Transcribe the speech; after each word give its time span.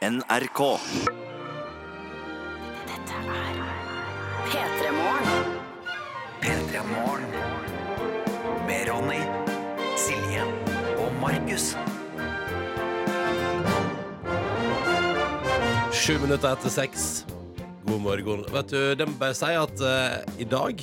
NRK. 0.00 0.60
P3 4.48 4.92
Morgen. 4.96 5.44
P3 6.40 6.80
Morgen. 6.88 7.30
Med 8.66 8.88
Ronny, 8.88 9.20
Silje 10.00 10.46
og 10.96 11.12
Markus. 11.20 11.76
Sju 15.92 16.16
minutter 16.22 16.48
etter 16.48 16.72
seks. 16.72 17.26
God 17.84 18.00
morgen. 18.00 18.48
Vet 18.56 18.72
du, 18.72 18.94
det 18.96 19.04
må 19.04 19.20
bare 19.20 19.36
si 19.36 19.52
at 19.52 19.84
eh, 19.84 20.40
i 20.40 20.48
dag, 20.48 20.80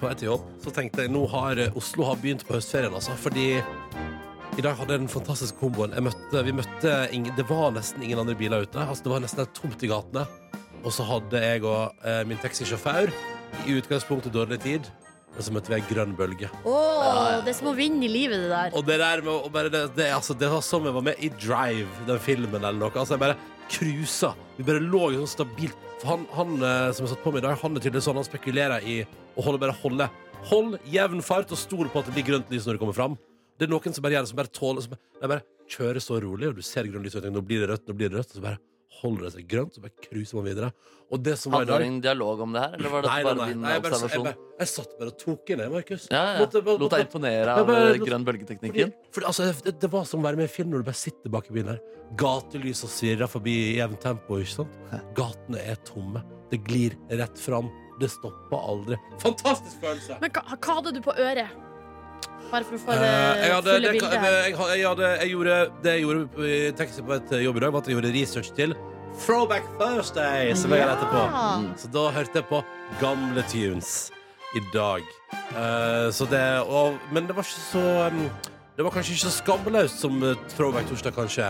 på 0.00 0.10
vei 0.10 0.16
til 0.18 0.32
jobb, 0.32 0.50
så 0.66 0.74
tenkte 0.74 1.06
jeg 1.06 1.14
nå 1.14 1.28
har 1.30 1.62
eh, 1.62 1.78
Oslo 1.78 2.10
har 2.10 2.18
begynt 2.18 2.42
på 2.42 2.58
høstferien, 2.58 2.90
altså. 2.90 3.14
Fordi 3.14 3.52
i 4.56 4.62
dag 4.64 4.76
hadde 4.78 4.94
jeg 4.94 5.02
den 5.02 5.10
fantastiske 5.12 5.58
komboen. 5.60 5.92
Møtte, 6.00 6.42
vi 6.46 6.52
møtte 6.56 6.92
ingen, 7.12 7.34
Det 7.36 7.44
var 7.48 7.74
nesten 7.76 8.02
ingen 8.02 8.22
andre 8.22 8.36
biler 8.38 8.64
ute. 8.64 8.80
Altså, 8.80 9.04
det 9.04 9.12
var 9.12 9.24
nesten 9.24 9.42
helt 9.42 9.56
tomt 9.56 9.82
i 9.84 9.90
gatene. 9.90 10.22
Og 10.82 10.94
så 10.94 11.04
hadde 11.04 11.42
jeg 11.42 11.64
og 11.66 12.06
eh, 12.06 12.22
min 12.28 12.40
taxisjåfør 12.40 13.12
i 13.66 13.74
utgangspunktet 13.76 14.32
dårlig 14.32 14.60
tid. 14.64 14.88
Og 15.36 15.44
så 15.44 15.52
møtte 15.52 15.68
vi 15.68 15.76
ei 15.76 15.84
grønn 15.90 16.14
bølge. 16.16 16.48
Åh, 16.64 17.42
det 17.44 17.52
er 17.52 17.58
som 17.58 17.68
å 17.68 17.76
vinne 17.76 18.06
i 18.06 18.08
livet, 18.08 18.46
det 18.46 18.48
der. 18.54 18.72
Og 18.72 18.86
det 18.88 18.96
der 19.02 19.24
med 19.26 19.34
å 19.34 19.52
bare 19.52 19.72
det, 19.72 19.82
det, 19.98 20.08
altså, 20.16 20.32
det 20.38 20.48
var 20.48 20.64
som 20.64 20.88
jeg 20.88 20.96
var 20.96 21.04
med 21.04 21.20
i 21.20 21.28
Drive, 21.36 22.08
den 22.08 22.22
filmen 22.24 22.62
eller 22.62 22.80
noe. 22.80 22.94
Altså, 22.94 23.18
jeg 23.18 23.24
bare 23.26 23.36
cruisa. 23.68 24.32
Vi 24.56 24.64
bare 24.64 24.80
lå 24.80 25.10
sånn 25.18 25.32
stabilt. 25.36 25.76
For 26.00 26.14
han, 26.14 26.26
han 26.32 26.56
eh, 26.62 26.90
som 26.96 27.04
jeg 27.04 27.12
satt 27.12 27.24
på 27.26 27.34
med 27.34 27.44
i 27.44 27.48
dag, 27.50 27.60
han 27.60 27.76
er 27.76 27.84
tydelig 27.84 28.06
sånn, 28.08 28.16
han 28.22 28.28
spekulerer 28.30 28.88
i 28.88 29.02
å 29.36 29.44
holde 29.44 29.60
bare 29.60 29.76
holde. 29.82 30.08
Hold 30.48 30.78
jevn 30.88 31.20
fart 31.24 31.52
og 31.52 31.60
stol 31.60 31.90
på 31.92 32.00
at 32.00 32.08
det 32.08 32.16
blir 32.16 32.30
grønt 32.32 32.52
lys 32.52 32.64
når 32.64 32.78
du 32.78 32.86
kommer 32.86 32.96
fram. 32.96 33.20
Det 33.58 33.66
er 33.68 33.72
noen 33.72 33.94
som 33.96 34.02
bare 34.04 34.16
gjør 34.18 34.26
det, 34.26 34.30
som 34.34 34.36
bare 34.42 34.52
tåler 34.52 34.84
som 34.84 34.90
bare, 34.96 35.02
De 35.22 35.28
bare 35.32 35.44
kjører 35.72 36.02
så 36.04 36.20
rolig, 36.22 36.48
og 36.52 36.56
du 36.58 36.62
ser 36.62 36.84
grønt 36.90 37.04
lys, 37.08 37.14
og 37.16 37.22
tenker, 37.24 37.36
nå 37.40 37.44
blir 37.46 37.62
det 37.64 37.70
rødt, 37.72 37.86
nå 37.88 37.94
blir 37.96 38.10
det 38.12 38.20
rødt, 38.20 38.34
og 38.34 38.40
så 38.40 38.44
bare 38.44 38.58
holder 38.96 39.26
det 39.26 39.30
seg 39.34 39.48
grønt, 39.50 39.74
så 39.76 39.82
bare 39.84 39.92
cruiser 40.06 40.38
man 40.38 40.44
videre. 40.46 40.68
Og 41.12 41.20
det 41.22 41.34
som 41.38 41.52
var 41.52 41.62
i 41.62 41.66
Hadde 41.68 41.78
du 41.82 41.86
en 41.86 41.98
dialog 42.04 42.40
om 42.46 42.52
det 42.54 42.62
her, 42.62 42.76
eller 42.78 42.92
var 42.94 43.02
det 43.04 43.10
Nei, 43.10 43.16
nei, 43.16 43.24
bare 43.26 43.36
nei, 43.40 43.48
din 43.52 43.60
nei 43.60 43.72
jeg, 43.74 43.82
bare, 43.82 43.92
jeg, 43.92 44.06
observasjon? 44.06 44.24
bare, 44.28 44.46
jeg 44.62 44.70
satt 44.72 44.94
bare 45.00 45.10
og 45.12 45.18
tok 45.20 45.50
inn, 45.52 45.60
det, 45.62 45.66
Markus. 45.74 46.06
Ja, 46.10 46.22
ja. 46.32 46.38
Måtte- 46.40 46.62
måtte- 46.66 46.80
Lot 46.84 46.94
deg 46.96 47.04
imponere 47.06 47.56
av 47.60 47.70
eh, 47.74 47.98
grønn 48.02 48.24
bølgeteknikken? 48.26 48.94
Fordi, 48.94 49.12
fordi, 49.18 49.26
altså, 49.32 49.48
det, 49.66 49.74
det 49.84 49.90
var 49.92 50.04
som 50.08 50.20
å 50.20 50.26
være 50.26 50.40
med 50.40 50.48
i 50.48 50.54
film 50.54 50.70
når 50.72 50.82
du 50.82 50.88
bare 50.88 51.00
sitter 51.02 51.34
bak 51.36 51.50
i 51.50 51.54
bilen 51.58 51.72
her. 51.74 51.80
Gatelysa 52.16 52.88
svirrer 52.88 53.28
forbi 53.28 53.54
i 53.74 53.76
jevnt 53.80 54.00
tempo. 54.00 54.38
ikke 54.40 54.54
sant? 54.54 54.80
Gatene 55.18 55.60
er 55.66 55.76
tomme. 55.84 56.24
Det 56.50 56.62
glir 56.64 56.96
rett 57.10 57.38
fram. 57.38 57.68
Det 58.00 58.10
stopper 58.12 58.56
aldri. 58.60 58.96
Fantastisk 59.22 59.78
følelse! 59.80 60.18
Men 60.20 60.30
hva, 60.30 60.42
hva 60.56 60.74
hadde 60.80 60.92
du 60.96 61.00
på 61.04 61.14
øret? 61.16 61.48
Bare 62.50 62.64
for 62.66 62.76
å 62.76 62.80
få 62.82 62.96
det 62.96 63.06
Eh, 63.06 63.40
jeg, 63.42 63.54
hadde, 63.54 63.72
fulle 63.72 63.86
det, 63.86 63.92
bildet 63.96 64.20
her. 64.22 64.36
jeg, 64.36 64.56
jeg, 64.56 64.88
hadde, 64.88 65.08
jeg 65.20 65.30
gjorde 65.32 65.56
det 65.82 65.94
jeg 65.96 66.04
gjorde 66.04 66.50
i 66.50 66.58
taxi 66.78 67.06
på 67.06 67.16
et 67.16 67.32
jobb 67.44 67.56
i 67.56 67.64
dag, 67.64 67.72
var 67.74 67.82
at 67.82 67.88
jeg 67.90 67.98
gjorde 67.98 68.12
research 68.16 68.52
til 68.56 68.76
Throwback 69.24 69.64
Thursday, 69.80 70.52
som 70.54 70.74
jeg 70.74 70.84
har 70.84 70.92
etterpå. 70.92 71.22
Ja. 71.32 71.46
Så 71.80 71.88
da 71.88 72.04
hørte 72.12 72.42
jeg 72.42 72.48
på 72.50 72.60
gamle 73.00 73.44
tunes 73.48 73.94
i 74.56 74.62
dag. 74.74 75.06
Eh, 75.32 76.10
så 76.12 76.28
det, 76.30 76.44
og, 76.68 77.00
men 77.12 77.26
det 77.26 77.36
var 77.36 77.46
ikke 77.46 77.64
så 77.64 77.82
um, 78.12 78.28
Det 78.76 78.84
var 78.84 78.92
kanskje 78.92 79.16
ikke 79.16 79.24
så 79.24 79.32
skamløst 79.38 80.04
som 80.04 80.20
uh, 80.22 80.34
Throwback 80.52 80.88
Torsdag 80.90 81.16
kanskje. 81.16 81.48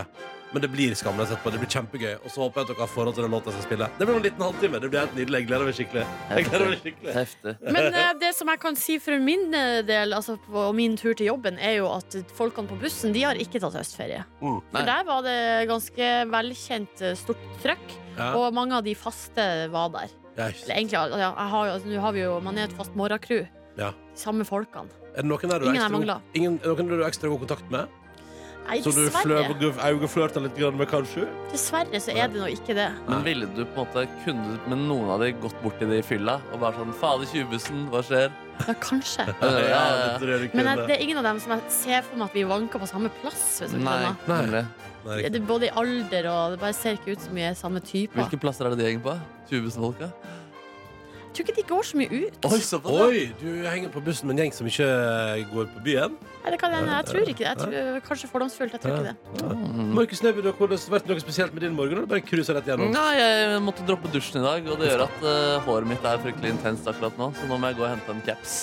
Men 0.53 0.63
det 0.63 0.69
blir 0.71 0.93
skamløst 0.95 1.33
etterpå. 1.35 1.51
Det 1.51 1.59
blir 1.59 1.69
kjempegøy. 1.73 2.13
Og 2.23 2.31
så 2.31 2.41
håper 2.45 2.61
jeg 2.61 2.67
at 2.67 2.69
dere 2.71 2.83
har 2.85 2.91
forhold 2.91 3.15
til 3.17 3.25
den 3.25 3.33
låta 3.35 3.51
jeg 3.51 3.57
skal 3.57 3.65
spille. 3.67 3.87
Det 3.97 4.07
blir 4.07 4.15
en 4.15 4.23
liten 4.23 4.43
halvtime. 4.45 4.79
Det 4.83 4.89
blir 4.93 5.01
helt 5.03 5.15
nydelig. 5.17 5.41
Jeg 5.41 5.47
gleder 5.49 5.67
meg 5.67 5.75
skikkelig. 5.77 6.05
Gleder 6.47 6.65
meg 6.71 6.79
skikkelig. 6.85 7.15
Heftig. 7.17 7.53
Men 7.75 7.97
eh, 8.01 8.11
det 8.21 8.31
som 8.37 8.51
jeg 8.53 8.61
kan 8.63 8.79
si 8.79 8.95
for 9.03 9.23
min 9.27 9.43
eh, 9.57 9.81
del, 9.87 10.15
altså 10.15 10.37
på 10.47 10.63
min 10.77 10.95
tur 10.99 11.17
til 11.19 11.29
jobben, 11.33 11.59
er 11.59 11.77
jo 11.81 11.89
at 11.91 12.15
folkene 12.37 12.71
på 12.71 12.79
bussen 12.85 13.15
de 13.15 13.25
har 13.27 13.39
ikke 13.43 13.59
tatt 13.63 13.75
høstferie. 13.75 14.23
Mm. 14.39 14.61
For 14.71 14.87
der 14.93 15.03
var 15.11 15.27
det 15.27 15.37
ganske 15.73 16.11
velkjent 16.31 17.03
eh, 17.11 17.17
stort 17.19 17.43
trøkk, 17.65 17.97
Ja. 18.17 18.31
og 18.33 18.55
mange 18.55 18.73
av 18.73 18.81
de 18.87 18.95
faste 18.97 19.43
var 19.69 19.91
der. 19.93 20.09
Ja, 20.37 20.47
Eller 20.47 20.73
egentlig, 20.79 20.97
ja, 20.97 21.27
jeg 21.35 21.49
har 21.51 21.67
altså, 21.75 21.89
nå 21.91 21.99
har 22.01 22.15
vi 22.15 22.23
jo, 22.23 22.39
man 22.41 22.57
er 22.57 22.65
et 22.69 22.73
fast 22.77 22.95
morgencrew. 22.97 23.43
Ja. 23.77 23.91
Samme 24.17 24.45
folkene. 24.47 24.89
Er 25.13 25.21
det 25.25 25.29
noen 25.29 25.49
der 25.51 25.59
du 25.61 25.67
har 25.67 25.73
Ingen 25.75 25.97
ekstra, 25.99 26.17
ingen, 26.37 26.57
er 26.63 26.73
noen 26.73 26.89
du 26.89 27.01
har 27.01 27.09
ekstra 27.11 27.29
god 27.29 27.43
kontakt 27.45 27.69
med? 27.73 27.89
Nei, 28.67 28.81
Så 28.83 28.91
du 28.91 28.99
dessverre. 29.05 29.45
øyeflørter 29.87 30.43
litt 30.43 30.57
grann 30.57 30.75
med, 30.77 30.89
kanskje? 30.91 31.23
Dessverre 31.53 32.01
så 32.03 32.11
er 32.11 32.27
det 32.27 32.41
nå 32.41 32.47
ikke 32.51 32.75
det. 32.75 32.87
Men 33.07 33.23
ville 33.23 33.47
du 33.55 33.61
på 33.63 33.85
en 33.85 33.87
måte 33.87 34.03
Kunne 34.25 34.43
du 34.43 34.69
med 34.69 34.81
noen 34.89 35.09
av 35.13 35.21
de 35.23 35.31
gått 35.39 35.55
bort 35.63 35.77
til 35.79 35.87
de 35.89 35.99
i 36.01 36.03
fylla 36.03 36.41
og 36.51 36.59
bare 36.59 36.75
sånn 36.75 36.91
Fader, 36.99 37.25
20-bussen, 37.31 37.85
hva 37.93 38.01
skjer? 38.03 38.27
Ja, 38.67 38.73
kanskje. 38.81 39.27
Ja, 39.71 39.83
det 39.93 40.09
tror 40.19 40.33
jeg 40.33 40.51
du 40.51 40.57
Men 40.57 40.65
jeg, 40.65 40.75
kunne. 40.75 40.87
det 40.89 40.97
er 40.97 41.03
ingen 41.05 41.17
av 41.21 41.23
dem 41.29 41.39
som 41.39 41.51
jeg 41.55 41.61
ser 41.69 42.01
for 42.09 42.17
meg 42.19 42.27
at 42.27 42.35
vi 42.35 42.43
vanker 42.49 42.79
på 42.83 42.89
samme 42.89 43.11
plass. 43.21 43.45
Hvis 43.61 43.71
du 43.71 43.79
Nei, 43.79 43.97
skjønner. 44.03 44.15
Nemlig. 44.27 44.63
Nei, 45.07 45.21
Det 45.29 45.39
er 45.39 45.45
både 45.47 45.69
i 45.69 45.73
alder 45.79 46.27
og 46.33 46.51
det 46.51 46.59
bare 46.59 46.73
ser 46.75 46.97
ikke 46.99 47.15
ut 47.15 47.21
som 47.23 47.35
vi 47.39 47.45
er 47.47 47.53
samme 47.55 47.79
typer. 47.79 48.19
Hvilke 48.19 48.39
plasser 48.41 48.65
er 48.67 48.75
det 48.75 48.79
de 48.83 48.89
henger 48.91 49.05
på? 49.05 49.15
20-bussen-folka? 49.51 50.11
Jeg 51.27 51.35
tror 51.35 51.45
ikke 51.45 51.55
de 51.57 51.65
går 51.69 51.83
så 51.85 51.97
mye 51.99 52.19
ut. 52.23 52.45
Oi, 52.49 52.59
så. 52.65 52.79
Oi, 52.81 53.23
du 53.37 53.47
henger 53.67 53.91
på 53.93 54.01
bussen 54.05 54.29
med 54.29 54.37
en 54.37 54.45
gjeng 54.45 54.53
som 54.55 54.69
ikke 54.69 54.87
går 55.51 55.67
på 55.75 55.83
byen? 55.85 56.15
Nei, 56.43 56.53
det 56.53 56.59
kan 56.61 56.73
hende. 56.73 56.95
Jeg 56.95 57.09
tror 57.11 57.31
ikke 57.33 57.43
det. 57.43 57.49
Jeg 57.49 57.59
tror, 57.59 57.99
kanskje 58.07 58.29
fordomsfullt. 58.31 58.77
Jeg 58.77 58.83
tror 58.85 58.95
ikke 58.95 59.11
det. 59.11 59.51
Mm. 59.67 59.91
Markus 59.99 60.23
Neby, 60.23 60.45
du 60.45 60.49
har 60.49 60.73
vært 60.95 61.11
noe 61.11 61.21
spesielt 61.21 61.53
med 61.53 61.67
din 61.67 61.75
morgen? 61.77 61.99
Eller 61.99 62.09
bare 62.09 62.25
cruisa 62.25 62.55
rett 62.57 62.71
gjennom? 62.71 62.89
Nei, 62.95 63.11
jeg 63.19 63.61
måtte 63.67 63.85
droppe 63.89 64.09
dusjen 64.13 64.41
i 64.41 64.47
dag, 64.47 64.71
og 64.71 64.81
det 64.81 64.93
gjør 64.93 65.05
at 65.09 65.21
uh, 65.27 65.59
håret 65.67 65.91
mitt 65.91 66.07
er 66.07 66.23
fryktelig 66.23 66.55
intenst 66.55 66.89
akkurat 66.89 67.21
nå. 67.21 67.29
Så 67.37 67.51
nå 67.51 67.59
må 67.59 67.73
jeg 67.73 67.81
gå 67.81 67.85
og 67.85 67.93
hente 67.93 68.15
en 68.15 68.25
caps. 68.25 68.59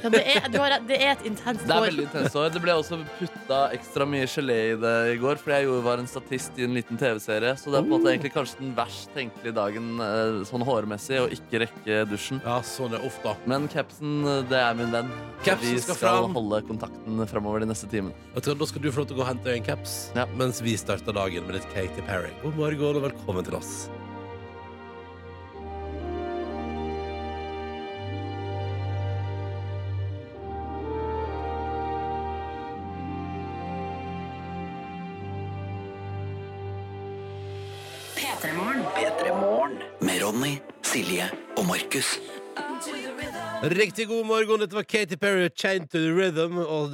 Ja, 0.00 0.08
det, 0.12 0.20
er, 0.22 0.46
har, 0.58 0.74
det 0.86 0.96
er 0.96 1.10
et 1.12 1.24
intenst 1.28 1.64
Det 1.66 1.74
er 1.74 1.84
veldig 1.84 2.04
intenst 2.06 2.36
år. 2.38 2.48
Det 2.54 2.62
ble 2.62 2.74
også 2.78 2.98
putta 3.18 3.58
ekstra 3.76 4.06
mye 4.08 4.26
gelé 4.30 4.56
i 4.72 4.76
det 4.80 4.94
i 5.14 5.18
går, 5.20 5.40
fordi 5.42 5.58
jeg 5.58 5.68
jo 5.68 5.78
var 5.84 6.02
en 6.02 6.08
statist 6.10 6.58
i 6.60 6.66
en 6.66 6.76
liten 6.76 7.00
TV-serie. 7.00 7.54
Så 7.60 7.72
det 7.72 7.80
er 7.80 7.86
på 7.86 7.90
en 7.90 7.94
måte 7.96 8.12
egentlig 8.12 8.32
kanskje 8.34 8.60
den 8.62 8.72
verst 8.78 9.12
tenkelige 9.16 9.54
dagen 9.56 9.90
eh, 10.04 10.40
sånn 10.48 10.64
hårmessig, 10.66 11.20
å 11.22 11.28
ikke 11.36 11.62
rekke 11.64 12.02
dusjen. 12.10 12.42
Ja, 12.46 12.58
sånn 12.66 12.96
er 12.98 13.06
ofte. 13.06 13.34
Men 13.50 13.68
capsen, 13.72 14.20
eh, 14.24 14.42
det 14.50 14.60
er 14.60 14.76
min 14.78 14.92
venn. 14.94 15.12
Capsen 15.44 15.74
Vi 15.76 15.84
skal 15.84 16.00
skal 16.00 16.28
holde 16.34 16.62
kontakten 16.68 17.24
framover 17.30 17.64
de 17.64 17.70
neste 17.72 17.90
timene. 17.90 18.14
Da 18.34 18.42
skal 18.44 18.84
du 18.84 18.90
få 18.90 19.04
lov 19.04 19.10
til 19.10 19.18
å 19.18 19.22
gå 19.22 19.26
og 19.26 19.32
hente 19.34 19.54
en 19.54 19.66
caps 19.66 19.98
Ja. 20.16 20.26
mens 20.38 20.60
vi 20.64 20.76
starter 20.80 21.16
dagen 21.16 21.46
med 21.46 21.58
litt 21.58 21.68
Katy 21.74 22.06
Perry. 22.06 22.30
God 22.42 22.56
morgen 22.56 22.96
og 23.02 23.10
velkommen 23.10 23.44
til 23.44 23.58
oss. 23.60 23.88
Med 40.00 40.22
Ronny, 40.22 40.54
Silje 40.82 41.26
og 41.58 41.66
Markus. 41.68 42.14
Riktig 43.62 44.06
god 44.08 44.24
morgen. 44.24 44.60
Dette 44.62 44.76
var 44.76 44.82
Katy 44.82 45.16
Perry, 45.20 45.48
'Chain 45.48 45.86
to 45.88 45.98
the 45.98 46.12
Rhythm'. 46.16 46.56
Og 46.56 46.90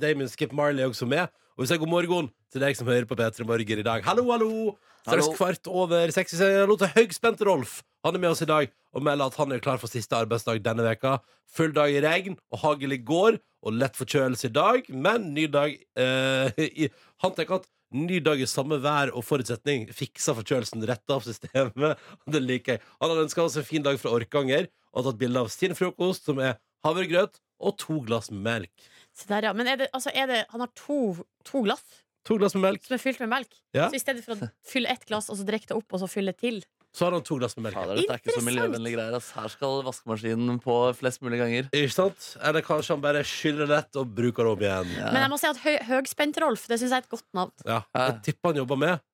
Damon 0.00 0.28
Skip 0.28 0.52
Marley 0.52 0.82
er 0.82 0.88
også 0.88 1.06
med. 1.06 1.28
Og 1.56 1.62
vi 1.62 1.66
sier 1.66 1.78
god 1.78 1.88
morgen 1.88 2.28
til 2.52 2.60
deg 2.60 2.76
som 2.76 2.86
hører 2.86 3.04
på 3.08 3.16
P3 3.16 3.44
Morgen 3.44 3.78
i 3.78 3.82
dag. 3.82 4.04
Hallo, 4.04 4.30
hallo! 4.30 4.76
Straks 5.06 5.28
kvart 5.36 5.66
over 5.66 6.10
seks. 6.10 6.32
Vi 6.32 6.38
sier 6.42 6.60
hallo 6.60 6.76
til 6.76 6.92
høgspente 6.94 7.44
Rolf. 7.48 7.82
Han 8.04 8.14
er 8.14 8.20
med 8.20 8.30
oss 8.30 8.42
i 8.42 8.48
dag 8.48 8.68
og 8.92 9.02
melder 9.02 9.26
at 9.26 9.38
han 9.40 9.52
er 9.52 9.58
klar 9.64 9.80
for 9.80 9.88
siste 9.88 10.16
arbeidsdag 10.16 10.60
denne 10.64 10.84
veka. 10.84 11.18
Full 11.56 11.72
dag 11.72 11.92
i 11.92 12.02
regn 12.04 12.36
og 12.52 12.60
hagl 12.62 12.92
i 12.92 13.00
går, 13.00 13.40
og 13.64 13.74
lett 13.74 13.96
forkjølelse 13.98 14.50
i 14.50 14.54
dag, 14.54 14.86
men 14.92 15.32
ny 15.34 15.48
dag 15.50 15.74
eh, 15.98 16.52
i, 16.84 16.88
Han 17.24 17.34
tenker 17.34 17.58
at 17.58 17.66
ny 17.94 18.18
dag 18.24 18.40
i 18.40 18.48
samme 18.48 18.78
vær 18.84 19.12
og 19.16 19.24
forutsetning 19.24 19.88
Fiksa 19.96 20.34
forkjølelsen, 20.36 20.84
retta 20.88 21.16
opp 21.16 21.26
systemet. 21.26 22.00
Det 22.32 22.42
liker 22.44 22.76
jeg. 22.76 22.82
Han 23.00 23.12
hadde 23.12 23.26
ønska 23.28 23.44
oss 23.44 23.58
en 23.60 23.66
fin 23.68 23.84
dag 23.84 23.98
fra 24.00 24.12
Orkanger 24.16 24.68
og 24.92 25.06
tatt 25.06 25.20
bilde 25.20 25.44
av 25.44 25.52
sin 25.52 25.76
frokost, 25.78 26.28
som 26.28 26.40
er 26.42 26.58
havregrøt 26.86 27.40
og 27.58 27.78
to 27.80 28.00
glass 28.06 28.30
med 28.32 28.44
melk. 28.44 28.88
Se 29.16 29.26
der, 29.30 29.48
ja. 29.48 29.54
Men 29.56 29.70
er 29.70 29.80
det, 29.80 29.88
altså, 29.96 30.12
er 30.14 30.28
det, 30.30 30.42
han 30.52 30.62
har 30.62 30.70
to, 30.78 31.16
to 31.48 31.64
glass 31.66 31.84
To 32.28 32.36
glass 32.36 32.52
med 32.58 32.66
melk. 32.66 32.82
som 32.84 32.92
er 32.98 33.00
fylt 33.00 33.20
med 33.22 33.30
melk. 33.30 33.54
Ja. 33.72 33.86
Så 33.88 33.96
i 33.96 34.02
stedet 34.02 34.24
for 34.26 34.36
å 34.36 34.48
fylle 34.68 34.90
ett 34.92 35.06
glass 35.08 35.30
og 35.32 35.38
så 35.38 35.46
drikke 35.48 35.70
det 35.70 35.78
opp 35.78 35.94
og 35.96 36.02
så 36.02 36.08
fylle 36.10 36.34
til 36.36 36.58
Så 36.96 37.04
har 37.04 37.12
han 37.12 37.22
to 37.22 37.36
glass 37.38 37.54
med 37.56 37.66
melk. 37.68 37.76
Fader, 37.76 37.98
dette 38.00 38.14
er 38.16 38.18
ikke 38.22 38.32
så 38.38 38.44
miljøvennlige 38.46 38.96
greier. 38.96 39.14
ass. 39.18 39.30
Her 39.36 39.48
skal 39.52 39.82
vaskemaskinen 39.86 40.56
på 40.64 40.76
flest 40.98 41.20
mulig 41.22 41.38
ganger. 41.38 41.68
Ikke 41.76 41.92
sant? 41.94 42.30
Eller 42.42 42.64
kanskje 42.64 42.94
han 42.96 43.02
bare 43.04 43.20
skyller 43.28 43.68
rett 43.70 43.94
og 44.00 44.08
bruker 44.16 44.48
det 44.48 44.54
om 44.56 44.64
igjen. 44.64 44.96
Ja. 44.98 45.12
Men 45.12 45.22
jeg 45.22 45.30
må 45.30 45.38
si 45.38 45.46
at 45.50 45.60
høy, 45.62 45.76
Høgspent-Rolf, 45.90 46.64
det 46.66 46.80
syns 46.80 46.90
jeg 46.90 47.02
er 47.02 47.04
et 47.06 47.12
godt 47.12 47.28
navn. 47.36 47.52
Ja, 47.68 47.82
Jeg 47.94 48.22
tipper 48.30 48.50
han 48.54 48.62
jobber 48.64 48.80
med. 48.80 49.04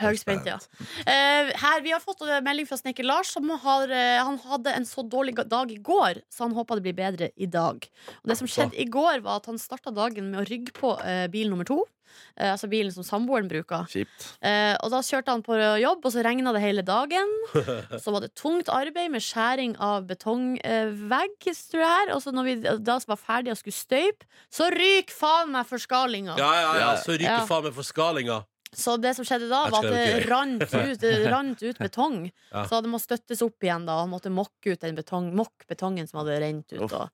Høgspent, 0.00 0.46
ja. 0.46 0.54
Eh, 1.02 1.48
her, 1.58 1.80
vi 1.82 1.90
har 1.90 1.98
fått 2.00 2.20
en 2.22 2.44
melding 2.46 2.66
fra 2.68 2.76
snekker 2.78 3.04
Lars, 3.04 3.32
som 3.34 3.48
har, 3.50 3.90
eh, 3.90 4.20
han 4.22 4.36
hadde 4.38 4.70
en 4.76 4.84
så 4.86 5.02
dårlig 5.02 5.34
ga- 5.40 5.48
dag 5.48 5.70
i 5.74 5.78
går, 5.82 6.22
så 6.30 6.44
han 6.46 6.54
håper 6.54 6.78
det 6.78 6.84
blir 6.86 6.94
bedre 6.94 7.30
i 7.36 7.46
dag. 7.46 7.88
Og 8.22 8.28
det 8.30 8.36
som 8.38 8.46
skjedde 8.46 8.78
i 8.78 8.84
går, 8.86 9.20
var 9.22 9.36
at 9.42 9.46
han 9.50 9.58
starta 9.58 9.90
dagen 9.92 10.30
med 10.30 10.40
å 10.44 10.46
rygge 10.48 10.72
på 10.72 10.94
eh, 11.04 11.26
bil 11.26 11.50
nummer 11.50 11.66
to. 11.66 11.84
Eh, 12.36 12.50
altså 12.52 12.68
bilen 12.70 12.92
som 12.94 13.04
samboeren 13.06 13.48
bruker. 13.50 13.86
Kjipt. 13.90 14.26
Eh, 14.42 14.74
og 14.82 14.90
da 14.94 15.00
kjørte 15.04 15.34
han 15.34 15.42
på 15.46 15.56
jobb, 15.82 16.04
og 16.04 16.14
så 16.14 16.24
regna 16.24 16.52
det 16.56 16.62
hele 16.64 16.82
dagen. 16.86 17.30
Så 18.02 18.12
var 18.14 18.20
det 18.24 18.32
tungt 18.38 18.68
arbeid 18.72 19.10
med 19.12 19.22
skjæring 19.24 19.74
av 19.82 20.06
betongvegg, 20.08 21.36
tror 21.40 21.82
jeg 21.82 21.90
her. 21.90 22.12
Og 22.14 22.22
så 22.24 22.32
når 22.34 22.46
vi 22.48 22.54
da 22.86 22.98
var 23.08 23.18
ferdige 23.20 23.54
og 23.54 23.60
skulle 23.60 23.76
støype, 23.76 24.26
så 24.52 24.70
ryker 24.72 25.14
faen 25.14 25.52
meg 25.54 25.68
forskalinga. 25.68 26.36
Ja, 26.38 26.50
ja, 26.60 26.70
ja. 26.70 26.80
Ja. 26.80 26.94
Så 27.02 27.16
ryker 27.16 27.30
Ja. 27.40 27.44
faen 27.48 27.64
meg 27.68 27.76
forskalinga. 27.76 28.40
Så 28.72 28.94
det 29.02 29.16
som 29.16 29.24
skjedde 29.26 29.48
da, 29.50 29.64
var 29.68 29.84
at 29.84 29.90
det 29.92 30.26
rant 30.30 30.62
ut, 30.62 31.02
rant 31.34 31.62
ut 31.62 31.78
betong. 31.78 32.30
Ja. 32.52 32.64
Så 32.70 32.78
det 32.82 32.90
må 32.92 33.00
støttes 33.02 33.42
opp 33.42 33.58
igjen, 33.66 33.84
da. 33.88 34.00
Han 34.04 34.10
måtte 34.12 34.30
mokke 34.30 34.72
ut 34.76 34.80
den 34.80 34.94
betong, 34.94 35.32
mokk 35.34 35.66
betongen 35.68 36.06
som 36.08 36.20
hadde 36.22 36.38
rent 36.40 36.72
ut. 36.72 36.84
Og... 36.92 37.08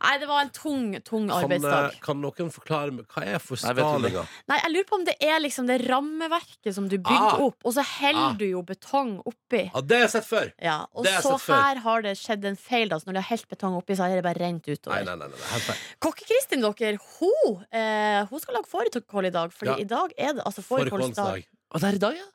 Nei, 0.00 0.12
det 0.20 0.28
var 0.28 0.40
en 0.44 0.50
tung, 0.56 0.94
tung 1.04 1.26
Kan, 1.28 1.36
eh, 1.36 1.42
arbeidsdag. 1.44 1.96
kan 2.00 2.20
noen 2.20 2.50
forklare 2.52 2.92
meg 2.96 3.06
hva 3.12 3.24
er 3.28 3.38
forstalinga? 3.44 4.22
Nei, 4.48 4.58
jeg 4.62 4.72
lurer 4.72 4.86
på 4.88 4.94
om 5.00 5.04
det 5.04 5.16
er 5.20 5.40
liksom 5.40 5.66
det 5.68 5.80
rammeverket 5.88 6.72
som 6.74 6.86
du 6.88 6.96
bygger 6.98 7.34
Ah. 7.36 7.42
opp, 7.48 7.56
og 7.64 7.74
så 7.76 7.84
heller 7.84 8.30
Ah. 8.30 8.36
du 8.40 8.44
jo 8.46 8.62
betong 8.62 9.18
oppi. 9.24 9.70
Ja, 9.74 9.80
det 9.80 9.96
har 9.98 10.06
jeg 10.06 10.10
sett 10.10 10.24
før! 10.28 10.52
Ja, 10.62 10.86
og 10.94 11.04
så 11.04 11.36
før. 11.38 11.54
her 11.60 11.76
har 11.84 12.02
det 12.02 12.16
skjedd 12.16 12.44
en 12.44 12.56
feil. 12.56 12.88
Da. 12.88 12.96
Så 12.98 13.06
når 13.08 13.12
de 13.18 13.20
har 13.20 13.28
helt 13.36 13.48
betong 13.48 13.76
oppi, 13.76 13.92
så 13.96 14.08
har 14.08 14.16
det 14.16 14.24
bare 14.24 14.40
rent 14.40 14.64
utover. 14.64 15.04
nei, 15.04 15.14
nei, 15.16 15.26
nei, 15.28 15.36
helt 15.52 15.62
feil. 15.68 15.76
Kokke-Kristin, 16.00 16.60
dere, 16.64 16.96
hun, 17.20 17.64
eh, 17.72 18.24
hun 18.30 18.40
skal 18.40 18.54
lage 18.54 18.68
fårikål 18.70 19.26
i 19.26 19.30
dag. 19.30 19.50
Fordi 19.52 19.70
Ja. 19.70 19.76
i 19.76 19.84
dag 19.84 20.12
er 20.16 20.32
det 20.34 20.44
altså 20.44 20.62
Fårikålsdag. 20.90 21.46
Og 21.70 21.80
det 21.80 21.88
er 21.88 21.98
i 21.98 22.02
dag, 22.06 22.14
ja? 22.18 22.28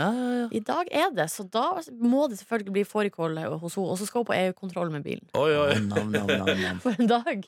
Ja, 0.00 0.08
ja, 0.16 0.28
ja. 0.40 0.46
I 0.56 0.62
dag 0.64 0.88
er 0.90 1.10
det, 1.14 1.26
så 1.30 1.44
da 1.52 1.66
må 2.00 2.24
det 2.32 2.38
selvfølgelig 2.40 2.74
bli 2.78 2.84
fårikål 2.88 3.36
hos 3.60 3.76
henne. 3.76 3.88
Og 3.92 3.98
så 4.00 4.08
skal 4.08 4.22
hun 4.24 4.28
på 4.30 4.36
EU-kontroll 4.38 4.90
med 4.94 5.04
bilen. 5.04 5.26
Oi, 5.36 5.50
oi. 5.60 5.74
Nam, 5.84 6.08
nam, 6.14 6.26
nam, 6.30 6.50
nam. 6.64 6.80
For 6.82 6.96
en 6.96 7.10
dag! 7.10 7.44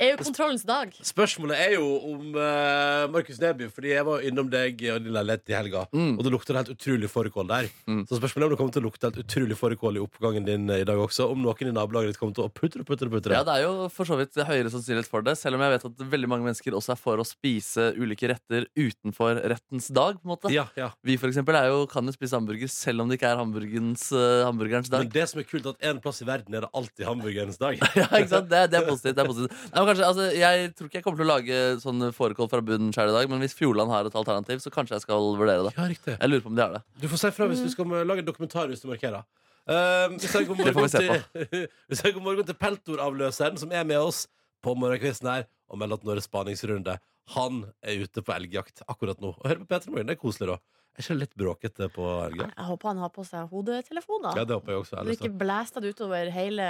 EU-kontrollens 0.00 0.64
dag. 0.66 0.92
Spørsmålet 1.04 1.60
er 1.66 1.74
jo 1.76 1.86
om 2.12 2.34
uh, 2.36 3.06
Markus 3.12 3.38
Neby, 3.42 3.68
fordi 3.72 3.92
jeg 3.94 4.06
var 4.08 4.24
innom 4.26 4.48
deg 4.52 4.80
og 4.94 5.04
din 5.04 5.14
leilighet 5.16 5.52
i 5.52 5.56
helga, 5.56 5.84
Mm. 5.96 6.16
og 6.18 6.24
det 6.26 6.30
lukter 6.32 6.56
helt 6.58 6.70
utrolig 6.72 7.08
fårikål 7.08 7.46
der. 7.48 7.68
Mm. 7.88 8.02
Så 8.08 8.18
spørsmålet 8.18 8.44
er 8.44 8.48
om 8.48 8.52
det 8.54 8.58
kommer 8.60 8.74
til 8.74 8.82
å 8.82 8.86
lukte 8.88 9.08
helt 9.08 9.20
utrolig 9.22 9.56
fårikål 9.56 9.96
i 9.98 10.02
oppgangen 10.02 10.44
din 10.46 10.66
eh, 10.72 10.82
i 10.82 10.86
dag 10.88 10.98
også. 11.00 11.28
Om 11.32 11.40
noen 11.44 11.70
i 11.70 11.74
nabolaget 11.76 12.12
ditt 12.12 12.20
kommer 12.20 12.34
til 12.36 12.46
å 12.46 12.50
putre, 12.52 12.84
putre, 12.86 13.08
putre. 13.12 13.36
Ja, 13.36 13.44
det 13.46 13.54
er 13.58 13.64
jo 13.66 13.86
for 13.92 14.08
så 14.08 14.18
vidt 14.20 14.36
høyere 14.36 14.72
sannsynlighet 14.72 15.08
for 15.10 15.24
det, 15.26 15.36
selv 15.40 15.56
om 15.58 15.64
jeg 15.64 15.74
vet 15.76 15.86
at 15.88 16.04
veldig 16.16 16.30
mange 16.32 16.48
mennesker 16.48 16.76
også 16.76 16.94
er 16.96 17.00
for 17.00 17.22
å 17.22 17.26
spise 17.26 17.90
ulike 17.96 18.28
retter 18.32 18.66
utenfor 18.76 19.40
rettens 19.54 19.88
dag. 19.94 20.18
på 20.20 20.26
en 20.28 20.34
måte 20.34 20.52
ja, 20.52 20.66
ja. 20.78 20.90
Vi 21.06 21.16
for 21.20 21.30
eksempel 21.32 21.56
er 21.58 21.65
jo, 21.72 21.82
kan 21.90 22.06
jo 22.06 22.14
spise 22.14 22.36
hamburger 22.36 22.70
selv 22.72 23.02
om 23.02 23.10
det 23.10 23.18
ikke 23.18 23.28
er 23.30 23.38
hamburgerens, 23.40 24.08
dag. 24.12 25.04
Men 25.04 25.12
det 25.14 25.24
som 25.30 25.40
er 25.42 25.46
kult, 25.48 25.68
at 25.70 25.88
en 25.90 26.00
plass 26.04 26.22
i 26.24 26.26
verden 26.28 26.56
er 26.56 26.66
det 26.66 26.70
alltid 26.80 27.06
hamburgerens 27.08 27.60
dag. 27.60 27.78
ja, 28.00 28.06
ikke 28.08 28.32
sant? 28.32 28.50
Det, 28.50 28.62
det 28.72 28.80
er 28.80 28.88
positivt. 28.88 29.16
Det 29.16 29.24
er 29.24 29.30
positivt. 29.30 29.64
Nei, 29.72 29.86
kanskje, 29.90 30.10
altså, 30.10 30.28
jeg 30.36 30.68
tror 30.76 30.90
ikke 30.90 31.00
jeg 31.00 31.06
kommer 31.06 31.22
til 31.22 31.26
å 31.26 31.30
lage 31.32 31.62
sånn 31.82 32.10
fårikål 32.16 32.52
fra 32.52 32.62
bunnen 32.68 32.92
sjøl 32.96 33.12
i 33.12 33.16
dag, 33.16 33.32
men 33.32 33.42
hvis 33.44 33.56
Fjordland 33.58 33.94
har 33.94 34.10
et 34.10 34.20
alternativ, 34.22 34.62
så 34.64 34.72
kanskje 34.74 34.98
jeg 34.98 35.06
skal 35.06 35.32
vurdere 35.40 35.66
det. 35.68 35.74
Ja, 35.78 35.88
riktig. 35.90 36.18
Jeg 36.18 36.32
lurer 36.32 36.46
på 36.46 36.52
om 36.52 36.60
de 36.60 36.64
har 36.66 36.78
det. 36.78 36.84
Du 37.02 37.08
får 37.12 37.24
si 37.24 37.32
fra 37.38 37.50
hvis 37.50 37.64
du 37.64 37.72
skal 37.72 37.98
lage 38.06 38.24
en 38.24 38.30
dokumentar 38.30 38.70
hvis 38.72 38.84
du 38.84 38.88
markerer. 38.92 39.26
Uh, 39.66 40.14
vi 40.14 40.28
sier 40.30 40.46
god 40.46 40.60
Det 40.62 40.70
får 40.70 40.78
morgen 40.78 40.86
vi 40.86 41.58
se 41.90 42.00
til, 42.06 42.14
god 42.16 42.22
morgen 42.22 42.46
til 42.46 42.58
Peltoravløseren, 42.60 43.58
som 43.58 43.74
er 43.74 43.86
med 43.88 43.98
oss 43.98 44.26
på 44.62 44.74
morgenkvisten 44.78 45.30
her, 45.30 45.46
og 45.70 45.80
melder 45.80 45.98
at 45.98 46.06
nå 46.06 46.14
er 46.14 46.20
det 46.20 46.26
spaningsrunde. 46.26 46.96
Han 47.34 47.64
er 47.82 48.04
ute 48.06 48.22
på 48.22 48.34
elgjakt 48.36 48.84
akkurat 48.86 49.20
nå. 49.22 49.32
Og 49.34 49.48
hør 49.50 49.62
på 49.64 49.68
Petra 49.72 49.90
Morgen, 49.92 50.06
det 50.06 50.14
er 50.14 50.20
koselig, 50.20 50.54
da. 50.54 50.58
Er 50.96 51.02
ikke 51.04 51.12
det 51.12 51.20
litt 51.20 51.34
bråkete 51.36 51.86
på 51.92 52.04
elgjakt? 52.24 52.54
Jeg 52.56 52.64
håper 52.70 52.88
han 52.88 53.00
har 53.04 53.10
på 53.12 53.24
seg 53.28 53.50
hodetelefoner. 53.52 54.38
Ja, 54.40 54.44
det 54.48 54.56
håper 54.56 54.72
jeg 54.72 54.80
også. 54.80 55.02
Til. 55.02 55.10
ikke 55.12 55.28
blæster 55.42 55.84
det 55.84 55.90
utover 55.92 56.30
hele 56.32 56.68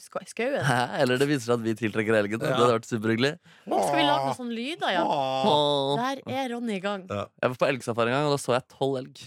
sk- 0.00 0.24
skauen. 0.30 0.64
Hæ? 0.64 0.78
Eller 1.02 1.20
det 1.20 1.28
viser 1.28 1.50
seg 1.50 1.58
at 1.58 1.66
vi 1.66 1.74
tiltrekker 1.76 2.16
elgen. 2.16 2.40
Det 2.40 2.48
hadde 2.48 2.70
vært 2.78 2.88
superhyggelig. 2.88 3.34
Skal 3.68 3.98
vi 3.98 4.06
lage 4.08 4.24
noen 4.24 4.38
sånne 4.40 4.56
lyder, 4.56 4.94
ja. 4.96 5.04
Åh. 5.04 5.92
Der 6.00 6.22
er 6.32 6.48
Ronny 6.54 6.78
i 6.78 6.80
gang. 6.80 7.04
Jeg 7.12 7.52
var 7.52 7.60
på 7.60 7.68
elgsafari 7.68 8.08
en 8.14 8.16
gang, 8.16 8.30
og 8.30 8.36
da 8.38 8.40
så 8.40 8.56
jeg 8.56 8.68
tolv 8.72 8.98
elg. 9.02 9.22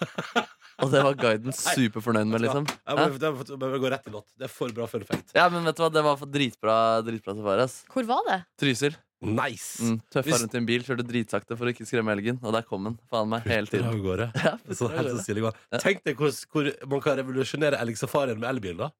Og 0.80 0.88
det 0.88 1.00
var 1.04 1.12
guiden 1.20 1.52
superfornøyd 1.52 2.28
med, 2.30 2.40
liksom. 2.40 2.64
Jeg 2.64 2.96
må, 2.96 3.02
jeg 3.12 3.32
må, 3.36 3.44
jeg 3.50 3.58
må 3.60 3.80
gå 3.82 3.88
rett 3.92 4.06
i 4.08 4.12
låt. 4.14 4.24
Det 4.40 4.46
er 4.46 4.52
for 4.52 4.72
bra 4.72 4.86
fun 4.88 5.02
fact. 5.04 5.34
Ja, 5.36 5.44
men 5.52 5.66
vet 5.68 5.76
du 5.76 5.82
hva, 5.84 5.90
det 5.92 6.02
var 6.06 6.22
dritbra, 6.24 6.76
dritbra 7.04 7.34
safari. 7.36 7.66
Hvor 7.92 8.06
var 8.08 8.22
det? 8.30 8.38
Trysil. 8.62 8.96
Nice! 9.20 9.82
Mm, 9.84 9.98
Tøffa 10.08 10.30
Hvis- 10.30 10.40
rundt 10.40 10.54
i 10.54 10.56
en 10.62 10.66
bil, 10.66 10.82
kjørte 10.86 11.04
dritsakte 11.04 11.56
for 11.58 11.68
å 11.68 11.72
ikke 11.74 11.84
skremme 11.84 12.14
elgen. 12.16 12.38
Og 12.42 12.54
der 12.56 12.62
kom 12.64 12.84
den. 12.88 12.94
Faen 13.12 13.28
meg 13.28 13.44
hele 13.44 13.66
av 13.68 13.74
tiden. 13.74 14.00
gårde. 14.04 14.30
Ja, 14.46 14.54
Sånn 14.72 14.94
helt 14.96 15.10
så 15.12 15.24
stilig. 15.26 15.50
Tenk 15.82 16.00
deg 16.08 16.16
hvor, 16.16 16.32
hvor 16.54 16.70
man 16.94 17.00
kan 17.04 17.18
revolusjonere 17.20 17.76
elgsafarien 17.84 18.40
med 18.40 18.48
elbil, 18.48 18.78
da. 18.80 18.90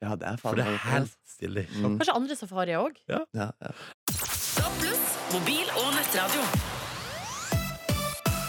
ja, 0.00 0.14
det 0.16 0.26
er 0.32 0.36
For 0.40 0.56
det 0.56 0.64
er 0.64 0.70
meg 0.72 0.80
helt 0.88 1.12
stilig. 1.28 1.66
mm. 1.76 1.98
Kanskje 2.00 2.16
andre 2.16 2.36
safarier 2.40 2.80
òg? 2.80 2.96
ja, 3.12 3.20
ja. 3.36 3.50
Mobil 5.34 5.68
og 5.76 5.90
nettradio. 5.92 6.40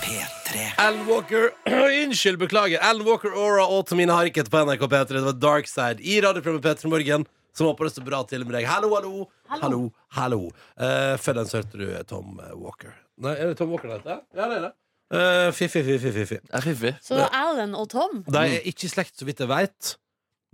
P3. 0.03 0.61
Alan 0.79 1.03
Walker 1.09 1.49
Unnskyld, 2.05 2.39
beklager. 2.41 2.79
Alan 2.81 3.03
Walker, 3.05 3.33
Aura 3.35 3.65
og 3.67 3.85
Tamina 3.89 4.15
Harket 4.17 4.49
på 4.49 4.61
NRK 4.65 4.87
P3. 4.87 5.07
Det 5.19 5.25
var 5.27 5.37
Darkside 5.43 5.99
i 6.01 6.19
radioprogrammet 6.23 6.63
P3 6.65 6.89
Morgen. 6.95 7.27
Som 7.59 7.67
håper 7.67 7.89
det 7.89 7.91
står 7.91 8.05
bra 8.07 8.21
til 8.23 8.45
med 8.47 8.55
deg. 8.55 8.65
Hallo, 8.71 8.93
hallo. 8.95 9.25
Hallo, 9.51 9.79
hallo. 10.15 10.37
Uh, 10.79 11.17
før 11.19 11.41
den 11.41 11.49
så 11.49 11.59
hørte 11.59 11.79
du 11.81 11.89
Tom 12.07 12.37
Walker. 12.55 12.93
Nei, 13.19 13.33
er 13.35 13.49
det 13.51 13.57
Tom 13.59 13.73
Walker 13.73 13.91
det 13.91 13.97
heter? 13.99 14.21
Ja, 14.37 14.45
det 14.47 14.59
er 14.61 14.63
det. 14.69 14.75
Uh, 15.09 15.49
Fiffi, 15.57 15.81
fiffi, 15.83 16.11
fiffi. 16.13 16.37
Det 16.39 16.91
er. 16.93 16.99
Så 17.03 17.17
Alan 17.33 17.73
og 17.75 17.89
Tom 17.91 18.21
De 18.29 18.43
er 18.45 18.67
ikke 18.69 18.85
i 18.87 18.91
slekt, 18.93 19.17
så 19.19 19.27
vidt 19.27 19.41
jeg 19.43 19.49
veit. 19.51 19.95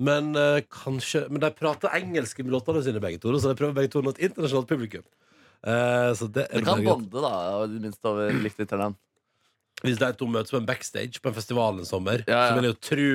Men 0.01 0.31
uh, 0.33 0.57
kanskje 0.71 1.25
Men 1.29 1.43
de 1.43 1.51
prater 1.55 1.93
engelsk 1.99 2.41
med 2.41 2.55
låtene 2.55 2.81
sine, 2.87 3.03
begge 3.03 3.21
to. 3.21 3.35
Så 3.37 3.51
de 3.51 3.59
prøver 3.59 3.77
begge 3.77 3.93
to 3.93 4.01
å 4.01 4.07
nå 4.07 4.15
et 4.15 4.23
internasjonalt 4.29 4.71
publikum. 4.71 5.05
Uh, 5.61 6.09
så 6.17 6.25
det 6.31 6.47
er 6.49 6.63
Det 6.63 6.67
kan 6.71 6.83
bonde, 6.89 7.21
da. 7.21 7.33
og 7.59 7.69
det 7.73 7.83
minste 7.85 8.09
over 8.09 8.33
likt 8.41 8.59
lytternavn. 8.63 8.97
Hvis 9.85 10.01
de 10.01 10.09
to 10.17 10.27
møtes 10.31 10.55
på 10.55 10.57
en 10.57 10.67
backstage 10.67 11.21
på 11.21 11.29
en 11.29 11.37
festival 11.37 11.77
en 11.83 11.87
sommer, 11.87 12.23
Ja, 12.25 12.33
ja. 12.33 12.49
så 12.49 12.57
vil 12.57 12.69
jeg 12.71 12.73
jo 12.73 12.83
tro 12.89 13.09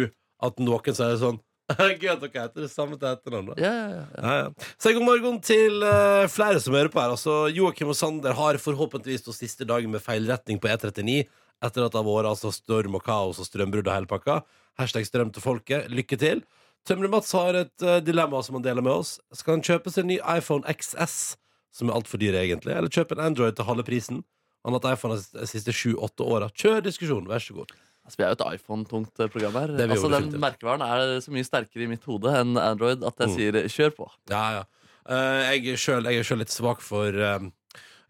at 0.47 0.61
noen 0.63 0.95
sier 0.95 1.19
sånn 1.21 1.41
Gøy 2.01 2.11
at 2.13 2.23
dere 2.25 2.45
heter 2.45 2.65
det 2.65 2.71
samme 2.73 2.97
til 2.99 3.09
etternavn. 3.11 3.51
da. 3.53 3.57
Ja, 3.63 3.73
ja, 3.73 3.89
ja. 3.91 4.07
Ja, 4.23 4.37
ja. 4.45 4.71
Si 4.81 4.93
god 4.97 5.07
morgen 5.07 5.41
til 5.45 5.83
eh, 5.87 6.27
flere 6.33 6.61
som 6.63 6.75
hører 6.77 6.91
på 6.93 7.01
her. 7.03 7.15
Altså, 7.15 7.37
Joakim 7.55 7.93
og 7.93 7.99
Sander 7.99 8.37
har 8.39 8.59
forhåpentligvis 8.63 9.25
stått 9.25 9.39
siste 9.41 9.67
dagen 9.69 9.93
med 9.93 10.03
feilretning 10.05 10.61
på 10.63 10.71
E39 10.73 11.21
etter 11.61 11.85
at 11.85 11.93
det 11.93 12.01
har 12.01 12.07
vært 12.07 12.31
altså, 12.31 12.51
storm 12.55 12.97
og 12.97 13.05
kaos 13.05 13.39
og 13.43 13.47
strømbrudd 13.49 13.87
og 13.91 13.93
hele 13.95 14.09
pakka. 14.11 14.41
Hashtag 14.81 15.05
strøm 15.09 15.31
til 15.35 15.45
folket. 15.45 15.91
Lykke 15.93 16.17
til. 16.21 16.41
Tømrer-Mats 16.89 17.35
har 17.37 17.59
et 17.61 17.85
eh, 17.85 18.01
dilemma 18.05 18.41
som 18.43 18.57
han 18.57 18.65
deler 18.65 18.85
med 18.85 18.95
oss. 19.03 19.19
Skal 19.37 19.59
han 19.59 19.65
kjøpe 19.67 19.93
seg 19.93 20.07
en 20.07 20.13
ny 20.15 20.19
iPhone 20.39 20.65
XS, 20.73 21.19
som 21.77 21.91
er 21.91 21.99
altfor 22.01 22.21
dyr 22.23 22.39
egentlig, 22.41 22.73
eller 22.73 22.91
kjøpe 22.93 23.19
en 23.19 23.27
Android 23.29 23.59
til 23.59 23.69
halve 23.69 23.85
prisen? 23.87 24.23
Han 24.65 24.75
har 24.75 24.81
hatt 24.83 24.99
iPhone 24.99 25.17
de 25.21 25.47
siste 25.49 25.73
sju-åtte 25.77 26.25
åra. 26.25 26.49
Kjør 26.57 26.83
diskusjonen, 26.85 27.29
vær 27.31 27.45
så 27.45 27.57
god. 27.61 27.77
Altså, 28.05 28.17
vi 28.19 28.25
er 28.25 28.31
jo 28.33 28.37
et 28.39 28.45
iPhone-tungt 28.59 29.21
eh, 29.21 29.29
program 29.31 29.53
her. 29.61 29.67
Det 29.79 29.87
vi 29.89 29.95
Altså, 29.97 30.09
den 30.11 30.41
merkevaren 30.41 30.83
er 30.83 31.21
så 31.23 31.31
mye 31.35 31.45
sterkere 31.47 31.85
i 31.85 31.91
mitt 31.93 32.05
hode 32.09 32.33
enn 32.41 32.57
Android 32.59 33.05
at 33.07 33.15
jeg 33.23 33.29
Mm. 33.29 33.35
sier 33.37 33.53
kjør 33.77 33.93
på. 33.97 34.09
Ja, 34.31 34.45
ja. 34.59 34.63
Eh, 35.11 35.59
jeg 35.61 35.75
er 35.75 36.23
sjøl 36.25 36.39
litt 36.43 36.51
svak 36.55 36.81
for 36.83 37.09
eh, 37.09 37.39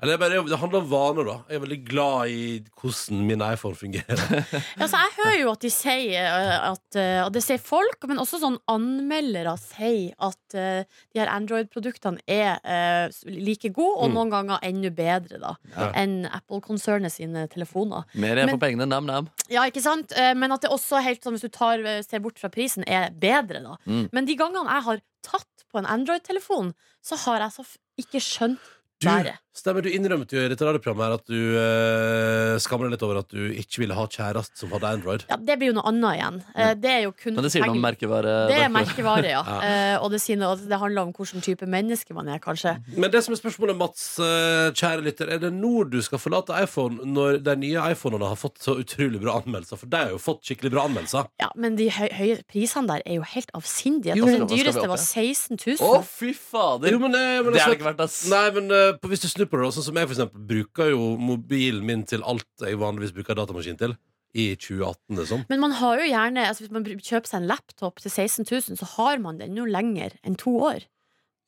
Eller 0.02 0.14
er 0.14 0.20
bare, 0.22 0.38
det 0.48 0.56
handler 0.58 0.80
om 0.80 0.86
vaner, 0.90 1.26
da. 1.28 1.34
Jeg 1.50 1.58
er 1.58 1.62
veldig 1.66 1.78
glad 1.84 2.30
i 2.32 2.44
hvordan 2.80 3.18
min 3.28 3.42
iPhone 3.44 3.76
fungerer. 3.76 4.22
Altså, 4.80 4.96
jeg 4.96 5.12
hører 5.18 5.38
jo 5.42 5.50
at 5.52 5.60
de 5.66 5.70
sier 5.70 6.24
eh, 6.24 6.70
at, 6.70 6.98
Og 7.26 7.32
det 7.34 7.42
sier 7.44 7.60
folk, 7.60 8.06
men 8.08 8.18
også 8.22 8.40
sånn 8.40 8.56
anmeldere 8.72 9.52
sier 9.60 10.14
at 10.24 10.56
eh, 10.56 10.86
de 11.12 11.20
her 11.20 11.28
Android-produktene 11.34 12.22
er 12.30 12.56
eh, 12.64 13.12
like 13.28 13.68
gode, 13.76 13.98
og 14.00 14.08
Mm. 14.10 14.16
noen 14.16 14.30
ganger 14.32 14.64
enda 14.66 14.90
bedre 14.90 15.38
da 15.42 15.52
Ja. 15.76 15.90
enn 16.00 16.24
Apple-konsernet 16.26 17.12
sine 17.12 17.44
telefoner. 17.52 18.04
Mer 18.14 18.36
igjen 18.40 18.54
på 18.56 18.62
pengene. 18.64 18.88
Nam-nam. 18.88 19.28
Ja, 19.52 19.66
ikke 19.68 19.82
sant? 19.84 20.12
Eh, 20.16 20.32
Men 20.34 20.52
at 20.56 20.62
det 20.64 20.70
også 20.72 20.96
er 20.98 21.08
helt 21.10 21.22
sånn, 21.22 21.36
hvis 21.36 21.44
du 21.44 21.52
tar, 21.52 21.78
eh, 21.84 22.00
ser 22.02 22.20
bort 22.24 22.38
fra 22.40 22.48
prisen, 22.48 22.84
er 22.88 23.10
bedre, 23.12 23.60
da. 23.62 23.76
Mm. 23.86 24.08
Men 24.12 24.24
de 24.24 24.36
gangene 24.40 24.64
jeg 24.72 24.82
har 24.88 25.00
tatt 25.22 25.64
på 25.70 25.78
en 25.78 25.86
Android-telefon, 25.86 26.72
så 27.04 27.16
har 27.26 27.40
jeg 27.44 27.52
så 27.52 27.60
f 27.68 27.76
ikke 28.00 28.18
skjønt 28.24 28.58
Du, 29.00 29.06
bæret. 29.08 29.38
Stemmer, 29.60 29.84
du 29.84 29.90
innrømmet 29.92 30.32
jo 30.34 30.40
i 30.42 30.48
dette 30.50 30.64
radioprogrammet 30.66 31.06
her 31.06 31.14
at 31.18 31.26
du 31.30 31.38
uh, 31.56 32.58
skammer 32.62 32.88
deg 32.88 32.96
litt 32.96 33.04
over 33.06 33.20
at 33.22 33.28
du 33.32 33.50
ikke 33.60 33.82
ville 33.82 33.96
ha 33.96 34.04
kjæreste 34.10 34.58
som 34.62 34.72
hadde 34.74 34.88
Android. 34.96 35.24
Ja, 35.30 35.36
det 35.36 35.56
blir 35.60 35.70
jo 35.72 35.76
noe 35.78 35.86
annet 35.90 36.16
igjen. 36.18 36.38
Eh, 36.54 36.72
Det 36.80 36.90
er 36.90 37.02
jo 37.06 37.12
kun 37.16 37.34
Men 37.36 37.46
det 37.46 37.52
sier 37.54 37.64
noe 37.66 37.76
om 37.76 37.82
merkevare. 37.84 38.34
Det 38.50 38.56
er 38.58 38.72
merkevare. 38.72 39.22
merkevare, 39.22 39.32
ja. 39.34 39.42
Ja. 39.50 39.58
Eh, 39.66 39.96
og 40.04 40.12
det, 40.12 40.20
sier 40.22 40.38
noe, 40.40 40.54
det 40.56 40.78
handler 40.78 41.08
om 41.08 41.12
hvilken 41.16 41.42
type 41.44 41.66
menneske 41.70 42.14
man 42.16 42.28
er, 42.30 42.38
kanskje. 42.42 42.76
Men 42.96 43.10
det 43.12 43.22
som 43.24 43.34
er 43.34 43.40
spørsmålet, 43.40 43.76
Mats, 43.80 44.04
eh, 44.22 44.70
kjære 44.76 45.04
lytter, 45.06 45.30
er 45.34 45.40
det 45.42 45.50
nå 45.56 45.84
du 45.90 45.98
skal 46.04 46.20
forlate 46.22 46.54
iPhone 46.62 47.00
når 47.10 47.40
de 47.46 47.54
nye 47.64 47.84
iPhonene 47.94 48.28
har 48.30 48.38
fått 48.40 48.60
så 48.62 48.76
utrolig 48.80 49.20
bra 49.22 49.38
anmeldelser? 49.40 49.80
For 49.80 49.90
de 49.90 50.00
har 50.04 50.12
jo 50.14 50.20
fått 50.22 50.44
skikkelig 50.48 50.72
bra 50.76 50.84
anmeldelser. 50.88 51.28
Ja, 51.42 51.50
Men 51.56 51.76
de 51.80 51.88
høy, 51.92 52.08
høye 52.16 52.38
prisene 52.50 52.86
der 52.92 53.02
er 53.06 53.18
jo 53.20 53.26
helt 53.34 53.50
avsindige. 53.58 54.16
Jo, 54.18 54.24
Altså, 54.30 54.36
hva 54.36 54.38
den 54.38 54.48
skal 54.48 54.56
vi 54.56 54.62
dyreste 54.62 54.84
opp, 54.84 54.92
var 54.94 55.02
ja? 55.02 55.08
16 55.10 55.60
000. 55.66 55.90
Å, 55.90 56.02
fy 56.06 56.32
fader! 56.36 56.92
Jo, 56.94 57.00
men, 57.02 57.14
eh, 57.18 57.42
men 57.42 57.52
det 57.52 57.60
er 57.60 57.64
altså- 57.64 57.70
det 57.74 57.78
ikke 57.80 57.88
verdt, 57.90 58.04
ass. 58.06 58.18
Nei, 58.30 58.44
men 58.56 58.70
eh, 58.70 58.92
på- 59.02 59.10
hvis 59.10 59.24
du 59.24 59.28
snur 59.28 59.49
på 59.50 59.60
det, 59.60 59.72
sånn 59.76 59.88
som 59.90 59.98
jeg 60.00 60.08
for 60.08 60.16
eksempel 60.16 60.46
bruker 60.52 60.92
jo 60.92 61.10
mobilen 61.20 61.84
min 61.86 62.06
til 62.08 62.24
alt 62.26 62.64
jeg 62.64 62.78
vanligvis 62.80 63.14
bruker 63.16 63.38
datamaskin 63.38 63.80
til, 63.80 63.96
i 64.30 64.52
2018, 64.54 65.18
liksom. 65.18 65.44
Men 65.50 65.62
man 65.64 65.74
har 65.74 65.98
jo 65.98 66.06
gjerne 66.06 66.44
altså 66.46 66.62
Hvis 66.62 66.70
man 66.70 66.84
kjøper 66.86 67.26
seg 67.26 67.40
en 67.40 67.50
laptop 67.50 67.98
til 67.98 68.12
16 68.12 68.46
000, 68.46 68.78
så 68.78 68.90
har 68.94 69.18
man 69.18 69.40
den 69.40 69.58
jo 69.58 69.66
lenger 69.66 70.14
enn 70.22 70.38
to 70.38 70.54
år. 70.70 70.86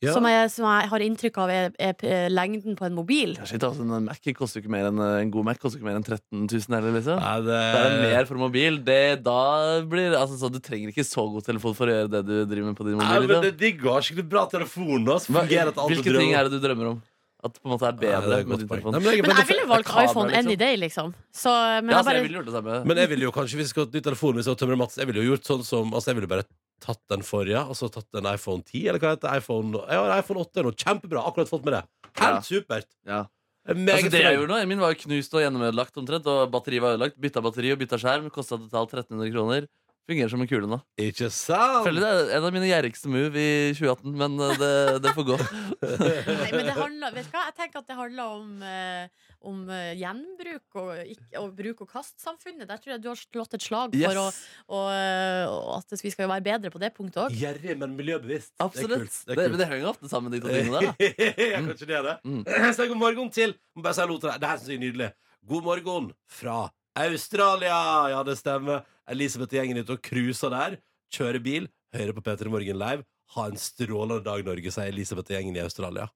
Ja. 0.03 0.17
Som, 0.17 0.25
jeg, 0.27 0.49
som 0.51 0.65
jeg 0.67 0.89
har 0.91 1.03
inntrykk 1.05 1.37
av 1.45 1.51
er, 1.55 1.69
er 1.79 2.33
lengden 2.33 2.75
på 2.75 2.89
en 2.89 2.95
mobil. 2.97 3.37
Ja, 3.39 3.45
shit, 3.47 3.63
altså, 3.63 3.85
en 3.87 4.09
Mac 4.09 4.19
koster 4.35 4.59
ikke 4.59 4.73
mer 4.75 4.89
enn 4.89 4.99
En 4.99 5.31
god 5.31 5.47
Mac 5.47 5.61
koster 5.63 5.79
ikke 5.79 5.87
mer 5.87 6.01
enn 6.01 6.07
13 6.07 6.49
000 6.51 6.75
heller, 6.75 6.97
liksom. 6.97 7.21
Nei, 7.23 7.37
det, 7.47 7.61
det... 7.61 7.85
er 7.85 7.95
mer 8.17 8.27
for 8.27 8.43
mobil. 8.43 8.81
Det, 8.83 8.99
da 9.23 9.45
blir 9.87 10.17
altså, 10.19 10.41
så 10.41 10.51
Du 10.51 10.59
trenger 10.59 10.91
ikke 10.91 11.07
så 11.07 11.29
god 11.31 11.47
telefon 11.47 11.79
for 11.79 11.87
å 11.87 11.95
gjøre 11.95 12.11
det 12.17 12.25
du 12.27 12.35
driver 12.51 12.73
med 12.73 12.81
på 12.81 12.89
din 12.89 12.99
Nei, 12.99 13.13
men 13.15 13.29
liksom. 13.29 13.47
det 13.47 13.53
er 13.55 13.61
digg 13.63 13.87
å 13.87 13.95
ha 13.95 14.03
skikkelig 14.03 14.27
bra 14.35 14.45
telefon. 14.51 15.07
Da, 15.07 15.21
som 15.23 15.39
Hva, 15.39 15.47
fungerer 15.47 15.71
til 15.71 15.85
alt 15.85 15.95
hvilke 15.95 16.09
drømmer 16.09 16.27
ting 16.27 16.35
er 16.41 16.51
det 16.51 16.59
du 16.59 16.67
drømmer 16.67 16.91
om? 16.97 17.01
At 17.45 17.53
det 17.55 17.61
på 17.63 17.67
en 17.67 17.73
måte 17.75 17.83
er 17.89 17.93
Ja, 17.93 17.99
bedre 17.99 18.29
det 18.29 18.33
er 18.33 18.41
et 18.43 18.47
med 18.47 18.59
godt 18.59 18.69
poeng. 18.69 18.81
telefon. 18.83 18.93
Nei, 18.93 19.01
men 19.03 19.13
jeg, 19.17 19.23
Men 19.27 19.37
jeg 19.37 19.47
ville 19.49 19.67
valgt 19.67 19.87
kamera, 19.89 20.05
iPhone 20.11 20.29
liksom. 20.31 20.47
any 20.47 20.57
day, 20.57 20.77
liksom. 20.79 21.15
Så, 21.35 21.51
men 21.83 21.91
Ja, 21.91 21.97
jeg 21.97 22.05
så 22.05 22.11
jeg 22.13 22.15
bare 22.15 22.23
ville 22.23 22.39
gjort 22.39 22.47
det 22.47 22.55
samme. 22.55 22.85
Men 22.87 22.97
jeg 23.03 23.09
ville 23.11 23.25
jo 23.27 23.33
kanskje, 23.33 23.57
hvis 23.59 23.67
jeg 23.67 23.73
skulle 23.75 23.87
hatt 23.89 23.95
nytt 23.99 24.05
telefon 24.05 24.35
Hvis 24.39 24.47
jeg 24.47 24.55
var 24.55 24.61
tømrer 24.63 24.79
Mats 24.79 24.97
Jeg 24.97 25.07
ville 25.11 25.23
jo 25.25 25.31
gjort 25.35 25.45
sånn 25.51 25.65
som 25.67 25.91
Altså 25.93 26.07
jeg 26.13 26.17
ville 26.21 26.31
bare 26.31 26.45
tatt 26.81 27.01
den 27.11 27.23
forrige 27.27 27.63
Og 27.67 27.75
så 27.75 27.91
tatt 27.91 28.07
en 28.15 28.27
iPhone 28.31 28.63
10 28.63 28.87
Eller 28.89 28.99
hva 29.03 29.11
heter 29.17 29.27
det? 29.29 29.37
iPhone 29.43 29.73
Jeg 29.91 29.99
har 29.99 30.19
iPhone 30.23 30.39
8 30.47 30.63
nå 30.63 30.73
Kjempebra 30.79 31.27
Akkurat 31.27 31.51
fått 31.51 31.65
med 31.67 31.75
det 31.75 31.83
Helt 32.23 32.39
Ja. 32.39 32.41
supert 32.47 32.87
Ja. 33.07 33.21
Jeg 33.67 33.77
er 33.77 33.79
Altså, 33.79 34.11
det 34.11 34.13
jeg 34.13 34.23
fornøyd. 34.23 34.39
gjorde 34.39 34.49
nå, 34.55 34.67
Min 34.69 34.81
var 34.81 34.91
jo 34.95 34.99
knust 35.03 35.35
og 35.35 35.41
gjennomødelagt 35.43 35.95
omtrent. 35.99 36.27
Og 36.27 36.51
batteriet 36.51 36.83
var 36.83 36.97
ødelagt. 36.97 37.15
Bytta 37.23 37.41
batteri 37.41 37.71
og 37.71 37.79
bytta 37.79 37.95
skjerm. 38.03 38.27
Kosta 38.35 38.59
totalt 38.59 38.91
1300 38.91 39.31
kroner. 39.31 39.69
Fungerer 40.11 40.29
som 40.33 40.41
en 40.43 40.49
kule 40.51 40.67
nå. 40.67 40.81
Ikke 40.99 41.29
sant? 41.31 41.85
Føler 41.87 42.03
det 42.03 42.09
er 42.11 42.31
en 42.41 42.47
av 42.49 42.55
mine 42.55 42.67
gjerrigste 42.67 43.07
move 43.13 43.39
i 43.39 43.71
2018, 43.79 44.17
men 44.19 44.33
eh, 44.43 44.57
det, 44.59 44.71
det 45.05 45.13
får 45.15 45.27
gå. 45.29 45.37
Nei, 45.83 46.49
men 46.57 46.67
det 46.67 46.75
handler, 46.75 47.15
vet 47.15 47.29
du 47.29 47.37
hva? 47.37 47.45
Jeg 47.49 47.55
tenker 47.61 47.83
at 47.85 47.87
det 47.93 47.97
handler 48.01 48.33
om, 48.41 48.49
eh, 48.67 49.29
om 49.47 49.61
eh, 49.71 49.93
gjenbruk 50.01 50.79
og, 50.83 50.91
ikke, 51.07 51.31
og 51.39 51.53
bruk- 51.59 51.85
og 51.87 51.91
kastsamfunnet. 51.95 52.67
Der 52.67 52.83
tror 52.83 52.97
jeg 52.97 53.05
du 53.05 53.09
har 53.13 53.21
slått 53.23 53.55
et 53.59 53.63
slag 53.69 53.95
for 53.95 54.21
å, 54.25 54.27
og, 54.75 54.91
eh, 54.91 55.47
og 55.55 55.71
at 55.79 55.97
vi 56.03 56.15
skal 56.17 56.31
være 56.35 56.47
bedre 56.51 56.75
på 56.75 56.83
det 56.83 56.91
punktet 56.99 57.23
òg. 57.29 57.39
Gjerrig, 57.39 57.79
men 57.85 57.95
miljøbevisst 57.99 58.57
Absolutt. 58.63 59.07
Det 59.23 59.37
Det, 59.37 59.39
er 59.39 59.43
men 59.47 59.55
kult 59.55 59.63
det 59.63 59.71
henger 59.77 59.91
ofte 59.95 60.11
sammen, 60.11 60.35
de 60.35 60.43
to 60.43 60.51
tingene 60.51 60.83
der. 60.83 60.93
da. 60.99 61.27
ja, 61.55 61.63
kanskje 61.69 61.87
det 61.93 61.99
er 62.03 62.07
det 62.11 62.19
Mm. 62.27 62.43
Så 62.77 62.87
god 62.91 62.99
morgen 63.01 63.31
til 63.35 63.55
Må 63.75 63.83
bare 63.87 63.95
si 63.97 64.01
hallo 64.03 64.19
til 64.21 64.31
deg 64.31 64.41
Det 64.43 64.49
her 64.51 64.59
synes 64.61 64.71
jeg 64.75 64.79
er 64.79 64.83
nydelig 64.83 65.09
God 65.49 65.65
morgen 65.67 66.11
fra 66.31 66.59
Australia! 66.95 68.09
Ja, 68.13 68.23
det 68.23 68.37
stemmer. 68.37 68.83
Elisabeth 69.09 69.55
og 69.55 69.61
gjengen 69.61 69.81
ute 69.81 69.97
og 69.97 70.03
cruiser 70.05 70.53
der. 70.53 70.81
Kjører 71.13 71.43
bil 71.45 71.69
Hører 71.93 72.15
på 72.17 72.23
Peter 72.25 72.49
i 72.49 72.53
Morgen 72.53 72.79
live. 72.81 73.05
Ha 73.35 73.47
en 73.49 73.59
strålende 73.61 74.23
dag, 74.25 74.45
Norge 74.45 74.73
Sier 74.73 74.93
Elisabeth 74.93 75.29
og 75.29 75.37
gjengen 75.37 75.57
i 75.57 75.65
Australia. 75.65 76.07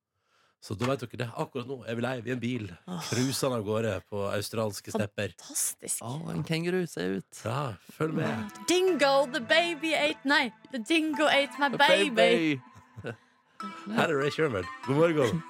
Så 0.65 0.75
da 0.77 0.89
vet 0.89 1.03
dere 1.05 1.21
det. 1.21 1.29
Akkurat 1.37 1.69
nå 1.69 1.77
er 1.85 1.99
vi 1.99 2.05
live 2.05 2.31
i 2.31 2.33
en 2.33 2.41
bil 2.41 2.71
Cruisende 3.11 3.59
av 3.59 3.65
gårde 3.67 3.93
på 4.09 4.23
australske 4.33 4.93
stepper. 4.93 5.35
Fantastisk. 5.37 6.01
Å, 6.05 6.31
en 6.33 6.45
kenguru, 6.49 6.81
ser 6.91 7.19
ut. 7.21 7.43
Ja, 7.45 7.77
følg 7.97 8.17
med. 8.17 8.57
Dingo, 8.69 9.13
the 9.33 9.41
baby 9.41 9.93
ate 9.95 10.29
Nei, 10.29 10.51
the 10.73 10.81
dingo 10.81 11.29
ate 11.29 11.61
my 11.61 11.71
baby. 11.77 12.61
Her 13.97 14.09
er 14.09 14.17
Ray 14.17 14.33
Sherman. 14.33 14.65
God 14.89 14.97
morgen. 14.97 15.43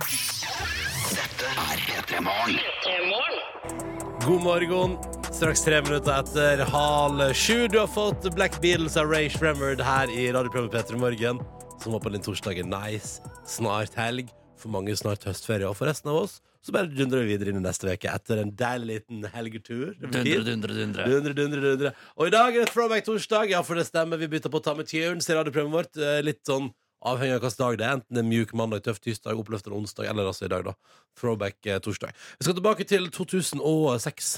P3 2.07 2.21
Morgen. 2.23 3.96
God 4.27 4.43
morgen. 4.43 4.97
Straks 5.31 5.63
tre 5.65 5.79
minutter 5.83 6.11
etter 6.17 6.63
halv 6.73 7.21
sju. 7.37 7.69
Du 7.71 7.79
har 7.79 7.87
fått 7.87 8.25
Black 8.35 8.57
Beatles 8.63 8.97
av 8.99 9.07
Ray 9.11 9.29
Shremmerd 9.31 9.79
her 9.85 10.11
i 10.11 10.25
radioprogrammet 10.35 10.73
Petter 10.75 10.97
i 10.97 10.99
morgen. 10.99 11.39
Som 11.83 11.95
håper 11.95 12.11
din 12.11 12.25
torsdag 12.25 12.59
er 12.59 12.67
nice. 12.67 13.21
Snart 13.47 13.95
helg. 13.95 14.33
For 14.59 14.73
mange 14.73 14.97
snart 14.99 15.27
høstferie. 15.29 15.69
Og 15.69 15.77
for 15.79 15.87
resten 15.87 16.11
av 16.11 16.25
oss 16.25 16.41
så 16.67 16.75
bare 16.75 16.91
dundrer 16.91 17.23
vi 17.23 17.37
videre 17.37 17.53
inn 17.53 17.61
i 17.61 17.63
neste 17.63 17.87
uke 17.87 18.11
etter 18.11 18.41
en 18.43 18.51
deilig 18.59 18.97
liten 18.97 19.29
helgetur. 19.31 19.93
Dundre, 20.03 20.41
dundre, 20.49 20.79
dundre. 20.81 21.07
Dundre, 21.13 21.35
dundre, 21.39 21.61
dundre. 21.69 21.93
Og 22.19 22.27
i 22.27 22.35
dag 22.35 22.57
er 22.57 22.65
det 22.67 22.73
Throwback 22.75 23.07
torsdag. 23.07 23.53
Ja, 23.55 23.61
for 23.63 23.79
det 23.79 23.87
stemmer. 23.87 24.19
Vi 24.19 24.27
bytter 24.33 24.51
på 24.51 24.59
å 24.59 24.65
ta 24.67 24.75
med 24.75 24.91
tunes 24.91 25.31
i 25.31 25.37
radioprogrammet 25.39 25.79
vårt. 25.79 26.03
Eh, 26.03 26.19
Litt 26.27 26.43
sånn 26.49 26.73
avhengig 27.13 27.37
av 27.39 27.45
hvilken 27.45 27.63
dag 27.63 27.79
det 27.81 27.87
er. 27.87 27.99
Enten 28.01 28.19
det 28.19 28.23
er 28.25 28.29
mjuk 28.31 28.55
mandag, 28.59 28.83
tøff 28.87 28.99
tirsdag, 29.05 29.39
oppløftende 29.41 29.79
onsdag, 29.79 30.09
eller 30.11 30.29
altså 30.31 30.47
i 30.49 30.53
dag, 30.53 30.67
da. 30.67 30.75
Throwback 31.21 31.59
eh, 31.71 31.79
torsdag. 31.85 32.13
Vi 32.41 32.47
skal 32.49 32.59
tilbake 32.59 32.87
til 32.89 33.09
2006. 33.15 34.33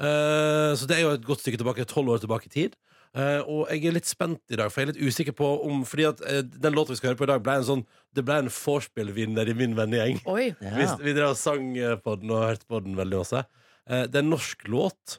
Eh, 0.00 0.70
så 0.78 0.86
det 0.88 0.96
er 0.96 1.02
jo 1.04 1.14
et 1.16 1.26
godt 1.26 1.42
stykke 1.44 1.60
tilbake, 1.60 1.84
tolv 1.90 2.14
år 2.14 2.22
tilbake 2.22 2.48
i 2.48 2.54
tid. 2.54 2.76
Eh, 3.10 3.40
og 3.42 3.66
jeg 3.72 3.88
er 3.90 3.96
litt 3.96 4.06
spent 4.06 4.40
i 4.54 4.58
dag, 4.60 4.70
for 4.70 4.80
jeg 4.80 4.86
er 4.88 4.92
litt 4.92 5.08
usikker 5.10 5.34
på 5.34 5.46
om 5.66 5.80
Fordi 5.82 6.04
at 6.06 6.20
eh, 6.30 6.44
den 6.46 6.76
låta 6.76 6.92
vi 6.94 6.98
skal 7.00 7.10
høre 7.10 7.18
på 7.18 7.26
i 7.26 7.30
dag, 7.32 7.40
ble 7.42 7.56
en 7.58 7.64
sånn 7.66 7.80
Det 8.14 8.22
ble 8.22 8.36
en 8.44 8.50
vorspiel-vinner 8.54 9.50
i 9.50 9.56
min 9.58 9.74
vennegjeng. 9.74 10.20
Oi. 10.30 10.52
Vi, 10.62 10.86
vi 11.02 11.14
drev 11.16 11.32
og 11.32 11.40
sang 11.40 11.72
eh, 11.74 11.96
på 11.98 12.14
den 12.22 12.30
og 12.30 12.44
hørte 12.46 12.68
på 12.70 12.78
den 12.84 12.94
veldig 13.00 13.18
masse. 13.24 13.42
Eh, 13.90 14.04
Det 14.06 14.14
er 14.20 14.22
en 14.22 14.30
norsk 14.30 14.62
låt 14.70 15.16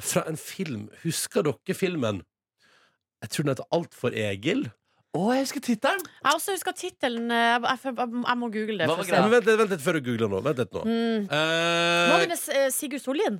fra 0.00 0.24
en 0.30 0.40
film. 0.40 0.86
Husker 1.04 1.44
dere 1.44 1.76
filmen? 1.76 2.22
Jeg 3.20 3.30
tror 3.34 3.44
den 3.44 3.52
heter 3.52 3.68
Alt 3.76 3.92
for 3.94 4.16
Egil. 4.16 4.64
Å, 5.14 5.22
jeg 5.30 5.44
husker 5.44 5.62
tittelen! 5.62 6.00
Jeg 6.24 6.34
også 6.34 6.54
husker 6.56 6.74
tittelen. 6.74 7.28
eh, 7.30 7.52
Jeg, 7.54 7.62
jeg, 7.84 7.94
jeg, 8.00 8.36
må 8.40 8.48
google 8.50 8.78
det. 8.80 8.86
Hva 8.90 8.96
for 8.98 9.04
å 9.04 9.06
se. 9.06 9.12
greia? 9.12 9.22
Men 9.22 9.30
vent, 9.36 9.46
litt- 9.46 9.58
vent 9.60 9.70
litt 9.76 9.84
før 9.84 9.98
du 10.00 10.00
googler 10.08 10.30
nå. 10.32 10.40
Vent 10.42 10.58
litt 10.58 10.72
nå. 10.74 10.82
Mm. 10.88 11.28
Eh, 11.30 12.10
Var 12.10 12.24
det 12.24 12.28
med 12.32 12.48
eh, 12.58 12.70
Sigurd 12.74 13.02
Sollien? 13.04 13.36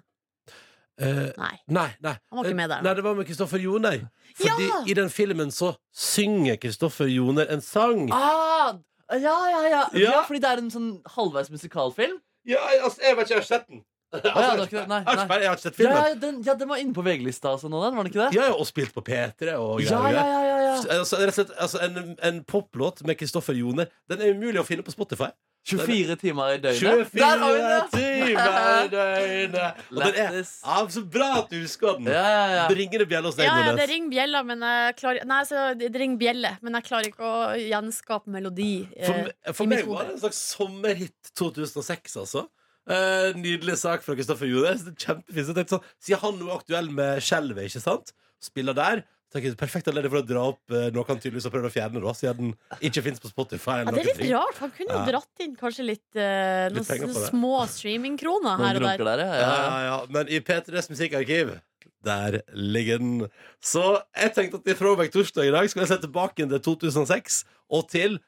eh, 1.03 1.33
Nei. 1.37 1.57
nei, 1.67 1.89
nei. 2.01 2.13
Han 2.31 2.39
var 2.39 2.45
ikke 2.47 2.55
med 2.61 2.71
der. 2.71 2.83
Nei, 2.87 2.93
det 2.95 3.03
var 3.03 3.17
med 3.19 3.27
Kristoffer 3.27 3.59
Joner. 3.59 3.97
Fordi 4.39 4.69
Ja! 4.69 4.83
i 4.87 4.95
den 4.95 5.11
filmen 5.11 5.51
så 5.51 5.73
synger 5.91 6.57
Kristoffer 6.63 7.11
Joner 7.11 7.51
en 7.51 7.61
sang. 7.61 8.07
Ah, 8.15 8.77
ja, 9.11 9.19
ja, 9.51 9.65
ja. 9.67 9.83
Ja. 9.93 10.11
ja, 10.13 10.23
fordi 10.29 10.41
det 10.47 10.53
er 10.53 10.63
en 10.63 10.71
sånn 10.71 10.93
halvveis 11.17 11.51
musikalfilm. 11.51 12.21
Ja, 12.47 12.61
altså, 12.85 13.03
jeg 13.03 13.17
vet 13.17 13.27
ikke, 13.27 13.35
jeg 13.35 13.43
har 13.43 13.51
sett 13.51 13.67
den. 13.69 13.83
Å, 14.15 14.43
ja, 14.45 14.51
ikke 14.65 14.79
det. 14.81 14.87
Nei, 14.89 14.99
Jeg 15.01 15.07
har 15.07 15.19
ikke, 15.19 15.29
nei. 15.29 15.39
jeg 15.43 15.49
har 15.51 15.57
ikke 15.59 15.67
sett 15.67 15.79
filmen. 15.79 15.97
ja, 15.97 16.15
den, 16.27 16.43
ja, 16.47 16.55
den 16.61 16.69
var 16.71 16.83
inne 16.83 16.95
på 16.97 17.03
VG-lista 17.07 17.51
altså, 17.55 17.71
nå, 17.73 17.81
den, 17.85 17.97
var 17.99 18.07
den 18.07 18.13
ikke 18.13 18.23
det? 18.27 18.31
Ja, 18.39 18.51
ja, 18.53 18.59
og 18.59 18.69
spilt 18.69 18.95
på 18.95 19.03
P3 19.07 19.57
og 19.59 19.81
Ja, 19.85 19.99
greier. 20.05 20.21
ja, 20.21 20.27
ja, 20.29 20.45
ja, 20.45 20.61
ja. 20.69 20.77
Altså, 21.01 21.19
slett, 21.35 21.51
altså, 21.59 21.83
en, 21.85 22.15
en 22.23 22.45
poplåt 22.45 23.03
med 23.09 23.19
Kristoffer 23.21 23.57
Joner 23.59 23.91
Den 24.11 24.23
er 24.23 24.35
umulig 24.37 24.63
å 24.63 24.67
finne 24.69 24.87
på 24.87 24.95
Spotify. 24.95 25.33
24 25.65 26.19
timer 26.21 26.51
i 26.53 26.59
døgnet. 26.61 27.07
24 27.09 27.21
Der 27.23 27.39
har 27.41 27.55
vi 27.55 27.61
den! 27.65 27.87
timer 27.95 28.59
i 28.85 28.89
døgnet! 28.93 29.79
Og 29.95 30.01
den 30.03 30.19
er 30.21 30.35
ja, 30.37 30.81
Så 30.93 31.03
bra 31.09 31.29
at 31.39 31.49
du 31.49 31.57
husker 31.63 31.95
den! 31.97 32.11
Ja, 32.13 32.25
ja, 32.29 32.43
ja. 32.53 32.67
Det 32.69 32.77
ringer 32.77 33.01
det 33.01 33.07
bjelle 33.09 33.31
hos 33.31 33.39
deg, 33.39 33.49
Ja, 33.49 33.55
ja, 33.71 33.73
det 33.79 33.87
ringer 33.89 34.13
bjella, 34.13 34.43
men 34.45 34.61
jeg 34.69 34.97
klarer 35.01 35.25
Nei, 35.31 35.39
så 35.49 35.63
det 35.81 35.89
ringer 35.97 36.21
bjelle, 36.21 36.51
men 36.61 36.77
jeg 36.77 36.87
klarer 36.91 37.09
ikke 37.09 37.31
å 37.31 37.39
gjenskape 37.63 38.35
melodi. 38.35 38.69
eh, 38.93 39.09
For, 39.09 39.55
for 39.63 39.73
meg 39.73 39.89
var 39.89 40.05
det 40.11 40.19
en 40.19 40.23
slags 40.27 40.43
sommerhit 40.53 41.33
2006, 41.41 42.19
altså. 42.27 42.45
Eh, 42.85 43.33
nydelig 43.41 43.79
sak 43.81 44.03
fra 44.05 44.13
Kristoffer 44.19 44.51
er 44.69 44.77
Kjempefint. 44.93 45.47
Så 45.49 45.57
jeg 45.57 45.71
sånn, 45.73 45.85
Siden 46.05 46.21
han 46.21 46.39
nå 46.41 46.51
er 46.51 46.59
aktuell 46.59 46.91
med 46.93 47.23
Skjelvet, 47.25 47.71
ikke 47.71 47.81
sant? 47.81 48.13
Spiller 48.45 48.77
der. 48.77 49.05
tenker 49.33 49.57
Perfekt 49.59 49.89
anledning 49.91 50.13
for 50.13 50.21
å 50.21 50.27
dra 50.29 50.43
opp 50.53 50.71
uh, 50.71 50.91
noe 50.95 51.03
han 51.09 51.19
tydeligvis 51.19 51.49
har 51.49 51.51
prøvd 51.51 51.67
å 51.67 51.73
fjerne, 51.75 52.03
da, 52.05 52.13
siden 52.15 52.53
den 52.53 52.53
ikke 52.87 53.03
fins 53.03 53.19
på 53.19 53.31
Spotify. 53.33 53.81
Ja, 53.81 53.91
det 53.91 54.03
er 54.05 54.11
litt 54.13 54.21
ting. 54.21 54.35
rart. 54.37 54.61
Han 54.63 54.71
kunne 54.77 54.95
jo 54.95 55.01
Ja. 55.01 55.07
dratt 55.09 55.43
inn 55.43 55.57
kanskje 55.59 55.87
litt, 55.89 56.05
uh, 56.15 56.69
Litt 56.71 56.93
noen 57.01 57.17
små 57.33 57.55
streamingkroner 57.73 58.61
her 58.63 58.79
og 58.79 58.87
der. 58.87 59.05
der, 59.09 59.25
ja. 59.41 59.81
Ja. 59.89 59.97
Men 60.09 60.29
i 60.29 60.39
P3s 60.39 60.91
musikkarkiv 60.93 61.57
der 62.05 62.43
ligger 62.53 62.99
den. 63.01 63.29
Så 63.65 64.03
jeg 64.15 64.35
tenkte 64.37 64.61
at 64.61 64.69
i 64.69 64.77
Throwback 64.79 65.11
torsdag 65.11 65.49
i 65.49 65.55
dag 65.57 65.69
skal 65.73 65.83
jeg 65.83 65.89
se 65.97 66.01
tilbake 66.05 66.45
til 66.45 66.61
2006 66.69 67.43
og 67.73 67.89
til 67.89 68.21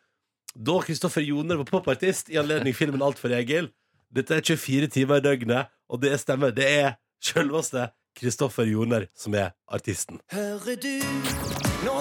da 0.56 0.78
Kristoffer 0.80 1.20
Joner 1.22 1.60
var 1.60 1.68
popartist 1.68 2.30
i 2.32 2.38
anledning 2.40 2.74
filmen 2.74 3.04
Alt 3.04 3.20
for 3.20 3.28
Egil. 3.36 3.68
Dette 4.14 4.36
er 4.38 4.44
24 4.44 4.88
timer 4.94 5.20
i 5.20 5.24
døgnet, 5.24 5.72
og 5.90 6.02
det 6.02 6.14
stemmer. 6.20 6.54
Det 6.54 6.66
er 6.66 6.94
selveste 7.22 7.88
Kristoffer 8.16 8.68
Joner 8.68 9.08
som 9.18 9.34
er 9.34 9.52
artisten. 9.68 10.20
Hører 10.32 10.78
du 10.80 10.94
nå? 11.86 12.00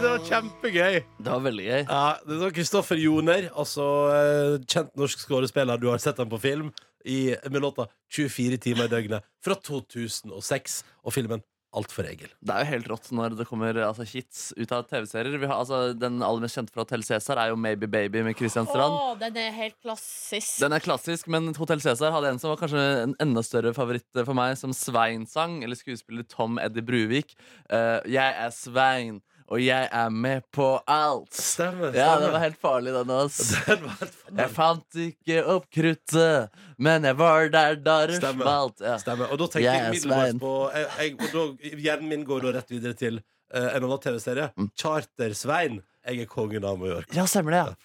det 0.00 0.08
var 0.08 0.22
kjempegøy. 0.30 1.00
Det 1.18 1.32
var 1.32 1.42
veldig 1.44 1.64
gøy. 1.64 1.80
Ja, 1.88 2.04
det 2.28 2.38
var 2.40 2.54
Kristoffer 2.56 3.00
Joner, 3.00 3.48
altså 3.58 3.86
eh, 4.14 4.54
kjent 4.70 4.94
norsk 4.96 5.24
skuespiller. 5.24 5.80
Du 5.80 5.88
har 5.90 6.00
sett 6.02 6.20
ham 6.20 6.30
på 6.30 6.40
film 6.40 6.70
i, 7.04 7.34
med 7.50 7.64
låta 7.64 7.88
24 8.12 8.60
timer 8.60 8.88
i 8.88 8.92
døgnet 8.92 9.26
fra 9.44 9.56
2006, 9.56 10.82
og 11.04 11.16
filmen 11.16 11.42
Alt 11.70 11.92
for 11.94 12.02
Egil. 12.02 12.30
Det 12.42 12.50
er 12.50 12.64
jo 12.64 12.70
helt 12.72 12.88
rått 12.90 13.08
når 13.14 13.36
det 13.38 13.44
kommer 13.46 13.76
altså, 13.86 14.02
hits 14.08 14.48
ut 14.58 14.72
av 14.74 14.88
TV-serier. 14.90 15.44
Altså, 15.46 15.92
den 15.94 16.18
aller 16.26 16.42
mest 16.42 16.58
kjente 16.58 16.74
fra 16.74 16.82
Hotell 16.82 17.04
Cæsar 17.06 17.38
er 17.38 17.52
jo 17.52 17.58
Maybe 17.62 17.86
Baby 17.86 18.24
med 18.26 18.34
Christian 18.38 18.66
Strand. 18.66 18.96
Oh, 18.96 19.12
den 19.20 19.38
er 19.38 19.54
helt 19.54 19.76
klassisk. 19.78 20.56
Den 20.64 20.74
er 20.74 20.82
klassisk, 20.82 21.30
men 21.30 21.52
Hotell 21.54 21.82
Cæsar 21.84 22.10
hadde 22.16 22.34
en 22.34 22.42
som 22.42 22.50
var 22.50 22.58
kanskje 22.58 22.82
en 23.04 23.14
enda 23.22 23.44
større 23.46 23.70
favoritt 23.76 24.22
for 24.24 24.34
meg, 24.34 24.56
som 24.58 24.74
Svein 24.74 25.28
sang, 25.30 25.60
eller 25.62 25.78
skuespiller 25.78 26.26
Tom 26.26 26.58
Eddie 26.58 26.82
Bruvik. 26.86 27.36
Uh, 27.70 28.02
jeg 28.10 28.34
er 28.34 28.50
Svein, 28.56 29.22
og 29.50 29.58
jeg 29.58 29.88
er 29.90 30.12
med 30.14 30.44
på 30.54 30.66
alt. 30.86 31.32
Stemmer. 31.34 31.90
Ja, 31.96 32.12
det 32.22 32.28
var 32.30 32.42
helt 32.44 32.58
farlig, 32.62 32.92
den 32.94 33.10
også. 33.10 33.58
Den 33.66 33.82
var 33.82 33.96
helt 33.98 34.38
Jeg 34.38 34.52
fant 34.54 35.00
ikke 35.04 35.40
opp 35.56 35.66
kruttet, 35.74 36.62
men 36.78 37.08
jeg 37.08 37.18
var 37.18 37.50
der 37.50 37.80
da 37.82 37.96
det 38.06 38.20
smalt. 38.20 38.78
Ja. 38.84 38.94
Stemmer. 39.02 39.32
Og 39.34 39.42
da 39.42 39.50
tenker 39.50 39.66
Jeg 39.66 39.82
jeg 39.82 39.90
umiddelbart 39.90 40.40
på 40.44 40.54
jeg, 40.76 40.86
jeg, 41.00 41.18
og 41.18 41.34
da, 41.34 41.74
Hjernen 41.88 42.14
min 42.14 42.24
går 42.28 42.46
da 42.46 42.54
rett 42.60 42.70
videre 42.70 42.94
til 42.94 43.18
uh, 43.18 43.68
en 43.74 43.82
annen 43.82 44.02
TV-serie. 44.06 44.48
Mm. 44.54 44.70
Charter-Svein. 44.78 45.82
Jeg 46.06 46.24
er 46.24 46.30
kongen 46.30 46.64
av 46.64 46.78
Mallorca. 46.80 47.12
ja, 47.18 47.26
stemmer 47.28 47.56
det, 47.56 47.64
ja. 47.66 47.78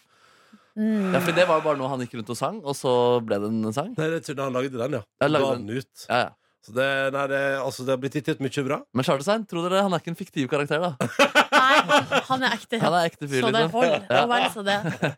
Mm. 0.76 1.14
ja. 1.16 1.20
For 1.24 1.34
det 1.36 1.50
var 1.50 1.60
jo 1.60 1.66
bare 1.66 1.80
noe 1.82 1.90
han 1.92 2.06
gikk 2.06 2.18
rundt 2.20 2.34
og 2.36 2.38
sang, 2.40 2.62
og 2.62 2.78
så 2.78 2.94
ble 3.26 3.42
det 3.42 3.50
en 3.50 3.76
sang. 3.76 3.94
Nei, 3.98 4.14
jeg 4.20 4.28
tror 4.30 4.46
han 4.46 4.56
lagde 4.56 4.78
den, 4.78 5.00
ja. 5.00 5.06
Han 5.24 5.34
lagde 5.34 5.54
den 5.58 5.80
ut. 5.82 6.08
Ja, 6.10 6.28
ja. 6.28 6.34
Så 6.66 6.74
det, 6.74 6.86
nei, 7.14 7.24
det, 7.30 7.40
altså, 7.62 7.84
det 7.86 7.94
har 7.94 8.00
blitt 8.02 8.16
gitt 8.18 8.30
ut 8.34 8.40
mye 8.42 8.64
bra. 8.66 8.80
Men 8.98 9.06
Charterstein, 9.06 9.44
tror 9.46 9.68
dere, 9.70 9.84
han 9.86 9.94
er 9.94 10.02
ikke 10.02 10.10
en 10.16 10.18
fiktiv 10.18 10.48
karakter, 10.50 10.82
da. 10.82 10.96
Nei, 11.54 11.76
han, 12.26 12.42
er 12.48 12.56
ekte. 12.58 12.80
Han 12.82 12.96
er 12.98 13.10
ekte 13.12 13.28
fyr, 13.30 13.44
Så 13.46 13.52
det 13.54 13.62
liksom. 13.62 13.76
holder. 13.76 14.08
Ja. 14.10 14.24
å 14.24 14.30
være 14.32 14.50
så 14.56 14.64
det. 14.66 15.12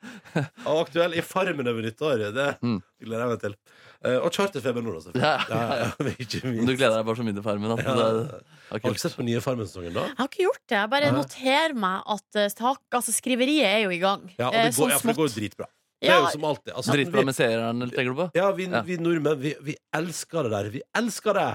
Og 0.67 0.81
aktuell 0.83 1.15
i 1.15 1.23
Farmen 1.23 1.69
over 1.71 1.87
nyttår. 1.87 2.25
Det 2.35 2.47
Mm. 2.61 2.81
gleder 3.03 3.23
jeg 3.23 3.31
meg 3.31 3.39
til. 3.45 3.55
Uh, 3.97 4.19
og 4.21 4.27
Charterfeber 4.35 4.83
nå, 4.85 4.91
da. 4.93 4.99
selvfølgelig. 5.07 5.23
Ja. 5.23 5.55
Ja, 5.55 5.77
ja, 5.79 6.11
ikke 6.21 6.41
minst. 6.45 6.67
Du 6.69 6.73
gleder 6.77 6.99
deg 6.99 7.07
bare 7.07 7.17
så 7.17 7.23
mye 7.25 7.33
til 7.39 7.45
Farmen. 7.47 7.71
At 7.73 7.79
Ja. 7.87 7.95
det 7.95 8.05
er, 8.11 8.43
Har 8.75 8.83
du 8.83 8.91
ikke 8.91 9.01
sett 9.07 9.15
på 9.17 9.25
nye 9.25 9.41
Farmen-sesongen, 9.41 9.95
da? 9.95 10.03
Jeg 10.11 10.19
har 10.19 10.27
ikke 10.29 10.43
gjort 10.43 10.61
det. 10.67 10.77
Jeg 10.77 10.91
bare 10.97 11.11
noterer 11.15 11.73
meg 11.87 12.13
at 12.17 12.41
uh, 12.43 12.75
altså, 12.99 13.15
skriveriet 13.15 13.65
er 13.71 13.79
jo 13.87 13.95
i 13.95 14.03
gang. 14.03 14.27
Ja, 14.37 14.51
og 14.51 14.53
Eh, 14.59 14.67
det 14.69 14.75
går, 14.77 14.91
ja, 14.91 14.99
for 15.01 15.07
det 15.13 15.17
går 15.17 15.31
jo 15.31 15.35
dritbra. 15.39 15.69
Det 16.01 16.09
er 16.13 16.19
jo 16.21 16.27
som 16.33 16.43
alltid. 16.45 16.73
Altså, 16.77 16.93
Dritbra 16.93 17.23
med 17.25 17.33
seerne, 17.35 17.87
tenker 17.89 18.11
du 18.13 18.19
på? 18.19 18.27
ja, 18.37 18.51
vi, 18.53 18.67
Ja. 18.69 18.81
vi 18.85 18.97
nordmenn, 19.01 19.39
vi, 19.41 19.55
vi 19.65 19.75
elsker 19.97 20.43
det 20.45 20.51
der. 20.53 20.69
Vi 20.75 20.81
elsker 20.95 21.33
det! 21.33 21.47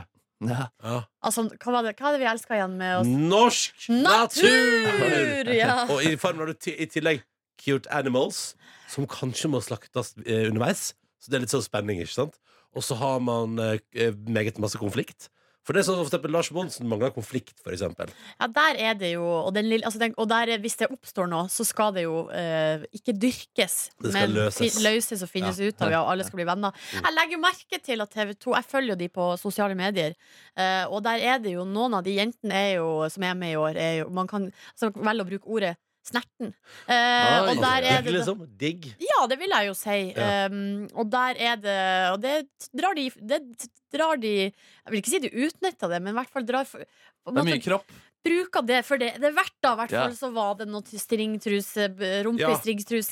Ja. 0.43 0.65
Ja. 0.83 0.97
altså, 1.23 1.45
hva, 1.47 1.71
var 1.77 1.83
det, 1.87 1.93
hva 2.01 2.09
er 2.11 2.17
det 2.17 2.21
vi 2.25 2.27
elska 2.33 2.57
igjen 2.57 2.73
med 2.81 2.97
oss? 2.99 3.07
Norsk 3.07 3.85
natur! 3.95 4.89
Natur! 4.99 5.53
Ja. 5.55 5.77
Og 5.87 6.03
i 6.03 6.17
Farmen 6.19 6.43
har 6.43 6.51
du 6.51 6.55
ti- 6.59 6.75
i 6.83 6.87
tillegg 6.91 7.23
cute 7.63 7.87
animals, 7.95 8.57
som 8.91 9.07
kanskje 9.07 9.51
må 9.53 9.61
slaktes 9.63 10.17
eh, 10.27 10.49
underveis. 10.49 10.95
Så 11.23 11.31
det 11.31 11.39
er 11.39 11.45
litt 11.45 11.55
sånn 11.55 11.63
spenning, 11.63 12.01
ikke 12.03 12.17
sant? 12.17 12.41
Og 12.75 12.83
så 12.83 12.97
har 12.99 13.21
man 13.23 13.55
eh, 13.63 13.79
eh, 13.95 14.11
meget 14.27 14.59
masse 14.59 14.81
konflikt. 14.81 15.29
For 15.63 15.73
det 15.77 15.83
er 15.83 15.87
sånn 15.87 15.95
som 16.01 16.05
for 16.07 16.11
eksempel 16.11 16.33
Lars 16.35 16.49
Monsen 16.51 16.89
mangler 16.91 17.13
konflikt, 17.15 17.53
for 17.63 17.71
eksempel. 17.75 18.09
Ja, 18.41 18.49
der 18.51 18.79
er 18.83 18.95
det 18.99 19.13
jo 19.13 19.23
Og, 19.23 19.53
den 19.55 19.69
lille, 19.71 19.85
altså 19.87 20.01
den, 20.03 20.15
og 20.19 20.27
der, 20.29 20.51
hvis 20.59 20.75
det 20.81 20.89
oppstår 20.91 21.29
noe, 21.31 21.47
så 21.53 21.63
skal 21.65 21.93
det 21.95 22.03
jo 22.03 22.25
eh, 22.35 22.83
ikke 22.99 23.15
dyrkes, 23.15 23.77
Det 24.03 24.11
skal 24.11 24.17
men 24.17 24.35
løses. 24.41 24.59
fi- 24.75 24.83
løses 24.83 25.23
og 25.23 25.31
finnes 25.31 25.61
ut 25.63 25.83
av, 25.87 25.91
ja, 25.95 26.01
og 26.03 26.11
alle 26.17 26.27
skal 26.27 26.41
bli 26.43 26.49
venner. 26.51 26.75
Jeg 26.97 27.15
legger 27.15 27.37
jo 27.39 27.43
merke 27.45 27.79
til 27.83 28.01
at 28.03 28.11
TV 28.11 28.35
2 28.43 28.57
Jeg 28.59 28.69
følger 28.73 28.95
jo 28.97 28.99
de 29.05 29.09
på 29.09 29.29
sosiale 29.39 29.75
medier, 29.79 30.15
eh, 30.57 30.85
og 30.91 31.03
der 31.07 31.23
er 31.31 31.39
det 31.39 31.55
jo 31.55 31.65
noen 31.65 31.95
av 31.95 32.03
de 32.05 32.17
jentene 32.19 32.53
er 32.59 32.75
jo, 32.81 32.91
som 33.09 33.23
er 33.31 33.35
med 33.39 33.55
i 33.55 33.61
år, 33.63 33.77
er 33.79 33.95
jo, 34.03 34.11
man 34.11 34.27
kan 34.27 34.51
altså, 34.75 34.91
velge 34.99 35.23
å 35.23 35.31
bruke 35.31 35.47
ordet 35.59 35.77
snerten. 36.03 36.53
Eh, 36.89 37.43
Oi. 37.43 37.49
og 37.53 37.63
der 37.63 37.87
er 37.93 38.03
det 38.03 38.13
liksom. 38.17 38.45
Digg. 38.59 38.91
Ja, 39.01 39.27
det 39.31 39.39
vil 39.39 39.51
jeg 39.55 39.69
jo 39.71 39.75
si. 39.79 39.99
Ja. 40.17 40.47
Um, 40.51 40.89
og 40.99 41.11
der 41.11 41.37
er 41.39 41.57
det 41.63 41.81
Og 42.13 42.21
det 42.23 42.37
drar 42.75 42.95
de 42.99 43.09
Det 43.23 43.41
drar 43.95 44.17
de 44.21 44.33
Jeg 44.51 44.91
vil 44.91 45.01
ikke 45.03 45.13
si 45.15 45.21
de 45.23 45.31
utnytter 45.47 45.89
det, 45.93 46.01
men 46.03 46.13
i 46.15 46.19
hvert 46.19 46.33
fall 46.33 46.43
drar 46.49 46.65
for, 46.67 46.79
Det 46.83 47.39
er 47.39 47.47
mye 47.47 47.63
kropp. 47.63 47.87
bruker 48.23 48.63
det 48.67 48.85
for 48.87 48.99
det. 48.99 49.13
Det 49.19 49.25
er 49.31 49.35
verdt 49.35 49.55
da, 49.63 49.73
i 49.73 49.77
hvert 49.81 49.91
Ja. 49.93 50.03
fall 50.07 50.15
så 50.19 50.33
var 50.33 50.55
det 50.59 50.69
noe 50.71 50.83
stringtruse, 50.83 51.89
b- 51.97 52.23
rumpe 52.27 52.39
Ja. 52.41 52.55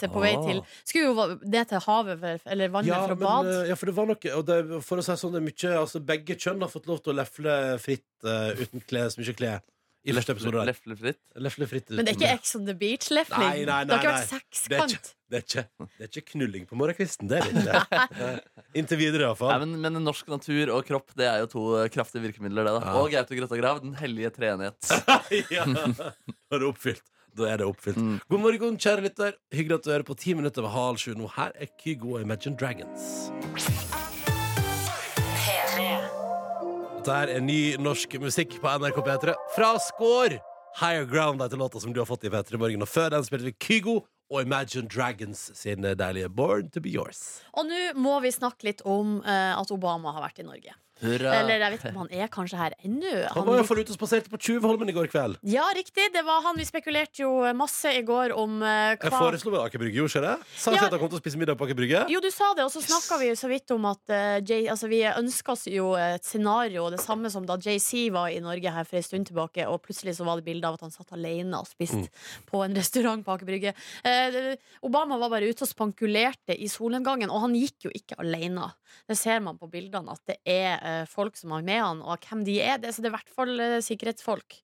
på 0.08 0.20
vei 0.22 0.34
Ah. 0.36 0.46
til 0.46 0.62
Skulle 0.84 1.04
jo 1.04 1.38
det 1.50 1.68
til 1.68 1.78
havet 1.80 2.40
eller 2.46 2.68
vannet 2.68 2.86
Ja, 2.86 3.06
å 3.06 3.08
men, 3.08 3.18
bade. 3.18 3.62
eh, 3.64 3.68
ja, 3.70 3.74
for 3.74 3.86
det 3.86 3.94
var 3.96 4.06
noe 4.06 4.34
og 4.36 4.46
det, 4.46 4.82
For 4.84 4.98
å 4.98 5.02
si 5.02 5.12
sånn, 5.12 5.32
det 5.32 5.42
er 5.42 5.48
mye 5.50 5.78
altså, 5.82 6.00
Begge 6.04 6.34
kjønn 6.36 6.60
har 6.60 6.68
fått 6.70 6.86
lov 6.86 7.02
til 7.02 7.12
å 7.12 7.16
lefle 7.22 7.78
fritt 7.78 8.06
uh, 8.24 8.50
uten 8.54 8.80
klær, 8.86 9.10
så 9.10 9.18
mye 9.18 9.34
klær. 9.34 9.60
I 10.00 10.14
første 10.16 10.32
episode 10.32 10.56
der. 10.56 10.68
Leflefritt. 10.70 11.18
Lefle 11.44 11.66
fritt 11.68 11.90
Men 11.92 12.06
det 12.08 12.14
er 12.14 12.16
ikke 12.16 12.30
Ex 12.38 12.54
on 12.56 12.64
the 12.64 12.74
Beach-lefling. 12.80 13.42
Nei, 13.44 13.64
nei, 13.68 13.80
Det 13.84 13.92
har 13.92 14.00
ikke 14.00 14.14
vært 14.14 14.30
Det 14.30 14.38
er 14.38 14.40
ikke, 14.40 14.56
sekskant. 14.56 15.10
det, 15.28 15.36
er 15.36 15.44
ikke, 15.44 15.64
det 15.98 16.06
er 16.06 16.10
ikke 16.14 16.24
knulling 16.32 16.64
på 16.70 16.78
morgenkvisten. 16.80 17.28
Det 17.28 17.36
er 17.42 17.50
det 17.52 17.64
ikke. 17.66 18.32
Inntil 18.80 19.00
videre, 19.02 19.28
iallfall. 19.28 19.52
men, 19.66 19.76
men 19.84 20.00
norsk 20.06 20.32
natur 20.32 20.72
og 20.78 20.88
kropp 20.88 21.12
Det 21.18 21.28
er 21.28 21.44
jo 21.44 21.50
to 21.52 21.66
kraftige 21.92 22.24
virkemidler. 22.24 22.64
det 22.64 22.74
da 22.78 22.82
Ja. 22.88 22.96
Og 23.02 23.12
Gaute 23.12 23.36
Grøtta 23.36 23.60
Grav, 23.60 23.82
den 23.84 23.94
hellige 24.00 24.32
treenighet. 24.40 24.80
ja, 25.56 25.68
da 25.68 26.12
er 26.56 26.64
det 26.64 26.70
oppfylt. 26.72 27.04
Da 27.36 27.46
er 27.52 27.60
det 27.60 27.68
oppfylt. 27.68 28.00
Mm. 28.00 28.16
God 28.32 28.40
morgen, 28.48 28.80
kjære 28.80 29.04
lytter. 29.04 29.36
Hyggelig 29.54 29.82
at 29.82 29.84
du 29.84 29.92
hører 29.92 30.08
på 30.08 30.16
ti 30.18 30.32
minutter 30.34 30.64
over 30.64 30.72
halv 30.74 30.98
sju 31.04 31.12
nå. 31.14 31.28
Her 31.36 31.52
er 31.60 31.68
Kygo 31.76 32.16
og 32.16 32.24
Imagine 32.24 32.56
Dragons. 32.56 33.99
Dette 37.00 37.32
er 37.32 37.40
ny 37.40 37.78
norsk 37.80 38.12
musikk 38.20 38.58
på 38.60 38.70
NRK 38.76 38.98
P3 39.00 39.32
fra 39.54 39.70
Skår. 39.80 40.34
Higher 40.82 41.06
Ground 41.08 41.40
heter 41.40 41.56
låta 41.56 41.80
som 41.80 41.94
du 41.96 42.00
har 42.02 42.04
fått 42.04 42.26
i 42.28 42.30
P3 42.30 42.58
Morgen. 42.60 42.84
Og 42.84 42.90
før 42.92 43.08
den 43.14 43.24
spilte 43.24 43.46
vi 43.46 43.54
Kygo 43.56 43.94
og 44.28 44.42
Imagine 44.42 44.84
Dragons 44.84 45.46
sin 45.56 45.80
deilige 45.80 46.28
Born 46.28 46.68
to 46.68 46.82
be 46.84 46.92
yours. 46.92 47.40
Og 47.56 47.64
nå 47.70 47.78
må 47.96 48.18
vi 48.20 48.34
snakke 48.36 48.68
litt 48.68 48.84
om 48.84 49.22
uh, 49.24 49.56
at 49.56 49.72
Obama 49.72 50.12
har 50.12 50.26
vært 50.26 50.42
i 50.44 50.46
Norge. 50.50 50.76
Hurra. 51.00 51.32
Eller 51.40 51.58
jeg 51.64 51.72
vet 51.72 51.80
ikke 51.84 51.92
om 51.94 52.00
han 52.04 52.10
er 52.20 52.28
kanskje 52.32 52.58
her 52.60 52.74
ennå. 52.84 53.12
Han 53.34 53.46
var 53.46 53.56
iallfall 53.60 53.80
ute 53.80 53.94
og 53.94 53.98
spaserte 53.98 54.30
på 54.32 54.38
Tjuvholmen 54.40 54.88
i 54.88 54.94
går 54.96 55.08
kveld. 55.12 55.38
Ja, 55.48 55.64
riktig. 55.76 56.10
Det 56.12 56.22
var 56.26 56.42
han. 56.44 56.56
Vi 56.60 56.66
spekulerte 56.68 57.22
jo 57.24 57.30
masse 57.56 57.92
i 57.96 58.02
går 58.06 58.34
om 58.36 58.58
Jeg 58.62 58.98
hva 59.00 59.10
foreslo 59.14 59.50
vel 59.54 59.62
Aker 59.64 59.80
Brygge, 59.80 59.96
gjorde 60.00 60.12
ikke 60.12 60.24
det? 60.26 60.34
Sa 60.56 60.70
ikke 60.70 60.80
Ja. 60.80 60.86
at 60.86 60.92
han 60.96 61.00
kom 61.00 61.08
til 61.14 61.18
å 61.18 61.22
spise 61.22 61.40
middag 61.40 61.56
på 61.60 61.64
Aker 61.68 61.78
Brygge? 61.78 62.04
Jo, 62.12 62.20
du 62.20 62.30
sa 62.30 62.52
det, 62.54 62.64
og 62.64 62.72
så 62.74 62.82
snakka 62.84 63.18
vi 63.22 63.30
jo 63.30 63.36
så 63.40 63.48
vidt 63.48 63.70
om 63.74 63.84
at 63.90 64.02
uh, 64.12 64.38
Jay, 64.44 64.66
altså, 64.68 64.88
vi 64.92 65.00
ønska 65.08 65.52
oss 65.56 65.64
jo 65.70 65.94
et 65.96 66.24
scenario, 66.24 66.90
det 66.90 67.00
samme 67.00 67.30
som 67.32 67.46
da 67.48 67.56
JC 67.56 68.10
var 68.12 68.28
i 68.28 68.40
Norge 68.44 68.70
her 68.74 68.84
for 68.84 68.96
en 69.00 69.06
stund 69.06 69.26
tilbake, 69.30 69.66
og 69.68 69.80
plutselig 69.86 70.16
så 70.18 70.24
var 70.28 70.36
det 70.40 70.46
bilde 70.50 70.68
av 70.68 70.76
at 70.78 70.84
han 70.86 70.94
satt 70.94 71.12
alene 71.16 71.58
og 71.60 71.66
spiste 71.68 72.00
Mm. 72.00 72.06
på 72.46 72.64
en 72.64 72.74
restaurant 72.76 73.24
på 73.24 73.32
Aker 73.34 73.46
Brygge. 73.48 73.72
Uh, 74.04 74.54
Obama 74.86 75.18
var 75.18 75.30
bare 75.32 75.48
ute 75.50 75.64
og 75.64 75.68
spankulerte 75.70 76.54
i 76.56 76.68
solnedgangen, 76.70 77.30
og 77.30 77.40
han 77.46 77.54
gikk 77.58 77.88
jo 77.88 77.90
ikke 77.94 78.18
alene. 78.22 78.70
Det 79.08 79.16
ser 79.18 79.40
man 79.40 79.58
på 79.58 79.68
bildene, 79.70 80.10
at 80.12 80.20
det 80.26 80.36
er 80.44 80.78
folk 81.10 81.38
som 81.38 81.54
har 81.56 81.64
med 81.66 81.80
han, 81.82 82.02
og 82.02 82.26
hvem 82.26 82.44
de 82.46 82.58
er. 82.62 82.80
Det, 82.82 82.94
så 82.94 83.02
det 83.02 83.10
er 83.10 83.14
i 83.14 83.18
hvert 83.18 83.32
fall 83.36 83.54
eh, 83.60 83.78
sikkerhetsfolk. 83.84 84.60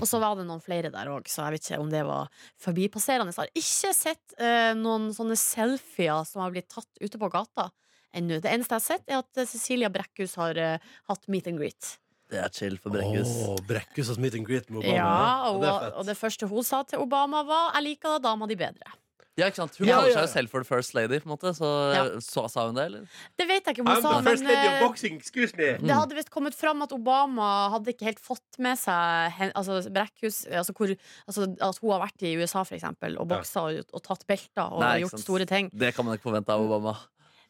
Og 0.00 0.06
så 0.08 0.18
var 0.18 0.34
det 0.38 0.46
noen 0.48 0.62
flere 0.62 0.90
der 0.90 1.10
òg, 1.12 1.28
så 1.30 1.44
jeg 1.46 1.54
vet 1.54 1.68
ikke 1.68 1.82
om 1.82 1.90
det 1.92 2.02
var 2.08 2.30
forbipasserende. 2.62 3.34
Jeg 3.34 3.38
har 3.44 3.62
ikke 3.62 3.92
sett 3.94 4.38
eh, 4.42 4.72
noen 4.78 5.10
sånne 5.14 5.36
selfier 5.38 6.24
som 6.26 6.42
har 6.44 6.54
blitt 6.54 6.70
tatt 6.72 6.90
ute 6.98 7.20
på 7.20 7.30
gata 7.30 7.68
ennå. 8.16 8.40
Det 8.42 8.50
eneste 8.50 8.74
jeg 8.74 8.82
har 8.82 8.86
sett, 8.86 9.04
er 9.06 9.20
at 9.22 9.40
eh, 9.40 9.48
Cecilia 9.50 9.90
Brekkhus 9.94 10.34
har 10.40 10.58
eh, 10.58 10.88
hatt 11.10 11.28
meet 11.30 11.50
and 11.50 11.62
greet. 11.62 11.94
Det 12.30 12.38
er 12.38 12.50
chill 12.54 12.76
for 12.78 12.94
Brekkhus. 12.94 13.30
Oh, 13.46 13.58
Brekkhus 13.66 14.12
meet 14.22 14.38
and 14.38 14.46
greet 14.46 14.70
med 14.70 14.82
Obama. 14.82 14.96
Ja, 14.96 15.50
og, 15.50 15.62
det 15.62 15.70
og 15.98 16.06
det 16.06 16.18
første 16.18 16.50
hun 16.50 16.66
sa 16.66 16.82
til 16.86 17.02
Obama, 17.02 17.42
var 17.46 17.72
'Jeg 17.74 17.86
liker 17.88 18.18
dama 18.22 18.46
di 18.46 18.58
bedre'. 18.58 18.94
Ja, 19.40 19.48
ikke 19.48 19.60
sant? 19.62 19.76
Hun 19.80 19.88
Ja, 19.88 19.96
kaller 19.98 20.10
ja, 20.12 20.14
seg 20.20 20.26
jo 20.26 20.32
selv 20.34 20.50
for 20.52 20.60
the 20.64 20.68
first 20.68 20.92
lady, 20.94 21.18
på 21.22 21.26
en 21.30 21.32
måte. 21.32 21.52
Så, 21.56 21.68
Ja. 21.96 22.04
så 22.20 22.44
sa 22.52 22.66
hun 22.68 22.76
det, 22.76 22.84
eller? 22.90 23.06
Det 23.40 23.46
vet 23.48 23.64
jeg 23.64 23.74
ikke 23.76 23.80
om 23.86 23.88
hun 23.90 23.96
I'm 23.96 24.02
sa, 24.04 24.12
the 24.20 24.28
first 24.30 24.44
men 24.44 24.52
lady 24.52 24.68
of 24.68 24.74
eh, 24.76 24.80
boxing, 24.86 25.14
me. 25.56 25.68
det 25.88 25.96
hadde 25.96 26.14
visst 26.18 26.30
kommet 26.30 26.54
fram 26.54 26.82
at 26.84 26.92
Obama 26.92 27.48
hadde 27.74 27.94
ikke 27.94 28.04
helt 28.10 28.20
fått 28.20 28.58
med 28.58 28.76
seg 28.78 29.52
altså 29.54 29.80
Brekkhus 29.90 30.44
altså 30.50 30.72
hvor, 30.76 30.92
altså 31.26 31.48
At 31.60 31.78
hun 31.80 31.90
har 31.96 32.00
vært 32.06 32.22
i 32.28 32.36
USA, 32.36 32.62
for 32.64 32.76
eksempel, 32.76 33.16
og 33.18 33.26
Ja. 33.30 33.36
boksa 33.38 33.60
og, 33.70 33.84
og 33.92 34.02
tatt 34.02 34.26
belter 34.28 34.66
og 34.72 34.80
Nei, 34.84 35.00
gjort 35.00 35.16
sant. 35.16 35.22
store 35.24 35.46
ting. 35.46 35.70
Det 35.72 35.94
kan 35.96 36.04
man 36.04 36.16
ikke 36.18 36.28
forvente 36.30 36.50
av 36.52 36.60
Obama. 36.60 36.96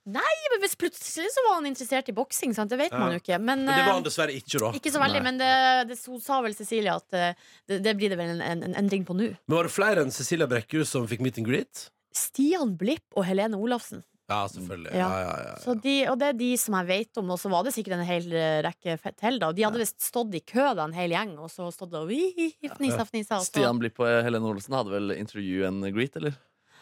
Men 0.07 0.63
hvis 0.63 0.77
plutselig 0.81 1.29
så 1.35 1.43
var 1.49 1.59
han 1.59 1.69
interessert 1.69 2.09
i 2.09 2.15
boksing, 2.17 2.55
sant? 2.57 2.71
det 2.73 2.79
vet 2.81 2.93
Ja. 2.93 2.99
man 2.99 3.13
jo 3.13 3.21
ikke. 3.21 3.39
Men, 3.39 3.65
Men 3.65 3.75
det 3.75 3.85
var 3.85 3.93
eh, 3.93 3.95
han 4.01 4.07
dessverre 4.07 4.33
ikke, 4.35 4.59
da. 4.59 4.73
Ikke 4.77 4.93
så 4.93 5.01
veldig, 5.03 5.21
Nei. 5.23 5.27
men 5.29 5.39
det, 5.39 5.53
det, 5.91 5.99
hun 6.09 6.21
sa 6.25 6.41
vel 6.43 6.55
Cecilie 6.57 6.93
at 6.95 7.13
eh, 7.13 7.35
det, 7.69 7.83
det 7.85 7.97
blir 7.97 8.11
det 8.11 8.19
vel 8.19 8.35
en, 8.37 8.41
en, 8.43 8.63
en 8.71 8.75
endring 8.81 9.05
på 9.05 9.15
nå. 9.17 9.33
Men 9.47 9.57
var 9.61 9.69
det 9.69 9.75
flere 9.77 10.05
enn 10.05 10.11
Cecilia 10.15 10.49
Brekkhus 10.51 10.89
som 10.97 11.07
fikk 11.11 11.21
meet 11.21 11.39
and 11.39 11.47
greet? 11.47 11.91
Stian 12.17 12.77
Blipp 12.81 13.07
og 13.15 13.25
Helene 13.29 13.57
Olafsen. 13.61 14.03
Ja, 14.31 14.45
selvfølgelig. 14.47 14.93
Ja. 14.95 15.07
Ja, 15.11 15.21
ja, 15.27 15.39
ja, 15.49 15.55
Så 15.59 15.75
de, 15.83 15.95
og 16.07 16.19
det 16.21 16.27
er 16.29 16.37
de 16.39 16.51
som 16.63 16.77
jeg 16.79 16.87
vet 16.87 17.19
om, 17.19 17.33
og 17.35 17.39
så 17.43 17.51
var 17.51 17.65
det 17.67 17.73
sikkert 17.75 17.97
en 17.99 18.07
hel 18.07 18.29
eh, 18.31 18.61
rekke 18.63 18.95
til. 19.19 19.41
da 19.43 19.51
De 19.53 19.65
hadde 19.67 19.81
visst 19.83 20.01
stått 20.07 20.35
i 20.39 20.41
kø, 20.41 20.69
da, 20.79 20.85
en 20.87 20.95
hel 20.95 21.11
gjeng, 21.11 21.33
og 21.43 21.51
så 21.51 21.67
stått 21.75 21.97
og 21.99 22.11
fnisa, 22.11 23.07
fnisa. 23.09 23.41
og 23.41 23.47
Stian 23.49 23.81
Blipp 23.83 23.99
og 23.99 24.07
Helene 24.25 24.47
Olsen 24.47 24.77
hadde 24.79 24.95
vel 24.95 25.17
intervju 25.19 25.67
and 25.67 25.89
greet, 25.97 26.15
eller? 26.21 26.39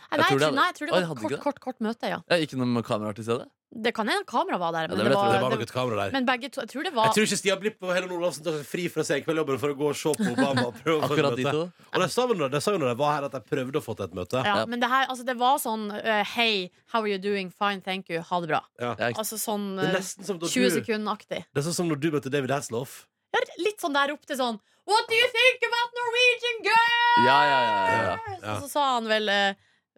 Nei, 0.09 0.19
jeg 0.19 0.27
tror 0.33 0.41
det 0.41 0.49
nei, 0.57 0.67
jeg 0.71 0.75
tror 0.79 0.87
det 0.89 0.93
Oi, 0.95 1.01
var 1.01 1.09
hadde 1.09 1.21
et 1.21 1.31
ikke 1.33 1.43
kort, 1.45 1.59
kort, 1.61 1.77
kort 1.77 1.81
møte, 1.85 2.09
ja. 2.09 2.19
Ja, 2.33 2.37
ikke 2.41 2.57
noe 2.57 2.83
kameraer 2.83 3.15
til 3.19 3.25
stede? 3.29 3.47
Det 3.69 3.91
kan 3.93 4.09
hende 4.09 4.25
kamera 4.25 4.57
var 4.57 4.73
der, 4.73 4.87
men, 4.89 4.97
det 4.97 5.05
det 5.05 5.13
var, 5.13 5.29
Det 5.35 5.41
var 5.43 5.51
nok 5.53 5.61
et 5.67 5.73
kamera 5.75 5.97
der. 6.07 6.13
men 6.17 6.25
begge 6.25 6.49
to 6.49 6.63
Jeg 6.63 6.71
tror 6.71 6.85
det 6.89 6.93
var 6.97 7.05
Jeg 7.11 7.15
tror 7.19 7.27
ikke 7.29 7.37
Stian 7.37 7.59
Blipp 7.61 7.83
og 7.85 7.91
Helen 7.93 8.15
Olafsen 8.17 8.45
tar 8.47 8.55
seg 8.57 8.65
fri 8.65 8.87
fra 8.89 9.05
senkveldjobben 9.05 9.59
for 9.61 9.69
å 9.69 9.77
gå 9.77 9.89
og 9.91 9.99
se 10.01 10.13
på 10.17 10.31
Obama. 10.33 10.63
Og 10.71 10.79
prøve 10.79 10.97
å 10.97 11.03
få 11.03 11.13
et 11.13 11.19
Akkurat 11.19 11.37
de 11.37 11.45
møte. 11.45 11.53
to. 11.53 11.91
Og 11.93 12.01
det 12.01 12.09
sa 12.15 12.25
vel 12.31 12.39
når, 12.41 12.49
det 12.55 12.63
sa 12.65 12.73
jo 12.73 12.79
når 12.81 12.89
jeg 12.95 12.99
var 13.03 13.13
her, 13.19 13.27
at 13.29 13.37
jeg 13.37 13.45
prøvde 13.53 13.77
å 13.77 13.85
få 13.85 13.97
til 13.99 14.07
et 14.09 14.15
møte. 14.17 14.41
ja, 14.49 14.55
Ja. 14.57 14.65
Men 14.73 14.81
det 14.81 14.89
her, 14.89 15.05
altså, 15.13 15.27
det 15.29 15.37
var 15.37 15.59
sånn 15.61 15.85
eh, 16.01 16.25
Hei, 16.33 16.71
how 16.95 17.03
are 17.05 17.13
you 17.13 17.19
doing? 17.21 17.51
Fine, 17.53 17.83
thank 17.85 18.09
you. 18.09 18.23
Ha 18.25 18.41
det 18.41 18.49
bra. 18.55 18.63
Ja, 18.81 18.95
Altså 19.13 19.37
sånn 19.37 19.77
Det 19.77 19.85
er 19.85 19.93
eh, 19.93 19.99
nesten 20.01 20.25
som 20.25 20.39
da 20.41 20.47
20 20.49 20.65
du, 20.73 20.81
sekunder-aktig. 20.81 21.45
det 21.53 21.61
er 21.61 21.69
sånn 21.69 21.77
som 21.83 21.93
når 21.93 22.01
du 22.01 22.11
møtte 22.17 22.33
David 22.33 22.51
Hasselhoff. 22.57 23.05
Ja, 23.37 23.45
litt 23.61 23.85
sånn 23.85 23.93
der 23.93 24.17
opp 24.17 24.25
til 24.25 24.41
sånn 24.41 24.57
What 24.89 25.05
do 25.05 25.13
you 25.15 25.29
think 25.29 25.61
about 25.69 25.93
Norwegian 25.93 26.59
girl? 26.65 27.27
ja, 27.29 27.41
ja, 27.45 27.61
ja, 27.61 27.73
ja, 27.85 28.05
Ja. 28.09 28.37
Ja. 28.41 28.61
så 28.65 28.69
sa 28.73 28.95
han 28.97 29.05
vel 29.13 29.29
eh, 29.29 29.53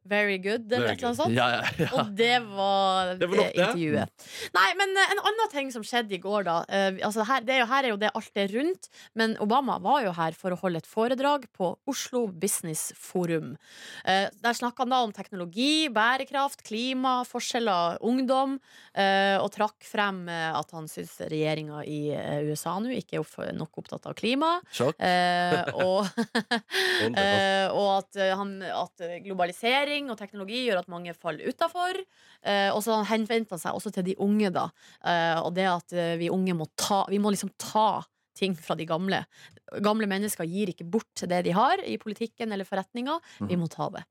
Very 0.08 0.38
good, 0.38 0.64
eller 0.72 0.94
et 0.94 0.96
eller 0.96 1.10
annet 1.10 1.18
sånt. 1.18 1.34
ja, 1.36 1.46
ja, 1.52 1.64
ja. 1.76 1.88
Og 1.92 2.12
det 2.16 2.36
var, 2.48 3.10
Det 3.20 3.26
var 3.28 3.36
nok 3.36 3.50
det. 3.52 3.60
intervjuet. 3.60 4.28
Nei, 4.54 4.68
men 4.78 4.94
eh, 4.96 5.10
en 5.12 5.18
annen 5.28 5.50
ting 5.52 5.68
som 5.74 5.84
skjedde 5.84 6.14
i 6.16 6.20
går, 6.22 6.46
da. 6.48 6.54
Uh, 6.72 6.96
altså 7.04 7.26
her, 7.28 7.44
det 7.44 7.52
er 7.52 7.60
jo, 7.60 7.66
her 7.68 7.84
er 7.84 7.92
jo 7.92 7.98
det 8.00 8.12
alt 8.16 8.40
er 8.40 8.54
rundt, 8.56 8.88
men 9.20 9.36
Obama 9.44 9.76
var 9.84 10.06
jo 10.06 10.14
her 10.16 10.36
for 10.38 10.56
å 10.56 10.58
holde 10.62 10.80
et 10.80 10.88
foredrag 10.88 11.44
på 11.52 11.74
Oslo 11.90 12.22
Business 12.32 12.94
Forum. 12.96 13.52
Uh, 14.06 14.32
der 14.40 14.56
snakka 14.56 14.86
han 14.86 14.94
da 14.94 15.02
om 15.04 15.12
teknologi, 15.12 15.90
bærekraft, 15.92 16.64
klima, 16.64 17.18
forskjeller, 17.28 18.00
ungdom, 18.00 18.56
uh, 18.96 19.36
og 19.42 19.50
trakk 19.52 19.84
frem 19.84 20.24
at 20.30 20.72
han 20.72 20.88
syns 20.90 21.12
regjeringa 21.28 21.82
i 21.88 22.00
USA 22.48 22.78
nå 22.80 22.92
ikke 22.94 23.20
er 23.20 23.54
nok 23.56 23.82
opptatt 23.82 24.08
av 24.08 24.16
klima. 24.16 24.56
Sjokk. 24.72 24.96
Og, 25.76 26.08
og 27.80 27.88
at, 27.98 28.20
han, 28.40 28.56
at 28.64 29.04
globalisering 29.26 29.89
digitalisering 29.90 30.11
og 30.11 30.18
teknologi 30.18 30.64
gjør 30.66 30.83
at 30.83 30.90
mange 30.90 31.14
faller 31.14 31.48
utafor. 31.48 31.98
og 32.72 32.83
så 32.83 33.03
henvendte 33.11 33.55
han 33.55 33.61
seg 33.61 33.74
også 33.74 33.92
til 33.92 34.07
de 34.07 34.16
unge, 34.18 34.50
da. 34.50 34.70
Eh, 35.05 35.38
og 35.40 35.55
det 35.55 35.66
at 35.66 35.92
eh, 35.92 36.18
vi 36.18 36.31
unge 36.31 36.55
må 36.55 36.66
ta 36.76 37.05
Vi 37.11 37.18
må 37.18 37.31
liksom 37.31 37.50
ta 37.59 38.03
ting 38.37 38.55
fra 38.57 38.74
de 38.74 38.87
gamle. 38.87 39.24
Gamle 39.83 40.07
mennesker 40.09 40.46
gir 40.48 40.70
ikke 40.70 40.87
bort 40.88 41.22
det 41.29 41.42
de 41.44 41.53
har 41.53 41.83
i 41.85 41.98
politikken 41.98 42.53
eller 42.53 42.64
forretninga. 42.64 43.18
Vi 43.50 43.57
må 43.59 43.68
ta 43.68 43.90
det. 43.90 44.05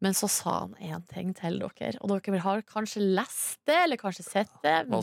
Men 0.00 0.12
så 0.12 0.28
sa 0.28 0.66
han 0.66 0.74
én 0.76 1.06
ting 1.08 1.32
til 1.34 1.58
dere, 1.62 1.96
og 2.00 2.12
dere 2.12 2.42
har 2.42 2.62
kanskje 2.62 3.00
lest 3.00 3.62
det, 3.64 3.78
eller 3.86 3.96
kanskje 3.96 4.26
sett 4.26 4.52
det. 4.62 4.84
Men 4.90 5.00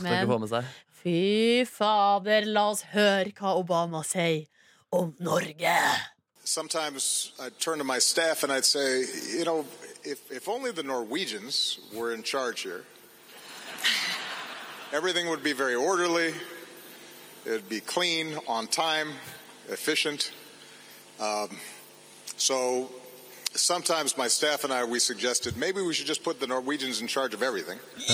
fy 1.01 1.65
fader, 1.65 2.45
la 2.45 2.69
oss 2.69 2.85
høre 2.93 3.31
hva 3.39 3.55
Obama 3.57 4.03
sier 4.05 4.45
om 4.91 5.15
Norge. 5.19 5.75
Sometimes 6.49 7.31
I'd 7.39 7.59
turn 7.59 7.77
to 7.77 7.83
my 7.83 7.99
staff 7.99 8.41
and 8.41 8.51
I'd 8.51 8.65
say, 8.65 9.05
you 9.37 9.45
know, 9.45 9.65
if, 10.03 10.31
if 10.31 10.49
only 10.49 10.71
the 10.71 10.81
Norwegians 10.81 11.77
were 11.93 12.11
in 12.11 12.23
charge 12.23 12.61
here, 12.61 12.85
everything 14.91 15.29
would 15.29 15.43
be 15.43 15.53
very 15.53 15.75
orderly, 15.75 16.33
it'd 17.45 17.69
be 17.69 17.81
clean, 17.81 18.35
on 18.47 18.65
time, 18.65 19.09
efficient. 19.69 20.31
Um, 21.19 21.49
so 22.35 22.89
sometimes 23.53 24.17
my 24.17 24.27
staff 24.27 24.63
and 24.63 24.73
I, 24.73 24.83
we 24.85 24.97
suggested 24.97 25.55
maybe 25.55 25.83
we 25.83 25.93
should 25.93 26.07
just 26.07 26.23
put 26.23 26.39
the 26.39 26.47
Norwegians 26.47 26.99
in 26.99 27.05
charge 27.05 27.35
of 27.35 27.43
everything. 27.43 27.77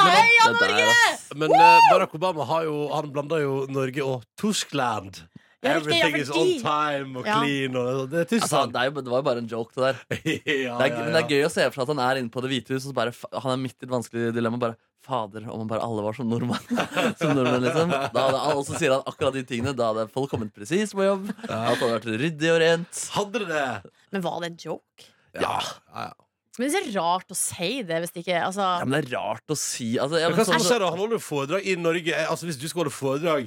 Heia 0.00 0.52
Det 0.52 0.58
der, 0.60 0.68
Norge! 0.68 0.94
ass. 1.12 1.28
Men 1.34 1.52
eh, 1.52 1.78
Barack 1.92 2.14
Obama 2.14 2.44
har 2.44 2.62
jo, 2.62 2.88
han 2.94 3.12
blanda 3.12 3.36
jo 3.36 3.66
Norge 3.68 4.02
og 4.02 4.22
Tyskland. 4.40 5.22
Ja, 5.62 5.74
riktig, 5.76 5.92
Everything 6.00 6.16
is 6.22 6.30
on 6.32 6.52
time 6.64 7.18
og 7.20 7.26
Ja. 7.28 7.38
clean. 7.42 7.74
Og 7.76 8.06
det 8.08 8.20
er 8.32 8.38
Altså, 8.40 8.62
det, 8.72 8.80
er 8.80 8.84
jo, 8.88 9.00
det 9.04 9.10
var 9.12 9.18
jo 9.20 9.26
bare 9.26 9.38
en 9.42 9.48
joke, 9.50 9.74
det 9.76 9.82
der. 9.82 9.98
ja, 10.10 10.78
Det 10.78 10.86
er, 10.86 10.94
ja, 10.94 11.02
Men 11.04 11.12
det 11.12 11.20
er 11.20 11.28
gøy 11.34 11.42
å 11.44 11.50
se 11.52 11.66
for 11.68 11.76
seg 11.76 11.82
at 11.84 11.90
han 11.92 12.00
er 12.06 12.20
inne 12.22 12.32
på 12.32 12.40
Det 12.44 12.50
hvite 12.54 12.72
hus, 12.72 12.86
og 12.86 12.94
så 12.94 12.96
bare, 12.96 13.12
fa- 13.12 13.42
han 13.44 13.52
er 13.52 13.60
midt 13.60 13.76
i 13.76 13.84
et 13.84 13.92
vanskelig 13.92 14.30
dilemma. 14.36 14.60
Bare, 14.62 14.76
Fader, 15.04 15.46
om 15.52 15.66
bare 15.68 15.80
alle 15.84 16.02
var 16.04 16.12
som 16.16 16.28
nordmenn. 16.28 16.64
som 17.20 17.32
nordmenn 17.36 17.64
liksom 17.64 17.92
da 17.92 18.24
hadde, 18.24 18.40
Og 18.56 18.64
så 18.68 18.76
sier 18.80 18.92
han 18.96 19.04
akkurat 19.08 19.36
de 19.36 19.42
tingene. 19.48 19.72
Da 19.76 19.90
hadde 19.92 20.08
folk 20.12 20.30
kommet 20.32 20.52
presis 20.56 20.92
på 20.96 21.04
jobb. 21.06 21.28
Alt 21.48 21.80
hadde 21.80 21.92
vært 21.98 22.08
ryddig 22.20 22.50
og 22.52 22.58
rent. 22.64 23.04
Hadde 23.16 23.40
det 23.44 23.48
det? 23.52 23.92
Men 24.16 24.24
var 24.24 24.40
det 24.44 24.50
en 24.52 24.58
joke? 24.64 25.08
Ja. 25.36 25.56
ja, 25.60 26.08
ja. 26.08 26.12
Men 26.58 26.66
det 26.68 26.80
er 26.80 26.88
så 26.90 26.98
rart 27.00 27.30
å 27.32 27.36
si 27.38 27.68
det 27.86 28.00
hvis 28.02 28.10
det 28.12 28.24
ikke 28.24 28.40
altså, 28.42 28.64
Ja, 28.80 28.84
men 28.84 28.96
det 28.96 29.06
er 29.06 29.12
rart 29.20 29.52
å 29.54 29.56
si 29.56 29.92
altså, 30.02 30.18
ja, 30.20 30.28
Men 30.28 30.34
men 30.36 30.44
hva 30.44 30.48
sånn, 30.50 30.64
skje 30.66 30.78
da? 30.82 30.88
Han 30.90 30.98
holder 31.04 31.16
jo 31.16 31.22
foredrag 31.22 31.68
i 31.70 31.76
Norge. 31.78 32.10
Eh, 32.16 32.26
Altså 32.28 32.48
Hvis 32.48 32.58
du 32.60 32.66
skal 32.68 32.82
holde 32.82 32.92
foredrag 32.96 33.46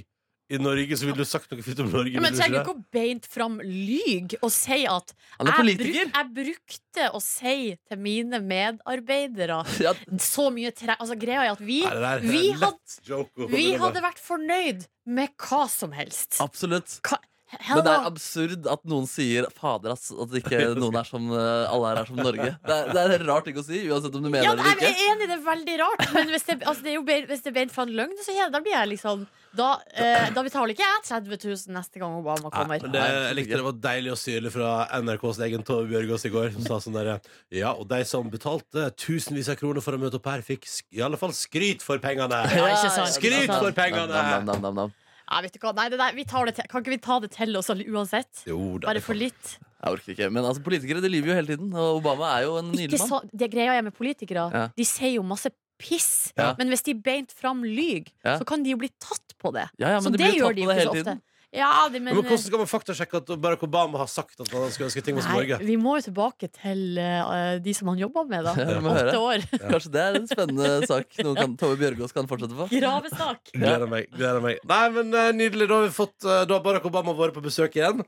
i 0.54 0.60
Norge, 0.62 0.98
så 0.98 1.08
ville 1.08 1.18
du 1.18 1.28
sagt 1.28 1.52
noe 1.52 1.66
fint 1.66 1.82
om 1.84 1.90
Norge. 1.92 2.14
ja, 2.14 2.22
Men 2.24 2.38
trenger 2.38 2.62
ikke 2.62 2.76
å 2.76 2.84
beint 2.94 3.28
fram 3.30 3.60
lyg 3.64 4.38
og 4.42 4.52
si 4.54 4.84
at 4.90 5.14
jeg, 5.14 5.78
bruk, 5.82 6.00
jeg 6.00 6.30
brukte 6.38 7.10
å 7.18 7.22
si 7.24 7.58
til 7.90 8.02
mine 8.04 8.40
medarbeidere 8.44 9.62
ja, 9.86 9.96
så 10.22 10.50
mye 10.54 10.74
tre... 10.76 10.98
Altså, 11.00 11.18
greia 11.20 11.48
er 11.48 11.54
at 11.56 11.64
vi. 11.64 11.82
Nei, 11.86 12.14
er 12.14 12.26
vi, 12.26 12.44
lett 12.54 12.64
had, 12.64 12.98
joke 13.10 13.48
å 13.48 13.52
vi 13.52 13.68
hadde 13.82 14.04
vært 14.06 14.22
fornøyd 14.24 14.88
med 15.10 15.34
hva 15.42 15.66
som 15.72 15.94
helst. 15.96 16.38
Absolutt. 16.44 17.00
Hva, 17.08 17.20
Men 17.68 17.84
det 17.86 17.94
er 17.94 18.08
absurd 18.10 18.68
at 18.74 18.82
noen 18.90 19.06
sier 19.10 19.46
'fader, 19.54 19.94
ass', 19.94 20.10
at 20.12 20.34
ikke 20.40 20.60
noen 20.80 20.98
er 21.00 21.08
som 21.08 21.30
eh, 21.32 21.70
alle 21.70 21.92
her 21.92 22.02
er 22.02 22.10
som 22.10 22.20
Norge. 22.20 22.50
Det 22.66 22.76
er, 22.78 22.90
det 22.94 23.04
er 23.04 23.14
en 23.20 23.26
rar 23.30 23.46
ting 23.46 23.60
å 23.60 23.64
si, 23.66 23.84
uansett 23.90 24.18
om 24.18 24.26
du 24.26 24.30
mener 24.30 24.48
Ja, 24.48 24.56
det 24.58 24.74
jeg 24.82 24.96
er 24.96 25.14
enig, 25.14 25.30
det 25.30 25.38
er 25.38 25.46
veldig 25.46 25.78
rart. 25.84 26.04
Men 26.16 26.34
hvis 26.34 26.48
det, 26.50 26.58
altså, 26.64 26.82
det 26.86 26.94
er 26.94 26.98
jo 26.98 27.06
hvis 27.06 27.46
det 27.46 27.52
er 27.52 27.58
beint 27.60 27.76
fra 27.76 27.86
en 27.88 27.96
løgn, 28.00 28.18
så 28.26 28.36
da 28.54 28.62
blir 28.64 28.76
jeg 28.76 28.92
liksom 28.96 29.26
Da, 29.54 29.68
eh, 29.94 30.32
da 30.34 30.42
betaler 30.42 30.74
ikke 30.74 30.82
jeg 30.82 31.04
30 31.06 31.38
000 31.46 31.76
neste 31.76 32.02
gang 32.02 32.16
Obama 32.18 32.50
kommer. 32.50 32.82
men 32.82 32.96
det, 32.96 33.04
jeg 33.06 33.36
likte 33.38 33.60
det 33.60 33.68
var 33.68 33.76
deilig 33.84 34.12
og 34.16 34.18
syrlig 34.18 34.52
fra 34.56 34.72
NRKs 34.98 35.42
egen 35.46 35.66
Tove 35.68 35.86
Bjørgaas 35.92 36.26
i 36.26 36.34
går. 36.34 36.50
Som 36.56 36.66
sa 36.66 36.80
sånn 36.82 36.98
der, 36.98 37.20
Ja, 37.54 37.76
og 37.78 37.86
de 37.92 38.02
som 38.10 38.32
betalte 38.34 38.90
tusenvis 38.98 39.52
av 39.54 39.60
kroner 39.62 39.86
for 39.86 39.94
å 39.94 40.02
møte 40.02 40.18
opp 40.18 40.32
her, 40.32 40.42
fikk 40.42 40.66
sk 40.66 40.90
i 40.98 41.06
alle 41.06 41.22
fall 41.22 41.36
skryt 41.38 41.86
for 41.86 42.02
pengene. 42.02 42.42
Ja, 42.50 42.74
Skryt 43.14 43.54
for 43.54 43.72
pengene! 43.78 44.10
Nam, 44.10 44.46
nam, 44.46 44.46
nam, 44.46 44.62
nam, 44.62 44.76
nam. 44.82 45.00
Ja, 45.34 45.42
vet 45.42 45.56
du 45.56 45.60
hva? 45.64 45.72
Nei, 45.74 45.88
det 45.90 45.98
der, 45.98 46.14
vi 46.14 46.24
tar 46.30 46.46
det 46.46 46.54
til. 46.60 46.68
Kan 46.70 46.84
ikke 46.86 46.94
vi 46.94 47.00
ta 47.02 47.18
det 47.24 47.32
til 47.34 47.58
oss 47.58 47.72
alle 47.74 47.86
uansett? 47.90 48.44
Jo 48.46 48.78
da. 48.78 48.92
Bare 48.92 49.02
for 49.02 49.18
litt. 49.18 49.56
Jeg 49.84 49.98
orker 49.98 50.14
ikke. 50.14 50.30
Men 50.32 50.46
altså, 50.46 50.62
politikere 50.64 51.02
de 51.04 51.10
lyver 51.10 51.34
jo 51.34 51.38
hele 51.40 51.50
tiden, 51.56 51.74
og 51.74 51.98
Obama 52.04 52.30
er 52.38 52.46
jo 52.46 52.54
en 52.62 52.70
nydelig 52.72 53.02
mann. 53.10 53.28
det 53.34 53.50
greia 53.52 53.74
er 53.80 53.84
med 53.90 53.96
politikere. 53.98 54.46
Ja. 54.54 54.68
De 54.78 54.86
sier 54.88 55.16
jo 55.18 55.26
masse 55.28 55.50
piss. 55.82 56.32
Ja. 56.38 56.54
Men 56.60 56.70
hvis 56.72 56.86
de 56.86 56.94
beint 56.96 57.34
fram 57.36 57.64
lyg, 57.66 58.14
Ja. 58.24 58.38
så 58.40 58.46
kan 58.48 58.62
de 58.64 58.72
jo 58.72 58.78
bli 58.80 58.92
tatt 59.02 59.34
på 59.42 59.52
det. 59.52 59.66
Ja, 59.82 59.96
ja, 59.98 60.00
så 60.00 60.12
de 60.14 60.22
det 60.22 60.30
jo 60.38 60.46
gjør 60.46 60.56
de 60.56 60.62
jo 60.62 60.70
ikke 60.70 60.86
så 60.86 60.94
ofte. 60.94 61.04
tiden. 61.04 61.22
Ja, 61.54 61.88
det, 61.92 62.00
men, 62.02 62.16
Men, 62.16 62.26
hvordan 62.26 62.42
skal 62.42 62.62
man 62.64 62.70
faktasjekke 62.70 63.20
at 63.20 63.28
Barack 63.42 63.64
Obama 63.68 64.00
har 64.02 64.10
sagt 64.10 64.40
at 64.42 64.50
han 64.50 64.72
skulle 64.74 64.88
ønske 64.90 65.04
ting 65.06 65.20
hos 65.20 65.28
Norge? 65.30 65.60
vi 65.62 65.76
må 65.78 66.00
jo 66.00 66.06
tilbake 66.08 66.50
til 66.50 66.98
uh, 66.98 67.60
de 67.62 67.76
som 67.78 67.92
han 67.92 68.02
jobba 68.02 68.24
med, 68.30 68.48
da. 68.48 68.56
Ja. 68.58 68.80
Åtte 68.94 69.20
år. 69.22 69.46
Kanskje 69.62 69.94
det 69.94 70.02
er 70.02 70.18
en 70.18 70.26
spennende 70.32 70.72
sak 70.92 71.22
noen 71.22 71.38
kan, 71.38 71.54
Tove 71.62 71.78
Bjørgaas 71.78 72.16
kan 72.16 72.30
fortsette 72.32 72.58
på. 72.58 72.68
Gravesak. 72.74 73.54
Gleder 73.54 73.86
meg. 73.92 74.10
gleder 74.18 74.42
meg 74.42 74.66
Nei, 74.70 74.84
men 74.98 75.14
uh, 75.14 75.30
Nydelig. 75.36 75.70
Da 75.70 75.78
har 75.78 75.88
vi 75.88 75.94
fått 75.94 76.18
uh, 76.26 76.42
Da 76.50 76.58
har 76.58 76.66
Barack 76.66 76.90
Obama 76.90 77.14
vært 77.18 77.38
på 77.38 77.46
besøk 77.46 77.78
igjen. 77.78 78.02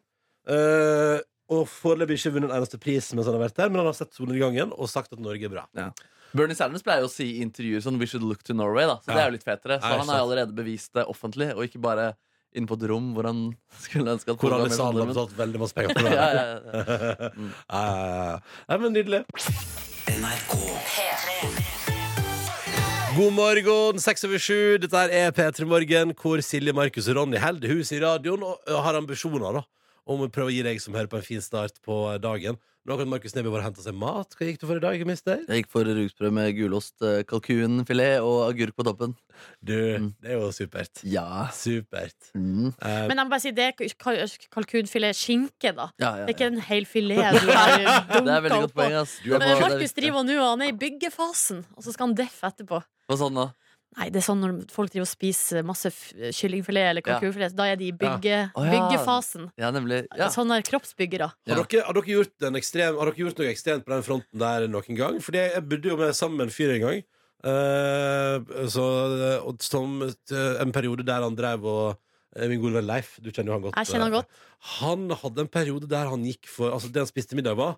Eh, 0.45 1.21
og 1.53 1.69
foreløpig 1.69 2.19
ikke 2.19 2.35
vunnet 2.35 2.51
en 2.51 2.59
eneste 2.59 2.77
pris 2.81 3.07
mens 3.13 3.29
han 3.29 3.37
har 3.37 3.43
vært 3.47 3.57
der, 3.57 3.71
men 3.71 3.81
han 3.81 3.89
har 3.89 3.97
sett 3.97 4.13
solnedgangen 4.17 4.73
og 4.73 4.89
sagt 4.89 5.13
at 5.13 5.21
Norge 5.21 5.45
er 5.45 5.53
bra. 5.53 5.65
Bernie 6.35 6.57
Sanders 6.57 6.83
pleier 6.85 7.05
jo 7.05 7.09
å 7.09 7.13
si 7.13 7.27
i 7.35 7.43
intervjuer 7.45 7.83
sånn 7.85 7.99
We 8.01 8.07
should 8.09 8.25
look 8.25 8.41
to 8.45 8.55
Norway. 8.57 8.87
da 8.89 8.97
Så 9.01 9.13
det 9.13 9.21
er 9.21 9.29
jo 9.29 9.35
litt 9.37 9.45
fetere. 9.45 9.79
Så 9.79 9.91
Ja, 9.93 9.99
han 10.01 10.09
har 10.11 10.23
allerede 10.23 10.57
bevist 10.57 10.93
det 10.97 11.05
offentlig, 11.09 11.51
og 11.55 11.63
ikke 11.67 11.81
bare 11.81 12.13
inne 12.55 12.69
på 12.69 12.77
et 12.79 12.85
rom 12.91 13.11
hvor 13.15 13.27
han 13.29 13.41
skulle 13.85 14.15
ønske 14.15 14.31
at 14.33 14.41
Hvor 14.41 14.55
alle 14.57 14.71
i 14.71 14.75
salen 14.75 15.01
har 15.03 15.11
betalt 15.11 15.35
veldig 15.37 15.61
masse 15.61 15.75
penger 15.77 15.95
for 15.95 16.05
det. 16.07 16.15
ja, 16.15 16.27
ja, 16.33 16.45
ja. 16.49 17.29
Mm. 17.35 17.51
ja, 17.69 17.85
ja. 18.31 18.39
Nei, 18.71 18.77
men 18.83 18.95
Nydelig. 18.95 19.21
NRK 20.15 20.53
God 23.15 23.31
morgen, 23.31 23.99
seks 24.03 24.25
over 24.27 24.41
sju. 24.43 24.75
Dette 24.83 25.05
er 25.15 25.31
P3 25.31 25.63
Morgen, 25.71 26.11
hvor 26.19 26.41
Silje, 26.43 26.73
Markus 26.75 27.07
og 27.07 27.15
Ronny 27.21 27.39
holder 27.39 27.71
hus 27.71 27.93
i 27.95 28.01
radioen 28.03 28.43
og 28.43 28.59
har 28.83 28.97
ambisjoner 28.99 29.61
da 29.61 29.63
om 30.05 30.21
å 30.21 30.27
prøve 30.29 30.51
å 30.51 30.53
gi 30.53 30.65
deg 30.67 30.81
som 30.83 30.93
hører 30.97 31.07
på, 31.09 31.17
en 31.21 31.25
fin 31.25 31.41
start 31.41 31.79
på 31.85 31.95
dagen. 32.21 32.59
Akkurat 32.85 33.07
Markus 33.09 33.33
Neby 33.33 33.49
bare 33.49 33.63
og 33.63 33.65
henta 33.65 33.81
seg 33.81 33.95
mat. 33.97 34.35
Hva 34.37 34.45
gikk 34.45 34.59
du 34.61 34.67
for 34.69 34.77
i 34.77 34.81
dag, 34.83 34.99
mister? 35.09 35.39
Jeg 35.49 35.63
gikk 35.63 35.69
for 35.73 35.87
rugsprø 35.89 36.29
med 36.31 36.51
gulost, 36.53 36.93
eh, 37.01 37.23
kalkunfilet 37.25 38.21
og 38.21 38.43
agurk 38.51 38.75
på 38.77 38.85
toppen. 38.85 39.15
Du, 39.65 39.73
Mm. 39.97 40.13
det 40.21 40.29
er 40.31 40.37
jo 40.37 40.51
supert. 40.53 41.01
Ja. 41.03 41.47
Supert. 41.51 42.13
Mm. 42.35 42.67
Uh, 42.77 43.07
Men 43.09 43.17
jeg 43.17 43.25
må 43.25 43.29
bare 43.31 43.41
si 43.41 43.51
det 43.51 43.65
er 43.65 43.87
kalkunfilet 44.53 45.17
skinke, 45.17 45.73
da. 45.75 45.89
Ja, 45.97 46.11
ja, 46.19 46.25
Det 46.27 46.35
er 46.35 46.37
ikke 46.37 46.53
en 46.53 46.61
hel 46.61 46.85
filet 46.85 47.41
du 47.41 47.49
har 47.49 47.73
Det 48.23 48.29
er 48.29 48.41
veldig 48.45 48.49
dunka 48.53 48.61
godt 48.61 48.69
oppå. 48.69 48.81
poeng. 48.83 48.93
ass 49.01 49.17
Du 49.23 49.29
Men 49.31 49.41
på- 49.41 49.47
det 49.49 49.61
Markus 49.65 49.93
driver 49.93 50.23
nå 50.23 50.37
og 50.39 50.49
han 50.59 50.61
er 50.61 50.69
i 50.69 50.77
byggefasen, 50.77 51.65
og 51.75 51.83
så 51.83 51.91
skal 51.91 52.07
han 52.07 52.15
deffe 52.15 52.43
etterpå. 52.53 52.83
Hva 53.09 53.17
sa 53.17 53.23
sånn 53.25 53.33
da? 53.35 53.49
Nei, 53.95 54.09
det 54.11 54.19
er 54.19 54.25
sånn 54.25 54.41
når 54.43 54.55
folk 54.73 54.91
driver 54.91 55.05
og 55.05 55.11
spiser 55.11 55.63
masse 55.63 55.87
kyllingfilet 56.35 56.89
eller 56.91 57.03
Ja. 57.05 57.15
kalkunfilet, 57.15 57.55
da 57.55 57.67
er 57.71 57.77
de 57.79 57.87
i 57.87 57.95
bygge, 57.95 58.39
oh, 58.51 58.65
ja. 58.65 58.71
byggefasen. 58.73 59.49
Ja, 59.61 59.69
nemlig. 59.71 60.01
Ja. 60.19 60.27
Sånne 60.33 60.59
kroppsbyggere. 60.67 61.29
Ja. 61.47 61.55
har, 61.55 61.63
dere, 61.63 61.85
har, 61.87 61.95
dere 61.95 62.11
gjort 62.17 62.47
en 62.49 62.59
ekstrem, 62.59 62.97
har 62.99 63.11
dere 63.11 63.23
gjort 63.23 63.39
noe 63.39 63.51
ekstremt 63.53 63.85
på 63.85 63.93
den 63.93 64.03
fronten 64.03 64.41
der 64.41 64.67
noen 64.67 64.99
gang? 64.99 65.19
Fordi 65.23 65.45
jeg 65.45 65.63
bodde 65.69 65.93
jo 65.93 65.99
med 66.01 66.11
sammen 66.17 66.41
med 66.41 66.49
en 66.49 66.55
fyr 66.55 66.75
en 66.75 66.83
gang. 66.83 67.05
uh, 67.45 68.67
så, 68.67 68.85
og 69.45 69.63
som 69.63 70.01
eh, 70.01 70.61
en 70.63 70.71
periode 70.75 71.05
der 71.05 71.21
han 71.21 71.35
drev 71.37 71.63
og 71.63 71.99
eh, 72.35 72.47
Min 72.49 72.59
gode 72.59 72.79
venn 72.79 72.87
Leif, 72.89 73.15
du 73.21 73.29
kjenner 73.31 73.53
jo 73.53 73.57
han 73.59 73.65
godt. 73.67 73.77
Jeg 73.79 73.93
kjenner 73.93 74.09
han 74.09 74.13
eh, 74.13 74.19
godt. 74.19 74.45
Han 74.79 75.07
hadde 75.21 75.45
en 75.45 75.51
periode 75.53 75.89
der 75.91 76.09
han 76.09 76.25
gikk 76.25 76.49
for 76.49 76.73
Altså 76.73 76.89
det 76.89 77.03
han 77.03 77.07
spiste 77.11 77.37
middag 77.37 77.55
var 77.59 77.77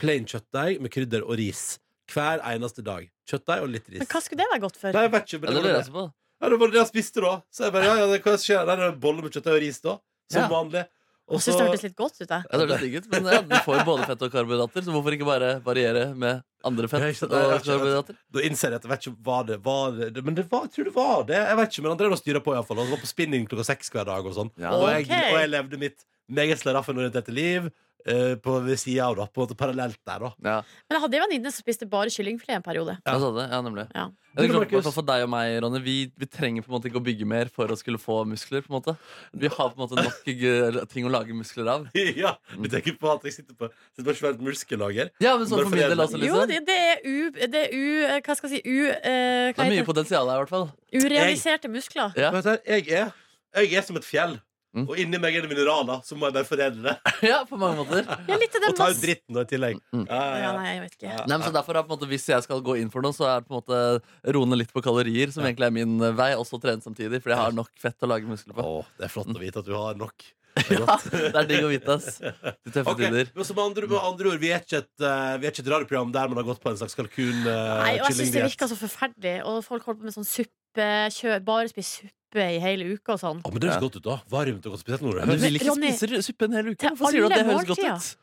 Plain 0.00 0.24
kjøttdeig 0.26 0.80
med 0.80 0.90
krydder 0.94 1.26
og 1.26 1.36
ris 1.38 1.76
Hver 2.12 2.42
eneste 2.52 2.84
dag 2.86 3.06
Kjøttdeig 3.30 3.62
og 3.66 3.70
litt 3.72 3.86
ris 3.92 4.02
Men 4.02 4.10
hva 4.12 4.20
skulle 4.24 4.42
det 4.42 4.50
være 4.52 4.64
godt 4.66 4.80
for? 4.80 4.92
Nei, 4.96 5.02
jeg 5.08 5.12
vet 5.16 5.28
ikke, 5.28 5.42
men 5.42 5.48
det, 5.48 5.62
det 5.62 5.62
var 5.62 5.78
det. 5.78 5.84
jeg. 6.02 6.10
Ja, 6.42 6.48
det 6.52 6.58
var 6.62 6.72
det 6.74 6.82
han 6.82 6.90
spiste 6.90 7.22
da 7.24 7.34
Så 7.54 7.64
jeg 7.68 7.72
bare, 7.76 7.84
ja, 7.90 7.94
ja, 8.02 8.08
det, 8.10 8.22
hva 8.24 8.34
skjer? 8.40 8.66
Det 8.66 8.74
er 8.78 8.88
en 8.90 8.98
bolle 9.02 9.22
med 9.22 9.32
kjøttdeig 9.36 9.54
og 9.58 9.62
ris 9.66 9.80
da 9.84 9.96
Som 10.32 10.42
Ja. 10.42 10.48
vanlig 10.50 10.84
Og 11.32 11.38
Jeg 11.38 11.44
syns 11.46 11.56
det 11.56 11.64
hørtes 11.68 11.82
litt 11.86 11.94
godt 11.96 12.16
ut. 12.18 12.28
Jeg. 12.28 12.42
Ja, 12.50 12.58
det 12.58 12.64
litt 12.68 12.80
digg 12.82 12.94
ut, 12.98 13.04
men 13.12 13.28
ja, 13.30 13.36
du 13.46 13.52
får 13.64 13.84
både 13.86 14.06
fett 14.10 14.22
og 14.26 14.32
karbohydrater, 14.34 14.82
så 14.84 14.90
hvorfor 14.92 15.14
ikke 15.14 15.28
bare 15.28 15.50
variere 15.64 16.02
med 16.18 16.42
andre 16.66 16.88
fett 16.90 17.06
ikke 17.14 17.28
og 17.28 17.30
Nei, 17.32 17.42
ikke. 17.54 17.68
karbohydrater? 17.68 18.16
Da 18.34 18.42
innser 18.48 18.74
jeg 18.74 18.80
at 18.80 18.88
jeg 18.88 18.90
vet 18.92 19.06
ikke 19.06 19.22
hva 19.28 19.38
det 19.46 19.58
var 19.64 19.94
det, 19.96 20.24
Men 20.26 20.34
det 20.36 20.44
var, 20.50 20.66
jeg 20.66 20.74
tror 20.74 20.88
det 20.90 20.94
var 20.98 21.22
det 21.30 21.38
Jeg 21.38 21.56
vet 21.60 21.70
ikke, 21.72 21.84
men 21.86 22.04
og 22.10 22.18
styret 22.20 22.44
på 22.44 22.52
i 22.52 22.58
hvert 22.58 22.68
fall 22.68 22.82
Han 22.82 22.90
var 22.90 23.00
på 23.06 23.10
spinning 23.12 23.46
klokka 23.48 23.64
seks 23.70 23.92
hver 23.94 24.10
dag 24.10 24.26
og 24.28 24.34
sånn 24.36 24.50
Ja. 24.60 24.74
og, 24.74 24.84
jeg, 24.90 25.06
og 25.08 25.38
jeg 25.40 25.52
levde 25.54 25.80
mitt 25.86 26.04
meget 26.28 26.58
slaraffenorienterte 26.60 27.32
liv 27.38 27.70
eh, 28.06 28.34
På 28.42 28.56
ved 28.64 28.78
siden 28.80 29.04
av 29.04 29.16
da 29.16 29.26
På 29.26 29.42
en 29.42 29.46
måte 29.48 29.56
parallelt 29.58 29.98
der 30.06 30.18
da 30.26 30.30
Ja, 30.42 30.56
Men 30.88 30.96
jeg 30.96 31.02
hadde 31.04 31.16
en 31.20 31.24
venninne 31.28 31.52
som 31.52 31.62
spiste 31.64 31.88
bare 31.88 32.10
kyllingfilet 32.10 32.56
en 32.58 32.62
periode. 32.66 32.98
ja. 33.06 33.18
sa 33.18 33.30
det. 33.36 33.46
Ja, 33.52 33.60
nemlig. 33.62 33.86
Ja. 33.94 34.08
Jeg 34.32 34.48
tror, 34.48 34.62
i 34.64 34.68
hvert 34.72 34.84
fall 34.86 34.94
for 34.96 35.04
deg 35.04 35.22
og 35.26 35.28
meg, 35.28 35.58
Ronny, 35.60 35.80
vi, 35.84 35.94
vi 36.16 36.24
trenger 36.24 36.62
på 36.64 36.70
en 36.70 36.76
måte 36.78 36.88
ikke 36.88 36.96
å 37.02 37.04
bygge 37.04 37.26
mer 37.28 37.50
for 37.52 37.68
å 37.68 37.76
skulle 37.76 37.98
få 38.00 38.22
muskler. 38.24 38.62
på 38.64 38.72
en 38.72 38.78
måte 38.80 38.94
Vi 39.36 39.50
har 39.52 39.68
på 39.68 39.76
en 39.76 39.82
måte 39.84 39.98
nok 40.00 40.22
g- 40.24 40.86
ting 40.88 41.04
å 41.04 41.10
lage 41.12 41.36
muskler 41.36 41.68
av. 41.68 41.84
Ja, 42.22 42.34
du 42.56 42.68
tenker 42.72 42.96
på 42.96 43.10
at 43.12 43.26
jeg 43.28 43.34
sitter 43.36 43.54
på 43.58 43.68
Sitter 43.92 44.06
på 44.08 44.14
et 44.14 44.20
svært 44.22 44.40
muskellager 44.40 45.10
Ja, 45.20 45.36
men 45.36 45.44
sånn 45.50 45.60
for 45.66 45.74
min 45.76 45.84
del 45.84 46.00
også, 46.00 46.16
Jo, 46.16 46.40
liksom. 46.40 46.48
det, 46.48 46.62
det 46.70 46.78
er 46.80 47.04
u... 47.04 47.30
Det 47.52 47.60
er 47.66 47.76
u 47.76 48.20
hva 48.24 48.36
skal 48.38 48.48
jeg 48.50 48.62
si? 48.62 48.72
U, 48.72 48.88
eh, 48.88 49.52
Det 49.52 49.56
hva 49.56 49.66
er 49.66 49.68
mye 49.68 49.76
heter 49.76 49.82
det? 49.82 49.86
potensial 49.92 50.28
her, 50.32 50.40
i 50.40 50.44
hvert 50.46 50.54
fall. 50.56 50.66
Urealiserte 50.96 51.68
muskler. 51.72 52.16
Ja. 52.16 52.30
Vet 52.34 52.48
du, 52.48 52.56
jeg 52.72 52.88
er, 53.02 53.12
jeg 53.60 53.74
er 53.76 53.84
som 53.86 53.96
et 54.00 54.06
fjell 54.08 54.38
Mm. 54.72 54.86
Og 54.88 55.00
inni 55.02 55.18
meg 55.20 55.36
er 55.36 55.44
det 55.44 55.50
mineraler, 55.50 56.00
så 56.06 56.16
må 56.16 56.30
jeg 56.30 56.36
bare 56.38 56.48
foredle 56.48 56.86
det. 56.86 57.12
Ja, 57.32 57.42
på 57.48 57.58
mange 57.60 57.82
måter. 57.82 58.06
Ja, 58.28 58.38
litt 58.40 58.56
Og 58.56 58.76
ta 58.78 58.88
ut 58.88 59.00
dritten 59.02 59.36
da, 59.36 59.44
i 59.44 59.50
tillegg. 59.50 59.80
Mm. 59.92 60.06
Ja, 60.08 60.16
ja, 60.16 60.32
Ja, 60.32 60.42
ja. 60.42 60.52
nei, 60.56 60.70
jeg 60.70 60.82
vet 60.84 60.96
ikke. 60.96 61.08
Ja. 61.10 61.22
Nei, 61.26 61.36
men 61.36 61.46
så 61.46 61.54
derfor 61.54 61.76
er 61.76 61.86
på 61.86 61.92
en 61.92 61.96
måte 61.98 62.10
Hvis 62.10 62.28
jeg 62.32 62.46
skal 62.46 62.62
gå 62.64 62.76
inn 62.80 62.92
for 62.92 63.04
noe, 63.04 63.16
så 63.16 63.28
er 63.28 63.42
det 63.42 63.50
på 63.50 63.54
en 63.56 63.60
måte 63.60 64.34
roe 64.36 64.48
ned 64.48 64.62
litt 64.64 64.72
på 64.74 64.84
kalorier, 64.84 65.32
som 65.34 65.44
egentlig 65.44 65.68
er 65.68 65.76
min 65.76 65.96
eh, 66.00 66.14
vei, 66.16 66.32
og 66.38 66.46
så 66.48 66.60
trene 66.62 66.84
samtidig. 66.84 67.20
Fordi 67.22 67.36
jeg 67.36 67.42
har 67.44 67.58
nok 67.58 67.72
fett 67.80 68.06
å 68.06 68.10
lage 68.10 68.30
muskler 68.30 68.56
på. 68.56 68.64
Å, 68.64 68.86
det 68.98 69.08
er 69.08 69.12
flott 69.12 69.34
å 69.34 69.42
vite 69.42 69.60
at 69.60 69.68
du 69.68 69.76
har 69.76 69.98
nok. 70.00 70.32
Ja, 70.72 70.96
det 71.08 71.32
er 71.32 71.46
digg 71.48 71.64
å 71.64 71.70
vite, 71.70 71.94
ass. 71.96 72.18
De 72.20 72.72
tøffe 72.72 72.92
okay. 72.92 73.08
tider. 73.08 73.30
men 73.32 73.46
som 73.48 73.60
andre, 73.62 73.88
med 73.88 74.00
andre 74.00 74.32
ord, 74.32 74.40
vi 74.42 74.50
er, 74.52 74.64
ikke 74.64 74.82
et, 74.82 74.90
uh, 75.00 75.38
vi 75.40 75.48
er 75.48 75.54
ikke 75.54 75.64
et 75.64 75.70
radioprogram 75.72 76.12
der 76.14 76.32
man 76.32 76.40
har 76.42 76.48
gått 76.48 76.60
på 76.62 76.72
en 76.72 76.80
slags 76.80 76.96
kalkun 76.98 77.46
uh, 77.46 77.80
Nei, 77.80 77.94
og 78.00 78.10
jeg 78.10 78.18
syns 78.18 78.34
det 78.34 78.44
virka 78.50 78.68
så 78.68 78.76
forferdelig. 78.76 79.36
Og 79.48 79.62
folk 79.64 79.88
holdt 79.88 80.02
på 80.02 80.08
med 80.08 80.16
sånn 80.16 80.28
suppe, 80.28 80.52
kjø, 80.80 81.38
bare 81.44 81.68
spise 81.68 82.00
suppe 82.08 82.46
i 82.56 82.58
hele 82.62 82.84
uka 82.96 83.12
og 83.12 83.20
sånn. 83.20 83.40
Å, 83.44 83.50
men 83.52 83.60
det 83.60 83.68
høres 83.68 83.82
godt 83.82 83.96
ut, 84.00 84.04
da. 84.06 84.16
Varmt 84.32 84.64
og 84.66 84.72
godt. 84.72 84.80
Spesielt 84.80 85.02
når 85.02 85.12
det 85.20 85.26
Men 85.26 85.34
er 85.34 85.36
du 85.36 85.42
vil 85.44 85.54
ikke 85.60 85.68
Ronny, 85.68 85.90
spise 85.92 86.22
suppe 86.22 86.44
en 86.48 86.52
hel 86.56 86.66
uke? 86.72 86.78
til 86.80 86.88
Hvorfor 86.96 87.10
sier 87.12 87.20
du 87.20 87.26
at 87.26 87.30
det 87.36 87.38
alle 87.44 87.52
høres 87.52 87.68
godt 87.68 87.82
måltider. 87.82 87.96
ut? 87.96 88.18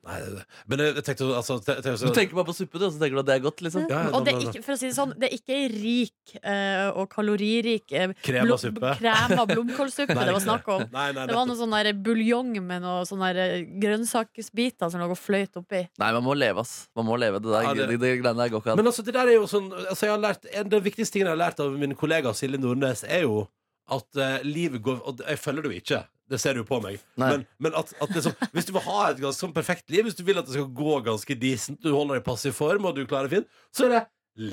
Nei, 0.00 0.16
men 0.66 0.78
jeg 0.80 0.94
jeg 0.96 1.04
tenkte 1.04 1.26
altså 1.36 1.58
te- 1.60 1.74
te- 1.84 1.92
Du 2.00 2.14
tenker 2.16 2.32
bare 2.38 2.46
på 2.48 2.54
suppe, 2.56 2.78
du, 2.80 2.86
og 2.86 2.92
så 2.94 3.00
tenker 3.02 3.18
du 3.18 3.20
at 3.20 3.26
det 3.28 3.34
er 3.34 3.42
godt, 3.44 3.58
liksom. 3.60 3.82
Ja, 3.90 3.98
ja, 4.06 4.12
Og 4.16 4.24
det 4.24 4.32
er 4.32 4.46
ikke, 4.46 4.62
for 4.64 4.72
å 4.72 4.78
si 4.80 4.86
det 4.88 4.96
sånn, 4.96 5.12
det 5.20 5.28
er 5.28 5.34
ikke 5.36 5.58
rik 5.74 6.32
eh, 6.40 6.86
og 6.96 7.10
kaloririk 7.12 7.84
krem 8.24 8.48
av 8.54 8.56
suppe. 8.62 8.94
Krem 9.02 9.34
av 9.36 9.46
blomkålsuppe 9.50 10.16
Nei, 10.16 10.24
det 10.24 10.32
var 10.38 10.44
snakk 10.46 10.70
om. 10.72 10.86
Nei, 10.88 11.04
nei, 11.12 11.26
Det 11.28 11.36
var 11.36 11.44
nettopp. 11.44 11.50
noe 11.52 11.58
sånn 11.60 11.76
der 11.76 11.92
buljong 12.08 12.54
med 12.64 12.80
noe 12.86 13.04
sånne 13.04 13.28
der 13.34 13.42
eh, 13.58 13.66
grønnsaksbiter 13.84 14.90
som 14.90 15.00
lå 15.04 15.10
og 15.12 15.18
fløyt 15.20 15.56
oppi. 15.60 15.82
Nei, 16.00 16.10
man 16.16 16.24
må 16.24 16.34
leve, 16.38 16.64
ass. 16.64 16.88
Man 16.96 17.04
må 17.06 17.18
leve. 17.20 17.40
Det 17.44 17.52
der, 17.52 17.62
Ja, 17.68 17.74
det- 17.74 17.88
det, 17.92 18.00
det 18.00 18.14
greiene 18.22 18.36
der 18.40 18.48
går 18.56 18.60
ikke 18.64 18.72
an. 18.72 18.76
Men 18.80 18.86
altså, 18.86 19.04
det 19.04 19.14
der 19.14 19.26
er 19.28 19.36
jo 19.36 19.46
sånn 19.46 19.68
altså, 19.72 20.06
jeg 20.08 20.14
har 20.16 20.22
lært, 20.24 20.46
En 20.54 20.64
av 20.64 20.70
de 20.70 20.80
viktigste 20.80 21.12
tingene 21.12 21.30
jeg 21.30 21.36
har 21.38 21.44
lært 21.44 21.60
av 21.60 21.76
min 21.78 21.94
kollega 21.94 22.32
Silje 22.34 22.58
Nordnes, 22.58 23.04
er 23.04 23.22
jo 23.28 23.48
at 23.90 24.16
eh, 24.16 24.40
livet 24.46 24.80
går 24.82 25.00
Og 25.04 25.20
jeg 25.28 25.38
følger 25.38 25.62
det 25.62 25.70
jo 25.72 25.80
ikke. 25.84 26.00
Det 26.30 26.38
ser 26.38 26.54
du 26.54 26.62
på 26.66 26.78
meg. 26.84 27.00
Nei. 27.18 27.32
Men, 27.32 27.44
men 27.66 27.76
at, 27.80 27.90
at 27.98 28.14
liksom, 28.14 28.36
hvis 28.54 28.68
du 28.68 28.72
vil 28.76 28.86
ha 28.86 29.00
et 29.08 29.18
ganske 29.18 29.42
sånn 29.42 29.54
perfekt 29.56 29.90
liv, 29.90 30.06
hvis 30.06 30.18
du 30.18 30.22
vil 30.26 30.38
at 30.38 30.46
det 30.46 30.54
skal 30.54 30.70
gå 30.78 31.00
ganske 31.08 31.36
decent, 31.42 31.80
du 31.82 31.90
holder 31.90 32.18
deg 32.18 32.24
i 32.24 32.28
passiv 32.30 32.54
form, 32.56 32.86
og 32.86 32.96
du 32.96 33.02
klarer 33.10 33.26
det 33.26 33.40
fint, 33.40 33.52
så 33.74 33.88
er 33.88 33.94
det 33.96 34.02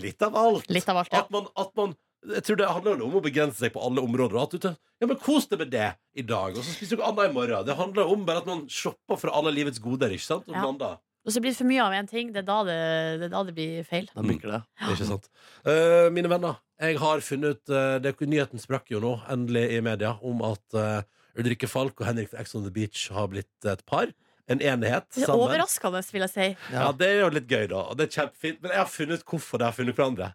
litt 0.07 0.25
av 0.25 0.35
alt. 0.41 0.67
Litt 0.73 0.89
av 0.89 1.03
alt, 1.03 1.13
ja. 1.13 1.23
At 1.23 1.33
man, 1.33 1.49
at 1.55 1.73
man 1.77 1.95
jeg 2.27 2.43
tror 2.43 2.57
det 2.59 2.67
handler 2.67 3.01
om 3.05 3.17
å 3.19 3.23
begrense 3.23 3.61
seg 3.61 3.71
på 3.75 3.81
alle 3.85 4.01
områder. 4.03 4.37
At 4.41 4.53
du 4.55 4.61
tar, 4.63 4.77
ja, 4.99 5.07
men 5.07 5.19
Kos 5.21 5.45
deg 5.51 5.61
med 5.61 5.69
det 5.71 5.89
i 6.17 6.25
dag, 6.25 6.55
og 6.57 6.63
så 6.65 6.73
spiser 6.73 6.97
du 6.97 7.03
noe 7.03 7.11
annet 7.11 7.29
i 7.29 7.35
morgen. 7.35 7.67
Det 7.67 7.75
handler 7.77 8.13
om 8.13 8.23
bare 8.27 8.41
at 8.41 8.49
man 8.49 8.65
shopper 8.71 9.19
fra 9.21 9.35
alle 9.37 9.53
livets 9.55 9.79
goder. 9.83 10.11
ikke 10.11 10.25
sant? 10.25 10.47
Og 10.49 10.55
Ja. 10.55 10.63
blander. 10.65 10.97
Og 11.27 11.33
så 11.33 11.41
blir 11.43 11.51
det 11.51 11.59
for 11.59 11.67
mye 11.67 11.83
av 11.83 11.91
én 11.91 12.07
ting. 12.07 12.31
Det 12.31 12.39
er 12.39 12.47
da 12.47 12.63
det, 12.63 12.79
det, 13.19 13.25
er 13.27 13.33
da 13.33 13.43
det 13.43 13.53
blir 13.55 13.83
feil. 13.83 14.07
Da 14.15 14.23
bikker 14.23 14.47
det. 14.53 14.61
Ikke 14.93 15.07
sant? 15.09 15.27
Uh, 15.67 16.07
mine 16.15 16.31
venner, 16.31 16.55
jeg 16.79 16.97
har 17.01 17.19
funnet 17.19 17.59
uh, 17.67 17.99
det, 17.99 18.15
Nyheten 18.21 18.63
sprakk 18.63 18.87
jo 18.93 19.01
nå, 19.03 19.11
endelig, 19.27 19.65
i 19.75 19.81
media, 19.83 20.13
om 20.23 20.39
at 20.47 20.77
eh, 20.77 21.01
Ulrikke 21.38 21.67
Falk 21.69 22.00
og 22.02 22.08
Henrik 22.08 22.30
fra 22.32 22.39
Ex 22.41 22.56
on 22.58 22.63
the 22.65 22.71
Beach 22.73 23.08
har 23.13 23.28
blitt 23.32 23.65
et 23.69 23.84
par. 23.86 24.10
En 24.50 24.60
enighet 24.63 25.06
Det 25.13 25.23
er 25.23 25.28
sammen. 25.28 25.43
overraskende, 25.43 26.02
vil 26.12 26.21
jeg 26.23 26.30
si. 26.34 26.47
Ja, 26.71 26.91
Det 26.95 27.08
er 27.08 27.19
jo 27.26 27.30
litt 27.36 27.47
gøy, 27.52 27.67
da. 27.67 27.82
Og 27.91 27.97
det 28.00 28.08
er 28.08 28.13
kjempefint. 28.21 28.62
Men 28.62 28.71
jeg 28.71 28.80
har 28.80 28.88
funnet 28.91 29.23
hvorfor 29.28 29.60
de 29.60 29.65
har 29.67 29.73
funnet 29.76 29.95
hverandre. 29.95 30.34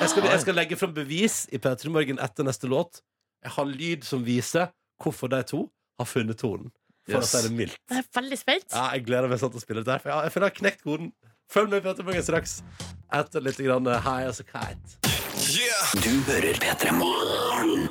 Jeg 0.00 0.08
skal, 0.10 0.24
jeg 0.26 0.40
skal 0.42 0.54
legge 0.58 0.76
fram 0.76 0.92
bevis 0.96 1.46
i 1.54 1.58
P3 1.62 1.88
Morgen 1.94 2.18
etter 2.18 2.42
neste 2.44 2.66
låt. 2.66 3.00
Jeg 3.44 3.52
har 3.54 3.64
lyd 3.64 4.02
som 4.04 4.24
viser 4.26 4.72
hvorfor 5.00 5.30
de 5.30 5.42
to 5.46 5.70
har 6.00 6.06
funnet 6.06 6.36
tonen. 6.40 6.72
For 7.06 7.20
Yes. 7.20 7.34
å 7.34 7.38
si 7.42 7.48
det 7.48 7.52
mildt. 7.56 7.78
Jeg 7.90 7.98
er 7.98 8.20
veldig 8.20 8.38
spent. 8.40 8.64
Ja, 8.72 8.90
jeg 8.96 9.04
gleder 9.06 9.28
meg 9.28 9.38
sånn 9.38 9.50
til 9.52 9.60
å 9.60 9.62
spille 9.62 9.84
dette 9.84 9.92
her. 9.92 9.98
For 10.00 10.08
jeg, 10.10 10.24
jeg 10.24 10.32
føler 10.32 10.46
jeg 10.48 10.54
har 10.54 10.60
knekt 10.60 10.82
koden. 10.82 11.12
Følg 11.52 11.70
med 11.70 11.84
i 11.84 11.88
P3 11.88 12.04
Morgen 12.08 12.22
straks. 12.24 12.62
Etter 13.12 13.40
litt 13.44 13.58
grann 13.60 13.86
eh, 13.86 14.00
High 14.00 14.26
as 14.26 14.40
a 14.40 14.44
Kite. 14.44 14.98
Du 16.02 16.10
hører 16.32 16.54
P3 16.58 16.90
Morgen. 16.96 17.88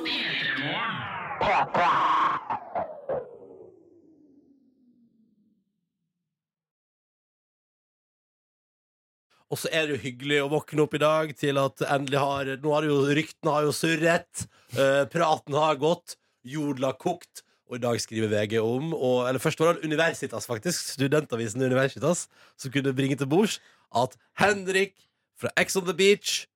Og 9.54 9.60
så 9.60 9.70
er 9.70 9.86
det 9.86 9.94
jo 9.94 10.02
hyggelig 10.02 10.40
å 10.42 10.50
våkne 10.50 10.82
opp 10.82 10.94
i 10.96 11.02
dag 11.02 11.32
til 11.38 11.60
at 11.62 11.82
endelig 11.86 12.18
har 12.18 12.48
Nå 12.62 12.72
har 12.74 12.86
jo 12.88 12.96
ryktene 13.14 13.52
har 13.54 13.66
jo 13.68 13.74
surret. 13.76 14.46
eh, 14.74 15.04
praten 15.06 15.54
har 15.54 15.76
gått. 15.78 16.16
Jodla 16.42 16.90
kokt. 16.98 17.44
Og 17.70 17.78
i 17.78 17.82
dag 17.84 18.00
skriver 18.00 18.28
VG 18.32 18.58
om 18.60 18.92
og, 18.92 19.28
Eller 19.28 19.38
først 19.38 19.60
var 19.60 19.74
det 19.74 19.84
Universitas, 19.86 20.46
faktisk. 20.46 20.96
Studentavisen 20.96 21.62
Universitas 21.62 22.26
som 22.58 22.72
kunne 22.72 22.92
bringe 22.96 23.16
til 23.16 23.30
bords 23.30 23.60
at 23.94 24.16
Henrik 24.40 24.96
fra 25.38 25.50
Ex 25.56 25.76
on 25.76 25.86
the 25.86 25.94
Beach 25.94 26.46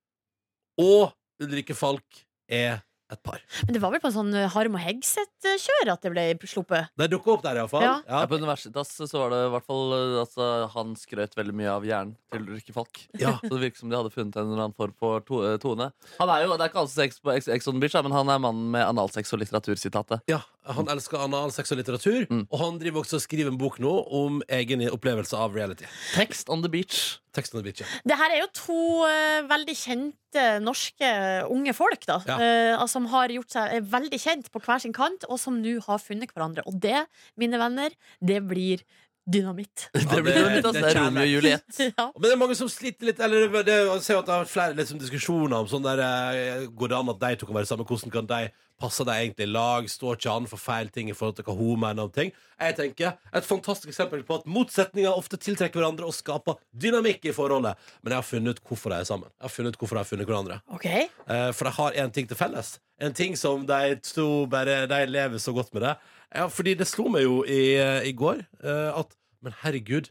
og 0.79 1.15
Ulrikke 1.41 1.75
Falk 1.75 2.25
er 2.49 2.83
et 3.13 3.23
par. 3.25 3.41
Men 3.67 3.77
det 3.77 3.81
var 3.83 3.93
vel 3.95 4.03
på 4.03 4.11
en 4.11 4.17
sånn 4.17 4.33
eh, 4.37 4.49
Harm 4.53 4.77
og 4.77 4.83
Hegseth-kjør 4.85 5.93
at 5.95 6.05
det 6.05 6.13
ble 6.13 6.25
sluppet? 6.49 6.91
Det 7.01 7.09
dukka 7.13 7.35
opp 7.37 7.45
der, 7.47 7.61
iallfall. 7.63 7.85
Ja. 7.85 7.95
Ja. 8.05 8.23
Ja, 8.23 8.29
på 8.29 8.39
Universitas 8.41 8.91
så 8.99 9.23
var 9.23 9.33
det 9.33 9.41
i 9.47 9.53
hvert 9.55 9.67
fall 9.69 9.95
eh, 9.97 10.17
altså, 10.23 10.49
Han 10.75 10.95
skrøt 10.99 11.37
veldig 11.39 11.55
mye 11.57 11.73
av 11.73 11.87
hjernen 11.89 12.15
til 12.35 12.45
Ulrikke 12.45 12.75
Falk. 12.77 13.01
Ja. 13.21 13.37
Så 13.43 13.53
det 13.55 13.63
virker 13.63 13.83
som 13.83 13.93
de 13.93 13.97
hadde 13.99 14.13
funnet 14.13 14.37
en 14.37 14.51
eller 14.51 14.67
annen 14.67 14.77
form 14.77 14.95
for 15.01 15.25
to 15.25 15.41
eh, 15.47 15.57
tone. 15.63 15.91
Han 16.19 16.33
er 16.35 16.45
jo, 16.45 16.53
Det 16.57 16.67
er 16.67 16.73
ikke 16.73 16.83
alle 16.85 16.93
sex 16.93 17.23
på 17.25 17.33
Ex 17.33 17.49
Ex 17.53 17.71
on 17.71 17.81
Beach, 17.81 17.97
men 18.05 18.15
han 18.15 18.33
er 18.35 18.43
mannen 18.45 18.69
med 18.75 18.85
analsex 18.85 19.33
og 19.33 19.41
litteratursitatet. 19.43 20.25
Ja, 20.31 20.43
Han 20.77 20.89
elsker 20.93 21.19
analsex 21.25 21.73
og 21.73 21.79
litteratur, 21.81 22.27
Mm. 22.29 22.47
og 22.51 22.59
han 22.61 22.79
driver 22.79 23.01
også 23.03 23.15
og 23.17 23.23
skriver 23.25 23.49
en 23.53 23.59
bok 23.59 23.79
nå 23.81 23.93
om 24.13 24.43
egen 24.49 24.83
opplevelse 24.91 25.35
av 25.37 25.55
reality. 25.55 25.87
Text 26.15 26.49
on 26.51 26.63
the 26.63 26.69
beach. 26.69 27.19
Teksten 27.33 27.59
the 27.61 27.63
beach, 27.63 27.81
ja. 27.81 27.87
Det 28.09 28.17
her 28.19 28.31
er 28.35 28.41
jo 28.41 28.49
to 28.53 28.79
eh, 29.07 29.43
veldig 29.47 29.75
kjente 29.79 30.45
norske 30.65 31.11
unge 31.51 31.75
folk 31.77 32.05
da, 32.09 32.21
Ja. 32.27 32.39
eh, 32.41 32.87
som 32.87 33.07
har 33.07 33.29
gjort 33.29 33.51
seg 33.51 33.75
eh, 33.77 33.81
veldig 33.81 34.19
kjent 34.21 34.51
på 34.51 34.61
hver 34.65 34.81
sin 34.81 34.93
kant, 34.93 35.25
og 35.29 35.39
som 35.39 35.61
nå 35.63 35.79
har 35.87 35.99
funnet 35.99 36.33
hverandre. 36.35 36.63
Og 36.67 36.81
det, 36.81 37.07
mine 37.37 37.59
venner, 37.61 37.91
det 38.25 38.43
blir 38.49 38.83
dynamitt. 39.29 39.89
Det 39.93 40.05
det- 40.09 40.37
altså, 40.37 40.73
det 40.73 40.83
det 40.83 40.85
er 40.91 41.01
Romeo 41.01 41.23
og 41.23 41.29
Juliet. 41.29 41.79
ja. 41.99 42.07
Men 42.15 42.23
det 42.25 42.33
er 42.33 42.41
mange 42.41 42.57
som 42.57 42.69
sliter 42.73 43.11
litt 43.11 43.21
Eller 43.21 43.49
det, 43.49 43.65
det, 43.69 43.77
jeg 43.87 44.03
ser 44.07 44.15
jo 44.15 44.21
at 44.23 44.27
det 44.31 44.35
har 44.35 44.45
vært 44.47 44.55
flere 44.55 44.77
liksom, 44.79 44.99
diskusjoner 45.03 45.59
om 45.61 45.69
sånn 45.69 45.85
der 45.85 46.01
eh, 46.05 46.65
Går 46.73 46.89
det 46.93 46.97
an 46.99 47.13
at 47.13 47.21
de 47.21 47.37
to 47.37 47.47
kan 47.51 47.59
være 47.61 47.69
sammen? 47.71 47.87
Hvordan 47.89 48.15
kan 48.15 48.27
de 48.31 48.41
passe 48.79 49.03
de 49.05 49.11
egentlig 49.11 49.47
i 49.49 49.51
lag? 49.51 49.89
Står 49.91 50.17
ikke 50.17 50.31
an 50.39 50.47
for 50.51 50.57
feil 50.63 50.89
ting 50.95 51.09
i 51.11 51.17
forhold 51.19 51.37
til 51.41 51.45
hva 51.49 51.57
hun 51.59 51.81
mener 51.83 52.07
om 52.07 52.11
ting? 52.15 52.33
Jeg 52.63 52.77
tenker 52.79 53.17
Et 53.35 53.45
fantastisk 53.47 53.91
eksempel 53.93 54.23
på 54.27 54.39
at 54.41 54.47
motsetninger 54.47 55.11
ofte 55.13 55.37
tiltrekker 55.37 55.81
hverandre 55.83 56.07
og 56.07 56.15
skaper 56.15 56.59
dynamikk 56.73 57.27
i 57.29 57.35
forholdet. 57.35 57.75
Men 58.03 58.15
jeg 58.15 58.23
har 58.23 58.29
funnet 58.29 58.55
ut 58.59 58.63
hvorfor 58.69 58.95
de 58.95 59.01
er 59.03 59.09
sammen. 59.09 59.29
Jeg 59.35 59.49
har 59.49 59.55
funnet 59.57 59.75
ut 59.75 59.81
hvorfor 59.83 59.99
de 59.99 60.05
har 60.05 60.11
funnet 60.13 60.31
hverandre. 60.31 60.61
okay. 60.75 61.09
Eh, 61.29 61.51
for 61.53 61.69
de 61.69 61.75
har 61.81 61.99
én 62.05 62.13
ting 62.15 62.29
til 62.31 62.39
felles. 62.39 62.79
En 63.01 63.15
ting 63.15 63.37
som 63.39 63.67
de 63.67 63.95
to 64.03 64.47
bare 64.51 64.87
De 64.91 65.05
lever 65.07 65.39
så 65.39 65.53
godt 65.55 65.75
med 65.75 65.83
det. 65.87 65.97
Ja, 66.35 66.47
fordi 66.53 66.75
det 66.77 66.87
slo 66.89 67.09
meg 67.09 67.25
jo 67.25 67.41
i, 67.49 67.77
eh, 67.81 68.05
i 68.09 68.13
går 68.13 68.43
eh, 68.63 68.91
at 68.99 69.15
Men 69.43 69.55
herregud, 69.63 70.11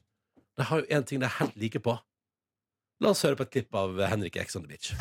de 0.57 0.63
har 0.63 0.79
jo 0.81 0.85
én 0.89 1.03
ting 1.05 1.19
de 1.19 1.27
er 1.27 1.35
helt 1.39 1.55
like 1.59 1.79
på. 1.83 1.97
La 3.03 3.11
oss 3.11 3.21
høre 3.27 3.35
på 3.35 3.43
et 3.43 3.51
klipp 3.51 3.75
av 3.75 3.99
Henrik 4.09 4.37
X 4.39 4.55
on 4.55 4.63
the 4.63 4.71
Beach. 4.71 4.93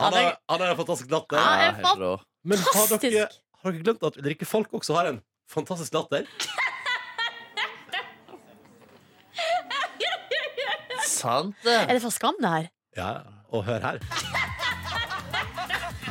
Han 0.00 0.14
er, 0.16 0.36
han 0.50 0.60
er 0.62 0.70
en 0.72 0.76
fantastisk 0.78 1.10
latter. 1.10 1.40
Ja, 1.40 1.46
Ja, 1.48 1.64
jeg 1.64 1.74
helt 1.80 2.02
rå. 2.04 2.12
Men 2.44 2.58
har 2.66 2.92
dere, 3.02 3.26
har 3.62 3.72
dere 3.72 3.82
glemt 3.84 4.06
at 4.06 4.20
Ulrikke 4.20 4.48
Falk 4.48 4.72
også 4.76 4.96
har 4.96 5.10
en 5.10 5.20
fantastisk 5.50 5.96
latter? 5.96 6.28
Sant, 11.08 11.56
det. 11.64 11.74
Er 11.82 11.92
det 11.96 12.02
for 12.04 12.14
skam, 12.14 12.36
det 12.40 12.52
her? 12.54 12.70
Ja, 12.96 13.10
og 13.52 13.64
hør 13.64 13.80
her. 13.80 14.39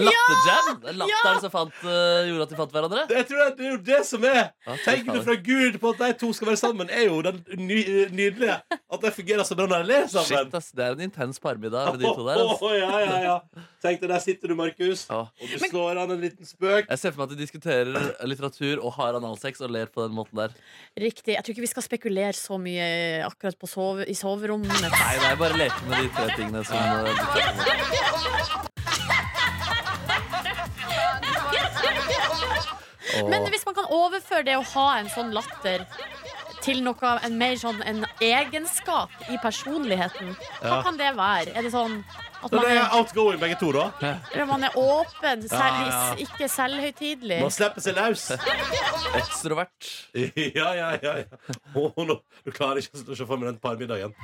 Latterjam. 0.00 0.82
Er 0.88 0.96
latteren 1.02 1.40
som 1.42 1.50
fant, 1.52 1.74
eh, 1.84 2.28
gjorde 2.30 2.42
at 2.46 2.48
de 2.52 2.56
fant 2.56 2.72
hverandre. 2.72 3.02
Jeg 3.10 3.26
tror 3.28 3.38
det, 3.44 3.56
det 3.58 3.66
er 3.66 3.70
jo 3.72 3.80
det 3.90 4.00
som 4.08 4.24
er 4.24 4.40
Ja, 4.66 4.76
Tegnet 4.84 5.24
fra 5.26 5.34
Gud 5.36 5.78
på 5.82 5.90
at 5.92 5.98
de 5.98 6.12
to 6.22 6.32
skal 6.32 6.48
være 6.52 6.60
sammen, 6.62 6.88
er 6.90 7.04
jo 7.10 7.20
den 7.22 7.42
ny, 7.58 7.80
nydelige. 8.10 8.56
At 8.72 9.00
de 9.04 9.10
fungerer 9.10 9.44
så 9.44 9.56
bra 9.58 9.66
når 9.66 9.82
de 9.84 9.88
ler 9.92 10.06
sammen. 10.08 10.30
Shit, 10.46 10.54
ass, 10.54 10.70
Det 10.72 10.84
er 10.86 10.92
en 10.96 11.00
intens 11.08 11.38
parmiddag, 11.42 11.98
de 11.98 12.04
to 12.08 12.24
der. 12.26 12.40
ass. 12.46 12.62
Åh, 12.66 12.74
ja, 12.78 12.98
ja, 13.04 13.18
ja. 13.26 13.36
Tenk 13.82 14.00
deg, 14.00 14.08
der 14.12 14.18
sitter 14.22 14.48
du, 14.48 14.54
Markus, 14.54 15.06
Ja. 15.10 15.20
og 15.26 15.48
du 15.52 15.58
slår 15.58 15.98
an 16.04 16.10
en 16.14 16.20
liten 16.22 16.46
spøk. 16.46 16.86
Jeg 16.88 16.98
ser 16.98 17.10
for 17.12 17.22
meg 17.24 17.32
at 17.32 17.36
de 17.36 17.42
diskuterer 17.42 17.92
litteratur 18.28 18.78
og 18.84 18.92
har 18.98 19.18
analsex 19.18 19.60
og 19.60 19.70
ler 19.74 19.86
på 19.90 20.06
den 20.06 20.14
måten 20.16 20.38
der. 20.38 20.54
Riktig. 20.98 21.34
Jeg 21.34 21.42
tror 21.44 21.52
ikke 21.56 21.66
vi 21.66 21.72
skal 21.72 21.82
spekulere 21.82 22.32
så 22.36 22.58
mye 22.62 23.24
akkurat 23.26 23.58
på 23.58 23.66
sove, 23.68 24.06
i 24.06 24.14
soverommet. 24.14 24.70
Nei, 24.82 25.14
det 25.18 25.32
er 25.32 25.36
bare 25.40 25.58
leke 25.58 25.82
med 25.88 26.04
de 26.04 26.08
tre 26.14 26.28
tingene 26.36 26.64
som 26.64 26.76
eh, 26.76 27.10
de 27.10 27.14
prater 27.32 28.81
Men 33.28 33.46
hvis 33.52 33.64
man 33.66 33.74
kan 33.76 33.84
overføre 33.92 34.44
det 34.46 34.56
å 34.58 34.64
ha 34.74 34.88
en 35.00 35.08
sånn 35.12 35.32
latter 35.36 35.86
til 36.62 36.78
noe 36.86 37.16
en 37.26 37.38
mer 37.38 37.56
sånn 37.58 37.80
en 37.84 38.04
egenskap 38.22 39.10
i 39.28 39.38
personligheten. 39.42 40.36
Hva 40.60 40.76
Ja. 40.76 40.82
kan 40.86 40.96
det 40.96 41.08
være? 41.16 41.56
Er 41.58 41.62
det 41.66 41.72
sånn 41.72 42.04
at 42.44 42.52
man 42.52 42.62
det 42.64 42.76
er 42.78 42.94
outgoing, 42.94 43.38
begge 43.40 43.58
to, 43.58 43.72
da. 43.72 43.90
eller 44.32 44.46
man 44.46 44.64
er 44.64 44.70
åpen, 44.78 45.42
selv, 45.48 45.58
Ja, 45.58 45.88
ja. 45.90 46.14
ikke 46.22 46.48
selvhøytidelig? 46.50 47.40
Man 47.40 47.50
slipper 47.50 47.80
seg 47.80 47.94
løs. 47.98 48.30
Ekstrovert. 49.14 49.90
Ja, 50.54 50.72
ja, 50.74 50.90
ja. 51.02 51.16
ja. 51.18 51.24
Oh, 51.74 51.92
no. 52.04 52.20
Du 52.44 52.50
klarer 52.50 52.78
ikke 52.82 52.98
å 53.10 53.16
se 53.16 53.26
for 53.26 53.36
meg 53.36 53.52
den 53.52 53.58
parmiddagen. 53.62 54.14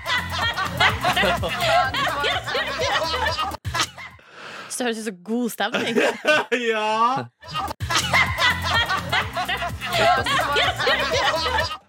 Så 4.69 4.79
det 4.79 4.87
høres 4.87 4.99
ut 4.99 5.05
som 5.11 5.23
god 5.25 5.51
stemning. 5.51 5.97
ja! 6.71 7.27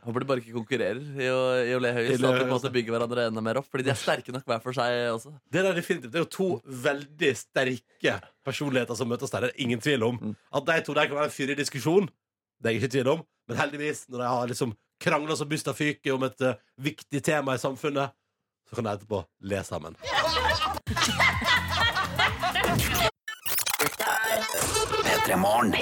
Håper 0.09 0.23
de 0.23 0.27
bare 0.29 0.41
ikke 0.41 0.55
konkurrerer 0.55 0.99
i 1.19 1.27
å, 1.29 1.39
i 1.67 1.73
å 1.75 1.79
le 1.83 1.91
høyest. 1.93 2.23
At 2.25 2.39
de 2.39 2.45
på 2.49 2.81
en 2.81 2.93
hverandre 2.93 3.25
enda 3.29 3.41
mer 3.45 3.59
opp 3.61 3.67
Fordi 3.69 3.85
de 3.85 3.91
er 3.93 3.99
sterke 3.99 4.33
nok 4.33 4.45
hver 4.49 4.61
for 4.63 4.73
seg 4.77 4.89
også. 5.11 5.33
Det 5.51 5.61
er 5.61 5.77
definitivt 5.77 6.13
Det 6.13 6.19
er 6.21 6.25
jo 6.25 6.31
to 6.33 6.49
veldig 6.87 7.31
sterke 7.37 8.13
personligheter 8.47 8.95
som 8.97 9.07
møtes 9.11 9.33
der. 9.33 9.45
Det 9.45 9.51
er 9.53 9.65
ingen 9.65 9.81
tvil 9.83 10.01
om. 10.07 10.15
Mm. 10.21 10.35
At 10.55 10.63
de 10.69 10.77
to 10.87 10.95
der 10.97 11.09
kan 11.09 11.19
være 11.19 11.29
en 11.29 11.35
fyr 11.35 11.53
i 11.53 11.59
diskusjon, 11.59 12.09
det 12.59 12.65
er 12.71 12.73
jeg 12.75 12.83
ikke 12.83 12.95
tvil 12.97 13.11
om. 13.17 13.25
Men 13.49 13.61
heldigvis, 13.61 13.99
når 14.09 14.23
de 14.23 14.27
har 14.33 14.49
liksom 14.53 14.73
krangla 15.01 15.37
som 15.37 15.49
busta 15.49 15.71
fyker 15.77 16.15
om 16.15 16.25
et 16.27 16.41
uh, 16.45 16.57
viktig 16.81 17.21
tema 17.25 17.55
i 17.55 17.61
samfunnet, 17.61 18.15
så 18.69 18.77
kan 18.77 18.85
de 18.89 18.91
etterpå 18.97 19.23
le 19.51 19.63
sammen. 19.65 19.93
Dette 23.79 24.03
er 24.03 24.98
P3morgen. 25.19 25.73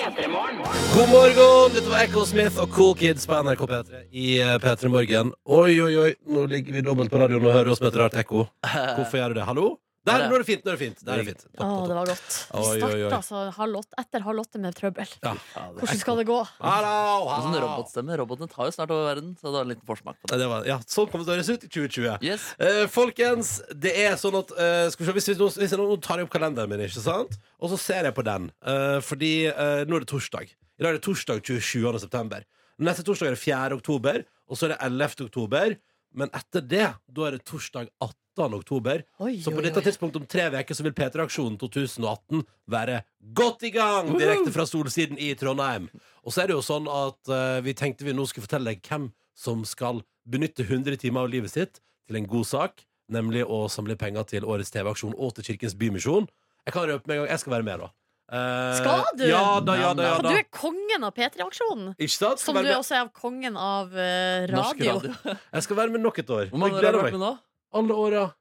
God 0.96 1.10
morgen! 1.10 1.74
Dette 1.74 1.90
var 1.90 2.04
Echo 2.04 2.26
Smith 2.26 2.58
og 2.62 2.72
Cool 2.74 2.96
Kids 2.98 3.28
på 3.28 3.38
NRK 3.44 3.62
P3 3.70 4.00
i 4.12 4.40
eh, 4.42 4.56
P3 4.62 4.90
Morgen. 4.90 5.34
Oi, 5.46 5.76
oi, 5.82 5.92
oi, 6.02 6.14
nå 6.34 6.46
ligger 6.50 6.74
vi 6.74 6.82
dobbelt 6.86 7.12
på 7.14 7.20
radioen 7.22 7.46
og 7.46 7.54
hører 7.54 7.70
oss 7.74 7.82
med 7.84 7.92
et 7.92 8.00
rart 8.02 8.18
ekko. 8.18 8.48
Hvorfor 8.66 9.20
gjør 9.20 9.36
du 9.36 9.40
det? 9.40 9.46
Hallo? 9.48 9.68
Der, 10.08 10.24
nå 10.32 10.36
er 10.38 10.44
det 10.44 10.48
fint. 10.48 10.64
nå 10.66 10.72
er 10.72 10.78
det 10.78 10.82
fint, 10.82 11.02
nå 11.06 11.14
er 11.14 11.22
det 11.22 11.26
fint. 11.28 11.44
Å, 11.60 11.68
det 11.90 11.96
var 11.98 12.10
godt. 12.12 12.38
Vi 12.48 12.58
Oi, 12.58 12.64
oi, 12.66 12.88
oi. 12.88 13.00
starta 13.08 13.18
altså 13.20 13.42
halv 13.58 13.80
åtte, 13.82 13.98
etter 14.04 14.26
halv 14.28 14.44
åtte 14.44 14.62
med 14.64 14.78
trøbbel. 14.80 15.12
Ja. 15.26 15.34
Hvordan 15.78 16.00
skal 16.02 16.22
det 16.22 16.26
gå? 16.30 16.38
Hallo, 16.64 16.94
er 17.34 17.42
sånn 17.44 17.56
hallo. 17.58 17.64
robotstemme. 17.68 18.18
Robotene 18.22 18.50
tar 18.52 18.70
jo 18.70 18.76
snart 18.78 18.94
over 18.96 19.08
verden, 19.12 19.34
så 19.40 19.48
det 19.50 19.54
var 19.58 19.68
en 19.68 19.72
liten 19.74 19.88
forsmak 19.92 20.18
på 20.22 20.32
det. 20.32 20.40
Det 20.44 20.50
var, 20.54 20.66
ja, 20.70 20.78
sånn 20.88 21.10
kommer 21.12 21.26
det 21.26 21.30
til 21.30 21.36
å 21.36 21.38
høres 21.38 21.52
ut 21.54 21.68
i 21.68 21.72
2020. 21.76 22.28
Yes. 22.28 22.48
Eh, 22.60 22.84
folkens, 22.94 23.54
det 23.86 23.94
er 24.08 24.16
sånn 24.22 24.38
at 24.40 24.54
eh, 24.58 24.84
Skal 24.94 25.06
vi 25.06 25.10
se, 25.12 25.16
hvis, 25.20 25.30
vi, 25.34 25.38
nå- 25.44 25.52
hvis 25.58 25.74
jeg 25.76 25.82
nå 25.82 25.98
tar 26.06 26.22
jeg 26.22 26.28
opp 26.30 26.34
kalenderen 26.38 26.70
min, 26.72 26.86
ikke 26.88 27.04
sant? 27.04 27.36
Og 27.60 27.72
så 27.74 27.80
ser 27.82 28.08
jeg 28.10 28.16
på 28.18 28.24
den. 28.28 28.50
eh, 28.66 29.00
fordi 29.04 29.34
eh, 29.52 29.84
nå 29.90 29.98
er 30.00 30.06
det 30.06 30.12
torsdag. 30.14 30.54
I 30.78 30.84
dag 30.86 30.92
er 30.94 31.00
det 31.00 31.06
torsdag 31.08 31.42
27. 31.42 32.00
september. 32.04 32.44
Neste 32.78 33.02
torsdag 33.04 33.32
er 33.32 33.36
det 33.38 33.42
4. 33.42 33.78
oktober, 33.80 34.24
og 34.48 34.58
så 34.60 34.68
er 34.68 34.76
det 34.76 34.80
11. 34.86 35.26
oktober. 35.32 35.78
Men 36.18 36.30
etter 36.38 36.62
det, 36.62 36.86
da 37.10 37.26
er 37.28 37.36
det 37.38 37.44
torsdag 37.50 37.90
18. 38.02 38.14
oktober. 38.38 39.04
Oi, 39.20 39.40
Så 39.42 39.52
på 39.52 39.58
oi, 39.58 39.64
dette 39.68 39.80
oi. 39.82 39.84
tidspunktet 39.88 40.22
om 40.22 40.26
tre 40.30 40.46
uker 40.54 40.76
så 40.78 40.84
vil 40.86 40.94
P3-aksjonen 40.94 41.58
2018 41.60 42.44
være 42.70 43.02
godt 43.34 43.64
i 43.64 43.72
gang! 43.72 44.14
Direkte 44.18 44.52
fra 44.56 44.66
Solsiden 44.66 45.18
i 45.20 45.34
Trondheim. 45.36 45.90
Og 46.24 46.32
så 46.34 46.44
er 46.44 46.48
det 46.48 46.56
jo 46.58 46.62
sånn 46.66 46.88
at 46.92 47.30
eh, 47.32 47.60
vi 47.66 47.74
tenkte 47.74 48.06
vi 48.06 48.14
nå 48.14 48.26
skulle 48.28 48.46
fortelle 48.48 48.74
deg 48.76 48.82
hvem 48.88 49.10
som 49.38 49.64
skal 49.66 50.04
benytte 50.28 50.64
100 50.68 50.98
timer 50.98 51.22
av 51.26 51.30
livet 51.30 51.52
sitt 51.54 51.80
til 52.08 52.16
en 52.22 52.28
god 52.28 52.46
sak, 52.48 52.84
nemlig 53.10 53.44
å 53.46 53.68
samle 53.72 53.96
penger 54.00 54.24
til 54.28 54.46
årets 54.48 54.72
TV-aksjon 54.74 55.14
og 55.18 55.36
til 55.38 55.44
Kirkens 55.52 55.76
Bymisjon. 55.80 56.28
Jeg 56.68 56.74
kan 56.76 56.84
røpe 56.90 57.08
med 57.08 57.16
en 57.18 57.24
gang, 57.26 57.32
jeg 57.32 57.40
skal 57.40 57.54
være 57.58 57.64
med, 57.64 57.80
da. 57.86 57.92
Eh, 58.28 58.74
Skal 58.82 59.04
du? 59.16 59.24
Ja 59.24 59.60
da, 59.64 59.76
ja 59.80 59.94
da. 59.96 60.04
Ja, 60.04 60.16
da. 60.20 60.32
du 60.34 60.36
er 60.36 60.44
kongen 60.52 61.06
av 61.08 61.14
P3-aksjonen. 61.16 61.94
Ikke 61.96 62.12
sant? 62.12 62.42
Som 62.44 62.58
du 62.58 62.64
med. 62.66 62.74
også 62.76 62.98
er 62.98 63.08
kongen 63.16 63.56
av 63.56 63.94
eh, 63.96 64.50
Norsk 64.52 64.82
radio. 64.84 64.98
radio. 65.00 65.38
Jeg 65.54 65.64
skal 65.64 65.78
være 65.80 65.94
med 65.96 66.04
nok 66.04 66.20
et 66.20 66.34
år. 66.36 66.50
Hvor 66.52 66.60
mange 66.60 66.76
Jeg 66.76 66.82
år 66.82 66.88
har 66.90 66.92
du 66.92 67.00
vært 67.06 67.14
meg. 67.14 67.16
med 67.16 67.24
nå? 67.24 67.32
Alle 67.74 67.94
åra. 67.94 68.34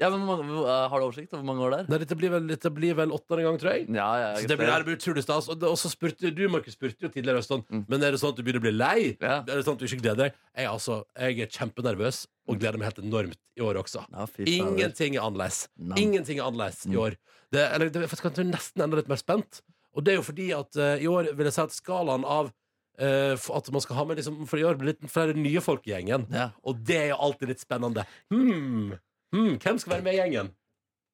Ja, 0.00 0.08
men 0.08 0.22
hvor 0.24 0.38
mange, 0.40 0.54
uh, 0.64 0.88
Har 0.88 0.96
du 1.02 1.04
oversikt 1.10 1.34
over 1.34 1.42
hvor 1.42 1.48
mange 1.50 1.60
år 1.66 1.70
det 1.74 1.78
er? 1.82 1.88
Nei, 1.92 1.98
dette 2.00 2.16
blir 2.16 2.30
vel, 2.32 2.46
dette 2.48 2.70
blir 2.72 2.94
vel 2.96 3.10
åttende 3.12 3.42
gang, 3.44 3.58
tror 3.60 3.74
jeg. 3.74 3.82
Ja, 3.92 4.06
ja, 4.16 4.28
Så 4.40 4.48
det 4.48 4.56
blir, 4.56 4.70
det 4.72 4.86
blir 4.86 4.96
utrolig 4.96 5.22
stas. 5.26 5.48
Og, 5.52 5.58
det- 5.60 5.68
og 5.68 5.76
så 5.76 5.90
spurte 5.92 6.30
du, 6.32 6.48
Markus, 6.48 6.72
spurte 6.72 7.04
jo 7.04 7.10
tidligere 7.12 7.42
sånn, 7.44 7.64
Mm. 7.68 7.84
Men 7.86 8.02
er 8.02 8.10
det 8.12 8.20
sånn 8.22 8.30
at 8.32 8.36
du 8.36 8.42
begynner 8.42 8.62
å 8.62 8.64
bli 8.64 8.72
lei? 8.72 9.16
Ja. 9.20 9.40
Er 9.44 9.60
det 9.60 9.64
sånn 9.66 9.76
at 9.76 9.78
du 9.80 9.84
ikke 9.84 10.00
gleder 10.00 10.16
deg? 10.24 10.32
Jeg, 10.56 10.64
er 10.64 10.70
altså, 10.72 11.04
jeg 11.18 11.40
er 11.40 11.46
kjempenervøs 11.52 12.26
og 12.48 12.58
gleder 12.58 12.78
meg 12.78 12.88
helt 12.88 13.04
enormt 13.04 13.36
i 13.58 13.60
år 13.60 13.74
også. 13.82 14.06
Ja, 14.10 14.24
fy. 14.24 14.44
Ingenting 14.48 15.16
er 15.16 15.20
annerledes. 15.28 15.68
Nam. 15.76 15.98
Ingenting 15.98 16.38
er 16.40 16.44
annerledes 16.48 16.86
i 16.86 16.90
Mm. 16.96 16.96
år. 17.04 17.16
Det, 17.52 17.60
eller, 17.74 17.90
det, 17.90 18.00
jeg 18.08 18.16
skal 18.16 18.30
nesten 18.48 18.80
enda 18.82 18.96
litt 18.96 19.08
mer 19.08 19.16
spent. 19.20 19.60
Og 19.94 20.02
det 20.04 20.14
er 20.14 20.16
jo 20.16 20.22
fordi 20.22 20.48
at 20.56 20.76
eh, 20.76 21.04
i 21.04 21.06
år 21.12 21.34
vil 21.36 21.44
jeg 21.44 21.52
si 21.52 21.60
at 21.60 21.76
skalaen 21.76 22.24
av 22.24 22.52
eh, 23.00 23.34
for 23.40 23.58
at 23.58 23.70
man 23.74 23.82
skal 23.84 23.98
ha 23.98 24.06
med 24.06 24.20
liksom, 24.20 24.42
For 24.50 24.60
i 24.60 24.64
år 24.68 24.78
blir 24.78 24.92
det 24.92 25.00
litt 25.00 25.12
flere 25.12 25.34
nye 25.36 25.62
folk 25.64 25.86
i 25.88 25.94
gjengen. 25.94 26.28
Ja. 26.34 26.50
Og 26.62 26.80
det 26.86 26.98
er 27.00 27.12
jo 27.14 27.20
alltid 27.28 27.54
litt 27.54 27.62
spennende. 27.64 28.06
Hmm. 28.32 28.96
Hmm. 29.34 29.54
Hvem 29.62 29.78
skal 29.80 29.96
være 29.96 30.06
med 30.06 30.18
i 30.18 30.20
gjengen? 30.22 30.52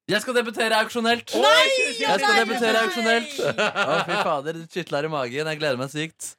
Jeg 0.07 0.23
skal 0.23 0.37
debutere 0.37 0.77
auksjonelt! 0.79 1.33
Nei! 1.35 1.63
Jeg 1.99 2.19
skal 2.21 2.37
debutere 2.39 2.83
auksjonelt! 2.85 3.33
Å, 3.43 3.97
fy 4.07 4.19
fader, 4.23 4.59
det 4.61 4.69
kitler 4.71 5.03
i 5.03 5.11
magen. 5.11 5.49
Jeg 5.51 5.59
gleder 5.59 5.79
meg 5.81 5.91
sykt. 5.91 6.29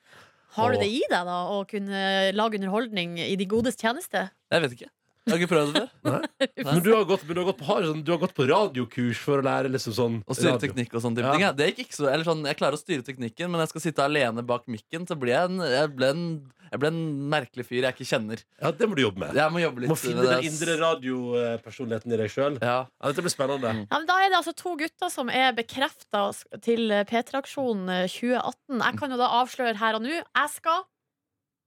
Har 0.57 0.73
du 0.73 0.81
det 0.81 0.89
i 0.89 1.03
deg, 1.05 1.27
da, 1.29 1.37
å 1.53 1.59
kunne 1.69 1.99
lage 2.33 2.57
underholdning 2.57 3.19
i 3.21 3.35
de 3.37 3.47
godes 3.51 3.77
tjeneste? 3.77 4.25
Jeg 4.49 4.65
vet 4.65 4.79
ikke. 4.79 4.89
Jeg 5.29 5.35
har 5.35 5.43
ikke 5.45 5.51
prøvd 5.53 5.73
det 5.77 5.85
før. 6.03 6.27
Men 6.69 6.83
du 6.85 6.91
har 6.95 7.05
gått, 7.09 7.23
men 7.29 7.37
du 7.37 7.41
har 7.43 7.49
gått, 7.53 7.59
på, 7.61 7.67
har 7.69 7.85
sånn, 7.85 8.03
du 8.05 8.11
har 8.15 8.21
gått 8.23 8.35
på 8.37 8.47
radiokurs 8.49 9.21
for 9.23 9.43
å 9.43 9.45
lære 9.45 9.69
liksom 9.75 9.95
sånn 9.97 10.17
Å 10.25 10.35
styre 10.37 10.55
radio. 10.57 10.63
teknikk 10.67 10.95
og 10.97 11.05
sånne 11.05 11.21
type 11.21 11.29
Ja. 11.29 11.33
ting. 11.37 11.45
Ja. 11.47 11.53
Det 11.53 11.67
gikk 11.71 11.81
ikke 11.87 11.99
så, 12.01 12.09
eller 12.11 12.25
sånn, 12.27 12.45
jeg 12.49 12.57
klarer 12.61 12.79
å 12.79 12.81
styre 12.81 13.05
teknikken, 13.07 13.51
men 13.53 13.61
jeg 13.63 13.73
skal 13.75 13.85
sitte 13.85 14.05
alene 14.09 14.45
bak 14.47 14.65
mikken, 14.73 15.05
så 15.09 15.15
blir 15.21 15.35
jeg 15.37 15.51
en, 15.53 15.61
jeg 15.69 15.93
ble 15.97 16.11
en, 16.15 16.25
jeg 16.73 16.81
ble 16.83 16.91
en 16.93 17.01
merkelig 17.33 17.65
fyr 17.69 17.87
jeg 17.87 17.95
ikke 17.97 18.09
kjenner. 18.11 18.43
Ja, 18.61 18.73
det 18.73 18.89
må 18.91 18.97
du 18.99 19.03
jobbe 19.05 19.23
med. 19.27 19.37
Jeg 19.39 19.53
må 19.55 19.63
jobbe 19.63 19.81
Du 19.81 19.85
litt 19.87 19.93
må 19.93 19.97
finne 20.01 20.21
med 20.21 20.29
den 20.29 20.43
det, 20.43 20.51
ass. 20.51 20.61
indre 20.61 20.77
radiopersonligheten 20.83 22.13
i 22.15 22.19
deg 22.21 22.33
sjøl. 22.33 22.59
Ja. 22.61 22.79
Ja, 22.89 23.09
dette 23.13 23.25
blir 23.25 23.33
spennende. 23.33 23.73
Mm. 23.73 23.85
Ja, 23.89 23.99
men 23.99 24.07
Da 24.11 24.19
er 24.25 24.29
det 24.33 24.39
altså 24.41 24.55
to 24.57 24.75
gutter 24.81 25.11
som 25.13 25.31
er 25.33 25.53
bekrefta 25.57 26.27
til 26.65 26.93
P3-aksjonen 27.09 27.89
2018. 28.09 28.81
Jeg 28.85 28.99
kan 29.01 29.11
jo 29.15 29.21
da 29.21 29.31
avsløre 29.43 29.77
her 29.81 29.99
og 29.99 30.05
nå 30.05 30.13
jeg 30.19 30.53
skal 30.55 30.85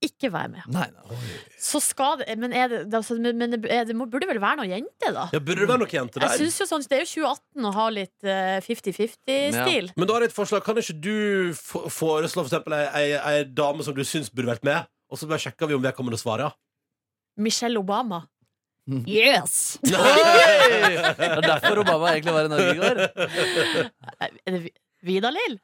ikke 0.01 0.31
være 0.33 0.49
med. 0.49 0.63
Nei, 0.73 0.87
nei. 0.89 1.17
Så 1.61 1.77
skal 1.83 2.17
det, 2.21 2.33
Men, 2.41 2.53
er 2.57 2.67
det, 2.71 2.79
altså, 2.97 3.17
men, 3.21 3.37
men 3.37 3.53
er- 3.69 3.85
det 3.85 3.95
burde 3.97 4.27
vel 4.29 4.39
være 4.41 4.57
noen 4.61 4.71
jenter, 4.73 5.13
da? 5.13 5.27
Ja, 5.33 5.39
Burde 5.39 5.61
det 5.61 5.69
være 5.69 5.81
noen 5.83 5.93
jenter 5.93 6.25
Jeg 6.25 6.39
synes 6.41 6.57
jo 6.63 6.67
sånn, 6.71 6.85
Det 6.89 6.97
er 6.97 7.03
jo 7.05 7.11
2018 7.27 7.69
å 7.69 7.73
ha 7.75 7.85
litt 7.93 8.25
eh, 8.25 8.57
50-50-stil. 8.65 9.91
Men 9.95 10.09
da 10.09 10.17
har 10.17 10.25
jeg 10.25 10.31
et 10.33 10.35
forslag. 10.37 10.65
Kan 10.65 10.81
ikke 10.81 10.97
du 10.97 11.53
foreslå 11.53 12.41
for 12.43 12.49
eksempel 12.49 12.77
ei, 12.79 12.85
ei, 12.97 13.07
ei 13.35 13.43
dame 13.45 13.85
som 13.85 13.93
du 13.97 14.01
syns 14.07 14.31
burde 14.33 14.49
vært 14.55 14.65
med? 14.65 14.89
Og 15.11 15.19
så 15.19 15.27
bare 15.29 15.43
sjekker 15.43 15.69
vi 15.69 15.75
om 15.77 15.83
vedkommende 15.83 16.17
svarer. 16.21 16.53
Michelle 17.37 17.77
Obama. 17.79 18.23
Yes! 19.05 19.77
Det 19.85 21.27
er 21.27 21.41
derfor 21.45 21.83
Obama 21.83 22.15
egentlig 22.15 22.33
var 22.33 22.47
i 22.47 22.51
Norge 22.51 22.71
i 22.73 22.79
går. 22.81 23.01
Er 24.49 24.65
Vidar 25.05 25.33
Lill? 25.35 25.59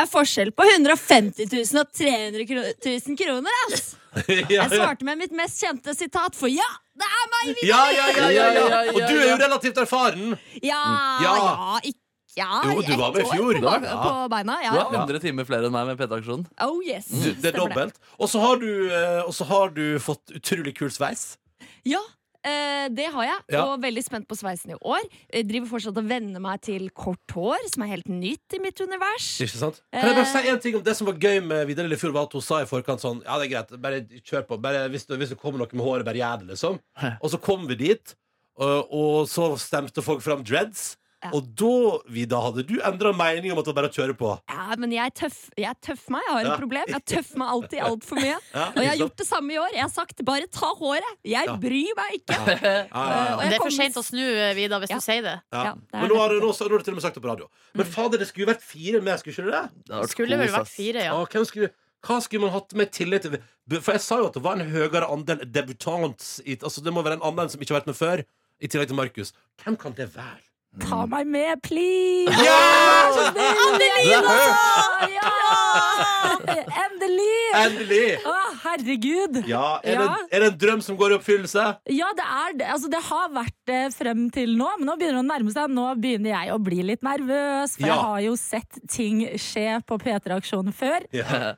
Er 0.00 0.08
forskjell 0.10 0.50
på 0.56 0.66
150 0.66 1.46
000 1.50 1.82
og 1.82 1.90
300 1.94 2.46
000 2.86 3.18
kroner, 3.20 3.58
ass! 3.68 3.92
Jeg 4.54 4.70
svarte 4.70 5.06
med 5.06 5.18
mitt 5.18 5.34
mest 5.34 5.60
kjente 5.62 5.94
sitat, 5.96 6.36
for 6.38 6.50
ja, 6.50 6.66
det 6.94 7.08
er 7.08 7.28
meg! 7.34 7.60
Ja, 7.66 7.82
ja, 7.94 8.06
ja, 8.14 8.30
ja, 8.30 8.48
ja. 8.54 8.80
Og 8.94 9.00
du 9.02 9.14
er 9.18 9.28
jo 9.32 9.36
relativt 9.42 9.80
erfaren. 9.82 10.34
Ja, 10.62 10.80
Ja. 11.24 11.36
ikke 11.82 12.00
ja 12.34 12.48
Jo, 12.66 12.80
du 12.82 12.96
var 12.98 13.12
med 13.14 13.22
i 13.22 13.28
fjor. 13.30 13.60
På, 13.62 13.74
på 14.02 14.12
beina, 14.32 14.56
ja. 14.64 14.72
Du 14.74 14.80
har 14.80 14.96
100 15.04 15.20
timer 15.22 15.46
flere 15.46 15.68
enn 15.68 15.74
meg 15.74 15.86
med 15.92 16.00
PT-aksjonen. 16.00 16.48
Oh 16.66 16.80
yes. 16.82 17.06
Det 17.38 17.52
er 17.52 17.58
dobbelt. 17.60 18.00
Og 18.18 18.26
så 18.32 18.42
har, 18.42 18.58
du, 18.58 18.90
eh, 18.90 19.44
har 19.52 19.70
du 19.76 19.84
fått 20.02 20.34
utrolig 20.34 20.74
kul 20.74 20.90
sveis. 20.90 21.36
Ja, 21.86 22.00
det 22.44 23.06
har 23.14 23.24
jeg. 23.24 23.38
Ja. 23.54 23.62
Og 23.72 23.80
veldig 23.82 24.02
spent 24.04 24.26
på 24.28 24.36
sveisen 24.36 24.74
i 24.74 24.78
år. 24.84 25.04
Jeg 25.32 25.46
driver 25.48 25.70
fortsatt 25.70 25.96
og 26.00 26.08
venner 26.10 26.42
meg 26.44 26.60
til 26.66 26.90
kort 26.92 27.32
hår, 27.32 27.62
som 27.72 27.82
er 27.86 27.92
helt 27.94 28.08
nytt 28.12 28.56
i 28.56 28.60
mitt 28.60 28.80
univers. 28.84 29.28
Ikke 29.40 29.56
sant? 29.62 29.80
Kan 29.92 30.10
jeg 30.10 30.18
bare 30.18 30.26
Eh. 30.26 30.32
si 30.42 30.48
en 30.52 30.60
ting 30.60 30.76
om 30.76 30.82
Det 30.84 30.96
som 30.96 31.06
var 31.08 31.14
gøy 31.14 31.40
med 31.44 31.66
Vidar 31.66 31.84
Lillefjord, 31.88 32.12
var 32.12 32.26
at 32.28 32.32
hun 32.36 32.42
sa 32.44 32.60
i 32.60 32.66
forkant 32.68 33.00
sånn 33.00 33.22
Ja, 33.24 33.38
det 33.38 33.46
er 33.48 33.54
greit, 33.54 33.80
bare 33.80 34.02
kjør 34.20 34.46
på. 34.46 34.60
Bare, 34.60 34.88
hvis, 34.92 35.06
det, 35.06 35.18
hvis 35.18 35.30
det 35.32 35.38
kommer 35.40 35.58
noe 35.58 35.68
med 35.72 35.84
håret, 35.86 36.04
bare 36.04 36.20
gjør 36.20 36.38
det, 36.44 36.50
liksom. 36.54 36.78
Og 37.22 37.30
så 37.32 37.40
kom 37.40 37.66
vi 37.66 37.74
dit, 37.76 38.14
og, 38.56 38.92
og 38.92 39.26
så 39.28 39.48
stemte 39.58 40.02
folk 40.04 40.20
fram 40.22 40.44
dreads. 40.44 40.96
Ja. 41.24 41.30
Og 41.32 41.46
da, 41.56 41.68
Vida, 42.12 42.36
hadde 42.44 42.62
du 42.68 42.74
endra 42.84 43.10
mening 43.16 43.52
om 43.54 43.58
at 43.62 43.64
det 43.64 43.72
var 43.72 43.78
bare 43.82 43.88
å 43.88 43.94
kjøre 43.96 44.14
på. 44.20 44.30
Ja, 44.52 44.76
men 44.76 44.92
jeg, 44.92 45.14
tøff, 45.16 45.38
jeg 45.56 45.72
tøff 45.80 46.02
meg. 46.12 46.20
Jeg 46.28 46.34
har 46.36 46.50
et 46.52 46.60
problem. 46.60 46.90
Jeg 46.92 47.04
tøffer 47.14 47.40
meg 47.40 47.52
alltid 47.54 47.80
altfor 47.88 48.20
mye. 48.20 48.34
Ja, 48.54 48.66
Og 48.74 48.80
jeg 48.82 48.90
har 48.90 48.98
gjort 49.00 49.16
det 49.22 49.26
samme 49.28 49.54
i 49.54 49.58
år. 49.62 49.72
Jeg 49.72 49.82
har 49.86 49.92
sagt 49.94 50.20
bare 50.28 50.46
ta 50.52 50.70
håret. 50.78 51.14
Jeg 51.24 51.48
Ja. 51.48 51.56
bryr 51.64 51.96
meg 51.96 52.18
ikke. 52.20 52.36
Ja, 52.36 52.56
ja, 52.60 52.74
ja. 52.74 52.82
Eh, 52.84 53.32
og 53.38 53.42
Det 53.48 53.56
er 53.56 53.64
for 53.64 53.72
seint 53.74 53.94
sent 53.94 54.00
å 54.02 54.04
snu, 54.06 54.20
Vida, 54.20 54.52
Vidar, 54.60 54.84
hvis 54.84 54.92
Ja. 54.92 55.00
du 55.00 55.06
sier 55.08 55.22
det. 55.24 55.34
Ja. 55.52 55.64
Ja, 55.64 55.72
det 55.74 55.96
er 55.96 56.04
Men 56.04 56.12
nå 56.12 56.20
har, 56.20 56.28
du, 56.28 56.40
nå, 56.44 56.52
nå 56.52 56.68
har 56.68 56.78
du 56.78 56.84
til 56.84 56.94
og 56.94 57.00
med 57.00 57.06
sagt 57.08 57.16
det 57.18 57.24
på 57.24 57.32
radio. 57.32 57.48
Men 57.74 57.88
fader, 57.96 58.20
det 58.20 58.28
skulle 58.28 58.44
jo 58.46 58.52
vært 58.52 58.62
fire 58.68 59.00
med, 59.00 59.18
skulle 59.24 59.34
ikke 59.38 59.56
det? 59.56 59.64
Det 59.88 60.10
Skulle 60.12 60.38
vel 60.44 60.52
vært 60.54 60.68
fire, 60.70 61.08
ja. 61.08 61.16
Ah, 61.16 61.24
hvem 61.32 61.48
skulle, 61.48 61.70
hva 62.04 62.20
skulle 62.20 62.44
man 62.44 62.52
hatt 62.54 62.74
med 62.76 62.92
tillit 62.92 63.24
til? 63.24 63.38
For 63.80 63.96
jeg 63.96 64.04
sa 64.04 64.20
jo 64.20 64.28
at 64.28 64.36
det 64.36 64.44
var 64.44 64.60
en 64.60 64.68
høyere 64.68 65.08
andel 65.08 65.40
debutants. 65.48 66.34
Altså, 66.60 66.84
det 66.84 66.92
må 66.92 67.00
være 67.06 67.16
en 67.22 67.28
andel 67.32 67.48
som 67.48 67.64
ikke 67.64 67.72
har 67.74 67.80
vært 67.80 67.92
med 67.94 67.96
før, 67.98 68.24
i 68.60 68.68
tillegg 68.70 68.92
til 68.92 68.96
Markus. 69.00 69.32
Hvem 69.64 69.76
kan 69.80 69.96
det 69.96 70.10
være? 70.14 70.43
Ta 70.82 71.04
meg 71.06 71.26
med, 71.30 71.60
please! 71.62 72.34
Ja! 72.42 72.58
Endelig, 73.30 74.16
da! 74.24 74.38
Ja! 75.14 75.30
Endelig! 76.84 77.30
Endelig! 77.54 78.06
Å, 78.26 78.32
herregud. 78.64 79.36
Ja, 79.48 79.78
er, 79.84 79.94
Ja. 79.94 80.06
Det, 80.08 80.28
er 80.34 80.42
det 80.42 80.48
en 80.50 80.56
drøm 80.58 80.80
som 80.82 80.96
går 80.98 81.14
i 81.14 81.16
oppfyllelse? 81.18 81.64
Ja, 81.94 82.08
det 82.18 82.24
er 82.26 82.56
det. 82.58 82.66
Altså, 82.74 82.90
det 82.90 83.00
har 83.06 83.28
vært 83.34 83.54
det 83.70 83.80
frem 83.94 84.24
til 84.34 84.56
nå, 84.58 84.66
men 84.80 84.88
nå 84.88 84.96
begynner 84.98 85.20
det 85.20 85.22
å 85.22 85.28
nærme 85.28 85.54
seg. 85.54 85.70
Nå 85.74 85.86
begynner 86.02 86.32
jeg 86.34 86.52
å 86.54 86.58
bli 86.66 86.80
litt 86.90 87.04
nervøs, 87.06 87.76
for 87.78 87.86
Ja. 87.86 87.94
jeg 87.94 88.04
har 88.08 88.20
jo 88.26 88.34
sett 88.40 88.80
ting 88.90 89.22
skje 89.40 89.66
på 89.86 89.98
P3-aksjonen 90.02 90.74
før. 90.74 91.06
Ja. 91.14 91.54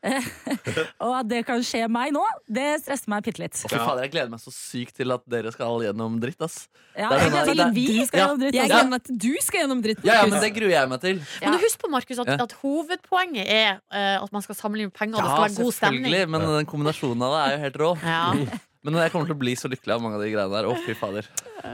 Og 1.06 1.14
at 1.22 1.30
det 1.32 1.42
kan 1.48 1.64
skje 1.64 1.86
meg 1.92 2.12
nå, 2.16 2.24
det 2.48 2.68
stresser 2.84 3.08
meg 3.12 3.24
bitte 3.26 3.42
litt. 3.46 3.56
Ja. 3.70 3.80
Fader, 3.80 4.04
Jeg 4.06 4.12
gleder 4.16 4.30
meg 4.36 4.44
så 4.44 4.52
sykt 4.54 4.96
til 5.00 5.14
at 5.16 5.24
dere 5.30 5.52
skal 5.56 5.80
gjennom 5.86 6.20
dritt. 6.22 6.40
ass 6.44 6.66
Ja, 6.96 7.08
Det 7.10 7.16
er 7.16 7.22
jeg 7.22 7.30
sånn 7.30 7.32
gleder 7.32 7.46
meg 7.46 7.56
til 7.56 7.64
at 7.64 7.74
vi 7.80 8.06
skal 8.10 8.20
gjennom 8.22 8.40
dritt. 8.44 8.54
Jeg 8.54 8.66
altså. 8.66 8.74
gleder 8.76 8.92
meg 8.92 9.02
du 9.08 9.32
skal 9.42 9.62
gjennom 9.64 9.82
dritt. 9.84 10.00
Ja, 10.04 10.20
ja, 10.20 10.26
men 10.30 10.40
Det 10.42 10.52
gruer 10.56 10.72
jeg 10.74 10.88
meg 10.90 11.00
til. 11.00 11.20
Men 11.42 11.56
du 11.56 11.58
husk 11.64 11.80
på 11.82 11.90
Markus, 11.92 12.18
at, 12.24 12.28
at 12.42 12.52
hovedpoenget 12.62 13.46
er 13.48 13.78
uh, 13.92 14.22
at 14.24 14.32
man 14.32 14.42
skal 14.42 14.58
samle 14.58 14.82
inn 14.86 14.90
penger, 14.94 15.18
og 15.18 15.22
det 15.22 15.30
Ja, 15.30 15.34
skal 15.36 15.48
være 15.48 15.64
god 15.64 15.72
stemning. 15.72 16.04
selvfølgelig, 16.06 16.28
men 16.34 16.40
den 16.56 16.66
kombinasjonen 16.70 17.22
av 17.26 17.36
det 17.36 17.42
er 17.44 17.52
jo 17.56 17.62
helt 17.66 17.78
rå. 17.84 17.90
Ja. 18.02 18.24
Men 18.86 19.02
jeg 19.02 19.12
kommer 19.12 19.26
til 19.28 19.34
å 19.36 19.40
bli 19.40 19.54
så 19.58 19.68
lykkelig 19.72 19.94
av 19.96 20.02
mange 20.04 20.18
av 20.18 20.22
de 20.24 20.30
greiene 20.32 20.52
der. 20.54 20.68
Å, 20.70 20.76
fy 20.86 20.94
fader. 20.98 21.26
Ja, 21.66 21.72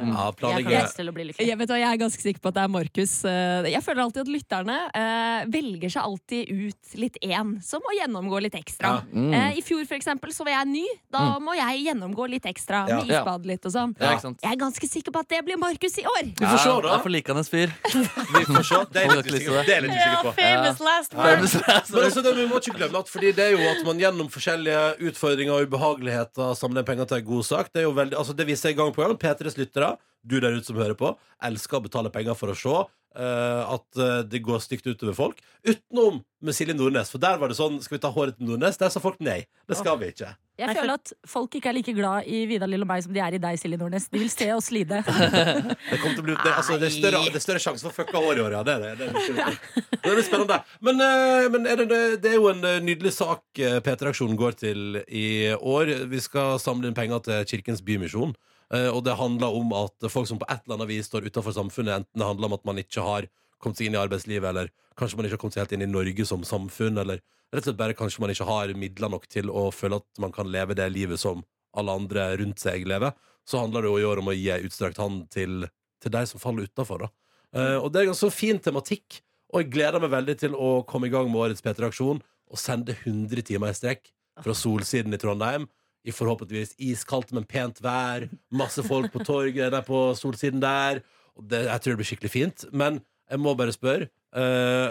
Jeg. 0.73 1.49
Jeg, 1.51 1.57
vet 1.61 1.69
hva, 1.69 1.77
jeg 1.83 1.89
er 1.93 1.99
ganske 2.01 2.23
sikker 2.25 2.41
på 2.41 2.49
at 2.49 2.57
det 2.57 2.63
er 2.65 2.71
Markus. 2.73 3.13
Eh, 3.29 3.69
Jeg 3.73 3.83
føler 3.85 4.03
alltid 4.07 4.23
at 4.25 4.31
lytterne 4.33 4.77
eh, 4.97 5.43
velger 5.53 5.93
seg 5.93 6.07
alltid 6.09 6.49
ut 6.49 6.95
litt 7.03 7.19
én 7.23 7.51
som 7.65 7.83
må 7.85 7.93
gjennomgå 7.99 8.41
litt 8.47 8.57
ekstra. 8.57 8.95
Ja. 9.03 9.13
Mm. 9.13 9.35
Eh, 9.37 9.59
I 9.61 9.65
fjor 9.67 9.85
for 9.91 9.99
eksempel, 9.99 10.33
så 10.33 10.47
var 10.49 10.55
jeg 10.57 10.71
ny. 10.73 10.85
Da 11.13 11.25
må 11.45 11.53
jeg 11.59 11.85
gjennomgå 11.89 12.29
litt 12.33 12.47
ekstra 12.49 12.87
Ja. 12.89 12.97
med 13.03 13.13
isbad 13.13 13.47
litt 13.47 13.67
og 13.69 13.75
sånn. 13.75 13.93
Ja. 14.01 14.15
Jeg 14.23 14.53
er 14.55 14.57
ganske 14.63 14.89
sikker 14.89 15.13
på 15.13 15.21
at 15.21 15.29
det 15.29 15.43
blir 15.45 15.61
Markus 15.61 15.99
i 16.01 16.07
år. 16.09 16.33
Vi 16.41 16.47
får 16.47 16.59
se, 16.65 16.73
da. 16.73 16.89
Jeg 16.89 16.97
er 16.97 17.05
for 17.05 17.15
likende 17.19 17.45
fyr. 17.45 17.75
Vi 18.39 18.45
får 18.49 18.65
se. 18.71 18.81
Det 18.93 19.03
er 19.03 19.11
jeg 19.13 19.85
litt 19.85 19.93
usikker 19.93 20.25
på. 20.25 20.33
Famous 20.41 20.81
last 20.81 21.15
word. 21.15 21.45
Men 21.93 22.05
altså, 22.07 22.23
det, 22.25 22.33
vi 22.41 22.47
må 22.49 22.59
ikke 22.63 22.77
glemme 22.79 23.03
at 23.05 23.13
fordi 23.13 23.33
det 23.37 23.45
er 23.51 23.53
jo 23.59 23.63
at 23.69 23.85
man 23.87 24.01
gjennom 24.01 24.29
forskjellige 24.33 24.83
utfordringer 25.11 25.53
og 25.59 25.69
ubehageligheter 25.69 26.55
samler 26.59 26.87
inn 27.03 27.09
penger 27.09 27.11
til 27.11 27.23
en 27.23 27.29
god 27.29 27.47
sak. 27.47 27.71
Det, 27.73 27.83
er 27.83 27.89
jo 27.89 27.95
veldig, 27.97 28.17
altså 28.19 28.35
det 28.37 28.47
viser 28.49 28.71
jeg 28.71 28.79
gang 28.79 28.93
på 28.95 29.03
gang. 29.03 29.19
P3s 29.19 29.59
lyttere, 29.59 29.97
du 30.23 30.39
der 30.41 30.55
ute 30.55 30.67
som 30.67 30.79
hører 30.79 30.95
på, 30.99 31.13
elsker 31.43 31.79
å 31.79 31.85
betale 31.85 32.13
penger 32.15 32.39
for 32.39 32.53
å 32.53 32.57
se 32.57 32.77
at 33.17 33.99
eh, 34.01 34.21
det 34.29 34.41
går 34.45 34.63
stygt 34.65 34.87
utover 34.87 35.17
folk. 35.17 35.43
Utenom 35.67 36.23
med 36.43 36.57
Silje 36.57 36.75
Nordnes, 36.75 37.11
for 37.13 37.23
der 37.23 37.37
var 37.39 37.53
det 37.53 37.55
sånn 37.55 37.77
Skal 37.85 37.95
vi 37.95 38.01
ta 38.03 38.11
håret 38.11 38.35
til 38.35 38.49
Nordnes? 38.49 38.79
Der 38.81 38.91
sa 38.91 39.03
folk 39.03 39.21
nei. 39.23 39.45
Det 39.69 39.77
skal 39.79 39.99
vi 40.01 40.09
ikke. 40.11 40.33
Jeg 40.59 40.77
føler 40.77 40.95
at 40.95 41.13
folk 41.29 41.55
ikke 41.59 41.71
er 41.71 41.77
like 41.77 41.95
glad 41.97 42.27
i 42.29 42.43
Vidar 42.51 42.71
Lill 42.71 42.85
og 42.85 42.91
meg 42.91 43.05
som 43.05 43.15
de 43.15 43.23
er 43.25 43.37
i 43.37 43.41
deg, 43.43 43.59
Silje 43.61 43.79
Nordnes. 43.81 44.09
De 44.13 44.21
vil 44.21 44.31
se 44.33 44.49
oss 44.55 44.71
lide. 44.75 45.03
Det, 45.93 45.99
kommer 46.01 46.15
til 46.17 46.23
å 46.23 46.27
bli, 46.27 46.35
det, 46.37 46.53
altså, 46.57 46.77
det, 46.81 46.89
er 46.89 46.95
større, 46.95 47.23
det 47.29 47.39
er 47.39 47.45
større 47.45 47.63
sjanse 47.63 47.85
for 47.85 47.95
fucka 48.03 48.21
hår 48.23 48.39
i 48.39 48.43
år, 48.45 48.55
ja. 48.57 48.63
Det 48.67 48.75
er 48.75 48.83
det. 48.83 48.93
Det 49.01 49.09
er, 49.45 49.59
det 50.05 50.13
er 50.13 50.23
spennende. 50.27 50.59
Men, 50.85 51.03
eh, 51.05 51.49
men 51.53 51.69
er 51.69 51.83
det, 51.83 52.01
det 52.25 52.33
er 52.33 52.39
jo 52.39 52.49
en 52.53 52.65
eh, 52.69 52.81
nydelig 52.85 53.15
sak 53.17 53.61
eh, 53.61 53.79
P3-aksjonen 53.85 54.39
går 54.41 54.57
til 54.63 55.03
i 55.09 55.27
år. 55.57 55.93
Vi 56.13 56.23
skal 56.23 56.61
samle 56.63 56.91
inn 56.91 56.97
penger 56.97 57.25
til 57.27 57.47
Kirkens 57.53 57.85
Bymisjon. 57.85 58.35
Eh, 58.73 58.89
Og 58.89 59.05
det 59.05 59.19
handler 59.19 59.53
om 59.53 59.73
at 59.77 60.09
folk 60.11 60.29
som 60.29 60.39
på 60.41 60.49
et 60.49 60.63
eller 60.65 60.79
annet 60.79 60.89
vis 60.89 61.11
står 61.11 61.29
utenfor 61.29 61.53
samfunnet, 61.53 62.03
enten 62.03 62.19
det 62.19 62.29
handler 62.29 62.49
om 62.49 62.57
at 62.57 62.65
man 62.65 62.81
ikke 62.81 63.05
har 63.05 63.29
kommet 63.63 63.79
seg 63.79 63.87
inn 63.91 63.97
i 63.97 64.01
arbeidslivet, 64.01 64.49
eller 64.49 64.71
kanskje 64.99 65.17
man 65.19 65.27
ikke 65.27 65.37
har 65.37 65.43
kommet 65.43 65.57
seg 65.57 65.65
helt 65.67 65.75
inn 65.77 65.87
i 65.87 65.91
Norge 65.93 66.27
som 66.27 66.43
samfunn, 66.47 66.99
eller 66.99 67.21
rett 67.53 67.63
og 67.63 67.69
slett 67.69 67.79
bare 67.79 67.95
kanskje 67.99 68.23
man 68.25 68.33
ikke 68.33 68.49
har 68.49 68.73
midler 68.75 69.13
nok 69.13 69.29
til 69.31 69.51
å 69.53 69.69
føle 69.71 70.01
at 70.01 70.23
man 70.23 70.33
kan 70.33 70.49
leve 70.51 70.75
det 70.75 70.89
livet 70.93 71.21
som 71.21 71.45
alle 71.77 71.93
andre 71.93 72.31
rundt 72.41 72.61
seg 72.61 72.87
lever, 72.89 73.13
så 73.49 73.61
handler 73.63 73.85
det 73.85 73.93
jo 73.93 74.01
i 74.01 74.09
år 74.09 74.23
om 74.23 74.31
å 74.33 74.37
gi 74.37 74.51
utstrakt 74.67 75.01
hånd 75.01 75.29
til, 75.33 75.69
til 76.03 76.15
de 76.15 76.25
som 76.27 76.41
faller 76.41 76.67
utafor. 76.69 77.07
og 77.53 77.87
det 77.93 78.01
er 78.01 78.07
en 78.07 78.13
ganske 78.13 78.31
fin 78.33 78.59
tematikk, 78.59 79.21
og 79.53 79.61
jeg 79.63 79.71
gleder 79.75 80.01
meg 80.01 80.11
veldig 80.11 80.37
til 80.41 80.55
å 80.57 80.83
komme 80.89 81.07
i 81.07 81.13
gang 81.13 81.29
med 81.29 81.41
årets 81.45 81.63
P3-aksjon 81.65 82.23
og 82.25 82.59
sende 82.61 82.97
100 82.97 83.43
timer 83.45 83.73
i 83.73 83.77
strekk 83.77 84.09
fra 84.41 84.55
Solsiden 84.57 85.13
i 85.13 85.21
Trondheim. 85.21 85.69
I 86.03 86.15
forhåpentligvis 86.15 86.75
iskaldt, 86.83 87.33
men 87.37 87.47
pent 87.47 87.79
vær. 87.85 88.27
Masse 88.51 88.83
folk 88.83 89.13
på 89.15 89.23
torget 89.27 89.71
der 89.75 89.85
på 89.87 90.11
Solsiden 90.19 90.63
der. 90.63 91.03
Det, 91.39 91.65
jeg 91.69 91.83
tror 91.83 91.93
det 91.93 92.01
blir 92.01 92.11
skikkelig 92.11 92.33
fint. 92.33 92.65
Men 92.73 92.99
jeg 93.31 93.41
må 93.41 93.55
bare 93.59 93.75
spørre. 93.75 94.11
Uh, 94.35 94.91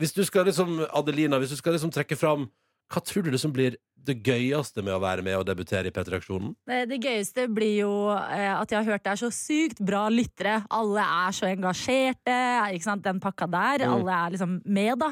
hvis 0.00 0.14
du 0.14 0.22
skal 0.26 0.46
liksom, 0.48 0.84
Adelina, 0.94 1.40
hvis 1.42 1.54
du 1.54 1.58
skal 1.58 1.76
liksom 1.76 1.92
trekke 1.94 2.18
fram 2.18 2.48
hva 2.92 3.00
tror 3.02 3.24
du 3.24 3.32
liksom 3.32 3.52
blir 3.54 3.78
det 4.04 4.18
gøyeste 4.20 4.82
med 4.84 4.92
å 4.92 5.00
være 5.00 5.24
med 5.24 5.38
og 5.38 5.46
debutere 5.48 5.88
i 5.88 5.94
P3-aksjonen? 5.94 6.52
Det, 6.68 6.82
det 6.90 6.98
gøyeste 7.00 7.46
blir 7.52 7.78
jo 7.86 7.94
eh, 8.12 8.52
at 8.52 8.70
jeg 8.70 8.82
har 8.82 8.90
hørt 8.92 9.06
det 9.06 9.14
er 9.14 9.22
så 9.22 9.30
sykt 9.32 9.80
bra 9.80 10.04
lyttere. 10.12 10.58
Alle 10.74 11.06
er 11.24 11.36
så 11.36 11.48
engasjerte. 11.48 12.36
Ikke 12.76 12.86
sant? 12.86 13.04
Den 13.06 13.22
pakka 13.24 13.48
der. 13.48 13.86
Mm. 13.86 13.96
Alle 13.96 14.18
er 14.18 14.36
liksom 14.36 14.58
med, 14.76 15.00
da. 15.00 15.10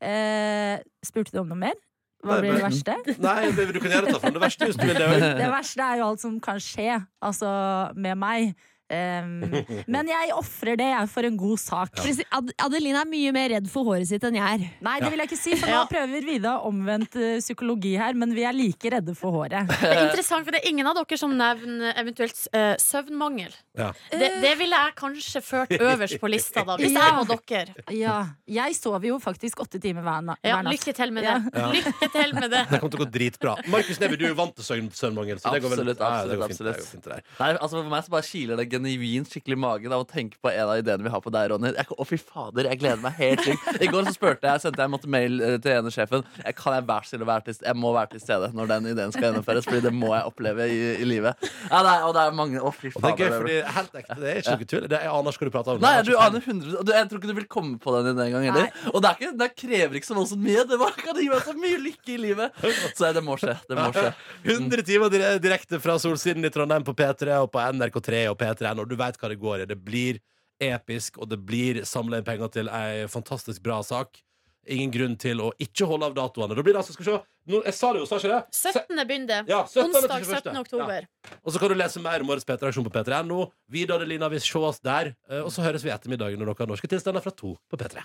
Eh, 0.00 0.80
spurte 1.04 1.36
du 1.36 1.42
om 1.42 1.52
noe 1.52 1.60
mer? 1.68 1.76
Hva 2.20 2.40
blir 2.42 2.56
det 2.56 2.64
verste? 2.64 2.96
Nei, 3.26 3.50
du 3.56 3.78
kan 3.80 3.94
gjerne 3.94 4.12
ta 4.12 4.20
fram 4.20 4.34
det 4.36 4.42
verste. 4.42 4.68
Det 5.40 5.48
verste 5.54 5.86
er 5.86 6.00
jo 6.02 6.08
alt 6.10 6.22
som 6.22 6.36
kan 6.42 6.60
skje, 6.62 6.98
altså 7.24 7.50
med 7.96 8.18
meg. 8.20 8.52
Um, 8.90 9.44
men 9.94 10.08
jeg 10.10 10.32
ofrer 10.34 10.78
det 10.80 10.88
jeg 10.90 11.10
for 11.12 11.26
en 11.28 11.36
god 11.38 11.60
sak. 11.62 12.00
Ja. 12.02 12.26
Ad 12.40 12.52
Adeline 12.66 13.02
er 13.04 13.10
mye 13.10 13.32
mer 13.34 13.48
redd 13.54 13.68
for 13.70 13.86
håret 13.86 14.08
sitt 14.10 14.24
enn 14.26 14.38
jeg 14.38 14.58
er. 14.58 14.64
Nei, 14.84 14.96
det 15.02 15.12
vil 15.12 15.22
jeg 15.22 15.30
ikke 15.30 15.40
si, 15.40 15.56
for 15.60 15.70
nå 15.70 15.82
prøver 15.90 16.26
Vida 16.26 16.56
omvendt 16.66 17.16
eh, 17.18 17.38
psykologi 17.42 17.94
her, 18.00 18.16
men 18.18 18.34
vi 18.36 18.44
er 18.46 18.56
like 18.56 18.92
redde 18.92 19.14
for 19.18 19.34
håret. 19.38 19.70
Det 19.80 19.88
er 19.90 20.04
interessant, 20.06 20.44
for 20.46 20.54
det 20.54 20.60
er 20.60 20.68
ingen 20.70 20.86
av 20.86 20.96
dere 20.98 21.16
som 21.18 21.32
nevner 21.34 21.96
eventuelt 21.98 22.36
uh, 22.54 22.74
søvnmangel. 22.80 23.54
Ja. 23.78 23.88
Det, 24.12 24.28
det 24.42 24.52
ville 24.60 24.76
jeg 24.76 24.94
kanskje 24.98 25.42
ført 25.44 25.72
øverst 25.74 26.18
på 26.20 26.30
lista, 26.30 26.62
da, 26.66 26.76
hvis 26.80 26.94
jeg 26.94 27.14
var 27.18 27.40
dere. 27.48 27.86
Ja, 27.96 28.16
jeg 28.50 28.76
sover 28.78 29.08
jo 29.08 29.18
faktisk 29.22 29.62
åtte 29.64 29.80
timer 29.82 30.04
hver, 30.06 30.22
natt. 30.30 30.42
Ja, 30.46 30.60
lykke 30.66 30.94
til 30.96 31.14
med 31.16 31.26
det. 31.26 31.36
Ja. 31.54 31.70
Lykke 31.74 32.10
til 32.14 32.34
med 32.36 32.48
det. 32.52 32.64
Det 32.70 32.82
kommer 32.82 32.94
til 32.94 33.00
å 33.00 33.04
gå 33.04 33.10
dritbra. 33.16 33.56
Markus 33.72 34.02
Neby, 34.02 34.20
du 34.20 34.26
er 34.30 34.36
vant 34.38 34.54
til 34.58 34.68
søvnmangel. 34.68 35.40
Så 35.42 35.54
det 35.54 35.62
går 35.64 35.74
vel, 35.74 35.80
Absolutt, 35.80 36.00
Ja, 36.00 36.26
det 36.26 36.36
går 36.38 36.44
absolutt, 36.50 36.76
fint, 36.76 37.04
det 37.04 37.10
går 37.10 37.20
fint, 37.20 37.26
det. 37.30 37.38
Nei, 37.40 37.50
altså 37.56 37.80
For 37.80 37.90
meg 37.92 38.04
så 38.06 38.14
bare 38.14 38.26
kiler 38.26 38.60
det 38.60 38.66
genuint 38.80 39.30
skikkelig 39.30 39.58
magen 39.60 39.92
av 39.94 40.04
å 40.04 40.06
tenke 40.08 40.38
på 40.40 40.50
en 40.50 40.68
av 40.68 40.78
ideene 40.80 41.04
vi 41.04 41.12
har 41.12 41.22
på 41.22 41.32
deg, 41.32 41.50
Ronny. 41.52 41.72
Jeg, 41.76 41.86
å, 41.92 42.06
fy 42.08 42.18
fader, 42.20 42.68
jeg 42.70 42.80
gleder 42.80 43.02
meg 43.02 43.16
helt 43.18 43.42
sykt. 43.44 43.68
I 43.80 43.88
går 43.90 44.08
så 44.08 44.14
spurte 44.16 44.48
jeg, 44.48 44.62
sendte 44.64 44.82
jeg 44.82 44.90
en 44.90 44.94
måte 44.94 45.10
mail 45.10 45.40
eh, 45.44 45.56
til 45.62 45.74
ene 45.76 45.92
sjefen. 45.94 46.24
Jeg 46.44 46.56
kan 46.58 46.76
jeg 46.76 46.86
være 46.88 47.08
stille 47.08 47.26
og 47.26 47.30
være 47.30 47.46
til 47.48 47.66
Jeg 47.66 47.78
må 47.78 47.92
være 47.94 48.12
til 48.14 48.22
stede 48.24 48.50
når 48.56 48.70
den 48.70 48.88
ideen 48.92 49.14
skal 49.14 49.28
gjennomføres, 49.28 49.68
Fordi 49.68 49.82
det 49.86 49.92
må 49.94 50.12
jeg 50.14 50.30
oppleve 50.30 50.68
i, 50.70 50.78
i 51.00 51.08
livet. 51.08 51.48
Ja, 51.70 51.82
det 51.86 51.92
er, 51.92 52.06
og 52.08 52.14
det 52.16 52.24
er 52.24 52.36
mange 52.40 52.62
Å, 52.62 52.72
fy 52.74 52.92
fader. 52.94 53.06
det 53.06 53.12
er 53.12 53.20
gøy, 53.20 53.36
fordi 53.38 53.58
helt 53.78 54.00
ekte, 54.02 54.18
det 54.20 54.30
er 54.32 54.42
ikke 54.42 54.56
noe 54.56 54.70
tull. 54.72 54.86
Det 54.86 54.98
er, 54.98 55.06
jeg 55.06 55.14
aner 55.18 55.36
ikke 55.36 55.46
hva 55.46 55.50
du 55.50 55.56
prater 55.56 55.74
om. 55.74 55.84
Nei, 55.84 55.94
du 56.06 56.12
aner 56.16 56.44
100 56.44 56.84
du, 56.86 56.94
Jeg 56.94 57.10
tror 57.10 57.22
ikke 57.22 57.32
du 57.32 57.36
vil 57.40 57.48
komme 57.50 57.80
på 57.82 57.94
den 57.96 58.10
ideen 58.12 58.26
engang 58.26 58.48
heller. 58.50 58.70
Og 58.94 58.98
det, 59.00 59.10
er 59.10 59.18
ikke, 59.18 59.32
det 59.40 59.50
krever 59.64 60.00
ikke 60.00 60.10
så 60.10 60.18
voldsomt 60.18 60.44
mye. 60.44 60.64
Det 60.70 60.80
bare 60.80 60.96
kan 61.00 61.20
gi 61.20 61.28
meg 61.30 61.44
så 61.46 61.56
mye 61.56 61.80
lykke 61.86 62.14
i 62.14 62.18
livet. 62.20 62.60
Så 62.98 63.12
det 63.16 63.24
må 63.24 63.36
skje. 63.40 63.56
Det 63.68 63.78
må 63.78 63.88
skje. 63.96 64.08
100 64.50 64.84
timer 64.86 65.38
direkte 65.42 65.80
fra 65.82 65.98
Solsiden 66.02 66.44
i 66.46 66.52
Trondheim 66.52 66.84
på 66.86 66.94
P3 66.96 67.40
og 67.44 67.50
på 67.52 67.62
NRK3 67.62 68.24
og 68.30 68.38
P3N, 68.70 68.80
og 68.80 68.88
du 68.90 68.96
veit 68.96 69.16
hva 69.20 69.28
det 69.28 69.38
går 69.40 69.62
i. 69.62 69.66
Det 69.66 69.78
blir 69.84 70.20
episk, 70.60 71.18
og 71.18 71.28
det 71.30 71.38
blir 71.46 71.82
samla 71.88 72.18
inn 72.20 72.24
penger 72.26 72.48
til 72.52 72.68
ei 72.68 73.06
fantastisk 73.08 73.62
bra 73.64 73.80
sak. 73.82 74.20
Ingen 74.68 74.90
grunn 74.92 75.14
til 75.16 75.40
å 75.40 75.50
ikke 75.58 75.86
holde 75.88 76.04
av 76.10 76.14
datoene. 76.14 76.54
Da 76.54 76.62
blir 76.62 76.74
det 76.76 76.82
altså, 76.82 76.92
skal 76.92 77.06
vi 77.06 77.10
se 77.10 77.18
no, 77.50 77.62
Jeg 77.64 77.74
sa 77.74 77.92
det 77.94 78.02
jo, 78.02 78.06
sa 78.06 78.18
ikke 78.20 78.28
det? 78.28 78.40
17. 78.52 79.06
begynner 79.08 79.26
det. 79.30 79.38
Ja, 79.48 79.62
17. 79.66 79.88
Onsdag 79.88 80.26
17. 80.28 80.58
oktober. 80.60 81.06
Og 81.42 81.52
så 81.54 81.58
kan 81.62 81.72
du 81.72 81.74
lese 81.80 82.02
mer 82.04 82.20
om 82.20 82.30
årets 82.30 82.44
P3-aksjon 82.44 82.84
på 82.86 82.92
P3.no. 82.92 83.46
Vidar 83.72 84.04
og 84.04 84.10
Lina, 84.12 84.28
vil 84.28 84.40
se 84.44 84.58
oss 84.60 84.82
der. 84.84 85.14
Eh, 85.30 85.40
Og 85.40 85.48
så 85.50 85.64
høres 85.64 85.82
vi 85.82 85.88
i 85.90 85.94
ettermiddag 85.96 86.36
når 86.36 86.52
dere 86.52 86.58
har 86.60 86.70
norske 86.74 86.92
tilstander 86.92 87.24
fra 87.24 87.32
to 87.32 87.56
på 87.72 87.80
P3. 87.80 88.04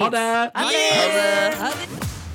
Ha 0.00 0.08
det! 0.14 0.26
Ha 0.54 0.70
det. 0.70 2.25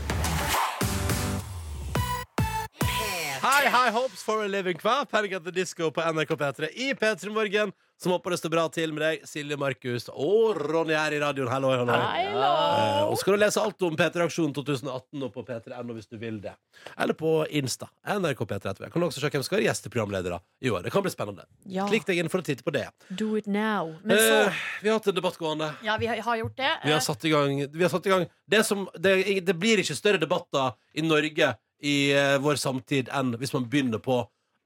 Hei, 3.52 3.66
High 3.68 3.91
hopes 3.91 4.22
for 4.24 4.45
a 4.45 4.47
living 4.47 4.78
hver 4.80 5.04
helg 5.12 5.34
etter 5.36 5.52
disko 5.52 5.89
på 5.91 6.04
NRK 6.16 6.30
P3 6.39 6.68
i 6.86 6.93
P3 6.95 7.32
Morgen. 7.36 7.74
Som 8.02 8.14
håper 8.16 8.34
det 8.34 8.38
står 8.39 8.49
bra 8.54 8.62
til 8.74 8.93
med 8.95 9.04
deg, 9.04 9.26
Silje, 9.28 9.58
Markus 9.60 10.08
og 10.10 10.56
Ronny 10.58 10.95
her 10.95 11.14
i 11.14 11.20
radioen. 11.22 11.49
Hallo, 11.52 11.70
hallo. 11.70 11.93
Eh, 11.93 13.02
og 13.04 13.18
så 13.20 13.28
kan 13.28 13.36
du 13.36 13.41
lese 13.43 13.62
alt 13.62 13.84
om 13.86 13.97
P3 13.99 14.24
Aksjon 14.24 14.54
2018 14.56 15.26
og 15.28 15.34
på 15.36 15.43
p3.no 15.45 15.97
hvis 15.97 16.08
du 16.10 16.16
vil 16.22 16.39
det. 16.41 16.54
Eller 16.95 17.18
på 17.20 17.34
Insta. 17.60 17.89
NRK 18.08 18.45
P3 18.47 18.72
etter. 18.72 18.88
Kan 18.93 19.04
du 19.04 19.10
også 19.10 19.22
sjekke 19.22 19.38
hvem 19.38 19.43
som 19.43 19.49
skal 19.52 19.60
være 19.60 19.68
gjesteprogramledere 19.68 20.39
i 20.64 20.72
år. 20.72 20.86
Det 20.88 20.93
kan 20.95 21.04
bli 21.06 21.12
spennende. 21.14 21.45
Ja, 21.70 21.86
Klikk 21.91 22.08
deg 22.08 22.24
inn 22.24 22.32
for 22.32 22.41
å 22.41 22.47
titte 22.47 22.66
på 22.66 22.74
det. 22.74 22.88
do 23.10 23.34
it 23.38 23.49
now. 23.52 23.91
Men 24.06 24.18
så 24.18 24.38
Eh, 24.47 24.62
vi 24.82 24.89
har 24.89 24.95
hatt 25.02 25.12
en 25.12 25.20
debatt 25.20 25.38
gående. 25.38 25.74
Ja, 25.84 25.97
vi 25.99 26.08
har, 26.08 26.38
gjort 26.39 26.56
det. 26.58 26.72
Vi 26.88 26.95
har 26.95 27.04
satt 27.04 27.26
i 27.28 27.34
gang, 27.36 27.60
vi 27.68 27.84
har 27.84 27.91
satt 27.91 28.08
i 28.08 28.16
gang 28.16 28.26
det, 28.47 28.64
som, 28.66 28.88
det, 28.95 29.41
det 29.45 29.54
blir 29.60 29.84
ikke 29.84 29.97
større 29.99 30.22
debatter 30.24 30.72
i 30.95 31.04
Norge 31.06 31.52
i 31.82 32.12
eh, 32.14 32.38
vår 32.42 32.62
samtid 32.62 33.10
enn 33.14 33.36
hvis 33.42 33.54
man 33.56 33.68
begynner 33.70 34.02
på 34.04 34.22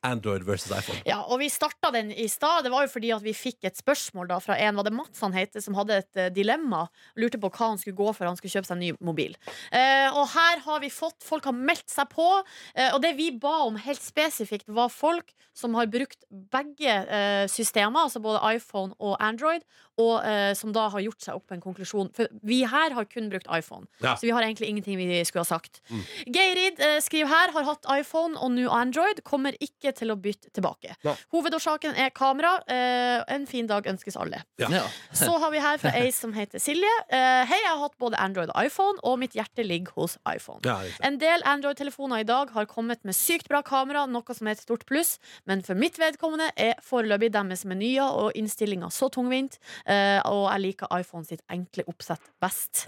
Android 0.06 0.44
versus 0.46 0.72
iPhone. 0.72 1.00
Ja, 1.08 1.22
og 1.26 1.40
vi 1.42 1.50
starta 1.50 1.90
den 1.94 2.12
i 2.14 2.28
stad. 2.30 2.64
Det 2.66 2.72
var 2.74 2.86
jo 2.86 2.92
fordi 2.92 3.12
at 3.16 3.24
vi 3.26 3.34
fikk 3.36 3.66
et 3.68 3.80
spørsmål 3.80 4.30
da 4.30 4.40
fra 4.44 4.58
en, 4.62 4.78
var 4.78 4.88
det 4.88 4.94
Mats 4.96 5.24
han 5.26 5.36
heter, 5.36 5.64
som 5.64 5.78
hadde 5.78 6.00
et 6.04 6.22
eh, 6.22 6.32
dilemma. 6.34 6.86
Lurte 7.20 7.40
på 7.42 7.50
hva 7.50 7.72
han 7.72 7.82
skulle 7.82 7.98
gå 7.98 8.12
for. 8.12 8.28
Han 8.30 8.38
skulle 8.40 8.54
kjøpe 8.54 8.70
seg 8.70 8.78
en 8.78 8.84
ny 8.84 8.92
mobil. 9.06 9.36
Eh, 9.72 10.08
og 10.12 10.30
her 10.36 10.62
har 10.68 10.84
vi 10.84 10.92
fått 10.94 11.26
Folk 11.26 11.48
har 11.48 11.56
meldt 11.58 11.90
seg 11.90 12.10
på. 12.12 12.28
Eh, 12.76 12.92
og 12.94 13.02
det 13.04 13.16
vi 13.18 13.32
ba 13.42 13.64
om 13.66 13.80
helt 13.82 14.04
spesifikt, 14.04 14.70
var 14.70 14.94
folk 14.94 15.34
som 15.58 15.76
har 15.80 15.90
brukt 15.90 16.28
begge 16.30 16.92
eh, 16.92 17.46
systemer, 17.50 18.06
altså 18.06 18.22
både 18.22 18.44
iPhone 18.58 18.94
og 19.00 19.16
Android, 19.24 19.64
og 20.02 20.26
eh, 20.28 20.54
som 20.58 20.74
da 20.76 20.88
har 20.92 21.00
gjort 21.06 21.22
seg 21.24 21.36
opp 21.38 21.52
en 21.56 21.62
konklusjon. 21.64 22.10
For 22.16 22.28
vi 22.44 22.62
her 22.68 22.92
har 22.98 23.06
kun 23.10 23.30
brukt 23.32 23.48
iPhone, 23.52 23.88
Ja. 24.04 24.16
så 24.16 24.28
vi 24.28 24.32
har 24.36 24.44
egentlig 24.44 24.68
ingenting 24.70 24.98
vi 24.98 25.22
skulle 25.26 25.44
ha 25.46 25.50
sagt. 25.58 25.82
Geirid 26.26 26.80
eh, 26.84 26.98
skriver 27.04 27.30
her 27.32 27.52
har 27.56 27.64
hatt 27.68 27.86
iPhone 27.96 28.38
og 28.40 28.52
nå 28.56 28.68
Android, 28.72 29.22
kommer 29.28 29.56
ikke 29.64 29.94
til 29.96 30.12
å 30.12 30.18
bytte 30.20 30.52
tilbake. 30.56 30.96
Nei. 31.06 31.16
Hovedårsaken 31.34 31.96
er 31.96 32.10
kamera. 32.16 32.58
Eh, 32.68 33.24
en 33.36 33.46
fin 33.48 33.68
dag 33.70 33.88
ønskes 33.88 34.18
alle. 34.20 34.42
Ja. 34.62 34.70
Ja. 34.74 34.84
Så 35.16 35.32
har 35.42 35.52
vi 35.54 35.60
her 35.64 35.78
fra 35.82 35.94
ei 36.00 36.12
som 36.16 36.34
heter 36.36 36.60
Silje. 36.62 36.92
Eh, 37.10 37.44
Hei, 37.46 37.60
jeg 37.62 37.70
har 37.72 37.82
hatt 37.84 37.98
både 38.02 38.20
Android 38.22 38.50
og 38.54 38.60
iPhone, 38.66 39.00
og 39.04 39.20
mitt 39.22 39.36
hjerte 39.38 39.64
ligger 39.66 39.96
hos 40.00 40.18
iPhone. 40.28 40.60
Ja, 40.66 40.80
riktig. 40.84 41.04
En 41.08 41.20
del 41.22 41.44
Android-telefoner 41.48 42.24
i 42.24 42.28
dag 42.28 42.52
har 42.56 42.68
kommet 42.70 43.04
med 43.06 43.16
sykt 43.16 43.50
bra 43.52 43.62
kamera, 43.66 44.06
noe 44.10 44.36
som 44.36 44.48
er 44.50 44.56
et 44.58 44.64
stort 44.64 44.86
pluss, 44.90 45.16
men 45.46 45.62
for 45.66 45.78
mitt 45.80 46.00
vedkommende 46.02 46.50
er 46.60 46.76
foreløpig 46.84 47.32
deres 47.36 47.66
menyer 47.70 48.06
og 48.08 48.36
innstillinger 48.40 48.92
så 48.94 49.10
tungvint, 49.14 49.60
og 49.86 50.46
jeg 50.50 50.62
liker 50.64 50.92
iPhone 50.98 51.28
sitt 51.28 51.44
enkle 51.52 51.86
oppsett 51.92 52.24
best. 52.42 52.86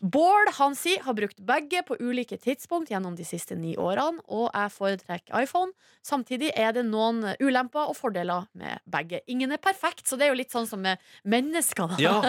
Bård 0.00 0.52
han 0.58 0.76
sier 0.78 1.02
har 1.02 1.16
brukt 1.18 1.40
begge 1.44 1.82
på 1.86 1.96
ulike 1.98 2.38
tidspunkt 2.40 2.92
gjennom 2.92 3.16
de 3.18 3.26
siste 3.26 3.56
ni 3.58 3.74
årene, 3.78 4.22
og 4.30 4.48
jeg 4.52 4.74
foretrekker 4.76 5.42
iPhone. 5.42 5.74
Samtidig 6.06 6.52
er 6.56 6.74
det 6.76 6.86
noen 6.88 7.24
ulemper 7.42 7.90
og 7.90 7.96
fordeler 7.98 8.46
med 8.58 8.80
begge. 8.88 9.22
Ingen 9.26 9.52
er 9.54 9.62
perfekt, 9.62 10.06
så 10.06 10.18
det 10.18 10.28
er 10.28 10.34
jo 10.34 10.40
litt 10.40 10.54
sånn 10.54 10.68
som 10.70 10.82
med 10.84 11.02
mennesker. 11.28 11.96
Da. 11.96 12.02
Ja. 12.02 12.16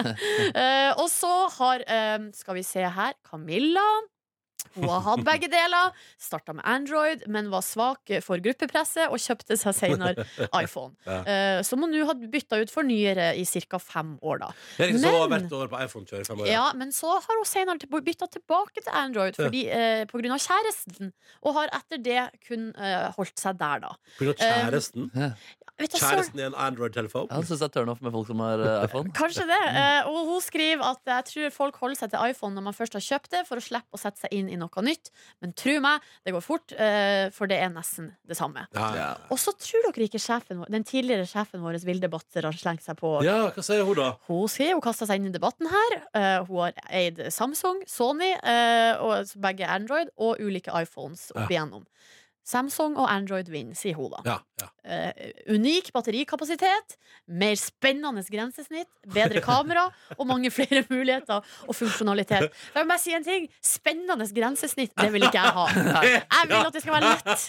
Eh, 0.60 0.90
og 0.98 1.06
så 1.12 1.30
har, 1.56 1.82
eh, 1.88 2.18
skal 2.36 2.56
vi 2.56 2.62
se 2.66 2.82
her, 2.82 3.14
Camilla. 3.26 3.84
Hun 4.74 4.88
har 4.88 5.00
hatt 5.06 5.24
begge 5.26 5.48
deler. 5.50 5.92
Starta 6.20 6.52
med 6.56 6.64
Android, 6.68 7.24
men 7.28 7.50
var 7.52 7.62
svak 7.66 8.10
for 8.24 8.38
gruppepresset 8.42 9.08
og 9.10 9.18
kjøpte 9.22 9.56
seg 9.58 9.74
senere 9.76 10.26
iPhone. 10.62 10.94
Ja. 11.10 11.22
Eh, 11.24 11.62
som 11.66 11.80
hun 11.82 11.90
nå 11.90 12.04
har 12.06 12.14
bytta 12.30 12.58
ut 12.60 12.70
for 12.70 12.86
nyere 12.86 13.30
i 13.38 13.44
ca. 13.44 13.78
fem 13.82 14.12
år, 14.22 14.38
da. 14.42 14.50
Men- 14.78 15.00
år. 16.44 16.50
Ja, 16.50 16.66
men 16.76 16.92
så 16.94 17.10
har 17.16 17.36
hun 17.40 17.44
senere 17.48 17.78
bytta 18.04 18.28
tilbake 18.30 18.82
til 18.84 18.92
Android 18.92 19.34
fordi, 19.36 19.64
eh, 19.68 20.04
på 20.06 20.20
grunn 20.20 20.32
av 20.36 20.40
kjæresten, 20.44 21.12
og 21.42 21.54
har 21.56 21.68
etter 21.80 21.98
det 22.02 22.20
kun 22.46 22.70
eh, 22.76 23.10
holdt 23.16 23.38
seg 23.38 23.58
der, 23.58 23.80
da. 23.80 23.94
På 24.18 24.24
grunn 24.28 24.34
av 24.36 24.70
kjæresten. 24.70 25.10
Vet 25.80 25.94
du, 25.94 25.98
Kjæresten 26.00 26.40
i 26.42 26.44
en 26.46 26.56
Android-telefon. 26.60 27.30
Han 27.32 27.46
syns 27.48 27.62
det 27.62 27.68
er 27.70 27.74
turn 27.78 27.90
off 27.92 28.02
med 28.04 28.12
folk 28.14 28.28
som 28.28 28.42
har 28.44 28.60
eh, 28.60 28.84
iPhone. 28.86 29.12
Kanskje 29.20 29.46
det. 29.48 29.60
Eh, 29.80 30.08
og 30.10 30.28
hun 30.28 30.42
skriver 30.44 30.84
at 30.90 31.12
jeg 31.14 31.28
tror 31.30 31.54
folk 31.54 31.80
holder 31.80 32.00
seg 32.02 32.12
til 32.12 32.24
iPhone 32.34 32.56
når 32.58 32.66
man 32.68 32.76
først 32.76 32.98
har 32.98 33.04
kjøpt 33.06 33.32
det, 33.34 33.42
for 33.48 33.60
å 33.60 33.64
slippe 33.64 33.96
å 33.96 34.00
sette 34.00 34.22
seg 34.26 34.34
inn 34.36 34.50
i 34.52 34.58
noe 34.60 34.84
nytt. 34.84 35.10
Men 35.40 35.54
tro 35.56 35.76
meg, 35.84 36.04
det 36.26 36.34
går 36.36 36.44
fort, 36.44 36.74
eh, 36.76 37.30
for 37.34 37.50
det 37.50 37.58
er 37.64 37.72
nesten 37.72 38.12
det 38.28 38.36
samme. 38.38 38.66
Ja. 38.76 38.88
Ja. 39.00 39.08
Og 39.32 39.40
så 39.40 39.54
tror 39.56 39.88
dere 39.88 40.06
ikke 40.08 40.20
sjefen 40.22 40.60
vår, 40.62 40.70
den 40.76 40.84
tidligere 40.88 41.28
sjefen 41.30 41.64
vår, 41.64 41.80
Vilde 41.88 42.10
Batzer, 42.12 42.44
har 42.48 42.60
slengt 42.60 42.84
seg 42.84 42.98
på. 43.00 43.16
ja, 43.24 43.38
hva 43.54 43.64
sier 43.64 43.86
hun 43.88 43.96
da? 43.98 44.10
Hun 44.28 44.46
sier 44.52 44.76
hun 44.76 44.84
kasta 44.84 45.08
seg 45.08 45.20
inn 45.22 45.30
i 45.30 45.34
debatten 45.34 45.70
her. 45.70 45.96
Eh, 46.12 46.36
hun 46.48 46.64
har 46.66 46.76
eid 46.92 47.22
Samsung, 47.32 47.80
Sony, 47.88 48.34
eh, 48.36 48.92
og 49.00 49.32
begge 49.40 49.68
Android, 49.70 50.12
og 50.20 50.40
ulike 50.44 50.74
iPhones 50.76 51.30
opp 51.34 51.48
igjennom. 51.48 51.86
Samsung 52.50 52.96
og 52.98 53.06
Android 53.10 53.50
vinner, 53.52 53.76
sier 53.78 53.94
hun 53.98 54.10
da. 54.14 54.22
Ja, 54.26 54.36
ja. 54.62 54.68
Eh, 54.82 55.30
unik 55.54 55.92
batterikapasitet, 55.94 56.96
mer 57.40 57.54
spennende 57.60 58.24
grensesnitt, 58.26 58.90
bedre 59.14 59.42
kamera 59.44 59.86
og 60.16 60.26
mange 60.28 60.50
flere 60.54 60.82
muligheter 60.90 61.44
og 61.66 61.76
funksjonalitet. 61.78 62.50
La 62.74 62.82
meg 62.82 62.94
bare 62.94 63.02
si 63.02 63.14
en 63.14 63.26
ting. 63.26 63.46
Spennende 63.62 64.26
grensesnitt, 64.34 64.94
det 64.98 65.12
vil 65.14 65.28
ikke 65.28 65.44
jeg 65.44 65.56
ha. 65.60 65.68
Jeg 66.40 66.48
vil 66.50 66.58
at 66.60 66.74
det 66.74 66.82
skal 66.82 66.96
være 66.96 67.14
lett. 67.14 67.48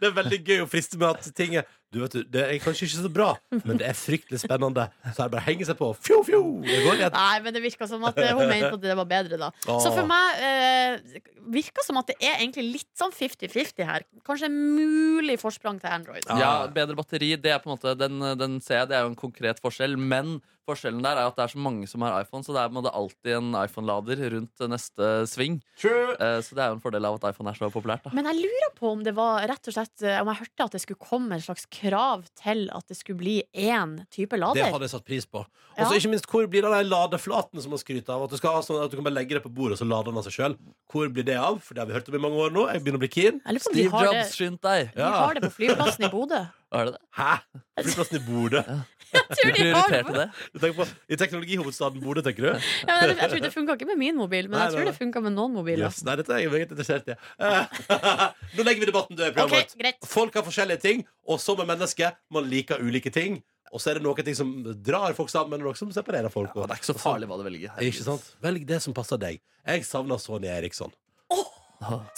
Det 0.00 0.08
er 0.08 0.14
veldig 0.16 0.38
gøy 0.44 0.62
å 0.64 0.68
friste 0.70 0.98
med 1.00 1.14
at 1.14 1.28
ting 1.38 1.56
er 1.60 1.66
du 1.94 2.00
vet, 2.02 2.16
Det 2.32 2.42
er 2.42 2.58
kanskje 2.60 2.88
ikke 2.88 3.02
så 3.04 3.10
bra, 3.12 3.28
men 3.62 3.78
det 3.80 3.86
er 3.88 3.96
fryktelig 3.96 4.40
spennende. 4.42 4.88
Så 5.06 5.22
det 5.22 5.32
bare 5.36 5.42
å 5.42 5.46
henge 5.46 5.68
seg 5.68 5.78
på. 5.78 5.92
Fjo, 6.02 6.18
fjo! 6.26 6.40
Det 6.64 6.80
går 6.84 6.98
rett. 7.04 7.14
Nei, 7.16 7.36
men 7.44 7.54
det 7.56 7.62
virka 7.64 7.88
som 7.88 8.04
at 8.08 8.18
eh, 8.20 8.32
hun 8.34 8.50
mente 8.50 8.72
at 8.74 8.82
det 8.82 8.96
var 8.98 9.08
bedre, 9.10 9.38
da. 9.40 9.52
Så 9.64 9.92
for 9.94 10.08
meg 10.10 10.42
eh, 10.42 11.20
virka 11.54 11.84
som 11.86 12.00
at 12.02 12.10
det 12.10 12.18
er 12.18 12.40
egentlig 12.40 12.66
litt 12.80 12.90
sånn 12.98 13.14
50-50 13.14 13.86
her. 13.86 14.04
Kanskje 14.26 14.50
en 14.50 14.58
mulig 14.58 15.38
forsprang 15.40 15.78
til 15.82 15.92
Android. 15.92 16.26
Ja, 16.40 16.66
bedre 16.72 16.98
batteri, 16.98 17.34
det 17.40 17.54
er 17.54 17.62
på 17.62 17.70
en 17.70 17.76
måte 17.76 17.94
den, 17.98 18.18
den 18.40 18.60
ser 18.64 18.82
jeg, 18.82 18.90
det 18.90 18.98
er 18.98 19.06
jo 19.06 19.14
en 19.14 19.18
konkret 19.18 19.62
forskjell. 19.62 19.96
Men 19.96 20.38
forskjellen 20.66 21.02
der 21.04 21.20
er 21.20 21.30
at 21.30 21.36
det 21.38 21.44
er 21.46 21.52
så 21.54 21.62
mange 21.62 21.86
som 21.90 22.02
har 22.04 22.18
iPhone, 22.24 22.44
så 22.44 22.54
det 22.54 22.62
er 22.64 22.72
på 22.74 22.82
alltid 22.90 23.32
en 23.36 23.50
iPhone-lader 23.60 24.22
rundt 24.34 24.64
neste 24.72 25.10
sving. 25.30 25.60
True 25.78 26.16
Så 26.42 26.56
det 26.58 26.64
er 26.64 26.72
jo 26.72 26.78
en 26.78 26.82
fordel 26.82 27.06
av 27.06 27.18
at 27.20 27.28
iPhone 27.30 27.52
er 27.52 27.58
så 27.58 27.70
populært. 27.72 28.06
da 28.06 28.14
Men 28.16 28.28
jeg 28.32 28.42
lurer 28.42 28.72
på 28.78 28.90
om 28.90 29.04
det 29.06 29.14
var 29.16 29.46
rett 29.46 29.70
og 29.70 29.76
slett 29.76 30.04
eh, 30.04 30.18
Om 30.22 30.30
jeg 30.32 30.40
hørte 30.42 30.66
at 30.66 30.76
det 30.76 30.82
skulle 30.82 31.02
komme 31.02 31.36
en 31.36 31.44
slags 31.44 31.68
krav 31.76 32.24
til 32.40 32.66
at 32.74 32.86
det 32.90 32.96
skulle 32.98 33.20
bli 33.20 33.36
én 33.54 33.98
type 34.12 34.36
lader. 34.40 34.58
Det 34.62 34.72
hadde 34.72 34.88
jeg 34.88 34.94
satt 34.96 35.04
pris 35.06 35.26
på. 35.28 35.44
Og 35.44 35.82
Ja. 35.82 35.84
så 35.90 35.98
ikke 35.98 36.08
minst, 36.14 36.26
hvor 36.32 36.46
blir 36.48 36.64
det 36.64 36.70
av 36.70 36.76
den 36.80 36.88
ladeflaten 36.88 37.60
som 37.60 37.70
man 37.74 37.78
skryter 37.82 38.14
av? 38.16 38.24
At 38.24 38.30
du, 38.32 38.36
skal 38.40 38.54
ha 38.56 38.62
sånn 38.64 38.80
at 38.84 38.90
du 38.90 38.96
kan 38.96 39.04
bare 39.04 39.18
legge 39.18 39.36
det 39.36 39.42
på 39.44 39.52
bordet, 39.52 39.76
og 39.76 39.82
så 39.82 39.88
lader 39.90 40.08
den 40.10 40.18
av 40.22 40.24
seg 40.24 40.36
sjøl. 40.38 40.56
Hvor 40.90 41.10
blir 41.12 41.26
det 41.28 41.36
av? 41.36 41.60
For 41.60 41.74
det 41.76 41.82
har 41.84 41.90
vi 41.90 41.96
hørt 41.98 42.08
om 42.08 42.16
i 42.16 42.22
mange 42.24 42.40
år 42.46 42.54
nå. 42.54 42.66
Jeg 42.72 42.80
begynner 42.84 43.00
å 43.00 43.04
bli 43.04 43.12
keen. 43.12 43.40
Steve 43.60 44.04
Jobs, 44.08 44.32
skynd 44.38 44.60
deg! 44.64 44.90
Vi 44.96 45.02
har 45.02 45.34
det 45.36 45.42
på 45.44 45.52
flyplassen 45.58 46.08
i 46.08 46.12
Bodø. 46.12 46.40
Er 46.76 46.88
det 46.88 46.96
det? 46.96 47.02
Hæ? 47.14 47.34
Flyplassen 47.84 48.16
i 48.18 48.24
Bodø? 48.26 48.62
Jeg 49.12 49.22
Du 49.28 49.34
tror 49.36 49.52
de 49.56 49.66
har 49.72 49.92
det. 50.16 50.24
Du 50.52 50.58
tenker 50.58 50.76
på, 50.80 50.86
I 51.08 51.16
teknologihovedstaden 51.20 52.00
Bodø, 52.02 52.22
tenker 52.26 52.42
du? 52.42 52.48
Ja, 52.88 52.96
men 53.00 53.10
jeg, 53.12 53.16
jeg 53.20 53.30
tror 53.32 53.42
det 53.46 53.52
funka 53.54 53.76
ikke 53.78 53.88
med 53.92 53.98
min 54.00 54.16
mobil, 54.18 54.48
men 54.50 54.58
Nei, 54.58 54.64
jeg 54.66 54.74
tror 54.74 54.84
nei. 54.84 54.90
det 54.92 54.98
funka 54.98 55.22
med 55.26 55.36
noen 55.36 55.54
mobiler. 55.56 55.86
Yes. 55.86 56.00
Nei, 56.06 56.16
dette 56.20 56.34
er 56.34 56.42
jeg 56.42 56.50
meget 56.52 56.72
interessert 56.74 57.10
i. 57.12 57.16
Nå 58.56 58.66
legger 58.66 58.82
vi 58.82 58.88
debatten 58.90 59.16
død. 59.18 59.26
i 59.28 59.34
programmet 59.36 59.52
Ok, 59.52 59.58
vårt. 59.70 59.76
greit. 59.82 60.08
Folk 60.10 60.34
har 60.40 60.46
forskjellige 60.46 60.82
ting, 60.82 61.04
og 61.28 61.40
som 61.42 61.60
er 61.62 61.68
menneske, 61.70 62.10
man 62.34 62.48
liker 62.50 62.82
ulike 62.82 63.12
ting. 63.14 63.38
Og 63.74 63.82
så 63.82 63.90
er 63.90 63.98
det 63.98 64.04
noen 64.06 64.24
ting 64.26 64.36
som 64.38 64.50
drar 64.86 65.14
folk 65.18 65.30
sammen, 65.32 65.58
og 65.60 65.66
noen 65.70 65.78
som 65.78 65.90
separerer 65.94 66.30
folk. 66.32 66.52
Ja, 66.54 66.66
det 66.70 66.76
er 66.76 66.82
ikke 66.82 66.92
så 66.92 66.98
farlig 66.98 67.28
hva 67.30 67.38
du 67.40 67.44
velger. 67.46 67.74
Ikke 67.82 68.04
sant? 68.06 68.28
Velg 68.44 68.66
det 68.68 68.78
som 68.84 68.94
passer 68.96 69.18
deg. 69.20 69.40
Jeg 69.66 69.82
savner 69.88 70.20
Sonja 70.22 70.54
Eriksson. 70.60 70.92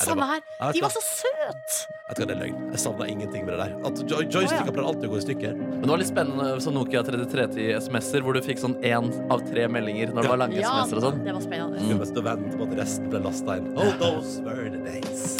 Samme 0.01 0.27
her. 0.31 0.43
De 0.73 0.81
var 0.83 0.93
så 0.95 1.03
søte! 1.05 1.79
Vet 2.09 2.21
du 2.21 2.25
det 2.25 2.35
er 2.37 2.41
løgn. 2.41 2.61
Jeg 2.73 2.81
savna 2.83 3.07
ingenting 3.11 3.45
med 3.45 3.55
det 3.55 3.66
der. 3.66 3.75
At 3.89 4.01
joy 4.09 4.25
Joysticker 4.33 4.73
pleier 4.73 4.89
alltid 4.89 5.09
å 5.09 5.12
gå 5.12 5.19
i 5.21 5.25
stykker. 5.27 5.59
Men 5.59 5.85
det 5.85 5.91
var 5.93 6.01
litt 6.01 6.11
spennende 6.11 6.47
sånn 6.64 6.77
Nokia 6.79 7.03
3310 7.05 7.69
SMS-er, 7.83 8.25
hvor 8.25 8.39
du 8.39 8.41
fikk 8.45 8.62
sånn 8.62 8.79
én 8.87 9.11
av 9.33 9.45
tre 9.51 9.69
meldinger 9.69 10.14
når 10.14 10.25
det 10.29 10.33
var 10.33 10.43
lange 10.45 10.57
Ja, 10.61 10.73
SMS-er 10.81 11.03
og 11.03 11.07
sånn. 11.09 11.23
det 11.27 11.37
var 11.37 11.45
spennende. 11.45 11.85
Mm. 11.85 12.05
stå 12.12 12.25
vente 12.31 12.57
på 12.57 12.69
at 12.71 12.77
resten 12.81 13.12
ble 13.12 13.23
lasta 13.29 13.59
inn. 13.61 13.71
Oh, 13.77 13.93
those 14.01 14.41
were 14.47 14.71
the 14.73 14.81
days. 14.89 15.37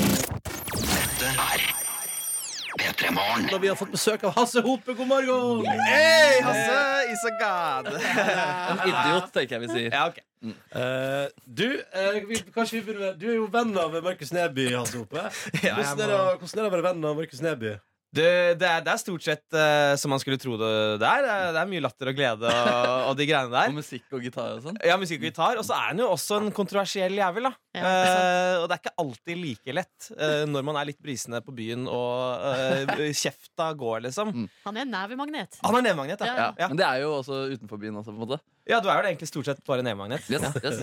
P3 2.79 3.11
Morgen. 3.11 3.49
Når 3.51 3.59
vi 3.65 3.69
har 3.73 3.77
fått 3.79 3.91
besøk 3.91 4.25
av 4.29 4.37
Hasse 4.37 4.63
Hope, 4.63 4.95
god 4.95 5.09
morgen! 5.11 5.65
Hei, 5.67 6.39
Hasse! 6.47 6.79
Is 7.11 7.25
a 7.27 7.33
god. 7.41 7.89
En 7.97 8.83
idiot, 8.87 9.33
tenker 9.35 9.57
jeg 9.57 9.65
vi 9.65 9.71
sier. 9.73 9.91
ja, 9.95 10.11
Eh, 10.43 11.27
du, 11.47 11.67
eh, 11.93 12.21
vi, 12.29 12.39
kanskje 12.55 12.79
vi 12.79 12.85
begynner 12.87 13.11
med 13.13 13.19
Du 13.19 13.27
er 13.33 13.37
jo 13.41 13.49
venn 13.53 13.75
av 13.81 13.99
Markus 14.05 14.31
Neby, 14.35 14.71
Hans 14.77 14.95
Ope. 14.99 15.27
Ja, 15.65 15.75
Hvordan 15.75 16.07
er 16.07 16.15
det, 16.15 16.17
å- 16.23 16.39
hvordan 16.39 16.59
er 16.59 16.63
det 16.65 16.71
å 16.71 16.75
være 16.79 16.89
venn 16.93 17.05
av 17.13 17.17
Markus 17.23 17.43
Neby? 17.45 17.77
Det, 18.09 18.25
det, 18.57 18.65
er, 18.65 18.81
det 18.87 18.89
er 18.89 19.01
stort 19.03 19.21
sett 19.21 19.43
uh, 19.53 19.93
som 20.01 20.09
man 20.09 20.17
skulle 20.23 20.39
tro 20.41 20.55
det 20.57 20.69
det 20.97 21.05
er. 21.05 21.27
Det 21.27 21.33
er, 21.35 21.51
det 21.53 21.61
er 21.61 21.67
mye 21.69 21.83
latter 21.85 22.09
og 22.09 22.17
glede 22.17 22.49
og, 22.49 22.93
og 23.11 23.19
de 23.19 23.27
greiene 23.29 23.53
der. 23.53 23.69
Og 23.75 23.77
musikk 23.77 24.15
og 24.17 24.23
gitar 24.25 24.55
og 24.55 24.63
sånn. 24.65 24.79
Ja, 24.89 24.97
musikk 24.97 25.21
og 25.21 25.27
gitar. 25.29 25.61
Og 25.61 25.67
så 25.69 25.75
er 25.77 25.91
han 25.91 26.01
jo 26.01 26.07
også 26.15 26.39
en 26.41 26.49
kontroversiell 26.57 27.19
jævel, 27.21 27.51
da. 27.51 27.53
Ja, 27.77 27.83
det 27.85 28.15
Eh, 28.17 28.55
og 28.63 28.65
det 28.71 28.79
er 28.79 28.81
ikke 28.81 28.95
alltid 29.05 29.39
like 29.43 29.75
lett 29.77 30.09
uh, 30.17 30.47
når 30.49 30.65
man 30.71 30.79
er 30.81 30.89
litt 30.89 30.99
brisende 31.05 31.43
på 31.45 31.53
byen 31.55 31.85
og 31.85 32.49
uh, 32.49 33.05
kjefta 33.13 33.69
går, 33.79 34.01
liksom. 34.09 34.33
Han 34.65 34.81
er 34.81 34.87
en 34.87 34.95
nevemagnet. 34.97 35.61
Han 35.69 35.77
er 35.77 35.85
nevemagnet, 35.91 36.25
ja. 36.25 36.33
Ja. 36.33 36.49
Ja. 36.65 36.69
Men 36.73 36.81
det 36.81 36.89
er 36.89 37.03
jo 37.05 37.13
også 37.21 37.43
utenfor 37.53 37.77
byen 37.85 38.01
også, 38.01 38.15
på 38.15 38.17
en 38.17 38.25
måte. 38.25 38.41
Ja, 38.69 38.79
du 38.85 38.89
er 38.91 38.99
jo 38.99 39.03
det 39.07 39.13
egentlig 39.15 39.29
stort 39.31 39.49
sett 39.51 39.61
bare 39.67 39.83
nevemagnet. 39.87 40.27
Yes, 40.29 40.45
yes. 40.63 40.83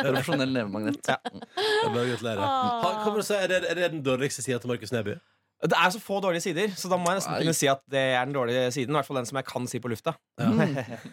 Profesjonell 0.00 0.52
nevemagnet. 0.54 1.00
Ja. 1.08 1.18
Jeg 1.24 1.90
bare 1.94 2.06
gratulerer. 2.12 2.44
Ha, 2.44 2.92
kan 3.04 3.18
man 3.18 3.26
si, 3.26 3.34
er, 3.36 3.50
det, 3.52 3.64
er 3.68 3.82
det 3.82 3.90
den 3.98 4.04
dårligste 4.06 4.44
sida 4.44 4.58
til 4.62 4.72
Markus 4.72 4.94
Neby? 4.94 5.18
Det 5.58 5.74
er 5.74 5.90
så 5.90 5.98
få 5.98 6.20
dårlige 6.22 6.44
sider, 6.44 6.68
så 6.78 6.86
da 6.86 6.94
må 7.02 7.08
jeg 7.10 7.18
nesten 7.18 7.32
Nei. 7.34 7.38
kunne 7.42 7.54
si 7.58 7.66
at 7.66 7.80
det 7.90 7.98
er 8.14 8.28
den 8.28 8.34
dårlige 8.36 8.68
siden. 8.76 8.94
I 8.94 8.98
hvert 9.00 9.08
fall 9.08 9.18
den 9.18 9.26
som 9.26 9.38
jeg 9.40 9.46
kan 9.48 9.64
si 9.66 9.80
på 9.82 9.90
lufta. 9.90 10.12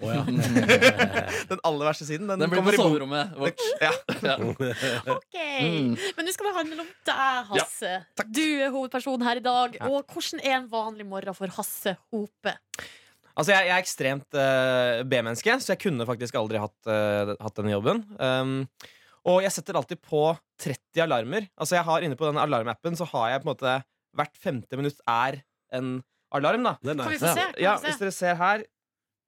Å, 0.05 0.11
ja. 0.11 0.19
Den 1.49 1.63
aller 1.65 1.87
verste 1.87 2.05
siden. 2.05 2.29
Den, 2.29 2.43
Den 2.43 2.51
blir 2.53 2.61
kommer 2.61 2.75
på 2.75 2.77
i 2.77 2.77
bok. 2.77 2.91
soverommet 2.91 3.33
vårt. 3.41 3.63
Ja. 3.85 3.89
Ja. 4.21 4.35
Ok, 5.15 5.39
Men 5.41 6.27
nå 6.29 6.35
skal 6.35 6.51
det 6.51 6.53
handle 6.59 6.85
om 6.85 6.91
deg, 7.09 7.49
Hasse. 7.55 7.95
Du 8.37 8.43
er 8.45 8.69
hovedpersonen 8.69 9.25
her 9.25 9.41
i 9.41 9.45
dag. 9.49 9.79
Og 9.89 10.13
hvordan 10.13 10.45
er 10.45 10.59
en 10.59 10.69
vanlig 10.71 11.09
morgen 11.09 11.37
for 11.41 11.57
Hasse 11.57 11.95
Hope? 12.13 12.53
Altså, 13.35 13.51
jeg, 13.51 13.67
jeg 13.67 13.75
er 13.75 13.83
ekstremt 13.83 14.37
uh, 14.39 15.01
B-menneske, 15.11 15.57
så 15.59 15.73
jeg 15.73 15.81
kunne 15.83 16.07
faktisk 16.07 16.37
aldri 16.39 16.61
hatt, 16.61 16.77
uh, 16.87 17.33
hatt 17.35 17.57
denne 17.59 17.73
jobben. 17.73 18.03
Um, 18.15 18.61
og 19.25 19.41
jeg 19.43 19.51
setter 19.55 19.75
alltid 19.79 19.99
på 20.05 20.29
30 20.61 21.03
alarmer. 21.03 21.49
Altså, 21.59 21.75
jeg 21.79 21.87
har 21.87 22.05
Inne 22.05 22.17
på 22.19 22.29
den 22.29 22.39
alarmappen 22.39 22.95
så 22.97 23.07
har 23.11 23.33
jeg 23.33 23.43
på 23.43 23.49
en 23.49 23.53
måte 23.55 23.75
hvert 24.15 24.39
femte 24.39 24.79
minutt 24.79 25.01
er 25.11 25.41
en 25.75 25.97
alarm, 26.35 26.63
da. 26.63 26.77
Kan 26.85 27.11
vi 27.11 27.19
få 27.19 27.33
se? 27.33 27.49
Kan 27.51 27.61
Ja, 27.63 27.75
vi 27.81 27.89
hvis 27.89 27.99
dere 27.99 28.15
ser 28.15 28.39
her 28.39 28.63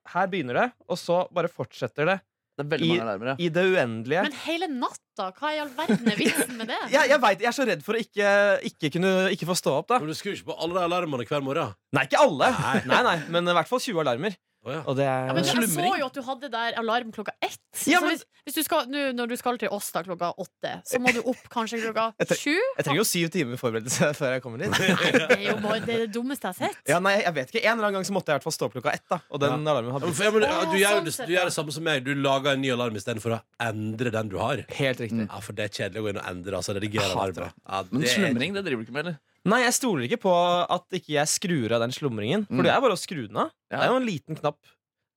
Her 0.07 0.29
begynner 0.31 0.55
det, 0.55 0.67
og 0.87 0.99
så 1.01 1.25
bare 1.35 1.51
fortsetter 1.51 2.07
det 2.07 2.17
Det 2.57 2.63
er 2.65 2.69
veldig 2.71 2.87
I- 2.87 2.89
mange 2.95 3.03
alarmer, 3.05 3.27
ja. 3.29 3.35
i 3.37 3.47
det 3.53 3.63
uendelige. 3.69 4.21
Men 4.25 4.37
hele 4.47 4.67
natta? 4.73 5.27
Hva 5.37 5.51
i 5.53 5.59
all 5.61 5.69
verden 5.77 6.09
er 6.09 6.17
vitsen 6.17 6.55
med 6.57 6.71
det? 6.71 6.79
jeg, 6.95 7.09
jeg, 7.11 7.19
vet, 7.21 7.43
jeg 7.45 7.49
er 7.51 7.55
så 7.57 7.65
redd 7.69 7.83
for 7.85 7.93
å 7.97 8.01
ikke, 8.01 8.31
ikke, 8.71 8.91
kunne, 8.97 9.11
ikke 9.35 9.49
få 9.51 9.55
stå 9.61 9.75
opp, 9.83 9.91
da. 9.93 9.99
Men 10.01 10.09
du 10.09 10.17
skrur 10.17 10.33
ikke 10.33 10.49
på 10.49 10.57
alle 10.57 10.77
de 10.79 10.83
alarmene 10.89 11.27
hver 11.29 11.45
morgen? 11.45 11.75
Nei, 11.93 12.07
ikke 12.09 12.21
alle. 12.25 12.49
Nei. 12.57 12.75
Nei, 12.89 13.01
nei, 13.11 13.15
Men 13.35 13.53
i 13.53 13.55
hvert 13.59 13.69
fall 13.69 13.83
20 13.83 14.01
alarmer. 14.07 14.37
Ja. 14.73 14.81
Og 14.87 14.95
det 14.99 15.05
er 15.05 15.27
Ja, 15.27 15.33
men 15.33 15.43
jeg 15.43 15.69
så 15.71 15.99
jo 15.99 16.05
at 16.05 16.13
du 16.17 16.21
hadde 16.27 16.49
der 16.51 16.77
alarm 16.81 17.11
klokka 17.15 17.31
ett. 17.41 17.59
Ja, 17.87 17.99
men- 18.01 18.09
hvis, 18.11 18.23
hvis 18.45 18.55
du 18.55 18.63
skal, 18.63 18.87
nu, 18.87 19.11
når 19.13 19.27
du 19.31 19.35
skal 19.39 19.57
til 19.57 19.69
Åsta 19.69 20.03
klokka 20.03 20.33
åtte, 20.37 20.71
så 20.87 20.99
må 20.99 21.11
du 21.13 21.21
opp 21.23 21.43
kanskje 21.53 21.79
klokka 21.83 22.11
sju? 22.41 22.53
Jeg 22.77 22.85
trenger 22.85 23.01
jo 23.01 23.05
syv 23.07 23.29
timer 23.33 23.57
forberedelse 23.61 24.11
før 24.19 24.33
jeg 24.37 24.43
kommer 24.43 24.57
dit. 24.63 24.71
Nei, 24.79 25.11
det 25.11 25.37
er 25.37 25.43
jo 25.51 25.55
bare 25.63 25.79
det, 25.85 25.93
er 25.95 26.03
det 26.05 26.11
dummeste 26.15 26.47
jeg 26.47 26.53
har 26.55 26.71
sett. 26.73 26.81
Ja, 26.89 26.99
nei, 26.99 27.15
jeg 27.23 27.33
vet 27.37 27.53
ikke 27.53 27.63
En 27.65 27.77
eller 27.77 27.87
annen 27.89 27.99
gang 27.99 28.07
så 28.09 28.15
måtte 28.15 28.31
jeg 28.31 28.35
i 28.35 28.37
hvert 28.39 28.47
fall 28.49 28.57
stå 28.57 28.69
opp 28.69 28.77
klokka 28.77 28.93
ett. 28.97 29.05
da 29.09 29.19
Og 29.31 29.39
den 29.43 29.67
alarmen 29.67 29.91
hadde 29.95 30.11
Ja, 30.11 30.31
men 30.31 30.39
blitt 30.39 30.49
ja, 30.49 30.59
men, 30.61 30.71
du, 30.73 30.77
gjør, 30.81 30.97
sånn 30.97 31.05
det- 31.11 31.27
du 31.27 31.33
gjør 31.37 31.45
det 31.51 31.55
samme 31.57 31.71
som 31.77 31.83
meg. 31.87 32.03
Du 32.07 32.13
lager 32.15 32.51
en 32.53 32.61
ny 32.61 32.71
alarm 32.75 32.95
istedenfor 32.99 33.37
å 33.37 33.41
endre 33.67 34.11
den 34.11 34.29
du 34.29 34.37
har. 34.41 34.63
helt 34.77 34.99
riktig. 34.99 35.27
Ja, 35.29 35.39
For 35.39 35.53
det 35.53 35.65
er 35.69 35.73
kjedelig 35.77 36.01
å 36.01 36.05
gå 36.07 36.09
inn 36.15 36.21
og 36.21 36.27
endre. 36.29 36.57
Altså, 36.57 36.75
alarmer. 36.77 37.51
Ja, 37.67 37.83
det 37.83 37.91
Men 37.93 38.07
slumring 38.07 38.53
det 38.53 38.63
driver 38.65 38.83
du 38.83 38.87
ikke 38.87 38.93
med, 38.93 39.05
eller? 39.07 39.17
Nei, 39.45 39.61
jeg 39.63 39.73
stoler 39.77 40.07
ikke 40.07 40.21
på 40.25 40.31
at 40.69 40.83
ikke 40.97 41.13
jeg 41.15 41.27
skrur 41.31 41.71
av 41.77 41.79
den 41.85 41.91
slumringen. 41.95 42.47
For 42.47 42.53
Mm. 42.59 42.63
det 42.63 42.71
er 42.73 42.81
bare 42.81 42.97
å 42.97 42.99
skru 42.99 43.27
den 43.27 43.37
av. 43.37 43.51
Ja. 43.71 43.77
Det 43.77 43.83
er 43.85 43.91
jo 43.93 43.99
en 44.01 44.05
liten 44.09 44.35
knapp. 44.39 44.57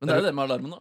Men 0.01 0.07
det 0.09 0.15
er 0.17 0.21
jo 0.21 0.27
det 0.27 0.35
med 0.35 0.45
alarmen, 0.51 0.71
da. 0.71 0.79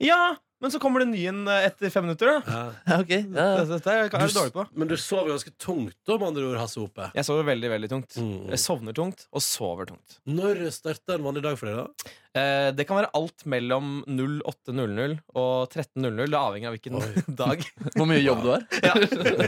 Ja, 0.00 0.36
men 0.62 0.70
så 0.70 0.78
kommer 0.80 1.00
det 1.00 1.08
ny 1.08 1.26
en 1.28 1.46
eh, 1.48 1.66
etter 1.68 1.90
fem 1.92 2.04
minutter. 2.06 2.40
da 2.40 2.52
Ja. 2.52 2.72
Ja, 2.88 3.00
ok 3.00 3.10
ja. 3.10 3.64
Dette 3.68 3.86
er 3.92 4.08
jeg 4.08 4.10
dårlig 4.32 4.52
på. 4.52 4.66
Men 4.76 4.88
du 4.88 4.96
sover 4.96 5.28
ganske 5.34 5.52
tungt, 5.58 5.94
da, 6.06 6.16
med 6.16 6.28
andre 6.28 6.46
ord, 6.50 6.58
Hasse 6.58 6.80
Hope. 6.80 7.10
Jeg 7.14 7.24
sover 7.24 7.44
veldig 7.44 7.70
veldig 7.70 7.88
tungt. 7.90 8.16
Mm. 8.16 8.48
Jeg 8.48 8.58
sovner 8.58 8.92
tungt 8.96 9.26
og 9.32 9.40
sover 9.44 9.86
tungt. 9.92 10.18
Når 10.26 10.70
starter 10.72 11.14
en 11.18 11.22
vanlig 11.28 11.42
dag 11.42 11.58
for 11.58 11.66
deg, 11.66 11.76
da? 11.76 12.10
Eh, 12.30 12.68
det 12.78 12.84
kan 12.86 13.00
være 13.00 13.10
alt 13.18 13.42
mellom 13.50 14.04
08.00 14.06 15.16
og 15.34 15.72
13.00. 15.72 16.20
Det 16.30 16.38
avhenger 16.38 16.70
av 16.70 16.76
hvilken 16.76 16.98
Oi. 17.00 17.22
dag. 17.42 17.64
Hvor 17.96 18.06
mye 18.06 18.20
jobb 18.22 18.44
du 18.44 18.50
har. 18.52 18.66
Ja. 18.86 18.94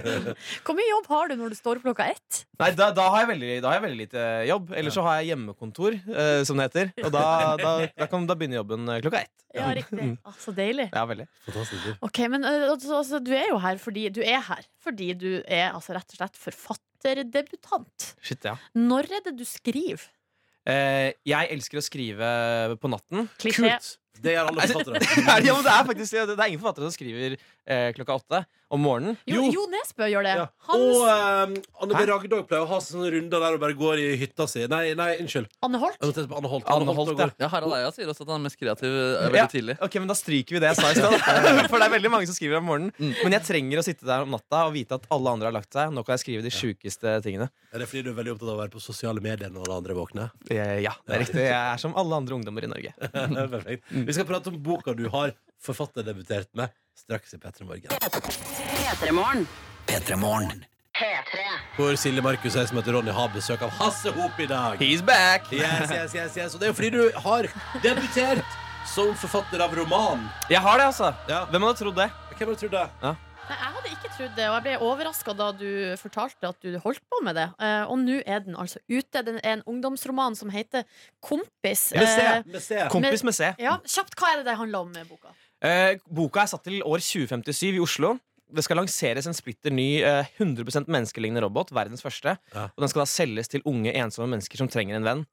Hvor 0.66 0.76
mye 0.76 0.88
jobb 0.88 1.06
har 1.12 1.30
du 1.30 1.36
når 1.38 1.52
du 1.54 1.58
står 1.58 1.78
opp 1.78 1.86
klokka 1.86 2.08
ett? 2.12 2.42
Nei, 2.60 2.72
da, 2.78 2.90
da, 2.94 3.06
har 3.14 3.24
jeg 3.24 3.30
veldig, 3.32 3.52
da 3.62 3.70
har 3.70 3.78
jeg 3.78 3.84
veldig 3.86 4.00
lite 4.00 4.24
jobb. 4.50 4.72
Eller 4.78 4.94
så 4.94 5.04
har 5.06 5.20
jeg 5.20 5.32
hjemmekontor, 5.32 5.96
eh, 5.98 6.40
som 6.48 6.58
det 6.58 6.68
heter. 6.68 6.90
Og 7.04 7.14
da, 7.14 7.24
da, 7.60 7.72
da, 7.86 8.08
kan, 8.10 8.26
da 8.28 8.36
begynner 8.38 8.60
jobben 8.60 8.90
eh, 8.90 9.00
klokka 9.04 9.22
ett. 9.22 9.46
Ja, 9.54 9.68
riktig. 9.76 10.08
Ah, 10.24 10.34
så 10.40 10.54
deilig. 10.56 10.88
Ja, 10.90 11.04
veldig. 11.08 11.28
Fantastisk. 11.46 11.90
Ok, 12.08 12.22
men 12.32 12.46
altså, 12.48 12.96
altså, 12.98 13.20
du 13.22 13.30
er 13.36 13.52
jo 13.52 13.60
her 13.62 13.78
fordi 13.82 14.08
du 14.14 14.22
er 14.24 14.40
her 14.48 14.66
fordi 14.82 15.12
du 15.18 15.28
er 15.44 15.70
altså, 15.70 15.94
rett 15.94 16.16
og 16.16 16.18
slett 16.18 16.40
forfatterdebutant. 16.40 18.10
Shit, 18.24 18.48
ja. 18.48 18.56
Når 18.78 19.10
er 19.20 19.24
det 19.28 19.36
du 19.38 19.46
skriver? 19.46 20.08
Eh, 20.68 21.10
jeg 21.26 21.50
elsker 21.56 21.80
å 21.80 21.84
skrive 21.84 22.28
på 22.78 22.90
natten. 22.92 23.26
Klisjé. 23.42 23.74
Kult! 23.74 23.96
Det 24.22 24.36
gjør 24.36 24.50
alle 24.52 24.66
forfattere. 24.68 25.00
ja, 25.48 25.54
men 25.56 25.64
det 25.66 25.72
er 25.72 25.86
faktisk 25.88 26.14
det 26.14 26.34
er 26.36 26.50
ingen 26.52 26.60
forfattere 26.62 26.86
som 26.86 26.94
skriver 26.94 27.34
eh, 27.34 27.88
klokka 27.96 28.18
åtte 28.20 28.42
om 28.72 28.80
morgenen. 28.82 29.18
Jo, 29.28 29.42
Jo. 29.52 29.66
Nesbø 29.72 30.06
gjør 30.08 30.24
det. 30.26 30.32
Ja. 30.40 30.46
Han, 30.68 30.82
Og 30.82 31.02
um, 31.04 31.54
Anne 31.84 31.96
B. 31.96 32.42
Pleier 32.48 32.62
å 32.64 32.68
ha 32.70 32.78
sånne 32.82 33.10
runder 33.12 33.40
der 33.44 33.56
og 33.56 33.60
bare 33.62 33.76
går 33.76 34.00
i 34.00 34.06
hytta 34.20 34.46
si. 34.50 34.64
Nei, 34.70 34.94
nei, 34.98 35.10
unnskyld. 35.22 35.48
Anne 35.64 35.78
Holt. 35.80 35.96
Jeg 36.00 36.08
må 36.10 36.14
tenke 36.16 36.30
på 36.32 36.38
Anne 36.40 36.50
Holt. 36.52 36.66
Anne 36.72 36.94
Holt, 36.96 37.12
ja. 37.12 37.16
går. 37.20 37.32
Ja, 37.42 37.48
Harald 37.52 37.76
Eia 37.76 37.90
sier 37.94 38.08
også 38.12 38.24
at 38.26 38.32
han 38.32 38.40
er 38.40 38.44
mest 38.46 38.58
kreativ 38.60 38.88
eh, 38.92 39.22
veldig 39.26 39.40
Ja. 39.42 39.46
tidlig. 39.52 39.76
Ok, 39.84 39.98
men 40.00 40.08
Da 40.12 40.16
stryker 40.18 40.56
vi 40.56 40.62
det 40.64 40.70
jeg 40.72 40.80
sa 40.80 40.90
i 40.92 40.96
stad. 40.98 41.16
For 41.72 41.78
det 41.78 41.86
er 41.88 41.94
veldig 41.96 42.12
mange 42.14 42.28
som 42.30 42.36
skriver 42.38 42.60
om 42.60 42.68
morgenen. 42.70 42.92
Mm. 42.98 43.12
Men 43.22 43.36
jeg 43.38 43.46
trenger 43.48 43.82
å 43.82 43.86
sitte 43.86 44.08
der 44.08 44.24
om 44.26 44.32
natta 44.34 44.64
og 44.68 44.74
vite 44.76 44.98
at 45.00 45.06
alle 45.12 45.36
andre 45.36 45.50
har 45.52 45.56
lagt 45.60 45.72
seg. 45.76 45.92
Nå 45.92 46.04
kan 46.06 46.16
jeg 46.16 46.24
skrive 46.24 46.44
de 46.48 46.52
sjukeste 46.52 47.16
tingene. 47.26 47.50
Er 47.72 47.84
det 47.84 47.88
fordi 47.92 48.04
du 48.08 48.12
er 48.12 48.18
veldig 48.22 48.34
opptatt 48.36 48.50
av 48.50 48.56
å 48.56 48.62
være 48.64 48.74
på 48.76 48.82
sosiale 48.84 49.20
medier 49.24 49.52
når 49.52 49.66
alle 49.68 49.80
andre 49.82 49.96
våkner? 50.00 50.32
Eh, 50.50 50.80
ja, 50.84 50.92
det 51.08 51.16
er 51.18 51.24
riktig. 51.26 51.44
Jeg 51.48 51.56
er 51.60 51.80
som 51.82 51.96
alle 52.00 52.18
andre 52.22 52.36
ungdommer 52.40 52.64
i 52.68 52.72
Norge. 52.72 52.92
Perfekt. 53.56 53.88
Vi 53.92 54.16
skal 54.16 54.28
prate 54.28 54.52
om 54.52 54.60
boka 54.64 54.96
du 54.96 55.06
har 55.12 55.32
forfatterdebutert 55.62 56.50
med 56.58 56.68
straks 56.98 57.34
i 57.34 57.40
P3 57.42 57.64
Morgen. 59.12 59.46
P3 59.86 60.16
Morgen. 60.16 60.64
Hvor 61.76 61.96
Silje 61.96 62.22
Markus 62.22 62.54
er 62.54 62.62
jeg 62.62 62.68
som 62.70 62.78
heter 62.78 62.94
Ronny 62.94 63.12
har 63.16 63.30
besøk 63.32 63.62
av 63.64 63.72
Hasse 63.78 64.12
Hop 64.14 64.38
i 64.42 64.46
dag. 64.46 64.76
He's 64.82 65.02
back! 65.02 65.48
Yes, 65.52 65.90
yes, 65.90 66.14
yes, 66.14 66.36
yes. 66.36 66.54
Og 66.54 66.60
det 66.60 66.68
er 66.68 66.72
jo 66.72 66.76
fordi 66.78 66.90
du 66.94 67.20
har 67.24 67.48
debutert 67.82 68.58
som 68.92 69.14
forfatter 69.18 69.62
av 69.64 69.74
roman. 69.78 70.26
Jeg 70.52 70.60
har 70.62 70.78
det, 70.78 70.86
altså. 70.92 71.12
Ja. 71.30 71.44
Hvem 71.50 71.64
hadde 71.66 71.80
trodd 71.80 71.98
det? 71.98 72.08
Hvem 72.36 72.50
hadde 72.52 72.60
trodd 72.60 72.74
det? 72.76 72.84
Nei, 73.02 73.56
jeg 73.56 73.72
hadde 73.76 73.92
ikke 73.96 74.10
trodd 74.16 74.34
det, 74.38 74.46
og 74.50 74.54
jeg 74.58 74.64
ble 74.68 74.74
overraska 74.86 75.34
da 75.38 75.48
du 75.56 75.68
fortalte 76.00 76.50
at 76.52 76.58
du 76.62 76.76
holdt 76.84 77.02
på 77.10 77.20
med 77.26 77.38
det. 77.40 77.48
Uh, 77.58 77.84
og 77.90 77.98
nå 78.04 78.20
er 78.22 78.44
den 78.46 78.58
altså 78.58 78.82
ute. 78.92 79.24
Den 79.26 79.40
er 79.42 79.56
en 79.58 79.64
ungdomsroman 79.72 80.36
som 80.38 80.52
heter 80.54 80.84
Kompis. 81.24 81.88
Med 81.96 82.06
C. 82.12 82.20
Eh, 82.20 82.42
Med 82.52 82.62
C. 82.62 82.82
Kompis 82.92 83.24
med 83.26 83.36
C. 83.38 83.50
ja, 83.64 83.78
kjapt, 83.96 84.14
hva 84.20 84.34
er 84.34 84.42
det 84.42 84.50
det 84.52 84.58
handler 84.60 84.86
om 84.86 84.92
med 84.94 85.08
boka? 85.10 85.32
Eh, 85.62 86.00
boka 86.10 86.42
er 86.42 86.50
satt 86.50 86.64
til 86.66 86.82
år 86.82 87.02
2057 87.02 87.76
i 87.76 87.82
Oslo. 87.82 88.16
Det 88.52 88.64
skal 88.66 88.82
lanseres 88.82 89.28
en 89.28 89.36
splitter 89.36 89.72
ny 89.72 90.02
eh, 90.04 90.32
100% 90.42 90.90
menneskelignende 90.90 91.44
robot. 91.44 91.70
Verdens 91.74 92.02
første. 92.04 92.34
Ja. 92.52 92.66
Og 92.74 92.84
den 92.84 92.92
skal 92.92 93.04
da 93.04 93.08
selges 93.08 93.52
til 93.52 93.64
unge, 93.68 93.94
ensomme 93.94 94.32
mennesker 94.34 94.60
som 94.60 94.70
trenger 94.72 94.98
en 94.98 95.06
venn. 95.06 95.24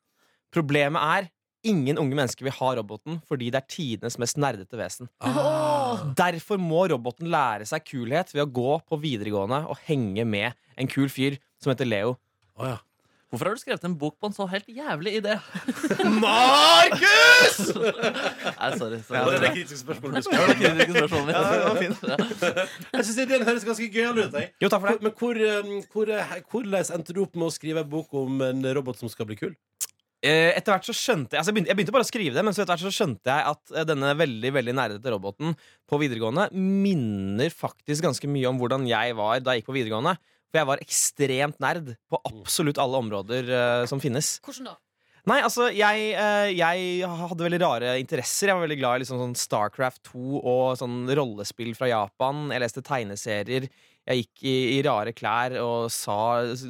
Problemet 0.54 1.02
er 1.18 1.30
ingen 1.68 2.00
unge 2.00 2.16
mennesker 2.16 2.46
vil 2.48 2.56
ha 2.56 2.70
roboten 2.78 3.18
fordi 3.28 3.50
det 3.52 3.60
er 3.60 3.72
tidenes 3.72 4.16
mest 4.22 4.40
nerdete 4.40 4.80
vesen. 4.80 5.10
Ah. 5.20 6.06
Derfor 6.18 6.62
må 6.62 6.86
roboten 6.88 7.28
lære 7.34 7.68
seg 7.68 7.84
kulhet 7.90 8.32
ved 8.32 8.46
å 8.46 8.52
gå 8.60 8.78
på 8.88 9.00
videregående 9.02 9.66
og 9.68 9.82
henge 9.90 10.24
med 10.24 10.56
en 10.80 10.88
kul 10.88 11.12
fyr 11.12 11.36
som 11.60 11.74
heter 11.74 11.90
Leo. 11.90 12.16
Oh, 12.56 12.68
ja. 12.70 12.78
Hvorfor 13.30 13.46
har 13.46 13.54
du 13.54 13.62
skrevet 13.62 13.84
en 13.86 13.94
bok 14.02 14.16
på 14.18 14.26
en 14.26 14.34
så 14.34 14.48
helt 14.50 14.66
jævlig 14.74 15.12
idé? 15.20 15.36
Markus! 16.24 17.60
Nei, 17.70 18.70
sorry. 18.80 18.98
Det 18.98 19.04
sorry. 19.06 19.20
var 19.22 19.44
det 19.44 19.52
kritiske 19.54 19.78
spørsmålet 19.84 20.26
du 20.26 20.32
Det 20.34 20.58
kritiske 20.58 20.96
spørsmålet 20.96 21.28
mitt. 21.28 21.36
Ja, 21.38 21.44
det 21.54 21.68
var 21.68 21.78
fint. 21.78 22.90
Jeg 22.94 23.06
synes 23.06 23.20
ideen 23.26 23.46
høres 23.46 23.68
ganske 23.70 23.90
gøyal 23.94 24.24
ut. 24.24 24.34
Jeg. 24.34 24.50
Jo, 24.58 24.72
takk 24.74 24.82
for 24.82 24.90
det. 24.90 25.06
Men 25.06 25.14
hvor, 25.22 25.42
um, 25.60 25.76
hvor, 25.94 26.14
eh, 26.16 26.34
hvordan 26.50 26.94
endte 26.98 27.14
du 27.14 27.22
opp 27.22 27.38
med 27.38 27.52
å 27.52 27.54
skrive 27.54 27.86
en 27.86 27.92
bok 27.92 28.18
om 28.18 28.42
en 28.48 28.72
robot 28.80 28.98
som 28.98 29.14
skal 29.14 29.30
bli 29.30 29.38
kul? 29.38 29.54
Eh, 30.20 30.50
etter 30.52 30.74
hvert 30.74 30.84
så 30.90 30.92
skjønte 30.92 31.38
Jeg 31.38 31.40
altså 31.40 31.54
jeg 31.54 31.56
begynte, 31.56 31.70
jeg 31.72 31.78
begynte 31.80 31.94
bare 31.96 32.04
å 32.04 32.10
skrive 32.10 32.36
det, 32.36 32.42
men 32.44 32.56
så 32.56 32.66
etter 32.66 32.74
hvert 32.74 32.90
så 32.90 32.92
skjønte 32.92 33.32
jeg 33.32 33.54
at 33.54 33.72
eh, 33.72 33.86
denne 33.88 34.10
veldig 34.20 34.52
veldig 34.58 34.74
nerdete 34.76 35.14
roboten 35.14 35.54
på 35.88 36.00
videregående 36.02 36.50
minner 36.58 37.54
faktisk 37.56 38.04
ganske 38.04 38.28
mye 38.28 38.50
om 38.50 38.60
hvordan 38.60 38.90
jeg 38.90 39.16
var 39.16 39.40
da 39.40 39.56
jeg 39.56 39.64
gikk 39.64 39.70
på 39.70 39.78
videregående. 39.78 40.18
For 40.50 40.62
jeg 40.62 40.70
var 40.72 40.84
ekstremt 40.84 41.60
nerd 41.62 41.96
på 42.10 42.20
absolutt 42.26 42.80
alle 42.82 43.02
områder 43.04 43.52
uh, 43.54 43.88
som 43.90 44.02
finnes. 44.02 44.38
Hvordan 44.46 44.72
da? 44.72 44.78
Nei, 45.30 45.42
altså, 45.46 45.68
jeg, 45.76 46.14
eh, 46.18 46.52
jeg 46.56 47.10
hadde 47.20 47.46
veldig 47.46 47.60
rare 47.62 47.92
interesser. 48.02 48.50
Jeg 48.50 48.58
var 48.58 48.64
veldig 48.64 48.78
glad 48.80 48.98
i 48.98 49.04
liksom 49.04 49.20
sånn 49.20 49.36
Starcraft 49.38 50.02
2 50.10 50.40
og 50.40 50.64
sånn 50.80 51.04
rollespill 51.20 51.74
fra 51.78 51.90
Japan. 51.92 52.48
Jeg 52.54 52.64
leste 52.64 52.84
tegneserier. 52.86 53.68
Jeg 54.10 54.24
gikk 54.24 54.46
i, 54.48 54.56
i 54.78 54.82
rare 54.88 55.14
klær 55.14 55.58
og 55.62 55.92
sa, 55.94 56.18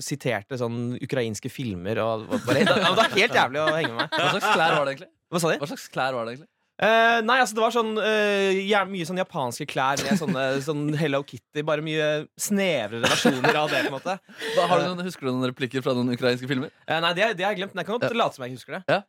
siterte 0.04 0.60
sånn 0.60 0.98
ukrainske 1.00 1.52
filmer. 1.54 2.02
Og, 2.04 2.26
og 2.28 2.48
bare, 2.48 2.66
det 2.68 2.94
var 3.00 3.16
helt 3.16 3.40
jævlig 3.42 3.64
å 3.64 3.70
henge 3.78 3.94
med 3.94 4.02
meg. 4.02 4.18
Hva 4.18 4.32
slags 4.34 4.50
klær 4.50 4.76
var 4.76 4.82
det 4.82 4.96
egentlig? 4.96 5.12
Hva 5.30 5.44
sa 5.44 5.54
de? 5.54 5.60
Hva 5.62 5.70
slags 5.72 5.92
klær 5.94 6.18
var 6.18 6.26
det 6.26 6.36
egentlig? 6.36 6.52
Eh, 6.80 7.18
nei, 7.28 7.36
altså 7.42 7.58
det 7.58 7.64
var 7.64 7.74
sånn 7.76 7.90
eh, 8.00 8.60
mye 8.88 9.08
sånn 9.08 9.20
japanske 9.20 9.66
klær 9.68 10.00
med 10.06 10.16
sånne 10.22 10.44
sånn 10.68 10.86
Hello 11.00 11.20
Kitty. 11.28 11.64
Bare 11.68 11.84
mye 11.84 12.08
snevrere 12.40 13.04
versjoner 13.04 13.58
av 13.60 13.74
det. 13.74 13.82
på 13.84 13.92
en 13.92 13.98
måte 13.98 14.16
da, 14.56 14.68
har 14.72 14.80
du 14.80 14.86
noen, 14.88 15.04
husker 15.04 15.28
du 15.28 15.34
noen 15.34 15.50
replikker 15.52 15.84
fra 15.84 15.96
noen 15.98 16.14
ukrainske 16.16 16.48
filmer? 16.48 16.72
Eh, 16.88 17.02
Nei, 17.04 17.12
det, 17.18 17.34
det 17.40 17.44
har 17.48 17.52
jeg 17.52 17.62
glemt, 17.66 17.76
men 17.76 17.84
jeg 17.84 17.90
kan 17.92 18.00
godt 18.00 18.16
late 18.22 18.40
som 18.40 18.48
jeg 18.48 18.56
husker 18.56 18.78
det. 18.80 18.84
Ja. 18.88 19.02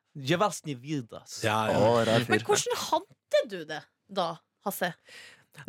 Ja, 1.47 1.61
ja. 1.71 1.79
Oh, 1.79 2.01
rar 2.07 2.27
Men 2.27 2.43
hvordan 2.49 2.81
hadde 2.89 3.45
du 3.55 3.61
det 3.71 3.85
da, 4.11 4.33
Hasse? 4.67 4.91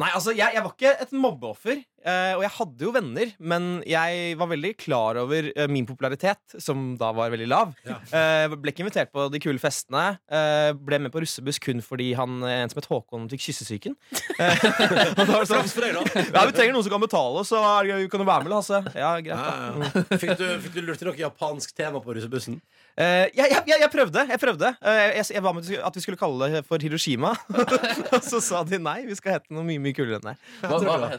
Nei, 0.01 0.09
altså, 0.13 0.33
jeg, 0.33 0.55
jeg 0.55 0.65
var 0.65 0.73
ikke 0.73 0.95
et 1.05 1.13
mobbeoffer, 1.17 1.79
eh, 2.03 2.33
og 2.37 2.43
jeg 2.45 2.53
hadde 2.57 2.85
jo 2.87 2.93
venner, 2.95 3.31
men 3.39 3.69
jeg 3.87 4.35
var 4.39 4.49
veldig 4.51 4.71
klar 4.79 5.19
over 5.21 5.49
uh, 5.55 5.67
min 5.71 5.87
popularitet, 5.89 6.55
som 6.61 6.93
da 6.99 7.11
var 7.15 7.33
veldig 7.33 7.49
lav. 7.49 7.73
Ja. 7.87 7.99
Uh, 8.11 8.55
ble 8.57 8.73
ikke 8.73 8.85
invitert 8.85 9.11
på 9.13 9.27
de 9.31 9.41
kule 9.43 9.61
festene. 9.61 10.17
Eh, 10.31 10.71
ble 10.77 10.99
med 11.03 11.13
på 11.13 11.21
russebuss 11.23 11.59
kun 11.61 11.81
fordi 11.85 12.11
han, 12.17 12.41
en 12.47 12.71
som 12.71 12.79
het 12.79 12.89
Håkon 12.89 13.27
fikk 13.31 13.45
kyssesyken. 13.47 13.95
Og 15.17 15.21
da 15.21 15.27
var 15.27 15.45
det 15.45 15.49
sånn, 15.49 15.71
ja, 16.35 16.45
vi 16.47 16.55
trenger 16.55 16.75
noen 16.75 16.85
som 16.85 16.93
kan 16.93 17.03
betale, 17.03 17.43
så 17.47 17.61
er 17.61 17.89
det- 17.89 18.09
kan 18.11 18.21
du 18.21 18.27
være 18.27 18.45
med, 18.45 18.55
Hasse. 18.55 18.81
Ja, 18.97 19.13
greit 19.23 19.29
Ja. 19.31 20.05
Fikk, 20.17 20.37
du, 20.39 20.45
fikk 20.63 20.75
du 20.75 20.81
lurt 20.85 21.01
til 21.01 21.09
noe 21.09 21.17
japansk 21.19 21.75
tema 21.77 22.01
på 22.03 22.15
russebussen? 22.17 22.59
Uh, 22.99 23.27
jeg, 23.31 23.47
jeg, 23.47 23.63
jeg, 23.71 23.89
prøvde. 23.93 24.25
Jeg 24.29 24.41
prøvde 24.41 24.73
uh, 24.75 25.03
jeg, 25.15 25.25
jeg 25.37 25.43
var 25.43 25.55
med 25.55 25.69
at 25.79 25.95
vi 25.95 26.03
skulle 26.03 26.19
kalle 26.19 26.49
det 26.51 26.63
for 26.67 26.83
Hiroshima. 26.83 27.33
og 28.13 28.19
så 28.25 28.41
sa 28.43 28.63
de 28.67 28.81
nei, 28.81 29.01
vi 29.07 29.17
skal 29.19 29.37
hete 29.37 29.55
noe 29.55 29.65
mye 29.67 29.81
mye 29.81 29.95
kulere 29.95 30.19
enn 30.19 30.31
det. 30.31 30.35
Hva, 30.65 30.81
hva, 30.83 31.13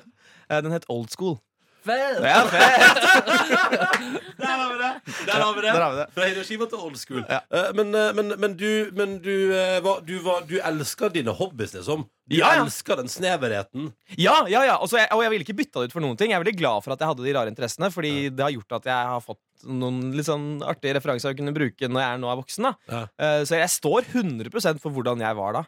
den? 0.49 0.66
Eh, 0.66 0.72
het 0.72 0.84
Old 0.88 1.11
School. 1.14 1.38
fett! 1.82 2.18
Fett! 2.22 3.03
Der 4.43 4.47
har 4.47 4.68
vi 4.72 4.78
det! 4.78 4.90
Der 5.26 5.40
har 5.43 5.55
vi 5.55 5.61
det. 5.62 5.72
Der 5.72 5.80
har 5.82 5.90
vi 5.93 5.97
det. 5.99 6.07
Fra 6.14 6.26
Hiroshima 6.28 6.66
til 6.70 6.78
old 6.78 6.97
school. 6.99 7.22
Ja. 7.28 7.40
Eh, 7.51 7.70
men, 7.74 7.90
eh, 7.95 8.12
men, 8.14 8.28
men 8.38 8.55
du, 8.59 8.90
men 8.95 9.16
du, 9.22 9.32
eh, 9.55 9.80
var, 9.82 10.01
du, 10.07 10.14
var, 10.22 10.45
du 10.47 10.57
elsker 10.62 11.11
dine 11.14 11.34
hobbies, 11.34 11.74
liksom. 11.74 12.05
Du 12.30 12.36
Ja, 12.38 12.53
ja. 12.57 12.62
elsker 12.64 12.97
den 13.03 13.11
sneverheten. 13.11 13.90
Ja, 14.16 14.45
ja, 14.51 14.62
ja. 14.68 14.76
Og, 14.78 14.90
jeg, 14.95 15.09
og 15.14 15.22
jeg 15.24 15.34
ville 15.34 15.47
ikke 15.47 15.59
bytta 15.59 15.82
det 15.82 15.90
ut 15.90 15.97
for 15.97 16.05
noen 16.07 16.16
ting. 16.20 16.30
Jeg 16.30 16.38
er 16.38 16.45
veldig 16.45 16.59
glad 16.62 16.84
for 16.86 16.95
at 16.95 17.03
jeg 17.03 17.11
hadde 17.12 17.26
de 17.26 17.34
rare 17.36 17.51
interessene, 17.53 17.90
Fordi 17.95 18.14
det 18.30 18.47
har 18.47 18.55
gjort 18.55 18.78
at 18.78 18.88
jeg 18.93 19.11
har 19.16 19.20
fått 19.26 19.43
noen 19.82 20.01
litt 20.16 20.26
sånn 20.30 20.49
artige 20.66 20.97
referanser 21.01 21.34
å 21.34 21.38
kunne 21.38 21.55
bruke 21.55 21.86
når 21.90 22.03
jeg 22.03 22.14
er 22.14 22.22
nå 22.22 22.30
er 22.32 22.40
voksen. 22.45 22.62
da 22.70 22.74
Ja. 22.95 23.03
Eh, 23.18 23.43
Så 23.47 23.59
jeg 23.59 23.74
står 23.74 24.07
100% 24.14 24.78
for 24.82 24.90
hvordan 24.95 25.18
jeg 25.22 25.34
var 25.38 25.53
da. 25.61 25.66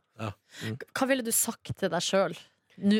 Hva 0.95 1.11
ville 1.11 1.27
du 1.27 1.33
sagt 1.35 1.75
til 1.79 1.91
deg 1.91 2.03
sjøl? 2.03 2.35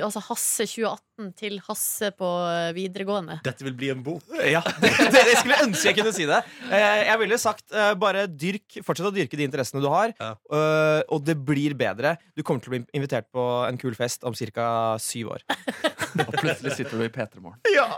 Altså 0.03 0.20
Hasse 0.22 0.66
2018 0.70 1.14
til 1.39 1.61
Hasse 1.69 2.09
på 2.19 2.27
eh, 2.51 2.73
videregående. 2.75 3.37
Dette 3.47 3.62
vil 3.67 3.75
bli 3.79 3.91
en 3.93 4.01
bok. 4.05 4.23
Ja, 4.51 4.62
det, 4.83 4.91
det, 5.15 5.23
jeg 5.31 5.39
skulle 5.41 5.61
ønske 5.62 5.91
jeg 5.93 5.99
kunne 6.01 6.15
si 6.17 6.27
det. 6.27 6.41
Eh, 6.71 7.03
Jeg 7.07 7.21
ville 7.23 7.39
sagt 7.39 7.71
eh, 7.75 7.93
bare 8.01 8.25
dyrk, 8.31 8.81
fortsett 8.87 9.11
å 9.11 9.15
dyrke 9.15 9.39
de 9.39 9.47
interessene 9.47 9.83
du 9.85 9.89
har, 9.93 10.15
Ja. 10.19 10.33
eh, 10.35 11.03
og 11.15 11.23
det 11.27 11.37
blir 11.47 11.77
bedre. 11.79 12.17
Du 12.35 12.43
kommer 12.43 12.65
til 12.65 12.73
å 12.73 12.75
bli 12.77 12.83
invitert 12.99 13.31
på 13.35 13.45
en 13.69 13.79
kul 13.79 13.95
fest 13.99 14.25
om 14.27 14.35
ca. 14.35 14.69
syv 14.99 15.37
år. 15.37 15.47
Og 16.15 16.31
plutselig 16.39 16.77
sitter 16.77 16.95
du 16.95 17.03
i 17.03 17.11
P3 17.11 17.41
Morgen. 17.43 17.59
Ja. 17.75 17.89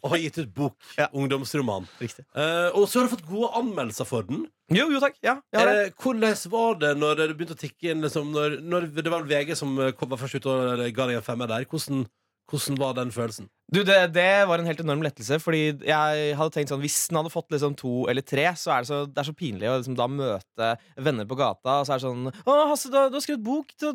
Og 0.00 0.14
har 0.14 0.20
gitt 0.22 0.38
ut 0.40 0.48
bok. 0.56 0.76
Ja. 0.96 1.10
Ungdomsroman. 1.12 1.84
Riktig. 2.00 2.24
Eh, 2.32 2.70
og 2.72 2.86
så 2.88 3.02
har 3.02 3.04
du 3.08 3.12
fått 3.12 3.26
gode 3.28 3.50
anmeldelser 3.58 4.08
for 4.08 4.24
den. 4.24 4.46
Jo, 4.72 4.86
jo 4.88 5.00
takk. 5.02 5.18
Ja, 5.20 5.34
jeg 5.52 5.60
har 5.60 5.68
det. 5.68 5.82
Eh, 5.90 5.92
hvordan 6.00 6.38
var 6.54 6.78
det 6.80 6.92
når 6.96 7.20
det 7.20 7.26
begynte 7.36 7.56
å 7.58 7.60
tikke 7.60 7.92
inn 7.92 8.00
liksom, 8.06 8.30
når, 8.32 8.56
når 8.64 8.86
Det 8.96 9.12
var 9.12 9.28
VG 9.28 9.52
som 9.60 9.76
kom 9.98 10.08
var 10.14 10.22
først 10.22 10.40
ut 10.40 10.48
og 10.54 10.80
ga 10.96 11.10
deg 11.10 11.18
en 11.20 11.26
femmer 11.26 11.52
der. 11.52 11.68
Hvordan, 11.68 12.06
hvordan 12.50 12.78
var 12.80 12.96
den 12.98 13.12
følelsen? 13.14 13.46
Du, 13.70 13.84
det, 13.86 13.96
det 14.16 14.26
var 14.50 14.58
en 14.58 14.66
helt 14.66 14.80
enorm 14.82 15.04
lettelse. 15.06 15.38
Fordi 15.42 15.60
jeg 15.86 16.32
hadde 16.38 16.54
tenkt 16.56 16.72
sånn 16.72 16.82
Hvis 16.82 16.96
den 17.10 17.20
hadde 17.20 17.30
fått 17.30 17.52
liksom 17.54 17.76
to 17.78 17.92
eller 18.10 18.24
tre, 18.26 18.48
så 18.58 18.72
er 18.74 18.82
det 18.82 18.90
så, 18.90 18.98
det 19.06 19.22
er 19.22 19.28
så 19.30 19.34
pinlig 19.38 19.68
å 19.70 19.76
liksom 19.78 19.94
da 19.98 20.08
møte 20.10 20.72
venner 20.98 21.28
på 21.30 21.38
gata, 21.38 21.78
og 21.80 21.86
så 21.86 21.94
er 21.94 22.02
det 22.02 22.08
sånn 22.08 22.32
Å, 22.34 22.58
Hasse, 22.72 22.90
du, 22.90 22.98
du 23.12 23.18
har 23.20 23.24
skrevet 23.24 23.44
bok. 23.46 23.70
Så, 23.78 23.92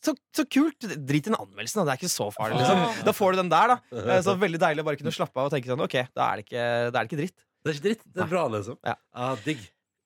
så, 0.00 0.14
så 0.32 0.46
kult. 0.48 0.80
Drit 0.96 1.26
i 1.28 1.28
den 1.28 1.36
anmeldelsen, 1.36 1.82
da. 1.82 1.90
Det 1.90 1.96
er 1.98 2.00
ikke 2.00 2.12
så 2.14 2.30
farlig. 2.32 2.62
Liksom. 2.62 3.04
Da 3.10 3.12
får 3.16 3.36
du 3.36 3.42
den 3.42 3.52
der, 3.52 3.74
da. 3.74 4.00
Eh, 4.00 4.22
Så 4.24 4.36
veldig 4.40 4.62
deilig 4.64 4.86
å 4.86 4.88
bare 4.88 5.00
kunne 5.02 5.12
slappe 5.12 5.36
av 5.42 5.50
og 5.50 5.54
tenke 5.56 5.68
sånn 5.68 5.84
OK, 5.84 5.98
da 6.16 6.30
er 6.30 6.40
det 6.40 6.46
ikke, 6.48 6.64
da 6.64 6.94
er 6.94 6.96
det 7.04 7.08
ikke 7.10 7.20
dritt. 7.20 7.36
Det 7.60 7.68
er 7.68 7.76
ikke 7.76 7.88
dritt. 7.90 8.06
Det 8.16 8.24
er 8.24 8.30
bra, 8.30 8.46
liksom. 8.56 8.78
Ja. 8.88 8.94
Ah, 9.12 9.34
digg. 9.44 9.60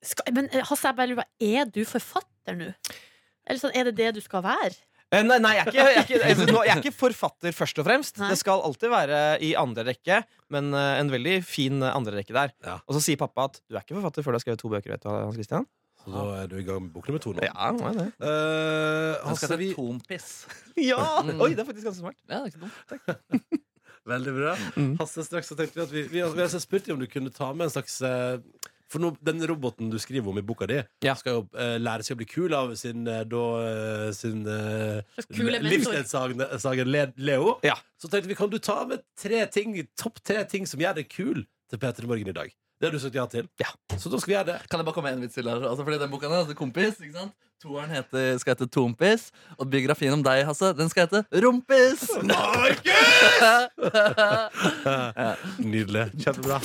Skal, 0.05 0.35
men 0.35 0.51
eh, 0.51 0.65
Hasse, 0.67 0.91
jeg 0.91 0.99
bare 0.99 1.13
lurer 1.13 1.23
på, 1.23 1.53
er 1.55 1.71
du 1.71 1.79
forfatter 1.87 2.59
nå? 2.59 2.73
Eller 3.47 3.61
sånn, 3.63 3.73
Er 3.77 3.87
det 3.87 3.95
det 4.03 4.11
du 4.19 4.21
skal 4.25 4.43
være? 4.45 4.75
Eh, 5.13 5.23
Nei, 5.23 5.37
nei 5.39 5.53
jeg, 5.59 5.67
er 5.67 5.71
ikke, 5.71 5.77
jeg, 5.79 5.95
er 5.95 6.07
ikke, 6.09 6.19
altså, 6.33 6.47
nå- 6.49 6.63
jeg 6.67 6.73
er 6.75 6.81
ikke 6.83 6.97
forfatter, 6.97 7.53
først 7.55 7.79
og 7.79 7.85
fremst. 7.87 8.17
Nei. 8.19 8.31
Det 8.33 8.39
skal 8.41 8.63
alltid 8.67 8.91
være 8.91 9.19
i 9.47 9.53
andre 9.61 9.85
rekke, 9.87 10.23
men 10.51 10.73
eh, 10.75 10.99
en 11.03 11.11
veldig 11.13 11.37
fin 11.47 11.83
eh, 11.85 11.93
andre 11.95 12.17
rekke 12.19 12.35
der. 12.35 12.55
Ja. 12.67 12.79
Og 12.89 12.97
så 12.97 13.03
sier 13.05 13.21
pappa 13.21 13.45
at 13.51 13.61
du 13.69 13.77
er 13.77 13.85
ikke 13.85 13.95
forfatter 14.01 14.25
før 14.27 14.35
du 14.35 14.39
har 14.41 14.45
skrevet 14.47 14.63
to 14.65 14.73
bøker. 14.73 14.95
Vet 14.97 15.05
du, 15.05 15.11
Hans 15.13 15.39
Christian? 15.39 15.69
Så 16.05 16.11
da 16.13 16.25
er 16.43 16.49
du 16.51 16.57
i 16.59 16.65
gang 16.67 16.83
med 16.85 16.91
bok 16.93 17.07
nummer 17.09 17.23
to 17.23 17.31
nå. 17.33 17.45
Ja, 17.47 17.71
nå 17.73 17.87
er 17.93 17.95
det. 18.01 18.09
Eh, 18.19 19.13
Den 19.15 19.31
Hasse, 19.31 19.47
skal 19.47 19.61
vi, 19.63 19.69
til 19.71 19.79
Tompiss. 19.79 20.27
ja. 20.91 20.99
Mm. 21.25 21.39
Oi, 21.41 21.53
det 21.55 21.63
er 21.63 21.69
faktisk 21.71 21.87
ganske 21.93 22.03
smart. 22.03 22.19
Ja, 22.29 22.43
det 22.43 22.43
er 22.43 22.51
ikke 22.51 22.65
dumt. 22.67 23.63
veldig 24.15 24.35
bra. 24.37 24.57
Mm. 24.77 24.91
Hasse, 25.01 25.25
straks 25.25 25.49
så 25.53 25.57
tenkte 25.57 25.79
vi 25.79 25.85
at 25.87 25.95
vi, 25.95 26.03
vi, 26.11 26.25
vi 26.35 26.43
har 26.45 26.53
spurt 26.61 26.85
deg 26.89 26.93
om 26.97 27.01
du 27.01 27.07
kunne 27.09 27.33
ta 27.33 27.53
med 27.57 27.69
en 27.71 27.73
slags 27.77 28.01
eh, 28.05 28.37
For 28.95 29.03
nå, 29.03 29.11
den 29.27 29.43
roboten 29.51 29.91
du 29.91 29.99
skriver 29.99 30.31
om 30.31 30.39
i 30.39 30.45
boka 30.47 30.69
di, 30.71 30.77
Ja. 31.03 31.17
skal 31.19 31.41
jo 31.41 31.49
eh, 31.59 31.77
lære 31.83 32.07
seg 32.07 32.15
å 32.15 32.21
bli 32.23 32.29
kul 32.31 32.55
av 32.55 32.71
sin, 32.79 33.03
eh, 33.11 33.25
da, 33.27 33.43
eh, 33.67 34.13
sin 34.15 34.45
eh, 34.47 35.03
kule 35.35 35.59
mentor. 35.59 35.71
livsledsager 35.73 36.87
Le- 36.87 37.09
Leo. 37.19 37.57
Ja. 37.67 37.75
Så 37.99 38.07
tenkte 38.13 38.31
vi, 38.31 38.37
kan 38.39 38.51
du 38.53 38.59
ta 38.63 38.85
med 38.87 39.03
tre 39.19 39.43
ting, 39.51 39.75
topp 39.99 40.23
tre 40.23 40.45
ting 40.47 40.67
som 40.71 40.79
gjør 40.81 40.95
deg 41.03 41.09
kul 41.11 41.43
til 41.71 41.79
P3 41.83 42.07
Morgen 42.07 42.29
i 42.31 42.37
dag? 42.37 42.55
Det 42.81 42.89
har 42.89 42.93
du 42.95 42.99
sagt 43.03 43.15
ja 43.19 43.25
til. 43.31 43.49
Ja. 43.63 43.71
Så 43.97 44.11
da 44.13 44.19
skal 44.19 44.31
vi 44.31 44.37
gjøre 44.37 44.47
det. 44.53 44.57
Kan 44.69 44.79
jeg 44.81 44.87
bare 44.87 44.95
komme 44.95 45.11
med 45.11 45.19
en 45.19 45.27
vits 45.27 45.35
til 45.39 45.49
her? 45.49 45.63
Altså, 45.67 45.85
fordi 45.87 45.99
den 46.03 46.11
boka 46.13 46.29
der, 46.29 46.43
altså 46.45 46.55
Kompis. 46.59 46.99
ikke 47.01 47.15
sant? 47.19 47.33
Toeren 47.63 47.89
heter, 47.95 48.37
skal 48.43 48.55
hete 48.59 48.67
Tompis. 48.69 49.31
Og 49.59 49.71
biografien 49.71 50.13
om 50.13 50.23
deg, 50.27 50.43
Hasse, 50.45 50.75
den 50.77 50.91
skal 50.93 51.07
hete 51.07 51.25
Rumpis! 51.41 52.03
Nydelig. 55.65 56.11
Kjempebra. 56.21 56.61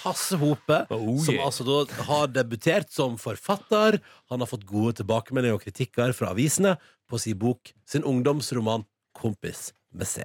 Hasse 0.00 0.38
Hope, 0.40 0.80
som 0.88 1.34
yeah. 1.34 1.44
altså 1.44 1.66
da 1.66 2.04
har 2.08 2.30
debutert 2.32 2.92
som 2.94 3.18
forfatter. 3.20 4.00
Han 4.32 4.42
har 4.42 4.50
fått 4.50 4.68
gode 4.68 4.96
tilbakemeldinger 5.00 5.58
og 5.58 5.64
kritikker 5.66 6.14
fra 6.16 6.32
avisene 6.34 6.76
på 7.10 7.20
sin 7.20 7.38
bok, 7.40 7.74
sin 7.88 8.06
ungdomsroman 8.06 8.86
'Kompis 9.16 9.72
med 9.92 10.06
C'. 10.06 10.24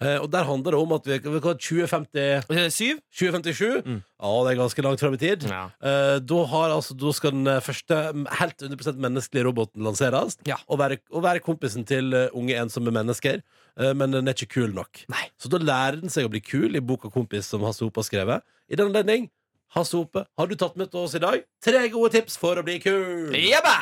Eh, 0.00 0.18
og 0.20 0.30
Der 0.30 0.44
handler 0.44 0.74
det 0.74 0.80
om 0.80 0.92
at 0.96 1.06
vi, 1.08 1.18
vi 1.18 1.40
kan 1.40 1.56
2050 1.56 2.44
Eh, 2.50 2.68
2057. 3.14 3.84
Mm. 3.86 4.00
Ja, 4.20 4.32
det 4.44 4.52
er 4.54 4.60
ganske 4.60 4.82
langt 4.84 5.00
fram 5.00 5.14
i 5.14 5.20
tid. 5.20 5.46
Ja. 5.48 5.64
Eh, 5.82 6.18
da, 6.20 6.40
har, 6.50 6.70
altså, 6.74 6.96
da 6.98 7.12
skal 7.16 7.30
den 7.36 7.46
eh, 7.50 7.60
første 7.64 8.00
helt 8.40 8.62
100 8.62 8.98
menneskelige 9.00 9.46
roboten 9.46 9.84
lanseres. 9.86 10.36
Ja. 10.48 10.56
Og, 10.68 10.78
være, 10.82 10.98
og 11.12 11.22
være 11.24 11.40
kompisen 11.44 11.86
til 11.88 12.12
eh, 12.14 12.28
unge, 12.34 12.56
ensomme 12.60 12.92
mennesker. 12.94 13.40
Eh, 13.78 13.92
men 13.94 14.12
den 14.14 14.28
er 14.28 14.36
ikke 14.36 14.52
kul 14.60 14.74
nok. 14.76 15.04
Nei. 15.12 15.24
Så 15.40 15.48
da 15.52 15.58
lærer 15.62 16.00
den 16.02 16.12
seg 16.12 16.26
å 16.28 16.32
bli 16.32 16.40
kul 16.44 16.74
i 16.76 16.80
boka 16.84 17.08
'Kompis', 17.08 17.48
som 17.50 17.62
Hasse 17.66 17.84
Hope 17.84 18.00
har 18.02 18.08
skrevet. 18.08 18.42
I 18.70 18.76
den 18.76 18.88
anledning, 18.92 19.30
Hasse 19.74 19.96
Hope, 19.98 20.24
har 20.38 20.46
du 20.46 20.54
tatt 20.54 20.76
med 20.76 20.90
til 20.90 21.00
oss 21.02 21.14
i 21.16 21.22
dag 21.22 21.42
tre 21.64 21.88
gode 21.90 22.12
tips 22.14 22.36
for 22.38 22.56
å 22.60 22.62
bli 22.66 22.78
kul. 22.78 23.32
Jebba! 23.34 23.76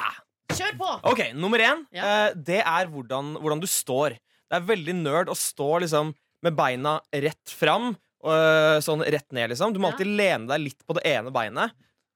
Kjør 0.53 0.75
på! 0.77 0.89
Ok, 1.09 1.21
Nummer 1.35 1.59
én 1.61 1.87
Ja. 1.93 2.29
eh, 2.29 2.35
Det 2.35 2.61
er 2.61 2.87
hvordan, 2.89 3.35
hvordan 3.41 3.61
du 3.61 3.67
står. 3.67 4.19
Det 4.53 4.59
er 4.61 4.69
veldig 4.69 4.95
nerd 5.01 5.31
å 5.33 5.37
stå 5.39 5.69
liksom 5.87 6.13
med 6.45 6.57
beina 6.59 6.99
rett 7.25 7.53
fram. 7.61 7.95
og, 8.23 8.79
sånn 8.87 9.01
rett 9.03 9.33
ned, 9.35 9.51
liksom. 9.51 9.73
Du 9.75 9.81
må 9.81 9.89
Ja. 9.89 9.97
alltid 9.97 10.07
lene 10.07 10.47
deg 10.47 10.61
litt 10.61 10.87
på 10.87 10.95
det 10.95 11.03
ene 11.11 11.33
beinet. 11.35 11.73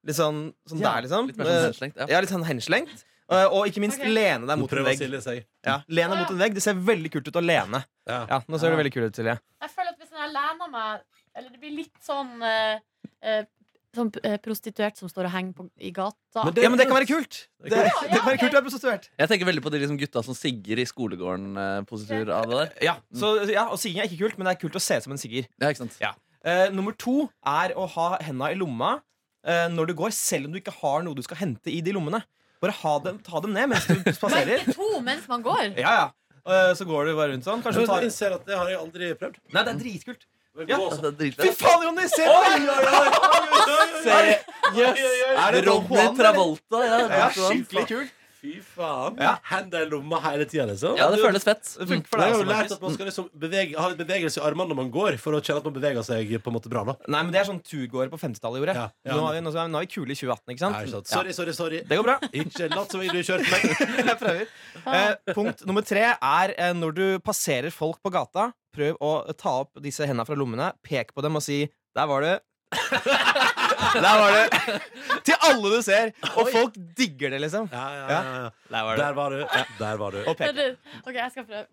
Litt 0.07 0.15
sånn, 0.15 0.55
sånn 0.69 0.79
Ja, 0.79 0.93
der, 0.95 1.03
liksom. 1.03 1.27
Litt 1.27 1.37
mer 1.37 1.47
sånn 1.47 1.57
Eh, 1.57 1.67
henslengt. 1.67 1.97
Ja. 1.97 2.07
Ja, 2.09 2.21
litt 2.21 2.31
sånn 2.31 2.45
henslengt. 2.47 3.05
Eh, 3.27 3.47
og 3.51 3.67
ikke 3.67 3.83
minst 3.83 3.99
okay. 3.99 4.13
lene 4.13 4.47
deg 4.47 4.59
mot 4.61 4.71
en 4.71 4.85
vegg. 4.87 5.01
Ja, 5.67 5.81
lene 5.89 6.15
deg 6.15 6.21
mot 6.21 6.31
en 6.31 6.39
vegg. 6.39 6.55
Det 6.55 6.63
ser 6.63 6.75
veldig 6.75 7.11
kult 7.11 7.27
ut 7.27 7.41
å 7.41 7.43
lene. 7.43 7.83
Ja. 8.07 8.21
Ja, 8.31 8.39
Nå 8.47 8.61
ser 8.61 8.71
det 8.71 8.79
veldig 8.79 8.93
kult 8.95 9.11
ut, 9.11 9.19
Silje. 9.19 9.35
Jeg 9.63 9.71
føler 9.75 9.91
at 9.91 9.99
hvis 9.99 10.15
jeg 10.15 10.33
lener 10.37 10.71
meg 10.71 11.01
Eller 11.35 11.51
det 11.51 11.61
blir 11.61 11.75
litt 11.75 11.99
sånn 12.01 12.41
uh, 12.41 12.79
eh, 13.21 13.43
Sånn 13.97 14.11
eh, 14.23 14.37
prostituert 14.45 14.99
som 15.01 15.09
står 15.09 15.27
og 15.29 15.33
henger 15.33 15.55
på, 15.57 15.65
i 15.81 15.91
gata. 15.97 16.45
Men 16.45 16.53
det- 16.55 16.63
Ja, 16.67 16.69
men 16.69 16.79
det 16.79 16.87
kan 16.91 16.97
være 16.99 17.09
kult. 17.09 17.39
Det, 17.65 17.71
Det 17.71 17.85
det, 17.87 17.93
kan 18.13 18.27
være 18.29 18.39
kult 18.43 18.53
å 18.53 18.57
være 18.61 18.67
prostituert. 18.69 19.09
Jeg 19.19 19.29
tenker 19.33 19.49
veldig 19.49 19.63
på 19.65 19.71
de 19.73 19.79
liksom 19.81 19.99
gutta 19.99 20.23
som 20.27 20.35
sigger 20.37 20.79
i 20.79 20.85
skolegården-positur 20.89 22.31
av 22.35 22.47
det 22.51 22.57
der. 22.61 22.73
Ja, 22.85 22.97
så, 23.15 23.31
ja, 23.51 23.67
og 23.73 23.79
Sigging 23.81 24.03
er 24.05 24.09
ikke 24.11 24.21
kult, 24.27 24.39
men 24.39 24.47
det 24.49 24.57
er 24.57 24.61
kult 24.69 24.77
å 24.79 24.83
se 24.83 24.99
ut 25.01 25.07
som 25.07 25.15
en 25.17 25.21
sigger. 25.21 25.47
Ja, 25.61 25.71
ikke 25.73 25.85
sant? 25.85 25.97
Ja. 26.03 26.13
Eh, 26.47 26.69
nummer 26.71 26.93
to 26.97 27.29
er 27.45 27.75
å 27.75 27.89
ha 27.97 28.09
henda 28.23 28.51
i 28.53 28.59
lomma 28.59 29.01
eh, 29.47 29.67
når 29.73 29.89
du 29.91 29.95
går, 29.99 30.13
selv 30.15 30.47
om 30.47 30.53
du 30.55 30.61
ikke 30.61 30.75
har 30.83 31.03
noe 31.07 31.15
du 31.17 31.23
skal 31.27 31.41
hente 31.41 31.73
i 31.73 31.81
de 31.81 31.93
lommene. 31.97 32.23
Bare 32.63 32.73
ha 32.73 32.99
dem, 33.05 33.19
ta 33.25 33.41
dem 33.41 33.53
ned 33.57 33.69
mens 33.73 33.87
du 33.89 33.95
spaserer. 34.21 34.63
Merke 34.63 34.75
to 34.77 35.01
mens 35.05 35.27
man 35.29 35.43
går. 35.45 35.75
Ja, 35.81 35.97
ja. 36.05 36.07
Eh, 36.47 36.73
så 36.79 36.87
går 36.87 37.09
du 37.11 37.17
bare 37.19 37.33
rundt 37.35 37.45
sånn. 37.47 37.63
Kanskje 37.65 37.83
du 37.83 37.87
Jeg 37.87 37.91
tar 37.91 38.07
innser 38.07 38.35
at 38.39 38.47
det 38.47 38.55
har 38.57 38.69
jeg 38.71 38.79
aldri 38.79 39.11
prøvd. 39.19 39.41
Nei, 39.53 39.63
det 39.67 39.73
er 39.75 39.81
dritkult. 39.83 40.27
Ja. 40.69 40.79
Det 41.21 41.33
Fy 41.37 41.51
faen, 41.61 41.83
Ronny! 41.87 42.09
Se 42.09 42.25
på 42.27 42.37
Seriøst. 44.07 45.01
Er 45.47 45.63
Ronny 45.67 46.07
Travolta. 46.19 46.85
Ja, 46.87 47.01
Ja, 47.07 47.33
skikkelig 47.35 47.89
kult. 47.91 48.13
Fy 48.37 48.59
faen. 48.63 49.17
Ja. 49.19 49.33
Hender 49.49 49.87
i 49.87 49.89
lomma 49.91 50.19
hele 50.23 50.45
tida, 50.47 50.67
liksom. 50.69 50.93
ja, 50.99 51.07
det 51.11 51.19
føles 51.19 51.43
fett. 51.47 51.65
Det 51.81 51.87
funker 51.89 52.11
for 52.13 52.21
Jeg 52.21 52.29
deg 52.29 52.35
har 52.37 52.43
jo 52.43 52.49
lært 52.51 52.75
at 52.77 52.83
man 52.85 52.93
skal 52.95 53.09
liksom 53.09 53.29
bevege, 53.43 53.79
ha 53.81 53.87
litt 53.91 53.99
bevegelse 54.03 54.39
i 54.39 54.45
armene 54.45 54.71
når 54.71 54.79
man 54.83 54.91
går, 54.93 55.17
for 55.23 55.35
å 55.35 55.41
kjenne 55.41 55.63
at 55.63 55.67
man 55.67 55.75
beveger 55.79 56.05
seg 56.07 56.35
på 56.45 56.53
en 56.53 56.57
måte 56.59 56.71
bra. 56.71 56.85
da 56.87 56.95
Nei, 57.09 57.23
men 57.25 57.33
Det 57.35 57.41
er 57.41 57.49
sånn 57.49 57.63
turgåere 57.65 58.13
på 58.13 58.21
50-tallet 58.21 58.61
gjorde. 58.63 58.77
Ja, 58.77 58.85
ja. 59.09 59.17
Nå, 59.17 59.25
har 59.25 59.39
vi, 59.39 59.41
nå, 59.47 59.55
nå 59.57 59.81
har 59.81 59.87
vi 59.87 59.91
kule 59.97 60.13
i 60.13 60.19
2018, 60.21 60.53
ikke 60.53 60.63
sant? 60.67 60.77
Nei, 60.77 60.93
sant. 60.93 61.09
Ja. 61.11 61.17
Sorry, 61.17 61.33
sorry, 61.41 61.57
sorry. 61.57 61.81
Det 61.89 61.99
går 61.99 62.07
bra. 62.11 62.19
Ikke 62.45 62.69
lat 62.71 62.93
som 62.95 63.03
du 63.03 63.23
kjørte 63.31 63.49
meg. 63.51 63.67
Jeg 64.13 64.19
prøver. 64.21 64.55
Eh, 64.85 65.11
punkt 65.33 65.67
nummer 65.67 65.89
tre 65.89 66.05
er 66.15 66.55
eh, 66.55 66.77
når 66.77 66.95
du 67.01 67.05
passerer 67.25 67.73
folk 67.75 67.99
på 68.05 68.13
gata, 68.15 68.51
prøv 68.77 69.01
å 69.01 69.13
ta 69.41 69.57
opp 69.65 69.81
disse 69.85 70.05
hendene 70.07 70.27
fra 70.29 70.37
lommene, 70.39 70.71
pek 70.87 71.15
på 71.17 71.25
dem 71.25 71.37
og 71.41 71.43
si 71.45 71.63
'der 71.97 72.07
var 72.13 72.23
du'. 72.23 72.39
Der 73.97 74.17
var 74.21 74.31
du! 74.35 74.79
Til 75.25 75.35
alle 75.49 75.71
du 75.77 75.83
ser. 75.83 76.11
Og 76.37 76.49
folk 76.53 76.75
digger 76.99 77.31
det, 77.33 77.41
liksom. 77.45 77.69
Ja, 77.73 77.85
ja, 77.95 78.07
ja. 78.09 78.51
Der 78.71 78.83
var 78.85 78.97
Der 78.97 79.13
var 79.17 79.31
du. 79.31 79.43
Der 79.79 79.97
var 80.01 80.11
du. 80.11 80.19
Og 80.27 80.37
pek. 80.37 80.49
OK, 81.07 81.15
jeg 81.15 81.31
skal 81.33 81.47
prøve. 81.47 81.67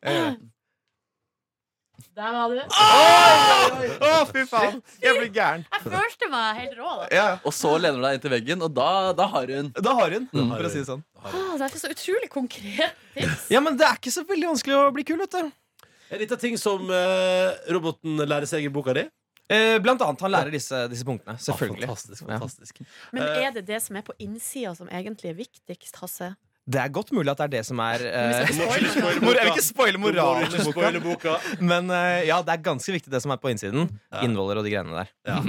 Der 2.13 2.31
var 2.33 2.49
du. 2.49 2.61
Å, 4.03 4.11
fy 4.29 4.43
faen! 4.49 4.79
Jeg 5.01 5.15
blir 5.17 5.29
gæren. 5.33 5.63
Jeg 5.73 5.81
følte 5.85 6.29
meg 6.29 6.59
helt 6.61 6.77
rå. 6.77 6.91
da 7.01 7.07
Ja, 7.15 7.25
Og 7.45 7.53
så 7.55 7.73
lener 7.81 7.97
du 7.97 8.05
deg 8.05 8.17
inntil 8.19 8.33
veggen, 8.35 8.61
og 8.65 8.73
da, 8.77 8.89
da 9.17 9.27
har 9.33 9.49
hun. 9.49 9.71
da 9.77 9.93
har 9.97 10.11
hun, 10.17 10.27
Mm. 10.33 10.51
for 10.55 10.63
å 10.67 10.71
si 10.73 10.81
det 10.81 10.87
sånn. 10.89 11.03
Åh, 11.23 11.57
det 11.57 11.67
er 11.69 11.79
så 11.79 11.89
utrolig 11.93 12.29
konkret 12.33 12.95
tips. 13.15 13.49
Ja, 13.53 13.59
men 13.61 13.77
det 13.77 13.85
er 13.87 13.97
ikke 13.97 14.13
så 14.13 14.25
veldig 14.29 14.49
vanskelig 14.53 14.77
å 14.77 14.93
bli 14.93 15.03
kul, 15.07 15.17
vet 15.25 15.31
du. 15.31 15.51
Er 16.13 16.21
dette 16.21 16.37
ting 16.41 16.55
som 16.61 16.85
eh, 16.93 17.51
roboten 17.73 18.21
lærer 18.29 18.45
seg 18.49 18.65
i 18.67 18.71
boka 18.73 18.93
di? 18.93 19.07
Eh, 19.51 19.75
blant 19.83 20.01
annet 20.05 20.21
han 20.23 20.31
lærer 20.31 20.53
disse, 20.53 20.77
disse 20.91 21.05
punktene. 21.07 21.35
Selvfølgelig. 21.41 21.83
Ah, 21.89 21.93
fantastisk, 21.93 22.21
Ja. 22.23 22.37
fantastisk. 22.39 22.81
Men 23.11 23.23
Eh. 23.23 23.41
er 23.47 23.51
det 23.57 23.65
det 23.67 23.81
som 23.81 23.95
er 23.99 24.01
på 24.07 24.13
innsida 24.19 24.75
som 24.77 24.87
egentlig 24.87 25.29
er 25.33 25.37
viktigst, 25.41 25.97
Hasse? 25.99 26.35
Det 26.63 26.79
er 26.79 26.91
godt 26.95 27.11
mulig 27.11 27.27
at 27.33 27.41
det 27.41 27.45
er 27.49 27.51
det 27.57 27.63
som 27.67 27.79
er 27.83 27.99
eh, 28.07 28.51
mor- 29.19 29.35
Jeg 29.35 29.43
vil 29.43 29.51
ikke 29.51 29.65
spoile 29.65 29.99
moralen 29.99 30.47
i 30.47 30.61
boka. 30.63 30.91
boka. 31.03 31.33
Men 31.59 31.89
uh, 31.91 32.21
ja, 32.23 32.37
det 32.45 32.53
er 32.55 32.61
ganske 32.63 32.95
viktig 32.95 33.11
det 33.11 33.19
som 33.23 33.33
er 33.35 33.39
på 33.43 33.51
innsiden. 33.51 33.89
Innvoller 34.23 34.61
og 34.61 34.63
de 34.63 34.71
greiene 34.71 34.95
der. 34.95 35.11
Ja. 35.27 35.41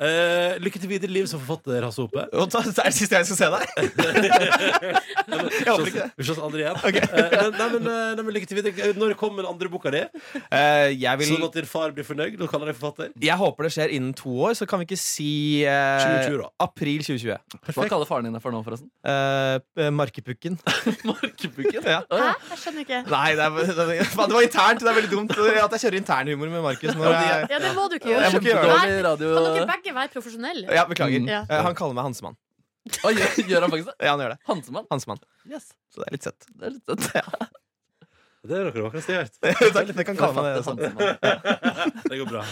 uh, 0.00 0.56
lykke 0.64 0.80
til 0.80 0.88
videre 0.88 1.10
i 1.12 1.16
livet 1.18 1.28
som 1.32 1.42
forfatter, 1.42 1.84
Hasse 1.84 2.00
Hope. 2.00 2.24
Det 2.32 2.62
er 2.62 2.88
det 2.88 2.94
siste 2.96 3.20
jeg 3.20 3.28
skal 3.28 3.38
se 3.42 3.48
deg. 3.52 3.64
jeg 5.60 5.68
håper 5.68 5.90
ikke 5.90 6.00
det. 6.00 6.08
Vi 6.16 6.28
ses 6.30 6.40
aldri 6.48 6.64
igjen. 6.64 6.80
Okay. 6.88 7.04
Uh, 7.12 7.50
nei, 7.58 7.68
men, 7.76 7.90
nei, 7.90 8.22
men 8.24 8.32
lykke 8.38 8.48
til 8.48 8.60
videre. 8.62 8.92
Når 8.96 9.16
kommer 9.20 9.44
den 9.44 9.52
andre 9.52 9.68
boka 9.72 9.92
di? 9.92 10.02
Eh, 10.48 10.88
jeg, 10.96 11.18
vil, 11.20 11.28
Sånn 11.34 11.46
at 11.46 11.56
din 11.60 11.68
far 11.68 11.92
blir 11.94 12.06
fornøyd 12.06 12.40
og 12.40 12.48
kaller 12.52 12.72
deg 12.72 12.78
forfatter? 12.78 13.12
jeg 13.22 13.36
håper 13.40 13.68
det 13.68 13.72
skjer 13.76 13.92
innen 13.96 14.16
to 14.16 14.32
år, 14.48 14.56
så 14.58 14.66
kan 14.68 14.80
vi 14.80 14.88
ikke 14.88 15.00
si 15.00 15.30
eh, 15.68 16.00
2020 16.00 16.40
da. 16.40 16.48
april 16.64 17.04
2020. 17.04 17.60
Hva 17.68 17.88
kaller 17.92 18.08
faren 18.08 18.28
din 18.28 18.36
deg 18.36 18.42
for 18.44 18.54
nå, 18.54 18.62
forresten? 18.66 18.88
Eh, 19.04 19.41
eh, 19.78 19.90
Markepukken. 19.94 20.58
Markepukken? 21.10 21.80
Ja. 21.84 22.00
Hæ? 22.10 22.28
Jeg 22.52 22.60
skjønner 22.62 22.84
ikke. 22.84 23.00
Nei, 23.12 23.30
det, 23.38 23.46
er, 23.46 23.72
det, 23.78 24.14
var 24.18 24.46
internt. 24.46 24.82
Det 24.84 24.90
er 24.92 24.98
veldig 25.00 25.12
dumt 25.12 25.34
at 25.38 25.76
jeg 25.76 25.84
kjører 25.86 25.98
internhumor 26.00 26.52
med 26.54 26.64
Markus. 26.68 26.88
Jeg, 26.92 27.48
Ja, 27.50 27.58
det 27.66 27.72
må 27.76 27.88
du 27.88 27.98
ikke 27.98 28.10
Jeg 28.12 28.18
gjøre. 28.18 28.32
må 28.32 28.42
ikke 28.42 28.54
gjøre 28.54 28.78
det. 28.88 29.00
Radio. 29.08 29.34
Kan 29.36 29.50
dere 29.58 29.68
begge 29.74 29.96
være 30.00 30.12
profesjonelle? 30.16 30.66
ja, 30.78 30.86
beklager. 30.90 31.24
Mm. 31.24 31.32
Eh, 31.42 31.62
han 31.68 31.78
kaller 31.78 31.98
meg 31.98 32.08
Hansemann. 32.10 32.38
Oh, 33.06 33.10
gjør, 33.14 33.34
gjør 33.46 33.66
han 33.66 33.70
faktisk 33.70 33.90
det? 33.92 33.96
Ja, 34.06 34.14
han 34.16 34.22
gjør 34.24 34.32
det. 34.34 34.38
Hansemann? 34.50 34.86
Hansemann. 34.90 35.20
Yes. 35.50 35.72
Så 35.92 36.02
det 36.02 36.08
er 36.08 36.16
litt 36.16 36.26
søtt. 36.30 36.48
Det 36.50 36.68
er 36.70 36.78
litt 36.78 36.86
søtt. 36.90 37.10
ja 37.18 37.26
Det 38.42 38.56
er 38.58 38.64
dere 38.66 38.82
vakreste 38.82 39.12
jeg 39.14 39.20
har 39.22 39.58
hørt. 39.60 39.92
Det 39.94 40.04
kan 40.08 40.16
kalle 40.18 40.42
meg 40.42 40.56
det. 40.56 40.62
Sånn. 40.66 40.80
Det 42.10 42.16
går 42.18 42.26
bra. 42.26 42.42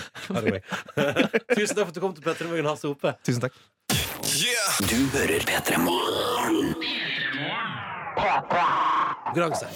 Tusen 1.51 1.75
takk 1.75 1.83
for 1.83 1.91
at 1.91 1.97
du 1.97 2.01
kom 2.05 2.15
til 2.15 2.23
Petter 2.23 2.47
Morgen, 2.47 2.69
Hasse 2.71 2.87
Hope. 2.87 3.17
Tusen 3.27 3.43
takk. 3.43 3.59
Du 4.31 5.09
hører 5.11 5.43
P3 5.43 5.79
Morgen. 5.83 6.75
Konkurranse. 9.27 9.67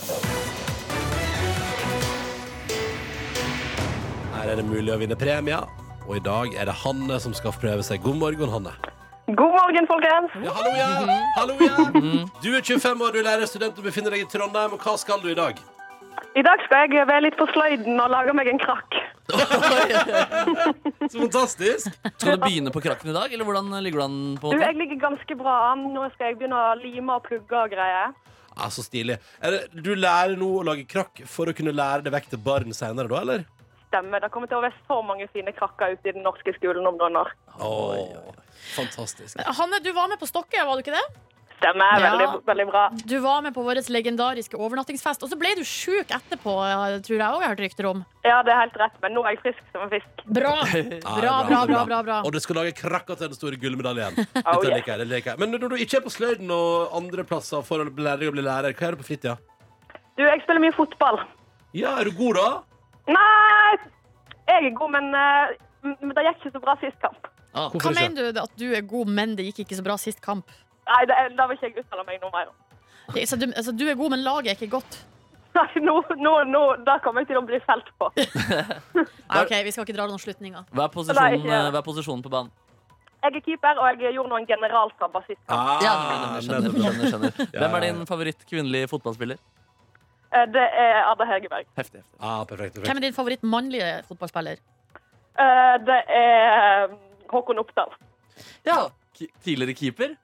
Her 4.37 4.53
er 4.53 4.61
det 4.61 4.67
mulig 4.69 4.95
å 4.95 5.01
vinne 5.01 5.19
premier, 5.19 5.67
og 6.07 6.21
i 6.21 6.23
dag 6.23 6.55
er 6.55 6.71
det 6.71 6.77
Hanne 6.85 7.19
som 7.19 7.35
skal 7.35 7.57
prøve 7.59 7.83
seg. 7.83 8.05
God 8.07 8.21
morgen, 8.23 8.55
Hanne. 8.55 8.77
God 9.27 9.59
morgen, 9.59 9.91
folkens. 9.91 10.39
Ja, 10.47 10.55
hallo, 10.55 10.73
ja. 10.79 11.19
Hallo, 11.35 11.59
ja. 11.59 11.75
Du 12.39 12.53
er 12.55 12.63
25 12.63 13.03
år, 13.03 13.11
du 13.11 13.25
er 13.25 13.31
lærerstudent 13.33 13.83
og 13.83 13.91
befinner 13.91 14.15
deg 14.15 14.23
i 14.23 14.31
Trondheim. 14.31 14.79
Og 14.79 14.87
hva 14.87 14.95
skal 15.03 15.19
du 15.25 15.33
i 15.35 15.39
dag? 15.39 15.59
I 16.35 16.43
dag 16.43 16.63
skal 16.67 16.91
jeg 16.91 17.07
være 17.07 17.23
litt 17.29 17.37
på 17.39 17.47
sløyden 17.53 18.01
og 18.03 18.11
lage 18.11 18.33
meg 18.35 18.49
en 18.51 18.59
krakk. 18.63 18.97
Så 21.11 21.19
fantastisk. 21.21 21.95
Skal 22.19 22.37
du 22.37 22.43
begynne 22.45 22.73
på 22.75 22.83
krakken 22.85 23.11
i 23.13 23.15
dag, 23.17 23.33
eller 23.33 23.47
hvordan 23.49 23.71
ligger 23.85 24.03
du 24.03 24.05
an? 24.05 24.19
på 24.41 24.51
Du, 24.51 24.57
en 24.57 24.61
måte? 24.61 24.69
jeg 24.71 24.79
ligger 24.83 25.01
ganske 25.09 25.37
bra 25.41 25.55
an. 25.73 25.87
Nå 25.95 26.07
skal 26.15 26.33
jeg 26.33 26.39
begynne 26.41 26.59
å 26.59 26.75
lime 26.81 27.17
og 27.19 27.25
plugge 27.29 27.57
og 27.65 27.73
greier. 27.75 28.15
Ja, 28.55 28.69
Så 28.71 28.85
stilig. 28.87 29.17
Er 29.43 29.51
det, 29.57 29.61
du 29.83 29.93
lærer 29.99 30.37
nå 30.39 30.51
å 30.61 30.65
lage 30.67 30.85
krakk 30.91 31.25
for 31.27 31.51
å 31.51 31.55
kunne 31.57 31.75
lære 31.75 32.05
det 32.07 32.13
vekk 32.15 32.29
til 32.35 32.43
barn 32.45 32.75
senere, 32.77 33.09
da, 33.11 33.21
eller? 33.25 33.45
Stemmer. 33.89 34.23
Det 34.23 34.31
kommer 34.35 34.51
til 34.51 34.59
å 34.59 34.65
være 34.65 34.79
så 34.89 35.01
mange 35.07 35.27
fine 35.33 35.53
krakker 35.55 35.95
ute 35.95 36.11
i 36.11 36.15
den 36.17 36.25
norske 36.27 36.55
skolen 36.59 36.87
om 36.91 36.99
noen 36.99 37.19
år. 37.25 37.31
Oi, 37.63 38.05
Fantastisk. 38.75 39.39
Hanne, 39.59 39.79
du 39.85 39.91
var 39.95 40.09
med 40.11 40.19
på 40.23 40.27
Stokke, 40.31 40.63
var 40.67 40.79
du 40.79 40.83
ikke 40.85 40.95
det? 40.97 41.05
Stemmer. 41.59 42.01
Ja. 42.01 42.11
Veldig, 42.13 42.27
veldig 42.49 42.67
bra. 42.69 42.83
Du 43.09 43.15
var 43.25 43.43
med 43.45 43.55
på 43.55 43.63
vår 43.65 43.81
legendariske 43.93 44.59
overnattingsfest, 44.59 45.23
og 45.25 45.31
så 45.31 45.39
ble 45.39 45.55
du 45.59 45.63
sjuk 45.67 46.11
etterpå, 46.13 46.55
tror 47.07 47.15
jeg 47.17 47.25
òg 47.25 47.41
jeg 47.41 47.47
har 47.47 47.53
hørt 47.55 47.63
rykter 47.65 47.89
om. 47.91 48.03
Ja, 48.27 48.41
det 48.45 48.53
er 48.55 48.61
helt 48.65 48.77
rett, 48.81 48.97
men 49.05 49.15
nå 49.17 49.25
er 49.25 49.37
jeg 49.37 49.43
frisk 49.45 49.63
som 49.73 49.87
en 49.87 49.93
fisk. 49.93 50.25
Bra! 50.27 50.55
Bra, 51.25 51.35
bra, 51.49 51.61
bra, 51.69 51.83
bra, 51.89 52.01
bra. 52.05 52.19
Og 52.27 52.35
du 52.35 52.41
skal 52.43 52.59
lage 52.61 52.75
krakker 52.77 53.17
til 53.21 53.31
den 53.31 53.39
store 53.39 53.61
gullmedaljen. 53.61 54.19
Oh, 54.45 54.61
yeah. 54.63 54.77
liker 54.77 55.01
liker. 55.09 55.39
Men 55.41 55.55
når 55.55 55.73
du 55.73 55.77
ikke 55.81 55.99
er 55.99 56.05
på 56.05 56.13
sløyden 56.13 56.51
og 56.53 56.93
andre 56.97 57.25
plasser 57.27 57.63
for 57.65 57.81
å 57.81 57.87
bli 57.89 58.05
lærer, 58.05 58.33
bli 58.35 58.45
lærer, 58.45 58.75
hva 58.77 58.89
er 58.91 58.95
det 58.97 59.01
på 59.01 59.07
fritida? 59.09 59.39
Du, 60.19 60.23
jeg 60.23 60.43
spiller 60.45 60.63
mye 60.63 60.75
fotball. 60.77 61.23
Ja, 61.75 61.95
er 62.01 62.11
du 62.11 62.15
god, 62.19 62.39
da? 62.39 62.49
Nei, 63.15 63.79
jeg 64.51 64.69
er 64.69 64.77
god, 64.77 64.93
men, 64.95 65.09
men 65.83 66.13
det 66.15 66.27
gikk 66.29 66.45
ikke 66.45 66.55
så 66.59 66.63
bra 66.67 66.77
sist 66.83 67.01
kamp. 67.03 67.31
Ah, 67.55 67.69
Hva 67.71 67.79
ikke? 67.79 67.95
mener 68.01 68.33
du 68.35 68.41
at 68.43 68.55
du 68.59 68.67
er 68.75 68.83
god, 68.83 69.11
men 69.15 69.35
det 69.39 69.47
gikk 69.49 69.63
ikke 69.65 69.79
så 69.79 69.85
bra 69.87 69.95
sist 70.01 70.21
kamp? 70.25 70.51
Nei, 70.89 71.01
det, 71.09 71.17
det 71.39 71.49
vil 71.49 71.57
ikke 71.59 71.71
jeg 71.71 71.85
uttale 71.85 72.05
meg 72.09 72.21
noe 72.23 72.31
mer 72.35 72.51
om. 72.53 72.57
Så 73.29 73.37
du, 73.41 73.47
altså, 73.53 73.73
du 73.77 73.85
er 73.89 73.95
god, 74.01 74.11
men 74.15 74.23
laget 74.25 74.51
er 74.53 74.59
ikke 74.59 74.71
godt? 74.79 74.99
Nei, 75.55 75.69
nå, 75.87 75.95
nå, 76.19 76.33
nå, 76.51 76.61
da 76.87 76.97
kommer 77.05 77.23
jeg 77.23 77.29
til 77.31 77.39
å 77.39 77.45
bli 77.47 77.61
felt 77.63 77.89
på. 78.01 78.09
Nei, 78.19 79.41
ok, 79.45 79.53
Vi 79.65 79.71
skal 79.75 79.87
ikke 79.87 79.97
dra 79.97 80.07
noen 80.11 80.19
slutninger. 80.23 80.65
Hva 80.73 80.87
er 80.87 80.89
Nei, 80.89 80.95
posisjonen, 80.97 81.37
ikke- 81.41 81.59
hva 81.71 81.81
er 81.81 81.87
posisjonen 81.87 82.25
på 82.27 82.33
banen? 82.33 82.51
Jeg 83.25 83.37
er 83.39 83.41
keeper, 83.47 83.79
og 83.81 84.03
jeg 84.03 84.13
gjorde 84.19 84.29
noen 84.35 84.47
generaltabber 84.49 85.23
sist. 85.25 85.41
Ah, 85.49 85.79
Ja, 85.81 85.93
skjønner, 86.45 86.75
skjønner, 86.75 87.07
skjønner. 87.13 87.53
Hvem 87.55 87.77
er 87.79 87.85
din 87.87 88.03
favoritt 88.11 88.43
kvinnelige 88.51 88.89
fotballspiller? 88.91 89.39
Eh, 90.35 90.45
Det 90.53 90.65
er 90.83 90.99
Ada 91.13 91.25
Hegerberg. 91.31 91.71
Heftig. 91.79 92.03
heftig. 92.03 92.19
Ah, 92.21 92.43
perfekt, 92.45 92.75
perfekt. 92.75 92.89
Hvem 92.91 93.01
er 93.01 93.07
din 93.07 93.17
favoritt 93.17 93.47
mannlige 93.55 93.89
fotballspiller? 94.11 94.59
Eh, 95.39 95.77
Det 95.87 96.01
er 96.19 96.85
eh, 96.91 96.99
Håkon 97.33 97.59
Oppdal. 97.63 97.95
Ja, 98.67 98.89
Tidligere 99.45 99.75
keeper? 99.79 100.17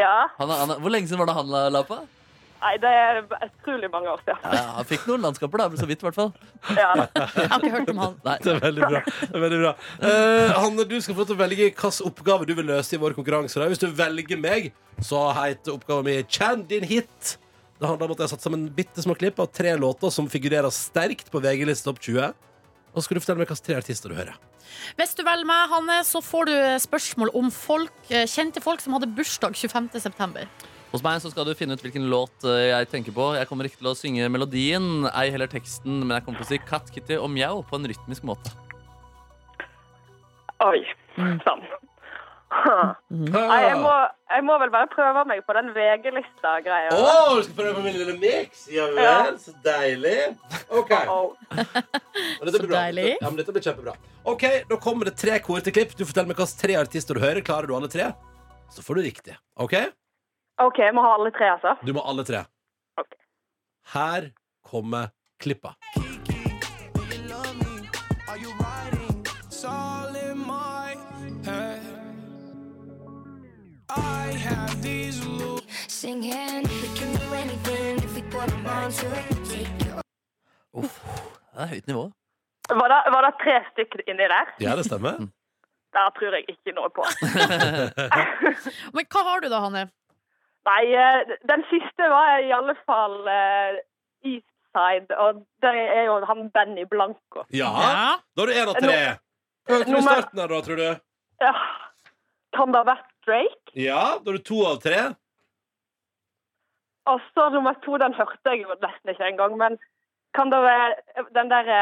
Ja. 0.00 0.16
Han, 0.40 0.50
er- 0.50 0.60
han, 0.64 0.70
er- 0.76 0.82
hvor 0.84 0.92
lenge 0.94 1.08
siden 1.10 1.20
var 1.22 1.30
det 1.30 1.38
han 1.38 1.50
la, 1.52 1.64
la 1.74 1.82
på? 1.88 2.00
Nei, 2.64 2.70
det 2.80 2.88
er 2.96 3.18
utrolig 3.44 3.90
mange 3.92 4.08
år 4.08 4.20
siden. 4.24 4.38
Ja, 4.56 4.60
han 4.78 4.86
fikk 4.88 5.02
noen 5.10 5.20
landskaper, 5.26 5.60
da, 5.60 5.66
så 5.76 5.84
vidt 5.90 6.00
i 6.00 6.06
hvert 6.06 6.16
fall. 6.16 6.30
Ja. 6.72 6.86
Jeg 7.36 7.48
har 7.50 7.58
ikke 7.60 7.72
hørt 7.74 7.90
om 7.92 7.98
han. 8.00 8.14
Nei. 8.24 8.36
Det 8.40 8.54
er 8.54 8.62
veldig 8.62 8.88
bra. 8.88 9.02
Det 9.20 9.28
er 9.36 9.42
veldig 9.42 9.58
bra. 9.60 9.72
Eh, 10.08 10.52
Hanne, 10.62 10.86
du 10.88 10.94
skal 11.04 11.12
få 11.18 11.20
lov 11.26 11.28
til 11.28 11.36
å 11.36 11.42
velge 11.42 11.66
hvilken 11.66 11.98
oppgave 12.08 12.48
du 12.48 12.54
vil 12.56 12.70
løse 12.72 12.96
i 12.96 13.00
vår 13.02 13.16
konkurranse. 13.18 13.66
Hvis 13.68 13.82
du 13.84 13.90
velger 13.98 14.40
meg, 14.40 14.70
så 15.04 15.26
heter 15.36 15.74
oppgaven 15.76 16.08
min 16.08 16.24
Kjenn 16.24 16.64
din 16.70 16.88
hit. 16.88 17.34
Det 17.76 17.90
handler 17.90 18.06
om 18.08 18.14
at 18.16 18.22
jeg 18.22 18.30
har 18.30 18.32
satt 18.32 18.46
sammen 18.48 18.64
bitte 18.72 19.04
små 19.04 19.12
klipp 19.18 19.44
av 19.44 19.50
tre 19.52 19.74
låter 19.76 20.08
som 20.14 20.30
figurerer 20.32 20.72
sterkt 20.72 21.28
på 21.34 21.42
VG-lista 21.44 21.90
Topp 21.90 22.00
20. 22.06 22.32
Og 22.94 23.02
så 23.02 23.08
skal 23.08 23.18
du 23.18 23.24
fortelle 23.24 23.42
meg 23.42 23.50
hvilke 23.50 23.66
tre 23.66 23.76
artister 23.80 24.12
du 24.12 24.14
hører. 24.14 24.36
Hvis 24.98 25.16
du 25.18 25.24
velger 25.26 25.48
meg, 25.48 25.66
Hanne, 25.72 25.98
så 26.06 26.22
får 26.22 26.46
du 26.50 26.54
spørsmål 26.84 27.32
om 27.34 27.50
folk, 27.50 27.94
eh, 28.10 28.28
kjente 28.30 28.62
folk 28.62 28.80
som 28.80 28.94
hadde 28.94 29.10
bursdag 29.10 29.58
25. 29.58 29.98
september. 29.98 30.46
Hos 30.94 31.02
meg 31.02 31.18
så 31.18 31.32
skal 31.32 31.48
du 31.48 31.56
finne 31.58 31.74
ut 31.74 31.82
hvilken 31.82 32.06
låt 32.06 32.46
eh, 32.46 32.70
jeg 32.70 32.90
tenker 32.92 33.14
på. 33.16 33.32
Jeg 33.34 33.50
kommer 33.50 33.66
ikke 33.66 33.80
til 33.80 33.90
å 33.90 33.96
synge 33.98 34.28
melodien, 34.30 35.08
ei 35.10 35.26
heller 35.34 35.50
teksten, 35.50 36.04
men 36.04 36.14
jeg 36.14 36.26
kommer 36.26 36.38
til 36.38 36.46
å 36.46 36.52
si 36.52 36.60
Katt, 36.62 36.92
Kitty 36.94 37.18
og 37.18 37.32
Mjau 37.34 37.64
på 37.66 37.80
en 37.80 37.90
rytmisk 37.90 38.22
måte. 38.30 38.54
Oi. 40.62 40.84
Sånn. 41.18 41.66
Nei, 43.10 43.58
jeg 43.64 43.76
må, 43.82 43.90
jeg 44.30 44.44
må 44.46 44.54
vel 44.62 44.70
bare 44.72 44.88
prøve 44.92 45.22
meg 45.28 45.40
på 45.46 45.54
den 45.56 45.70
VG-lista-greia. 45.76 46.92
Å, 46.94 47.34
du 47.36 47.42
skal 47.46 47.56
prøve 47.58 47.74
på 47.78 47.82
min 47.84 47.96
lille 47.98 48.14
miks? 48.20 48.64
Ja 48.72 48.86
vel, 48.92 49.00
Ja. 49.02 49.16
så 49.40 49.54
deilig. 49.64 50.14
OK. 50.70 50.92
Oh. 51.10 51.34
Og 51.58 52.46
dette 52.46 52.54
Så 52.56 52.62
blir 52.62 52.70
bra. 52.70 52.84
deilig. 52.86 53.08
Ja, 53.20 53.28
men 53.30 53.36
dette 53.40 53.54
blir 53.56 53.64
kjempebra. 53.66 53.96
Ok, 54.30 54.44
Da 54.70 54.78
kommer 54.80 55.10
det 55.10 55.16
tre 55.20 55.38
kor 55.44 55.60
til 55.64 55.74
klipp. 55.76 55.96
Du 55.98 56.04
forteller 56.06 56.30
meg 56.32 56.38
hvilke 56.40 56.60
tre 56.62 56.78
artister 56.80 57.18
du 57.18 57.20
hører. 57.24 57.42
Klarer 57.44 57.68
du 57.70 57.74
alle 57.76 57.90
tre, 57.92 58.12
så 58.72 58.84
får 58.86 59.00
du 59.00 59.06
riktig. 59.08 59.36
OK? 59.60 59.74
OK, 60.62 60.78
jeg 60.78 60.94
må 60.94 61.02
ha 61.04 61.14
alle 61.18 61.32
tre, 61.34 61.50
altså. 61.56 61.74
Du 61.84 61.92
må 61.96 62.04
alle 62.06 62.24
tre. 62.28 62.44
Ok. 63.00 63.14
Her 63.94 64.30
kommer 64.64 65.10
klippa. 65.42 65.74
Uff, 80.74 80.96
det 81.54 81.62
er 81.62 81.70
høyt 81.70 81.86
nivå. 81.86 82.04
Var 82.80 82.88
det, 82.92 83.00
var 83.14 83.26
det 83.26 83.32
tre 83.42 83.56
stykker 83.72 84.00
inni 84.10 84.26
der? 84.32 84.50
Ja, 84.60 84.76
det 84.76 84.84
stemmer. 84.88 85.18
Der 85.94 86.10
tror 86.16 86.34
jeg 86.34 86.44
ikke 86.50 86.72
noe 86.74 86.88
på. 86.90 87.04
Men 88.96 89.04
hva 89.14 89.20
har 89.28 89.44
du 89.44 89.46
da, 89.46 89.60
Hanne? 89.62 89.84
Nei, 90.66 90.80
eh, 90.90 91.34
den 91.46 91.62
siste 91.70 92.08
var 92.10 92.42
i 92.42 92.50
alle 92.56 92.74
fall 92.82 93.14
uh, 93.28 93.76
Eastside, 94.26 95.14
og 95.14 95.44
det 95.62 95.70
er 95.84 96.08
jo 96.08 96.16
han 96.26 96.48
Benny 96.56 96.82
Blanco. 96.90 97.44
Ja, 97.54 97.70
da 98.34 98.42
er 98.42 98.50
du 98.50 98.54
én 98.56 98.72
av 98.72 98.80
tre. 98.80 98.98
Hva 99.68 99.78
hørte 99.78 99.92
du 99.92 100.00
i 100.00 100.02
starten 100.08 100.42
her, 100.42 100.50
da, 100.56 100.60
tror 100.66 100.82
du? 100.82 100.88
Ja. 101.46 101.54
Kan 102.58 102.74
det 102.74 102.82
ha 102.82 102.88
vært 102.90 103.13
Drake? 103.26 103.74
Ja, 103.78 104.18
da 104.22 104.30
er 104.30 104.38
du 104.38 104.42
to 104.46 104.60
av 104.68 104.80
tre. 104.84 105.00
Og 107.10 107.20
så 107.34 107.48
nummer 107.52 107.74
to, 107.84 107.98
den 108.00 108.14
hørte 108.16 108.52
jeg 108.54 108.62
jo 108.64 108.76
nesten 108.80 109.12
ikke 109.12 109.26
engang, 109.28 109.56
men 109.60 109.76
kan 110.34 110.48
det 110.50 110.60
være 110.64 111.24
den 111.36 111.50
derre 111.52 111.80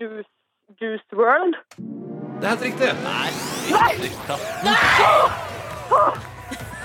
Juice, 0.00 0.28
Juice 0.80 1.16
World? 1.16 1.56
Det 2.38 2.44
er 2.46 2.52
helt 2.52 2.66
riktig. 2.68 2.90
Nei, 3.02 3.30
Nei! 3.72 3.94
Nei! 4.68 4.82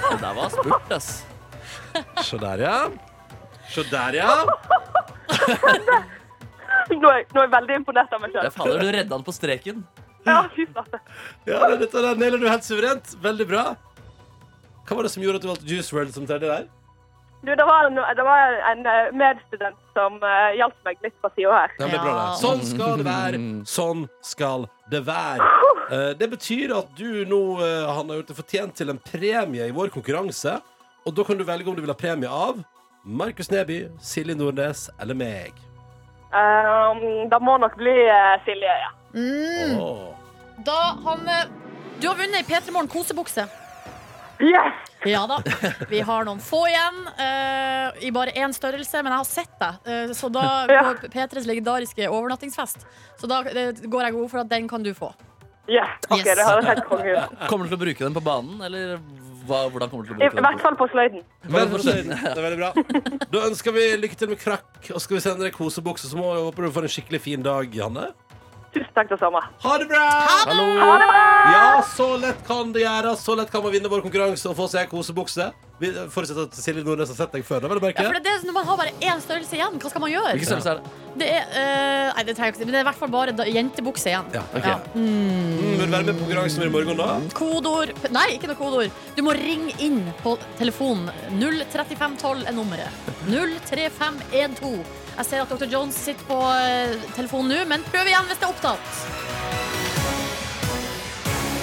Det 0.04 0.20
der 0.22 0.34
var 0.38 0.50
spurt, 0.54 0.92
ass. 0.96 1.10
Se 2.26 2.38
der, 2.42 2.64
ja. 2.64 2.78
Se 3.74 3.84
der, 3.92 4.18
ja. 4.22 4.32
Nå 6.94 7.10
er, 7.10 7.24
nå 7.34 7.40
er 7.40 7.46
jeg 7.46 7.52
veldig 7.54 7.76
imponert 7.80 8.12
av 8.14 8.22
meg 8.22 8.34
sjøl. 8.34 8.50
selv. 8.54 8.80
du 8.82 8.90
redda 8.92 9.12
den 9.16 9.24
på 9.26 9.34
streken. 9.36 9.78
Ja, 10.28 10.42
fy 10.56 10.66
flate. 10.72 11.00
Ja, 11.48 11.60
det- 11.72 11.80
Dette 11.84 12.02
der 12.04 12.16
nailer 12.20 12.40
du 12.42 12.48
helt 12.50 12.64
suverent. 12.68 13.14
Veldig 13.24 13.48
bra. 13.50 13.64
Hva 14.84 14.98
var 14.98 15.08
det 15.08 15.14
som 15.14 15.24
gjorde 15.24 15.40
at 15.40 15.46
du 15.46 15.52
valgte 15.52 15.70
Juice 15.70 15.94
World 15.96 16.16
som 16.16 16.26
tredje 16.28 16.50
der? 16.50 16.72
Du, 17.44 17.56
det 17.56 17.64
var 17.68 17.90
en, 17.90 17.96
det 17.96 18.24
var 18.24 18.54
en 18.72 18.86
eh, 18.88 19.10
medstudent 19.20 19.80
som 19.92 20.16
uh, 20.24 20.52
hjalp 20.56 20.76
meg 20.88 21.02
litt 21.04 21.16
på 21.20 21.28
sida 21.36 21.52
her. 21.52 21.74
Ja, 21.76 21.88
det 21.92 22.00
bra, 22.00 22.14
det. 22.16 22.38
Sånn 22.40 22.62
skal 22.64 23.02
det 23.02 23.08
være. 23.08 23.40
Sånn 23.68 24.06
skal 24.24 24.68
det 24.92 25.02
være. 25.08 25.48
Uh, 25.92 26.12
Det 26.22 26.30
betyr 26.32 26.72
at 26.78 26.94
du 26.96 27.26
nå 27.28 27.42
uh, 27.60 27.90
Han 27.98 28.08
har 28.08 28.22
gjort 28.22 28.32
det 28.32 28.38
fortjent 28.38 28.78
til 28.80 28.94
en 28.94 29.02
premie 29.04 29.68
i 29.68 29.76
vår 29.76 29.92
konkurranse. 29.92 30.56
Og 31.04 31.16
da 31.18 31.26
kan 31.28 31.40
du 31.40 31.44
velge 31.44 31.68
om 31.68 31.76
du 31.76 31.84
vil 31.84 31.92
ha 31.92 31.98
premie 32.00 32.32
av 32.32 32.62
Markus 33.04 33.52
Neby, 33.52 33.82
Silje 34.00 34.38
Nordnes 34.40 34.86
eller 35.04 35.18
meg. 35.20 35.60
Um, 36.32 37.28
det 37.28 37.42
må 37.44 37.58
nok 37.60 37.76
bli 37.76 37.98
Silje, 38.48 38.78
ja. 38.86 38.94
Mm. 39.14 39.76
Oh. 39.84 40.16
Da 40.64 40.96
han 41.04 41.28
Du 42.00 42.08
har 42.08 42.16
vunnet 42.18 42.40
ei 42.40 42.48
P3 42.48 42.72
Morgen 42.72 42.88
kosebukse. 42.90 43.44
Yes! 44.44 44.92
Ja 45.08 45.26
da. 45.28 45.38
Vi 45.90 46.00
har 46.04 46.26
noen 46.28 46.40
få 46.44 46.62
igjen, 46.70 47.02
eh, 47.20 48.06
i 48.08 48.12
bare 48.16 48.32
én 48.40 48.54
størrelse, 48.56 49.02
men 49.04 49.12
jeg 49.14 49.20
har 49.22 49.30
sett 49.30 49.54
deg. 49.60 49.80
eh, 49.88 50.14
så 50.16 50.30
da, 50.32 50.44
Ja. 50.72 50.84
på 51.00 51.10
P3s 51.14 51.48
legendariske 51.50 52.08
overnattingsfest. 52.10 52.86
Så 53.20 53.28
da 53.32 53.42
eh, 53.48 53.72
går 53.88 54.10
jeg 54.10 54.14
god 54.20 54.30
for 54.32 54.44
at 54.44 54.50
den 54.52 54.68
kan 54.72 54.84
du 54.84 54.94
få. 54.94 55.14
Yeah, 55.70 55.94
ok, 56.10 56.18
Yes. 56.20 56.36
det 56.36 56.44
høres 56.48 56.66
helt 56.68 56.86
konge 56.90 57.12
ut. 57.16 57.38
Kommer 57.50 57.68
du 57.68 57.72
til 57.76 57.80
å 57.80 57.84
bruke 57.86 58.04
den 58.04 58.16
på 58.18 58.24
banen, 58.26 58.60
eller 58.68 58.98
hva, 59.44 59.62
hvordan 59.72 59.90
kommer 59.92 60.04
du 60.06 60.10
til 60.12 60.16
å 60.16 60.20
I 60.20 60.28
bruke 60.28 60.36
den? 60.40 60.46
hvert 60.48 60.62
fall 60.64 60.76
på 60.80 60.88
sløyden. 60.92 61.24
Veldig 61.52 61.72
bra. 61.72 61.94
Det 62.24 62.40
er 62.40 62.46
veldig 62.46 62.60
bra. 62.60 63.24
Da 63.34 63.42
ønsker 63.50 63.76
vi 63.76 63.86
lykke 64.00 64.16
til 64.20 64.30
med 64.32 64.40
krakk, 64.40 64.78
og 64.96 65.02
skal 65.04 65.18
vi 65.18 65.24
sende 65.24 65.44
deg 65.44 65.56
kosebukse, 65.56 66.08
så 66.08 66.16
må 66.20 66.30
jeg 66.36 66.46
håpe 66.48 66.64
du 66.64 66.72
får 66.78 66.88
en 66.88 66.94
skikkelig 66.96 67.20
fin 67.26 67.44
dag, 67.44 67.76
Janne. 67.76 68.06
Tusen 68.74 68.90
takk 68.96 69.12
det 69.12 69.20
samme. 69.22 69.38
Ha 69.62 69.74
det 69.78 69.86
bra! 69.92 70.04
Hallo! 70.50 70.64
Ja, 71.54 71.84
så 71.86 72.08
lett 72.18 72.40
kan 72.48 72.72
det 72.74 72.82
gjøres. 72.82 73.22
Så 73.22 73.36
lett 73.38 73.52
kan 73.54 73.62
man 73.62 73.74
vinne 73.76 73.92
vår 73.92 74.02
konkurranse 74.02 74.50
og 74.50 74.58
få 74.58 74.66
seg 74.72 74.88
en 74.88 74.92
kosebukse. 74.96 75.52
Vi 75.82 75.92
forutsetter 76.14 76.48
at 76.48 76.58
Silje 76.58 76.82
Nordnes 76.86 77.12
har 77.12 77.18
sett 77.20 77.36
deg 77.36 77.46
før. 77.46 77.62
Da, 77.62 77.70
vel 77.70 77.82
å 77.82 77.84
merke. 77.84 78.02
Ja, 78.02 78.10
for 78.10 78.18
det 78.24 78.32
er 78.32 78.46
Når 78.48 78.56
man 78.56 78.66
har 78.70 78.80
bare 78.80 78.94
én 78.98 79.22
størrelse 79.22 79.58
igjen, 79.58 79.78
hva 79.82 79.92
skal 79.92 80.04
man 80.04 80.14
gjøre? 80.14 80.32
Hvilken 80.34 80.50
størrelse 80.50 80.74
er 80.74 80.82
det? 80.82 80.94
Det 81.22 81.28
er, 81.30 81.46
eh, 81.62 82.08
nei, 82.16 82.24
det 82.26 82.36
trenger 82.38 82.50
jeg 82.50 82.54
ikke 82.56 82.62
si, 82.62 82.66
men 82.66 82.74
det 82.74 82.80
er 82.80 82.86
i 82.86 82.90
hvert 82.90 83.02
fall 83.04 83.14
bare 83.14 83.36
da, 83.38 83.46
jentebukse 83.46 84.10
igjen. 84.10 84.32
Ja, 84.34 84.44
ok. 84.58 84.90
Mm, 84.96 85.54
vil 85.60 85.84
du 85.84 85.94
være 85.94 86.08
med 86.08 86.18
på 86.18 86.26
konkurransen 86.26 86.66
i 86.66 86.72
morgen, 86.74 86.98
da? 86.98 87.10
Kodeord 87.38 87.94
Nei, 88.16 88.26
ikke 88.40 88.50
noe 88.50 88.58
kodeord. 88.58 89.00
Du 89.18 89.22
må 89.28 89.38
ringe 89.38 89.78
inn 89.86 90.02
på 90.24 90.34
telefonen. 90.58 91.14
03512 91.38 92.48
er 92.50 92.58
nummeret. 92.58 93.14
03512. 93.30 95.03
Jeg 95.14 95.26
ser 95.30 95.44
at 95.44 95.52
Dr. 95.52 95.68
Jones 95.70 95.98
sitter 96.08 96.26
på 96.26 96.38
eh, 96.42 96.96
telefonen 97.14 97.52
nå, 97.54 97.60
men 97.70 97.84
prøv 97.86 98.08
igjen 98.10 98.26
hvis 98.30 98.40
det 98.42 98.48
er 98.48 98.54
opptatt. 98.56 98.88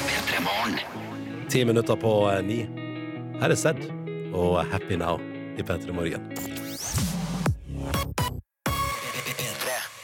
P3 0.07 1.49
Ti 1.51 1.65
minutter 1.67 1.99
på 1.99 2.13
eh, 2.31 2.45
ni. 2.47 2.61
Her 3.41 3.51
er 3.51 3.59
Sed 3.59 3.83
og 4.31 4.61
Happy 4.71 4.95
Now 5.01 5.19
i 5.59 5.67
P3 5.67 5.91
Morgen. 5.97 6.31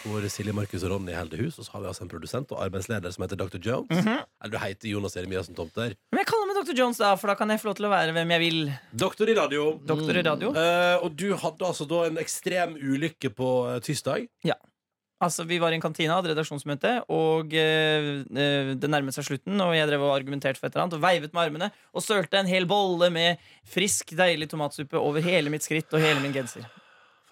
Hvor 0.06 0.26
Silje, 0.30 0.54
Markus 0.54 0.82
og 0.86 0.96
Ronny 0.96 1.14
holder 1.14 1.44
hus, 1.44 1.58
og 1.58 1.66
så 1.66 1.76
har 1.76 1.84
vi 1.84 1.90
altså 1.90 2.04
en 2.06 2.10
produsent 2.10 2.52
og 2.54 2.60
arbeidsleder 2.66 3.14
som 3.14 3.24
heter 3.26 3.38
Dr. 3.38 3.58
Jones. 3.62 3.90
Eller 4.06 4.52
du 4.54 4.58
heter 4.62 4.90
Jonas 4.90 5.14
Jeremiassen 5.18 5.54
Tomter. 5.58 5.94
Men 6.10 6.22
jeg 6.22 6.30
kaller 6.30 6.50
meg 6.50 6.55
Dr. 6.66 6.74
Jones, 6.80 6.98
da, 6.98 7.12
for 7.14 7.30
da 7.30 7.36
kan 7.38 7.50
jeg 7.52 7.60
få 7.62 7.68
lov 7.68 7.76
til 7.78 7.86
å 7.86 7.90
være 7.92 8.14
hvem 8.16 8.30
jeg 8.34 8.42
vil. 8.42 8.56
Doktor 8.90 9.30
i 9.30 9.34
radio. 9.38 9.66
Doktor 9.86 10.16
i 10.18 10.22
radio. 10.26 10.48
Eh, 10.50 10.96
og 10.98 11.12
du 11.14 11.28
hadde 11.38 11.62
altså 11.68 11.86
da 11.86 12.00
en 12.08 12.18
ekstrem 12.18 12.74
ulykke 12.74 13.30
på 13.38 13.50
eh, 13.70 13.76
tirsdag. 13.86 14.26
Altså, 15.22 15.46
Vi 15.48 15.60
var 15.62 15.70
i 15.72 15.78
en 15.78 15.84
kantine, 15.84 16.10
hadde 16.12 16.32
redaksjonsmøte, 16.32 16.96
og 17.14 17.54
eh, 17.54 18.08
eh, 18.26 18.72
det 18.74 18.90
nærmet 18.90 19.14
seg 19.14 19.28
slutten. 19.28 19.62
Og 19.62 19.76
jeg 19.78 19.86
drev 19.92 20.08
og 20.08 20.16
argumenterte 20.16 20.58
for 20.58 20.66
et 20.66 20.74
eller 20.74 20.88
annet 20.88 20.98
og 20.98 21.04
veivet 21.06 21.36
med 21.36 21.44
armene 21.44 21.70
og 21.94 22.04
sølte 22.04 22.42
en 22.42 22.50
hel 22.50 22.66
bolle 22.68 23.12
med 23.14 23.46
frisk, 23.62 24.16
deilig 24.18 24.50
tomatsuppe 24.50 24.98
over 24.98 25.22
hele 25.22 25.54
mitt 25.54 25.64
skritt 25.64 25.94
og 25.94 26.02
hele 26.02 26.18
min 26.24 26.34
genser. 26.34 26.66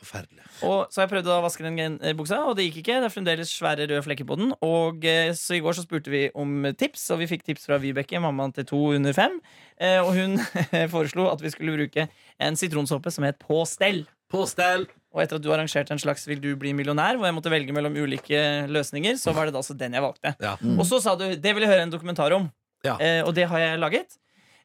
Forferdelig. 0.05 0.45
Og 0.69 0.91
Så 0.93 1.01
jeg 1.03 1.11
prøvde 1.11 1.33
å 1.33 1.43
vaske 1.45 1.65
den 1.65 1.99
eh, 2.03 2.13
buksa, 2.17 2.43
og 2.45 2.57
det 2.59 2.67
gikk 2.69 2.83
ikke. 2.83 2.99
Det 3.01 3.09
er 3.09 3.15
fremdeles 3.15 3.53
svære 3.57 3.87
røde 3.89 4.03
flekker 4.05 4.27
på 4.29 4.37
den. 4.41 4.53
Og 4.65 5.05
eh, 5.09 5.33
Så 5.37 5.57
i 5.57 5.63
går 5.65 5.77
så 5.79 5.85
spurte 5.87 6.13
vi 6.13 6.27
om 6.37 6.67
tips, 6.77 7.07
og 7.15 7.23
vi 7.23 7.29
fikk 7.31 7.47
tips 7.49 7.65
fra 7.71 7.79
Vibeke, 7.83 8.21
mammaen 8.21 8.53
til 8.57 8.67
to 8.69 8.83
under 8.99 9.17
fem. 9.17 9.41
Eh, 9.81 10.01
Og 10.05 10.13
hun 10.15 10.37
foreslo 10.95 11.31
at 11.33 11.41
vi 11.43 11.51
skulle 11.55 11.77
bruke 11.79 12.09
en 12.41 12.57
sitronsåpe 12.61 13.11
som 13.15 13.25
het 13.25 13.41
På 13.41 13.63
stell. 13.69 14.05
På 14.31 14.45
stell. 14.51 14.85
Og 15.15 15.23
etter 15.23 15.39
at 15.39 15.45
du 15.45 15.53
arrangerte 15.55 15.95
en 15.95 16.01
slags 16.03 16.27
Vil 16.27 16.41
du 16.43 16.51
bli 16.59 16.73
millionær, 16.75 17.15
hvor 17.17 17.29
jeg 17.29 17.37
måtte 17.37 17.53
velge 17.53 17.73
mellom 17.77 17.95
ulike 17.95 18.67
løsninger, 18.69 19.15
så 19.21 19.33
var 19.37 19.47
det 19.47 19.55
da 19.55 19.61
altså 19.63 19.77
den 19.79 19.95
jeg 19.95 20.03
valgte. 20.03 20.35
Ja. 20.43 20.57
Og 20.75 20.85
så 20.89 20.99
sa 21.05 21.15
du 21.17 21.29
det 21.37 21.55
vil 21.55 21.63
jeg 21.63 21.71
høre 21.71 21.87
en 21.87 21.93
dokumentar 21.95 22.35
om. 22.35 22.51
Ja. 22.85 22.97
Eh, 23.01 23.23
og 23.25 23.33
det 23.37 23.47
har 23.49 23.63
jeg 23.63 23.79
laget. 23.81 24.19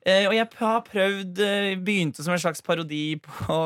Eh, 0.08 0.26
og 0.30 0.34
jeg 0.34 0.48
har 0.62 0.82
prøvd 0.88 1.42
Begynte 1.84 2.24
som 2.24 2.32
en 2.34 2.40
slags 2.42 2.62
parodi 2.66 3.18
på 3.20 3.58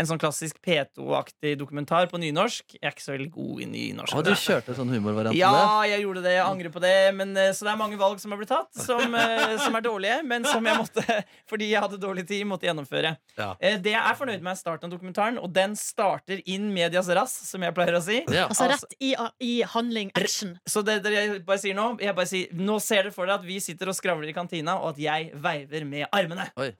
en 0.00 0.08
sånn 0.08 0.20
klassisk 0.22 0.58
P2-aktig 0.64 1.54
dokumentar 1.60 2.08
på 2.10 2.18
nynorsk. 2.20 2.76
Jeg 2.78 2.82
er 2.88 2.94
ikke 2.94 3.04
så 3.04 3.12
veldig 3.14 3.28
god 3.34 3.60
i 3.60 3.68
nynorsk. 3.70 4.16
Å, 4.16 4.22
du 4.24 4.32
kjørte 4.34 4.76
sånn 4.78 4.92
humorvariant? 4.94 5.36
Ja, 5.38 5.82
jeg 5.88 6.02
gjorde 6.06 6.22
det. 6.24 6.34
Jeg 6.38 6.44
angrer 6.46 6.72
på 6.74 6.82
det. 6.82 6.94
Men, 7.18 7.34
eh, 7.36 7.50
så 7.56 7.66
det 7.68 7.72
er 7.74 7.80
mange 7.80 7.98
valg 8.00 8.20
som 8.22 8.32
har 8.34 8.40
blitt 8.40 8.50
tatt, 8.52 8.70
som, 8.74 9.14
eh, 9.14 9.56
som 9.60 9.76
er 9.76 9.84
dårlige. 9.84 10.18
Men 10.26 10.46
som 10.48 10.64
jeg 10.66 10.80
måtte, 10.80 11.04
fordi 11.50 11.70
jeg 11.74 11.84
hadde 11.84 12.00
dårlig 12.02 12.26
tid, 12.30 12.46
måtte 12.48 12.68
gjennomføre. 12.68 13.14
Ja. 13.38 13.52
Eh, 13.60 13.78
Det 13.80 13.94
jeg 13.94 14.00
er 14.02 14.18
fornøyd 14.18 14.40
med, 14.40 14.52
er 14.54 14.60
starten 14.62 14.88
av 14.90 14.94
dokumentaren. 14.96 15.38
Og 15.42 15.52
den 15.54 15.76
starter 15.78 16.42
in 16.46 16.70
medias 16.74 17.08
rass, 17.16 17.36
som 17.50 17.62
jeg 17.66 17.76
pleier 17.76 17.98
å 18.00 18.02
si. 18.04 18.22
Ja. 18.32 18.48
Altså 18.48 18.68
rett 18.70 18.96
i, 19.00 19.14
i 19.44 19.54
handling, 19.74 20.12
action. 20.18 20.56
Så 20.68 20.84
det 20.86 21.00
det, 21.04 21.12
jeg 21.16 21.44
bare 21.46 21.60
sier 21.62 21.76
nå 21.76 21.90
jeg 22.00 22.14
bare 22.16 22.28
sier, 22.28 22.52
Nå 22.56 22.78
ser 22.82 23.04
dere 23.04 23.14
for 23.14 23.28
dere 23.28 23.38
at 23.40 23.46
vi 23.46 23.58
sitter 23.62 23.90
og 23.90 23.96
skravler 23.96 24.30
i 24.30 24.36
kantina, 24.36 24.78
og 24.80 24.94
at 24.94 25.02
jeg 25.02 25.30
veiver 25.40 25.84
med 25.88 26.06
armene. 26.12 26.48
Oi. 26.60 26.70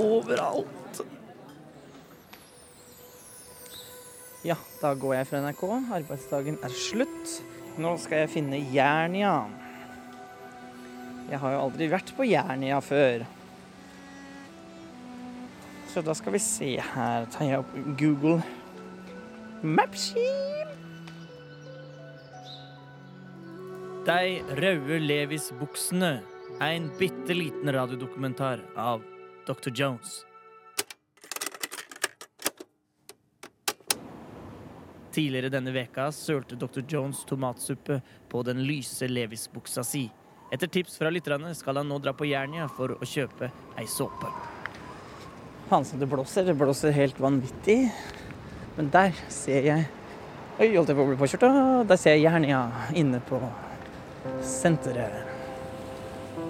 Overalt. 0.00 1.00
Ja, 4.44 4.56
da 4.80 4.94
går 4.96 5.14
jeg 5.18 5.26
fra 5.28 5.40
NRK. 5.44 5.64
Arbeidsdagen 6.00 6.60
er 6.64 6.72
slutt. 6.72 7.34
Nå 7.80 7.96
skal 8.00 8.24
jeg 8.24 8.32
finne 8.36 8.60
Jernia. 8.72 9.34
Jeg 11.30 11.38
har 11.42 11.54
jo 11.54 11.64
aldri 11.66 11.90
vært 11.92 12.14
på 12.16 12.26
Jernia 12.26 12.80
før. 12.82 13.26
Så 15.92 16.02
da 16.06 16.14
skal 16.14 16.36
vi 16.36 16.42
se 16.42 16.70
her. 16.92 17.28
Tar 17.34 17.50
jeg 17.50 17.62
opp 17.62 17.76
Google 18.00 18.40
Mapsy. 19.62 20.49
De 24.00 24.42
røde 24.56 24.96
Levis-buksene. 24.98 26.22
En 26.60 26.86
bitte 26.98 27.34
liten 27.34 27.72
radiodokumentar 27.72 28.62
av 28.76 29.02
Dr. 29.46 29.70
Jones. 29.74 30.24
Tidligere 35.12 35.52
denne 35.52 35.74
veka 35.76 36.08
sølte 36.16 36.56
Dr. 36.56 36.80
Jones 36.88 37.26
tomatsuppe 37.28 38.00
på 38.32 38.42
den 38.48 38.64
lyse 38.64 39.04
Levis-buksa 39.04 39.84
si. 39.84 40.06
Etter 40.50 40.72
tips 40.72 40.96
fra 40.96 41.12
lytterne 41.12 41.52
skal 41.54 41.82
han 41.82 41.92
nå 41.92 42.00
dra 42.00 42.16
på 42.16 42.32
Jernia 42.32 42.70
for 42.72 42.96
å 42.96 43.04
kjøpe 43.04 43.52
ei 43.76 43.84
såpe. 43.84 44.32
Faen 45.68 45.84
som 45.84 46.00
det 46.00 46.08
blåser. 46.08 46.48
Det 46.48 46.56
blåser 46.56 46.96
helt 46.96 47.20
vanvittig. 47.20 47.82
Men 48.78 48.88
der 48.94 49.12
ser 49.28 49.74
jeg 49.74 49.90
Oi, 50.60 50.74
holdt 50.76 50.90
jeg 50.92 50.96
på 50.96 51.04
å 51.04 51.08
bli 51.08 51.16
påkjørt? 51.16 51.50
Der 51.88 51.98
ser 52.00 52.16
jeg 52.16 52.26
Jernia 52.26 52.68
inne 52.96 53.20
på 53.24 53.38
senteret. 54.44 55.26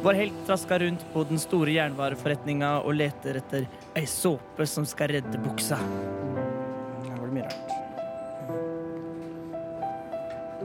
Vår 0.01 0.17
helt 0.17 0.47
trasker 0.47 0.79
rundt 0.85 1.03
på 1.13 1.25
den 1.29 1.39
store 1.41 1.75
jernvareforretninga 1.75 2.71
og 2.85 2.95
leter 2.97 3.37
etter 3.41 3.67
ei 3.99 4.07
såpe 4.09 4.67
som 4.69 4.87
skal 4.89 5.13
redde 5.17 5.41
buksa. 5.43 5.77
Her 5.77 7.17
var 7.19 7.27
det 7.27 7.35
mye 7.37 7.49
rart. 7.49 7.71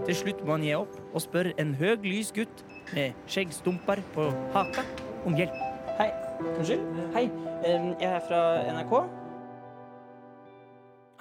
Til 0.05 0.15
slutt 0.21 0.43
må 0.45 0.55
han 0.55 0.63
gi 0.63 0.75
opp 0.77 0.95
og 1.11 1.23
spør 1.23 1.49
en 1.59 1.73
høg, 1.79 2.05
lys 2.05 2.29
gutt 2.35 2.63
med 2.93 3.15
skjeggstumper 3.31 3.99
på 4.13 4.29
haka 4.53 4.83
om 5.25 5.35
hjelp. 5.35 5.55
Hei. 5.99 6.11
Unnskyld? 6.53 6.83
Hei. 7.15 7.25
Jeg 7.65 8.09
er 8.11 8.21
fra 8.27 8.41
NRK. 8.75 8.93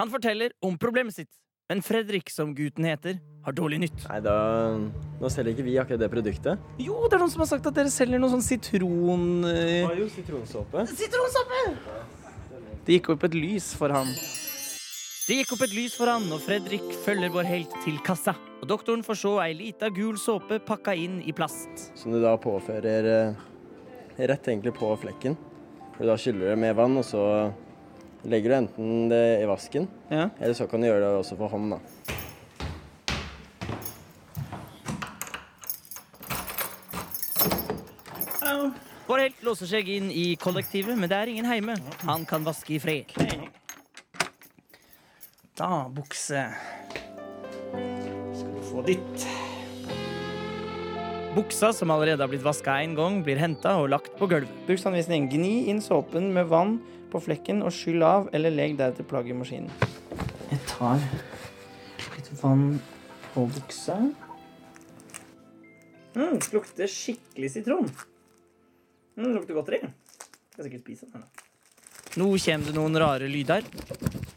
Han 0.02 0.10
forteller 0.12 0.52
om 0.60 0.76
problemet 0.76 1.14
sitt, 1.16 1.30
men 1.70 1.80
Fredrik, 1.86 2.28
som 2.30 2.52
gutten 2.54 2.84
heter, 2.84 3.16
har 3.44 3.52
dårlig 3.56 3.78
nytt. 3.84 4.04
Nei, 4.08 4.20
da 4.24 4.34
Nå 5.20 5.30
selger 5.32 5.52
ikke 5.54 5.64
vi 5.66 5.74
akkurat 5.80 6.00
det 6.00 6.08
produktet. 6.12 6.62
Jo, 6.80 6.96
det 7.08 7.16
er 7.18 7.22
noen 7.22 7.32
som 7.32 7.44
har 7.44 7.50
sagt 7.50 7.66
at 7.68 7.76
dere 7.76 7.92
selger 7.92 8.20
noe 8.20 8.32
sånn 8.32 8.44
sitron... 8.44 9.26
Det 9.44 9.84
var 9.86 10.00
jo 10.00 10.08
sitronsåpe. 10.12 10.86
Sitronsåpe! 10.90 11.60
Det 12.84 12.98
gikk 12.98 13.12
opp 13.14 13.24
et 13.28 13.36
lys 13.38 13.70
for 13.78 13.94
han. 13.94 14.10
Det 15.24 15.38
gikk 15.38 15.54
opp 15.56 15.62
et 15.64 15.72
lys 15.72 15.94
for 15.96 16.10
han, 16.12 16.26
og 16.36 16.42
Fredrik 16.44 16.84
følger 17.04 17.32
vår 17.32 17.46
helt 17.48 17.76
til 17.84 17.96
kassa. 18.04 18.34
Og 18.60 18.68
doktoren 18.68 19.04
får 19.06 19.16
se 19.22 19.32
ei 19.46 19.54
lita 19.56 19.88
gul 19.92 20.18
såpe 20.20 20.58
pakka 20.64 20.92
inn 21.00 21.22
i 21.24 21.32
plast. 21.36 21.86
Som 21.96 22.12
du 22.12 22.20
da 22.20 22.34
påfører 22.40 23.08
eh, 23.12 23.44
rett 24.28 24.50
egentlig 24.52 24.74
på 24.76 24.90
flekken. 25.00 25.38
For 25.96 26.08
da 26.10 26.18
skyller 26.20 26.44
du 26.44 26.50
det 26.52 26.60
med 26.60 26.76
vann, 26.76 26.98
og 27.00 27.06
så 27.08 27.22
legger 28.28 28.52
du 28.52 28.56
enten 28.58 29.08
det 29.12 29.22
i 29.42 29.48
vasken, 29.48 29.88
Ja. 30.10 30.28
eller 30.40 30.56
så 30.56 30.68
kan 30.68 30.80
du 30.80 30.88
gjøre 30.88 31.00
det 31.06 31.22
også 31.22 31.36
for 31.40 31.52
hånd, 31.52 31.72
da. 31.76 31.80
Bård 39.04 39.20
Helt 39.20 39.42
låser 39.44 39.68
seg 39.68 39.88
inn 39.92 40.06
i 40.08 40.32
kollektivet, 40.40 40.96
men 40.96 41.10
det 41.12 41.16
er 41.18 41.30
ingen 41.32 41.48
heime. 41.48 41.76
Han 42.08 42.24
kan 42.28 42.44
vaske 42.46 42.76
i 42.76 42.80
fred. 42.80 43.10
Da, 45.58 45.84
bukse. 45.92 46.46
Skal 47.74 48.54
du 48.54 48.62
få 48.64 48.84
ditt. 48.86 49.26
Buksa, 51.34 51.72
som 51.76 51.92
allerede 51.92 52.24
har 52.24 52.32
blitt 52.32 52.46
vaska 52.46 52.78
én 52.80 52.94
gang, 52.96 53.20
blir 53.26 53.36
henta 53.42 53.74
og 53.82 53.90
lagt 53.92 54.16
på 54.16 54.28
gulvet. 54.30 54.56
Bruksanvisning. 54.68 55.28
Gni 55.32 55.66
inn 55.68 55.84
såpen 55.84 56.30
med 56.32 56.48
vann 56.48 56.78
på 57.12 57.20
flekken 57.26 57.60
og 57.66 57.74
skyll 57.76 58.02
av, 58.06 58.32
eller 58.32 58.54
legg 58.54 58.78
deretter 58.80 59.04
plagget 59.10 59.34
i 59.34 59.38
maskinen. 59.42 59.68
Jeg 60.48 60.62
tar 60.70 61.04
litt 62.16 62.32
vann 62.40 62.80
på 63.34 63.44
buksa. 63.52 64.00
Mm, 66.14 66.38
det 66.38 66.52
lukter 66.54 66.88
skikkelig 66.88 67.52
sitron. 67.58 67.92
Mm, 69.16 69.32
lukter 69.34 69.54
godteri. 69.54 69.80
Skal 70.52 70.66
sikkert 70.66 70.84
spise 70.86 71.06
den. 71.12 71.24
Nå 72.18 72.30
kommer 72.38 72.70
det 72.70 72.74
noen 72.76 72.98
rare 72.98 73.28
lyder. 73.30 73.66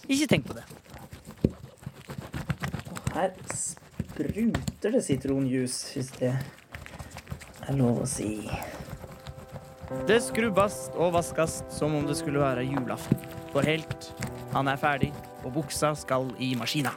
Ikke 0.07 0.27
tenk 0.29 0.47
på 0.49 0.57
det. 0.57 0.65
Og 2.93 3.11
her 3.17 3.33
spruter 3.53 4.93
det 4.93 5.03
sitronjuice, 5.05 5.93
hvis 5.93 6.11
det 6.17 6.33
er 6.33 7.77
lov 7.77 8.03
å 8.03 8.09
si. 8.09 8.31
Det 10.07 10.17
skrubbes 10.23 10.87
og 10.95 11.13
vaskes 11.15 11.61
som 11.73 11.95
om 11.95 12.07
det 12.07 12.17
skulle 12.19 12.41
være 12.43 12.65
julaften. 12.67 13.21
For 13.53 13.65
helt, 13.65 14.11
han 14.53 14.69
er 14.69 14.79
ferdig, 14.81 15.13
og 15.43 15.53
buksa 15.57 15.93
skal 15.97 16.29
i 16.43 16.53
maskina. 16.59 16.93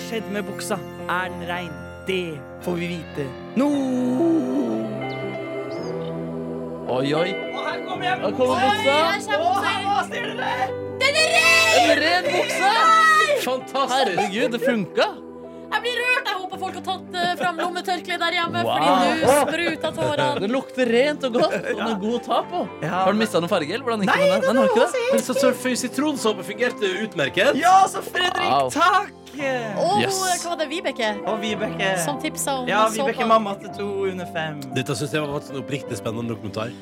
Har 0.00 0.08
skjedd 0.08 0.32
med 0.32 0.44
buksa? 0.48 0.78
Er 1.08 1.28
den 1.28 1.46
rein? 1.48 1.72
Det 2.06 2.38
får 2.64 2.76
vi 2.80 2.86
vite 2.96 3.26
nå. 3.60 3.68
Oi, 6.90 7.14
oi. 7.14 7.28
her 7.30 7.82
kommer 7.86 8.04
jeg. 8.06 8.20
Her 8.24 8.32
kommer 8.34 8.62
buksa. 8.64 8.94
Hva 9.84 9.98
ser 10.08 10.30
dere? 10.34 10.68
Den 11.00 11.18
er 11.20 11.34
ren! 11.36 11.76
En 11.80 11.92
ren 12.00 12.30
bukse! 12.30 12.70
Fantastisk! 13.44 13.92
Herregud, 13.94 14.56
det 14.56 14.62
funka! 14.64 15.06
Jeg 15.70 15.84
blir 15.84 16.00
rørt. 16.00 16.26
Jeg 16.30 16.40
håper 16.40 16.60
folk 16.64 16.78
har 16.80 16.84
tatt 16.88 17.14
uh, 17.14 17.28
fram 17.38 17.60
lommetørkleet 17.62 18.24
der 18.24 18.36
hjemme, 18.40 18.64
Wow. 18.66 18.72
fordi 18.74 19.20
nå 19.20 19.36
spruter 19.44 19.94
tårene. 20.00 20.28
Det 20.42 20.50
lukter 20.50 20.90
rent 20.96 21.28
og 21.28 21.38
godt, 21.38 21.54
og 21.60 21.70
den 21.70 21.86
er 21.86 22.00
god 22.02 22.16
å 22.18 22.22
ta 22.26 22.40
på. 22.50 22.64
Har 22.90 23.12
den 23.14 23.22
mista 23.22 23.44
noen 23.44 23.52
farge? 23.52 23.70
eller 23.76 23.86
hvordan 23.86 24.04
gikk 24.04 24.10
det 24.10 24.18
Nei, 24.18 24.32
med 24.32 24.42
den? 24.42 24.48
Den 24.50 24.62
har 24.64 24.74
ikke 24.74 24.88
det? 24.88 25.06
Men 25.14 25.24
så, 25.28 25.78
Sitronsåpe 25.84 26.48
fungerte 26.50 26.92
utmerket. 27.06 27.60
Ja, 27.60 27.78
så 27.92 28.02
Fredrik, 28.02 28.50
Wow. 28.50 28.74
takk! 28.74 29.19
Og 29.80 30.00
Yes. 30.02 30.16
hva 30.44 30.50
var 30.52 30.58
det, 30.60 30.68
Vibeke? 30.70 31.10
Og 31.26 31.40
Vibeke. 31.40 31.90
Som 32.04 32.20
tipsa 32.20 32.58
om 32.60 32.68
Ja, 32.68 32.86
Vibeke 32.92 33.26
mamma 33.26 33.54
til 33.60 33.70
to 33.76 33.86
under 34.10 34.26
fem. 34.34 34.60
Dette 34.74 34.96
synes 34.96 35.12
jeg 35.12 35.22
var 35.22 35.38
faktisk 35.38 35.54
en 35.54 35.62
oppriktig 35.62 35.96
spennende 36.00 36.34
dokumentar. 36.34 36.72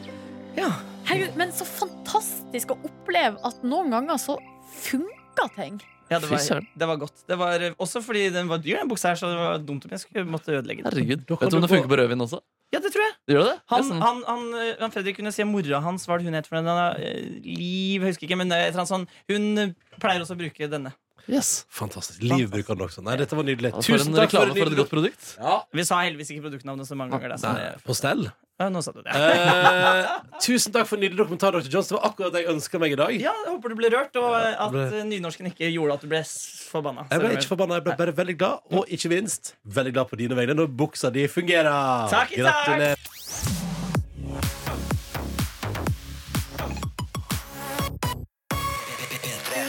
Ja. 0.59 0.71
Herregud, 1.09 1.37
men 1.41 1.53
så 1.57 1.65
fantastisk 1.65 2.75
å 2.75 2.79
oppleve 2.85 3.39
at 3.47 3.63
noen 3.65 3.91
ganger 3.95 4.19
så 4.21 4.37
funka 4.83 5.47
ting. 5.55 5.79
Ja, 6.11 6.19
det 6.19 6.29
var, 6.31 6.65
det 6.81 6.87
var 6.89 6.97
godt. 6.97 7.23
Det 7.29 7.37
var 7.37 7.61
eh, 7.61 7.75
også 7.79 8.01
fordi 8.05 8.29
den 8.33 8.49
var 8.49 8.59
dyr, 8.65 8.79
den 8.81 8.89
buksa 8.89 9.11
her, 9.13 9.19
så 9.21 9.29
det 9.29 9.37
var 9.41 9.59
dumt 9.61 9.85
om 9.85 9.91
jeg 9.93 10.01
skulle 10.01 10.25
måtte 10.29 10.55
ødelegge 10.57 10.83
den. 10.83 10.89
Herregud. 10.91 11.25
Vet 11.29 11.51
du 11.53 11.57
om 11.59 11.65
det 11.65 11.69
funker 11.71 11.91
på 11.93 11.99
rødvin 12.01 12.25
også? 12.25 12.41
Ja, 12.73 12.81
det 12.85 12.93
tror 12.93 13.05
jeg. 13.05 13.15
Gjør 13.33 13.45
det 13.45 13.51
det? 13.53 13.59
Han, 13.73 13.83
Ja, 13.83 13.89
sånn. 13.89 14.01
han, 14.05 14.23
han, 14.29 14.47
eh, 14.61 14.75
han 14.81 14.93
Fredrik 14.93 15.17
kunne 15.21 15.33
si 15.33 15.45
mora 15.49 15.81
hans, 15.85 16.07
hva 16.09 16.19
det 16.19 16.25
hun 16.29 16.37
het 16.37 16.49
for 16.49 16.57
den? 16.61 16.69
eh, 16.69 17.29
Liv, 17.45 18.01
jeg 18.03 18.09
husker 18.13 18.29
ikke, 18.29 18.41
men 18.41 18.53
sånn. 18.89 19.07
Hun 19.29 19.75
pleier 20.01 20.25
også 20.25 20.37
å 20.37 20.41
bruke 20.41 20.69
denne. 20.69 20.93
Yes. 21.29 21.67
Fantastisk. 21.69 22.23
Liv 22.25 22.49
bruker 22.51 22.75
den 22.79 22.87
også. 22.89 23.03
Nei, 23.05 23.15
dette 23.21 23.37
var 23.37 23.45
nydelig. 23.45 23.71
Altså, 23.77 23.95
Tusen 23.99 24.15
takk 24.17 24.31
for 24.33 24.53
for 24.57 24.71
et 24.73 24.77
godt 24.79 24.91
produkt. 24.93 25.27
Ja. 25.39 25.59
Vi 25.77 25.85
sa 25.85 25.99
heldigvis 26.01 26.31
ikke 26.33 26.47
produktnavnet 26.49 26.89
så 26.89 26.97
mange 26.97 27.13
ganger. 27.13 27.35
Da, 27.35 27.37
så 27.43 27.53
Nei, 27.53 27.67
på 27.85 27.97
stell. 27.99 28.25
ja, 28.59 28.69
nå 28.73 28.81
sa 28.83 28.95
du 28.97 29.03
det. 29.05 29.13
Eh, 29.13 30.09
tusen 30.41 30.73
takk 30.73 30.89
for 30.89 30.97
en 30.97 31.05
nydelig 31.05 31.21
dokumentar, 31.21 31.53
Dr. 31.53 31.69
Jones. 31.69 31.93
Det 31.93 31.99
var 31.99 32.09
akkurat 32.11 32.33
det 32.33 32.43
jeg 32.47 32.51
ønska 32.55 32.81
meg 32.81 32.97
i 32.97 32.99
dag. 33.03 33.13
Ja, 33.21 33.37
jeg 33.45 33.53
håper 33.55 33.69
du 33.69 33.79
ble 33.83 33.93
rørt, 33.93 34.17
og 34.17 34.35
at 34.41 34.73
Ble- 34.73 35.05
nynorsken 35.13 35.53
ikke 35.53 35.69
gjorde 35.75 35.99
at 36.01 36.01
du 36.01 36.09
ble 36.15 36.25
forbanna. 36.25 37.07
Jeg 37.13 37.21
ble 37.21 37.37
ikke 37.37 37.53
forbanna, 37.53 37.79
jeg 37.83 37.89
ble 37.91 37.99
bare 38.01 38.17
veldig 38.25 38.39
glad, 38.41 38.59
og 38.73 38.89
ikke 38.89 39.13
minst 39.13 39.55
veldig 39.69 39.93
glad 39.99 40.09
på 40.09 40.17
dine 40.25 40.35
vegne 40.41 40.57
når 40.57 40.73
buksa 40.81 41.13
di 41.13 41.29
fungerer. 41.29 42.09
Takk, 42.09 42.33
takk. 42.33 42.39
Gratulerer. 42.41 43.68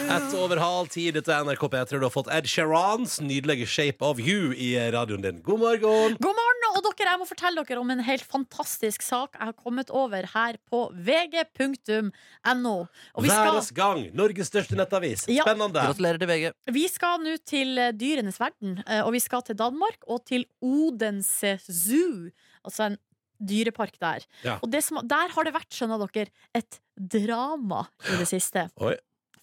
Ett 0.10 0.34
over 0.34 0.58
halv 0.58 0.88
ti, 0.90 1.04
dette 1.14 1.30
er 1.30 1.44
NRK 1.46 1.68
P3. 1.70 2.00
Du 2.02 2.06
har 2.08 2.10
fått 2.14 2.30
Ed 2.34 2.48
Sherans 2.50 3.20
nydelige 3.22 3.68
Shape 3.70 4.02
of 4.06 4.18
You 4.18 4.56
i 4.58 4.72
radioen 4.90 5.22
din. 5.22 5.42
God 5.46 5.60
morgen! 5.62 6.16
God 6.18 6.38
morgen, 6.40 6.64
og 6.72 6.80
dere, 6.88 7.12
jeg 7.12 7.20
må 7.22 7.28
fortelle 7.30 7.64
dere 7.68 7.82
om 7.84 7.92
en 7.94 8.02
helt 8.08 8.26
fantastisk 8.26 9.04
sak 9.06 9.38
jeg 9.38 9.52
har 9.52 9.54
kommet 9.54 9.92
over 9.94 10.26
her 10.32 10.58
på 10.72 10.80
vg.no. 10.98 12.74
Og 12.82 13.22
vi 13.22 13.30
skal, 13.30 13.52
Verdens 13.52 13.70
gang! 13.78 14.02
Norges 14.18 14.50
største 14.50 14.80
nettavis. 14.80 15.28
Ja. 15.30 15.46
Spennende. 15.46 15.84
Gratulerer 15.92 16.22
til 16.24 16.32
VG. 16.32 16.48
vi 16.80 16.86
skal 16.90 17.22
nå 17.28 17.36
til 17.46 17.78
dyrenes 18.00 18.42
verden, 18.42 18.80
eh, 18.88 19.04
og 19.04 19.14
vi 19.14 19.22
skal 19.22 19.46
til 19.46 19.60
Danmark 19.60 20.10
og 20.10 20.24
til 20.26 20.48
Odense 20.66 21.60
Zoo. 21.70 22.32
Altså 22.66 22.90
en 22.90 22.98
dyrepark 23.40 24.02
der. 24.02 24.26
Ja. 24.44 24.58
Og 24.64 24.74
det 24.74 24.82
som, 24.84 25.00
der 25.06 25.30
har 25.36 25.46
det 25.48 25.54
vært, 25.56 25.70
skjønner 25.70 26.02
dere, 26.02 26.34
et 26.58 26.82
drama 26.98 27.86
i 28.10 28.18
det 28.20 28.28
siste. 28.34 28.66
Oi. 28.82 28.98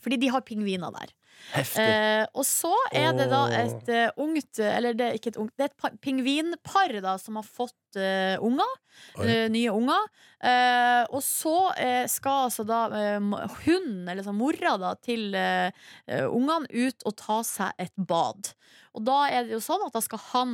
Fordi 0.07 0.21
de 0.23 0.31
har 0.31 0.45
pingviner 0.47 0.95
der. 0.95 1.13
Eh, 1.53 2.25
og 2.33 2.47
så 2.47 2.73
er 2.95 3.11
det 3.15 3.27
da 3.29 3.43
et 3.53 3.91
uh, 3.93 4.23
ungt 4.25 4.59
Eller 4.59 4.97
det 4.97 5.05
er 5.05 5.19
ikke 5.19 5.35
et 5.35 5.37
ungt 5.39 5.53
Det 5.59 5.67
er 5.67 5.91
et 5.91 5.99
pingvinpar 6.03 6.95
da 7.05 7.13
som 7.21 7.37
har 7.39 7.45
fått 7.45 7.77
eh, 8.01 8.37
unger. 8.43 8.75
Oi. 9.21 9.27
nye 9.53 9.73
unger. 9.77 10.07
Eh, 10.41 11.03
og 11.13 11.21
så 11.25 11.53
eh, 11.81 12.05
skal 12.09 12.47
altså 12.47 12.65
da 12.69 12.81
eh, 12.97 13.21
hunden, 13.67 14.07
eller 14.09 14.25
sånn 14.25 14.39
mora 14.39 14.75
da, 14.81 14.95
til 15.05 15.37
eh, 15.37 15.69
eh, 16.09 16.25
ungene 16.25 16.69
ut 16.73 17.05
og 17.09 17.17
ta 17.21 17.43
seg 17.47 17.77
et 17.83 17.93
bad. 17.97 18.53
Og 18.97 19.05
da 19.05 19.17
er 19.29 19.45
det 19.45 19.53
jo 19.53 19.61
sånn 19.61 19.83
at 19.85 19.93
da 19.93 20.01
skal 20.01 20.21
han 20.33 20.53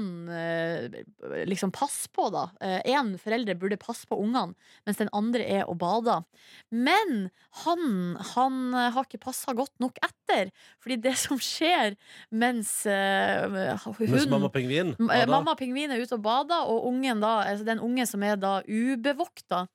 liksom 1.47 1.70
passe 1.70 2.09
på, 2.11 2.24
da. 2.34 2.49
Én 2.90 3.12
forelder 3.22 3.55
burde 3.55 3.78
passe 3.78 4.03
på 4.11 4.18
ungene, 4.18 4.57
mens 4.82 4.99
den 4.99 5.11
andre 5.14 5.45
er 5.47 5.68
og 5.70 5.76
bader. 5.78 6.24
Men 6.74 7.28
han, 7.62 7.84
han 8.32 8.59
har 8.74 9.07
ikke 9.07 9.22
passa 9.22 9.55
godt 9.55 9.70
nok 9.78 10.01
etter. 10.03 10.51
Fordi 10.82 10.99
det 11.05 11.14
som 11.22 11.38
skjer 11.38 11.95
mens 12.34 12.72
eh, 12.90 13.47
Mens 14.03 14.26
mamma 14.26 14.51
pingvin. 14.51 14.95
Mamma 14.99 15.55
pingvin 15.59 15.95
er 15.95 16.03
ute 16.03 16.18
og 16.18 16.26
bader, 16.26 16.66
og 16.66 16.90
ungen 16.90 17.22
da, 17.22 17.32
altså 17.41 17.64
den 17.66 17.80
unge 17.83 18.05
som 18.09 18.22
er 18.26 18.37
da 18.41 18.59
ubevokta, 18.66 19.66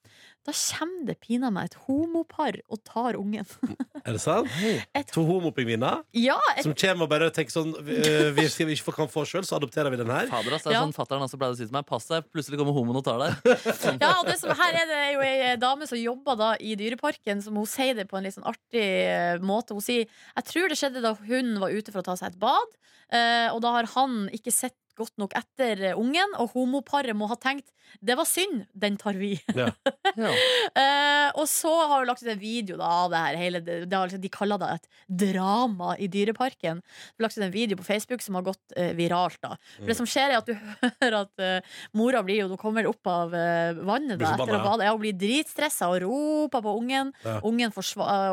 da 0.47 0.53
kommer 0.55 1.07
det 1.09 1.17
pinadø 1.19 1.51
meg 1.57 1.65
et 1.67 1.73
homopar 1.87 2.55
og 2.71 2.79
tar 2.87 3.17
ungen. 3.19 3.43
Er 4.07 4.13
det 4.15 4.21
sant? 4.23 4.47
Et- 4.95 5.09
To 5.11 5.25
homopingviner 5.27 6.05
Ja, 6.15 6.37
et, 6.55 6.61
som 6.63 6.71
kommer 6.79 7.03
og 7.03 7.09
bare 7.11 7.27
tenker 7.35 7.51
sånn 7.51 7.73
eh, 7.83 8.29
Vi 8.37 8.45
skal 8.53 8.69
vi 8.69 8.77
ikke 8.77 8.93
kan 8.95 9.09
få 9.11 9.25
sjøl, 9.27 9.43
så 9.43 9.57
adopterer 9.57 9.91
vi 9.91 9.99
den 9.99 10.07
her. 10.13 10.29
Fader, 10.31 10.55
ass, 10.55 10.63
det 10.63 10.71
er 10.71 10.77
Ja. 10.77 10.83
sånn 10.85 10.95
Fattern 10.95 11.25
også 11.25 11.35
pleide 11.41 11.57
å 11.57 11.59
si 11.59 11.65
til 11.67 11.75
meg. 11.75 11.83
Pass 11.89 12.07
deg, 12.07 12.23
plutselig 12.31 12.61
kommer 12.61 12.77
homoen 12.77 13.01
og 13.01 13.03
tar 13.03 13.19
deg. 13.25 13.51
ja, 14.05 14.13
og 14.21 14.29
det 14.29 14.37
som, 14.39 14.53
her 14.55 14.79
er 14.79 14.87
det 14.93 15.01
jo 15.17 15.25
ei 15.27 15.51
dame 15.59 15.89
som 15.91 15.99
jobber 15.99 16.39
da 16.39 16.53
i 16.63 16.77
Dyreparken, 16.79 17.43
som 17.43 17.59
hun 17.59 17.67
sier 17.67 17.99
det 17.99 18.07
på 18.07 18.15
en 18.21 18.29
litt 18.29 18.37
sånn 18.37 18.47
artig 18.47 18.85
eh, 18.87 19.43
måte. 19.43 19.75
Hun 19.75 19.83
sier 19.83 20.05
jeg 20.07 20.47
tror 20.53 20.71
det 20.71 20.79
skjedde 20.79 21.03
da 21.03 21.11
hun 21.27 21.57
var 21.59 21.75
ute 21.75 21.91
for 21.91 21.99
å 22.05 22.07
ta 22.07 22.15
seg 22.21 22.31
et 22.31 22.39
bad, 22.39 22.79
eh, 23.11 23.49
og 23.51 23.59
da 23.67 23.75
har 23.81 23.91
han 23.97 24.29
ikke 24.31 24.55
sett 24.55 24.77
godt 24.97 25.15
nok 25.21 25.35
etter 25.37 25.83
eh, 25.91 25.99
ungen, 25.99 26.35
og 26.41 26.53
homoparet 26.55 27.15
må 27.17 27.29
ha 27.31 27.37
tenkt 27.39 27.71
det 28.03 28.15
var 28.19 28.27
synd, 28.29 28.65
den 28.77 28.97
tar 28.99 29.17
vi. 29.19 29.35
Ja. 29.55 29.71
Eh, 30.77 31.29
og 31.37 31.45
så 31.49 31.69
har 31.89 32.01
hun 32.01 32.07
lagt 32.09 32.21
ut 32.23 32.29
en 32.29 32.39
video 32.39 32.77
da, 32.79 32.87
av 33.03 33.11
det 33.11 33.19
her. 33.21 33.35
Hele, 33.39 33.59
det, 33.63 33.75
det 33.89 33.97
har, 33.97 34.09
liksom- 34.09 34.21
de 34.21 34.29
kaller 34.33 34.59
det 34.61 34.69
et 34.75 34.87
drama 35.21 35.93
i 36.01 36.07
Dyreparken. 36.11 36.81
Hun 36.81 37.17
har 37.17 37.25
lagt 37.25 37.37
ut 37.37 37.43
en 37.45 37.53
video 37.53 37.77
på 37.79 37.85
Facebook 37.85 38.23
som 38.23 38.37
har 38.37 38.45
gått 38.45 38.75
uh, 38.77 38.91
viralt. 38.97 39.37
da 39.43 39.55
For 39.77 39.89
Det 39.89 39.97
som 39.97 40.09
skjer, 40.09 40.33
er 40.33 40.39
at 40.41 40.49
du 40.49 40.53
hører 41.01 41.17
at 41.19 41.43
uh, 41.43 41.79
mora 41.97 42.21
blir 42.25 42.41
jo 42.41 42.49
Hun 42.51 42.61
kommer 42.61 42.89
opp 42.89 43.09
av 43.09 43.33
vannet 43.33 44.19
da, 44.21 44.33
etter 44.33 44.53
å 44.53 44.59
ja. 44.59 44.63
bade. 44.65 44.87
Ja, 44.87 44.95
hun 44.95 45.03
blir 45.03 45.17
dritstressa 45.17 45.89
og 45.93 46.01
roper 46.05 46.65
på 46.65 46.75
ungen. 46.81 47.13
Ja. 47.25 47.37
Ungen, 47.47 47.73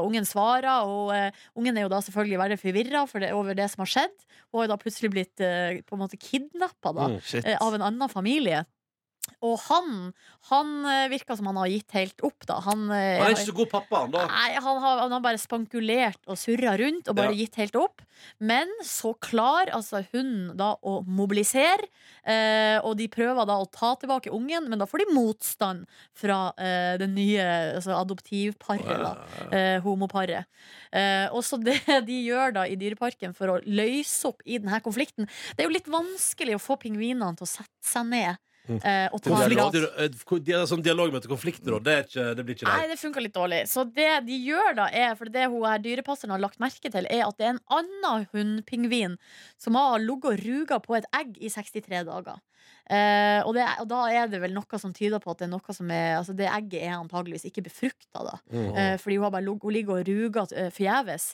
ungen 0.04 0.28
svarer, 0.28 0.88
og 0.88 1.12
ungen 1.58 1.78
er 1.78 1.86
jo 1.86 1.92
da 1.92 2.00
selvfølgelig 2.04 2.42
veldig 2.44 2.60
forvirra 2.60 3.04
for 3.10 3.28
over 3.34 3.58
det 3.58 3.68
som 3.72 3.84
har 3.84 3.92
skjedd. 3.96 4.16
Hun 4.50 4.60
har 4.60 4.68
jo 4.68 4.74
da 4.74 4.80
plutselig 4.80 5.12
blitt 5.14 5.36
på 5.40 5.96
en 5.96 6.02
måte 6.04 6.20
kidnappa 6.20 6.53
da, 6.92 7.08
Mm, 7.08 7.20
eh, 7.44 7.56
av 7.60 7.74
en 7.74 7.82
annen 7.82 8.08
familie. 8.08 8.64
Og 9.44 9.58
han 9.68 9.90
Han 10.50 10.70
eh, 10.88 11.06
virka 11.12 11.36
som 11.38 11.46
han 11.48 11.56
har 11.56 11.70
gitt 11.72 11.94
helt 11.96 12.20
opp, 12.26 12.44
da. 12.48 12.58
Han, 12.66 12.82
eh, 12.92 13.16
Han 13.20 13.30
er 13.30 13.36
ikke 13.36 13.46
så 13.48 13.54
god 13.56 13.70
pappa, 13.72 14.00
han, 14.04 14.10
da. 14.12 14.24
Nei, 14.28 14.50
han 14.60 14.80
har, 14.82 14.98
han 15.04 15.14
har 15.16 15.22
bare 15.24 15.40
spankulert 15.40 16.20
og 16.28 16.36
surra 16.40 16.74
rundt 16.80 17.08
og 17.08 17.16
bare 17.16 17.32
Ja. 17.32 17.38
gitt 17.44 17.56
helt 17.62 17.76
opp. 17.80 18.02
Men 18.38 18.68
så 18.84 19.14
klar 19.24 19.70
altså 19.74 20.02
hun 20.12 20.52
da 20.56 20.74
å 20.84 20.98
mobilisere, 21.08 21.88
eh, 22.28 22.76
og 22.84 22.96
de 23.00 23.08
prøver 23.08 23.48
da 23.48 23.56
å 23.60 23.66
ta 23.72 23.94
tilbake 24.00 24.30
ungen, 24.36 24.68
men 24.68 24.78
da 24.78 24.86
får 24.86 25.04
de 25.04 25.08
motstand 25.16 25.86
fra 26.14 26.52
eh, 26.60 26.94
det 27.00 27.08
nye 27.10 27.48
altså 27.80 27.96
adoptivparet, 27.98 28.84
da. 28.84 29.14
Eh, 29.50 29.80
homoparet. 29.84 30.44
Eh, 30.92 31.26
og 31.32 31.42
så 31.44 31.58
det 31.62 31.80
de 32.08 32.20
gjør 32.28 32.52
da 32.60 32.66
i 32.68 32.76
Dyreparken 32.80 33.34
for 33.36 33.48
å 33.56 33.60
løse 33.66 34.28
opp 34.28 34.44
i 34.46 34.60
denne 34.60 34.78
konflikten 34.84 35.26
Det 35.56 35.64
er 35.64 35.68
jo 35.68 35.74
litt 35.74 35.88
vanskelig 35.90 36.54
å 36.56 36.62
få 36.62 36.76
pingvinene 36.84 37.34
til 37.38 37.48
å 37.48 37.50
sette 37.50 37.80
seg 37.88 38.06
ned. 38.12 38.36
Eh, 38.68 39.08
og 39.12 39.20
ta 39.20 39.42
Dialog, 39.44 40.68
sånn 40.70 40.84
dialogmøte, 40.84 41.28
konfliktråd, 41.28 41.84
det, 41.84 41.96
ikke, 42.06 42.26
det 42.38 42.46
blir 42.46 42.58
ikke 42.58 42.70
Nei, 42.70 42.86
det 42.90 42.98
funka 43.00 43.24
litt 43.24 43.36
dårlig. 43.36 43.60
Så 43.70 43.84
det 43.84 44.10
de 44.28 44.38
gjør 44.46 44.78
da 44.78 44.88
er 44.88 45.18
For 45.18 45.30
det 45.32 45.50
hun 45.52 45.66
her 45.68 45.82
dyrepasseren 45.84 46.32
har 46.34 46.42
lagt 46.42 46.62
merke 46.62 46.92
til, 46.92 47.08
er 47.10 47.26
at 47.26 47.38
det 47.40 47.48
er 47.48 47.54
en 47.56 47.62
annen 47.78 48.26
hunnpingvin 48.32 49.18
som 49.60 49.76
har 49.78 50.00
ligget 50.00 50.32
og 50.32 50.44
ruga 50.44 50.80
på 50.82 50.98
et 50.98 51.08
egg 51.16 51.38
i 51.40 51.52
63 51.52 52.04
dager. 52.08 52.40
Eh, 52.84 53.40
og, 53.46 53.54
det, 53.56 53.64
og 53.80 53.86
da 53.88 54.02
er 54.12 54.26
det 54.28 54.42
vel 54.42 54.52
noe 54.52 54.78
som 54.80 54.92
tyder 54.92 55.20
på 55.22 55.32
at 55.32 55.40
det 55.40 55.46
er 55.46 55.54
noe 55.54 55.72
som 55.72 55.88
er 55.88 56.18
Altså 56.18 56.34
det 56.36 56.50
egget 56.52 56.82
er 56.82 56.98
antageligvis 56.98 57.46
ikke 57.48 57.64
befrukta, 57.64 58.24
da. 58.26 58.34
Mm. 58.52 58.66
Eh, 58.76 58.96
fordi 59.00 59.16
hun 59.16 59.24
har 59.24 59.32
bare 59.32 59.54
hun 59.54 59.72
ligger 59.72 60.00
og 60.00 60.08
ruger 60.08 60.52
uh, 60.52 60.68
forgjeves. 60.68 61.30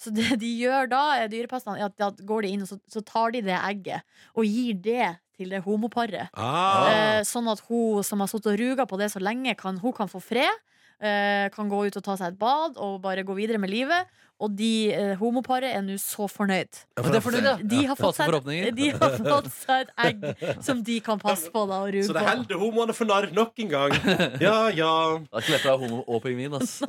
Så 0.00 0.12
det 0.14 0.38
de 0.40 0.52
gjør 0.62 0.88
da, 0.92 1.02
dyrepasserne, 1.28 1.76
er 1.78 1.90
at 1.90 1.98
da 2.00 2.08
går 2.24 2.46
de 2.46 2.54
inn 2.54 2.64
og 2.64 2.72
så, 2.72 2.80
så 2.88 3.04
tar 3.04 3.34
de 3.36 3.44
det 3.44 3.58
egget 3.58 4.04
og 4.34 4.48
gir 4.48 4.80
det 4.80 5.12
til 5.36 5.50
det 5.54 5.62
homoparet. 5.66 6.28
Ah. 6.34 6.88
Eh, 6.90 7.22
sånn 7.26 7.48
at 7.50 7.60
hun 7.68 8.02
som 8.06 8.20
har 8.24 8.30
sittet 8.30 8.52
og 8.54 8.60
ruga 8.60 8.86
på 8.86 8.98
det 9.00 9.10
så 9.12 9.20
lenge, 9.22 9.56
kan, 9.58 9.78
hun 9.82 9.92
kan 9.96 10.08
få 10.10 10.22
fred. 10.22 10.62
eh, 11.04 11.48
kan 11.52 11.68
gå 11.68 11.86
ut 11.88 11.96
og 11.98 12.04
ta 12.06 12.14
seg 12.16 12.32
et 12.32 12.38
bad 12.38 12.76
og 12.80 13.00
bare 13.02 13.24
gå 13.26 13.34
videre 13.36 13.58
med 13.60 13.68
livet. 13.68 14.06
Og 14.40 14.50
de 14.56 14.90
eh, 14.94 15.12
homoparet 15.18 15.70
er 15.76 15.82
nå 15.84 15.94
så 16.00 16.24
fornøyd. 16.30 16.78
Ja, 16.96 17.02
for 17.04 17.10
det 17.12 17.18
er 17.18 17.22
fornøyd, 17.22 17.44
ja. 17.46 17.52
De 17.70 17.80
har, 17.86 17.96
fått 17.98 18.16
seg, 18.18 18.32
de 18.78 18.88
har 18.94 19.12
fått 19.18 19.50
seg 19.52 19.84
et 19.84 19.92
egg 20.08 20.24
som 20.64 20.80
de 20.86 20.96
kan 21.06 21.20
passe 21.22 21.50
på 21.54 21.62
da, 21.70 21.80
og 21.84 21.92
ruge 21.94 22.06
Så 22.08 22.14
det 22.16 22.22
på. 22.24 22.30
holder 22.32 22.58
homoene 22.62 22.96
for 22.98 23.10
narr 23.10 23.28
nok 23.36 23.62
en 23.62 23.70
gang. 23.74 23.94
Ja, 24.42 24.56
ja. 24.74 24.90
Det 25.22 25.38
er 25.38 25.44
ikke 25.44 25.54
lett 25.54 25.66
å 25.66 25.70
være 25.70 25.82
homo 25.84 26.00
og 26.08 26.22
pingvin. 26.24 26.56
altså. 26.58 26.88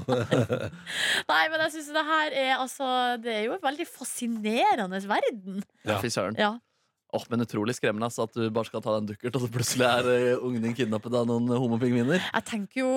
Nei, 1.31 1.43
men 1.51 1.65
jeg 1.65 1.72
synes 1.76 1.91
det 1.97 2.05
her 2.09 2.38
er 2.45 2.51
altså 2.57 2.88
Det 3.22 3.34
er 3.35 3.43
jo 3.49 3.57
en 3.57 3.63
veldig 3.65 3.88
fascinerende 3.93 5.01
verden. 5.09 5.61
Ja. 5.85 5.99
Fy 6.01 6.09
søren. 6.13 6.38
Ja. 6.39 6.55
Åh, 7.15 7.25
men 7.31 7.45
utrolig 7.45 7.75
skremmende 7.77 8.09
ass, 8.09 8.19
at 8.19 8.33
du 8.35 8.49
bare 8.53 8.67
skal 8.67 8.83
ta 8.83 8.91
deg 8.95 9.03
en 9.03 9.09
dukkert, 9.13 9.37
og 9.37 9.45
så 9.45 9.49
plutselig 9.53 9.87
er 9.87 10.09
eh, 10.11 10.43
ungen 10.43 10.65
din 10.65 10.75
kidnappet 10.75 11.15
av 11.15 11.27
noen 11.29 11.47
homopingviner. 11.53 12.19
Jeg 12.19 12.47
tenker 12.49 12.81
jo 12.81 12.91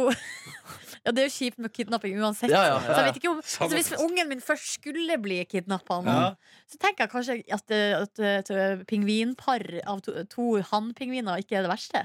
Ja, 1.05 1.13
det 1.15 1.23
er 1.23 1.29
jo 1.29 1.35
kjipt 1.37 1.61
med 1.63 1.73
kidnapping 1.73 2.19
uansett. 2.19 2.51
Ja, 2.53 2.65
ja, 2.67 2.75
ja, 2.75 2.81
Så 2.83 2.99
jeg 2.99 3.07
vet 3.09 3.21
ikke 3.21 3.31
om, 3.31 3.39
altså, 3.65 3.69
hvis 3.77 3.93
ungen 4.03 4.31
min 4.33 4.43
først 4.45 4.75
skulle 4.81 5.19
bli 5.23 5.39
kidnappa 5.49 6.01
så 6.69 6.81
tenker 6.83 7.07
jeg 7.07 7.13
kanskje 7.15 7.37
at, 7.55 7.75
eh, 7.75 7.95
at, 7.97 8.23
et 8.43 8.53
eh, 8.53 8.85
pingvinpar 8.89 9.65
av 9.89 10.03
to, 10.05 10.15
to 10.33 10.51
hannpingviner 10.73 11.45
ikke 11.45 11.61
er 11.61 11.69
det 11.69 11.73
verste. 11.73 12.05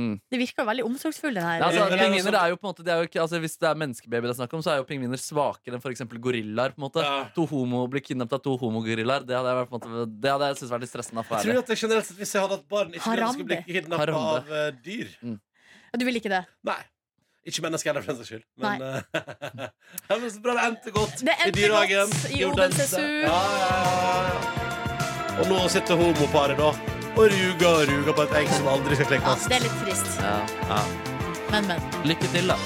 Mm. 0.00 0.14
Det 0.32 0.38
virker 0.40 0.62
jo 0.62 0.66
veldig 0.68 0.84
omsorgsfull, 0.86 1.34
den 1.36 1.44
her. 1.44 1.58
Ja, 1.60 1.68
altså, 1.68 1.98
pingviner 2.00 2.36
er 2.40 2.52
jo 2.52 2.58
på 2.58 2.66
en 2.66 2.70
måte 2.70 2.84
det 2.86 2.92
er 2.94 3.02
jo 3.02 3.08
ikke, 3.10 3.20
altså, 3.24 3.40
Hvis 3.42 3.56
det 3.60 3.68
er 3.68 3.80
menneskebaby 3.82 4.28
det 4.28 4.32
er 4.32 4.38
snakk 4.38 4.54
om, 4.56 4.62
så 4.64 4.72
er 4.74 4.80
jo 4.80 4.86
pingviner 4.88 5.20
svakere 5.20 5.76
enn 5.76 5.84
for 5.84 5.92
eksempel 5.92 6.20
gorillaer. 6.22 6.74
på 6.76 6.80
en 6.80 6.86
måte 6.86 7.04
To 7.36 7.46
homo 7.50 7.82
blir 7.92 8.04
kidnappet 8.04 8.38
av 8.38 8.44
to 8.46 8.56
homogorillaer. 8.62 9.26
Det 9.28 9.36
hadde 9.36 9.52
jeg, 9.52 9.68
på 9.72 9.76
en 9.76 9.82
måte, 9.82 10.06
det 10.24 10.32
hadde 10.34 10.50
jeg 10.50 10.60
syntes 10.60 10.72
vært 10.74 10.86
litt 10.86 10.94
stressende 10.94 11.26
Jeg 11.28 11.44
tror 11.48 11.60
at 11.62 11.74
det 11.74 11.80
generelt 11.82 12.08
sett, 12.08 12.20
Hvis 12.22 12.34
jeg 12.34 12.46
hadde 12.46 12.58
hatt 12.58 12.68
barn, 12.76 12.94
ikke 12.94 13.10
ville 13.10 13.28
ønske 13.28 13.44
å 13.44 13.50
bli 13.50 13.60
Harambe. 13.60 13.80
kidnappa 13.80 14.22
av 14.22 14.54
uh, 14.54 14.70
dyr. 14.84 15.12
Mm. 15.20 15.36
Du 16.00 16.06
vil 16.06 16.22
ikke 16.22 16.32
det? 16.32 16.44
Nei. 16.70 16.80
Ikke 17.50 17.64
mennesker 17.64 17.90
heller, 17.90 18.04
for 18.04 18.12
den 18.12 18.20
saks 18.20 18.30
skyld. 18.34 18.44
Men, 18.60 18.82
uh, 18.84 19.68
men 20.20 20.30
så 20.30 20.44
bra 20.44 20.56
det 20.58 20.66
endte 20.68 20.94
godt 20.94 21.24
Det 21.24 21.36
endte 21.40 21.50
i 21.50 21.56
dyrehagen. 21.56 22.12
godt 22.12 22.36
i 22.36 22.44
Odense. 22.44 22.84
Odense 22.84 22.88
Zoo. 22.92 23.20
Ja, 23.24 23.42
ja, 23.64 24.22
ja. 24.28 24.56
Og 25.40 25.48
nå 25.48 25.60
sitter 25.72 25.96
homoparet 25.96 26.58
da 26.60 26.89
og 27.20 27.30
ruga 27.32 27.68
og 27.68 27.88
ruga 27.90 28.12
på 28.16 28.22
et 28.28 28.34
egg 28.42 28.52
som 28.56 28.68
aldri 28.72 28.96
skal 28.96 29.12
Ja, 29.12 29.20
klekkes. 29.20 29.48
det 29.50 29.56
er 29.58 29.64
litt 29.66 29.78
trist. 29.84 30.20
Ja. 30.20 30.82
Men, 31.50 31.66
men. 31.66 31.80
Lykke 32.08 32.30
til, 32.32 32.48
da. 32.48 32.56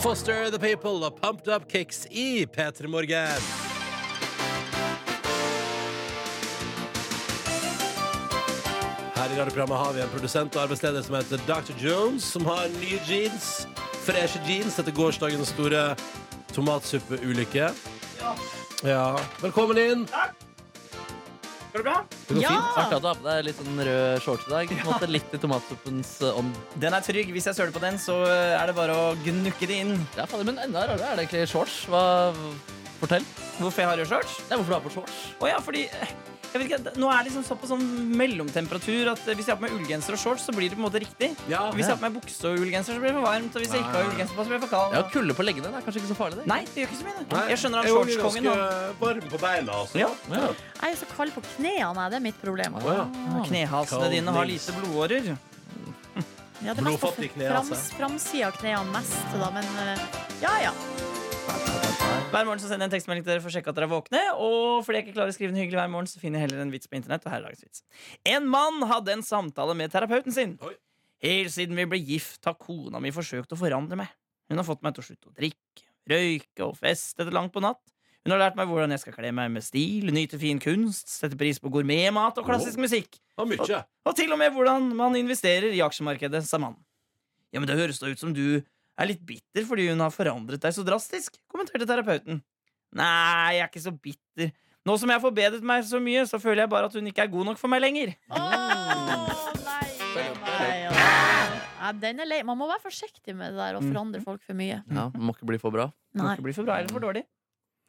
Foster 0.00 0.50
the 0.50 0.58
People 0.58 1.04
og 1.06 1.18
Pumped 1.20 1.48
Up 1.48 1.68
Kicks 1.68 2.06
i 2.10 2.46
P3 2.46 2.86
Morgen. 2.86 3.42
Her 9.14 9.28
i 9.34 9.38
radioprogrammet 9.38 9.76
har 9.78 9.92
vi 9.92 10.00
en 10.04 10.08
produsent 10.14 10.56
og 10.56 10.62
arbeidsleder 10.62 11.02
som 11.04 11.16
heter 11.18 11.42
Dr. 11.48 11.74
Jones, 11.84 12.24
som 12.24 12.46
har 12.48 12.70
nye 12.80 13.00
jeans. 13.08 13.66
Freshe 14.06 14.40
jeans 14.48 14.78
etter 14.80 14.94
gårsdagens 14.96 15.52
store 15.52 15.82
tomatsuppeulykke. 16.56 17.68
Ja. 18.84 19.04
Velkommen 19.40 19.78
inn. 19.80 20.06
Går 21.70 21.78
det 21.78 21.84
bra? 21.86 21.96
Det 22.26 22.34
går 22.34 22.42
fint. 22.42 22.78
Artig 22.80 22.96
at 22.96 23.02
du 23.04 23.06
har 23.06 23.18
på 23.20 23.26
deg 23.28 23.44
litt 23.46 23.58
sånn 23.60 23.82
rød 23.86 24.22
shorts 24.24 24.48
i 24.48 24.52
dag. 24.52 24.72
På 24.72 24.78
en 24.80 24.88
måte 24.90 25.10
Litt 25.10 25.36
i 25.36 25.40
tomatsuppens 25.42 26.10
eh, 26.26 26.40
ånd. 26.40 26.56
Den 26.82 26.96
er 26.96 27.04
trygg. 27.06 27.30
Hvis 27.34 27.46
jeg 27.50 27.58
søler 27.58 27.74
på 27.74 27.82
den, 27.84 28.00
så 28.02 28.16
er 28.26 28.64
det 28.70 28.74
bare 28.78 28.96
å 28.96 29.12
gnukke 29.22 29.68
det 29.70 29.78
inn. 29.84 29.94
Ja, 30.18 30.26
fader, 30.30 30.48
men 30.48 30.58
enda 30.64 30.82
rarere 30.88 31.12
er 31.12 31.20
det 31.20 31.28
egentlig 31.28 31.46
shorts. 31.52 31.84
Hva, 31.92 32.02
fortell. 32.98 33.26
Hvorfor 33.60 33.84
jeg 33.84 33.90
har 33.92 34.02
rød 34.02 34.10
shorts? 34.10 34.40
Ja, 34.48 34.58
hvorfor 34.58 34.72
du 34.72 34.76
har 34.78 34.84
på 34.88 34.94
shorts? 34.98 35.22
Å 35.38 35.52
ja, 35.52 35.62
fordi 35.62 35.86
jeg 36.50 36.60
vet 36.60 36.66
ikke, 36.66 36.92
Nå 36.98 37.08
er 37.12 37.22
det 37.22 37.30
liksom 37.30 37.60
på 37.60 37.68
sånn 37.70 37.84
mellomtemperatur 38.18 39.12
at 39.12 39.20
hvis 39.28 39.46
jeg 39.46 39.54
har 39.54 39.58
på 39.60 39.66
meg 39.68 39.74
ullgenser 39.76 40.16
og 40.16 40.22
shorts, 40.22 40.46
så 40.48 40.54
blir 40.54 40.70
det 40.70 40.78
på 40.78 40.82
en 40.82 40.86
måte 40.88 41.02
riktig. 41.02 41.28
Hvis 41.46 41.84
jeg 41.84 41.92
har 41.92 42.00
på 42.00 42.06
meg 42.08 42.16
bukse 42.16 42.50
og 42.50 42.64
ullgenser, 42.64 42.96
så 42.96 43.02
blir 43.02 43.12
det 43.12 43.18
for 43.20 43.26
varmt. 43.28 43.54
Og 43.54 43.62
hvis 43.62 43.74
jeg 43.76 43.84
ikke 43.84 43.94
har 43.94 44.08
ullgenser 44.08 44.34
på, 44.34 44.42
så 44.42 44.50
blir 44.50 44.58
det 44.58 44.64
for 44.64 44.72
kaldt. 44.74 44.96
Ja, 44.98 45.02
Kulde 45.14 45.36
på 45.38 45.46
leggene 45.46 45.70
det 45.70 45.78
er 45.80 45.86
kanskje 45.86 46.02
ikke 46.02 46.10
så 46.10 46.18
farlig? 46.18 46.40
det 46.40 46.48
Nei, 46.50 46.60
det 46.66 46.82
gjør 46.82 46.90
ikke 46.90 47.00
så 47.00 47.06
mye. 47.06 47.20
det. 47.20 47.44
Jeg 47.52 47.62
skjønner 47.62 47.78
han 47.78 47.86
er 47.86 47.94
shortskongen. 47.94 48.50
varme 49.04 49.30
på 49.34 49.42
beina. 49.44 49.78
Altså. 49.84 50.00
Ja. 50.02 50.10
Jeg 50.80 50.96
er 50.96 50.98
så 51.04 51.10
kald 51.14 51.36
på 51.36 51.44
knærne, 51.54 52.08
det 52.10 52.18
er 52.18 52.26
mitt 52.26 52.42
problem. 52.42 52.80
Å, 52.80 52.96
ja. 52.98 53.06
Knehalsene 53.46 54.10
dine 54.16 54.34
har 54.34 54.50
lite 54.50 54.74
blodårer. 54.80 55.30
Ja, 56.60 56.74
det 56.74 56.82
er 56.82 56.90
mest 56.90 57.00
på 57.00 57.14
altså. 57.48 57.78
framsida 57.96 58.50
av 58.50 58.58
knærne 58.60 58.92
mest, 58.92 59.16
da, 59.32 59.48
men 59.54 59.64
eh, 59.80 60.02
ja 60.42 60.58
ja. 60.66 60.74
Hver 62.30 62.44
morgen 62.46 62.60
så 62.62 62.68
sender 62.70 62.84
jeg 62.84 62.90
en 62.90 62.92
tekstmelding 62.92 63.24
til 63.24 63.32
dere 63.32 63.42
for 63.42 63.50
å 63.50 63.52
sjekke 63.56 63.72
at 63.72 63.74
dere 63.74 63.88
er 63.88 63.90
våkne. 63.90 64.20
Og 64.38 64.84
fordi 64.86 65.00
jeg 65.00 65.04
ikke 65.08 65.14
klarer 65.16 65.32
å 65.32 65.34
skrive 65.34 65.50
den 65.50 65.58
hyggelig 65.64 65.80
hver 65.80 65.88
morgen, 65.90 66.06
så 66.06 66.20
finner 66.22 66.38
jeg 66.38 66.46
heller 66.46 66.62
en 66.62 66.70
vits 66.70 66.86
på 66.86 66.94
internett. 66.94 67.24
Og 67.26 67.32
her 67.32 67.40
er 67.40 67.48
dagens 67.48 67.64
vits. 67.66 67.82
En 68.30 68.46
mann 68.52 68.84
hadde 68.86 69.16
en 69.16 69.24
samtale 69.26 69.74
med 69.74 69.90
terapeuten 69.90 70.36
sin. 70.36 70.52
Helt 71.26 71.50
siden 71.50 71.74
vi 71.74 71.88
ble 71.90 71.98
gift, 71.98 72.38
har 72.46 72.54
kona 72.54 73.02
mi 73.02 73.10
forsøkt 73.14 73.50
å 73.56 73.58
forandre 73.58 73.98
meg. 73.98 74.14
Hun 74.46 74.62
har 74.62 74.68
fått 74.68 74.86
meg 74.86 74.94
til 74.94 75.02
å 75.02 75.08
slutte 75.08 75.32
å 75.32 75.34
drikke, 75.42 75.84
røyke 76.12 76.68
og 76.68 76.78
feste 76.78 77.26
til 77.26 77.34
langt 77.34 77.54
på 77.56 77.64
natt. 77.66 77.82
Hun 78.22 78.36
har 78.36 78.44
lært 78.44 78.58
meg 78.60 78.70
hvordan 78.70 78.94
jeg 78.94 79.02
skal 79.02 79.18
kle 79.18 79.34
meg 79.34 79.50
med 79.50 79.66
stil, 79.66 80.14
nyte 80.14 80.38
fin 80.38 80.62
kunst, 80.62 81.10
sette 81.10 81.38
pris 81.40 81.58
på 81.58 81.72
gourmetmat 81.72 82.38
og 82.38 82.46
klassisk 82.46 82.78
oh, 82.78 82.86
musikk. 82.86 83.18
Og. 83.42 83.56
Og 84.06 84.14
til 84.14 84.30
og 84.30 84.38
med 84.38 84.54
hvordan 84.54 84.92
man 84.94 85.18
investerer 85.18 85.74
i 85.74 85.82
aksjemarkedet, 85.82 86.44
sa 86.46 86.62
mannen. 86.62 86.78
Ja, 87.50 87.58
men 87.58 87.66
det 87.66 87.80
høres 87.80 87.98
da 87.98 88.06
ut 88.12 88.22
som 88.22 88.36
du 88.36 88.60
er 89.00 89.08
litt 89.10 89.22
bitter 89.26 89.66
fordi 89.68 89.88
hun 89.90 90.02
har 90.04 90.12
forandret 90.14 90.62
deg 90.62 90.74
så 90.76 90.84
drastisk, 90.86 91.38
kommenterte 91.50 91.88
terapeuten. 91.88 92.42
Nei, 92.96 93.56
jeg 93.56 93.64
er 93.64 93.70
ikke 93.70 93.84
så 93.86 93.92
bitter. 93.94 94.50
Nå 94.88 94.96
som 94.98 95.10
jeg 95.12 95.20
har 95.20 95.22
forbedret 95.24 95.64
meg 95.66 95.84
så 95.86 96.00
mye, 96.02 96.24
så 96.28 96.40
føler 96.42 96.64
jeg 96.64 96.72
bare 96.72 96.88
at 96.90 96.96
hun 96.96 97.06
ikke 97.10 97.26
er 97.26 97.32
god 97.32 97.50
nok 97.50 97.60
for 97.60 97.70
meg 97.72 97.82
lenger. 97.84 98.14
Nei, 98.32 98.48
nei, 99.64 100.76
Ja, 101.80 101.92
den 101.96 102.20
er 102.20 102.28
lei. 102.28 102.40
Man 102.46 102.58
må 102.60 102.66
være 102.68 102.82
forsiktig 102.84 103.34
med 103.36 103.54
det 103.54 103.60
der 103.60 103.78
å 103.78 103.82
forandre 103.84 104.20
folk 104.24 104.42
for 104.46 104.56
mye. 104.58 104.82
Ja, 104.84 105.06
Må 105.16 105.32
ikke 105.34 105.48
bli 105.48 105.58
for 105.60 105.72
bra. 105.74 105.88
Det 106.12 106.20
må 106.22 106.34
ikke 106.34 106.48
bli 106.48 106.56
for 106.56 106.68
bra 106.68 106.80
eller 106.80 106.92
for 106.92 107.02
dårlig. 107.04 107.24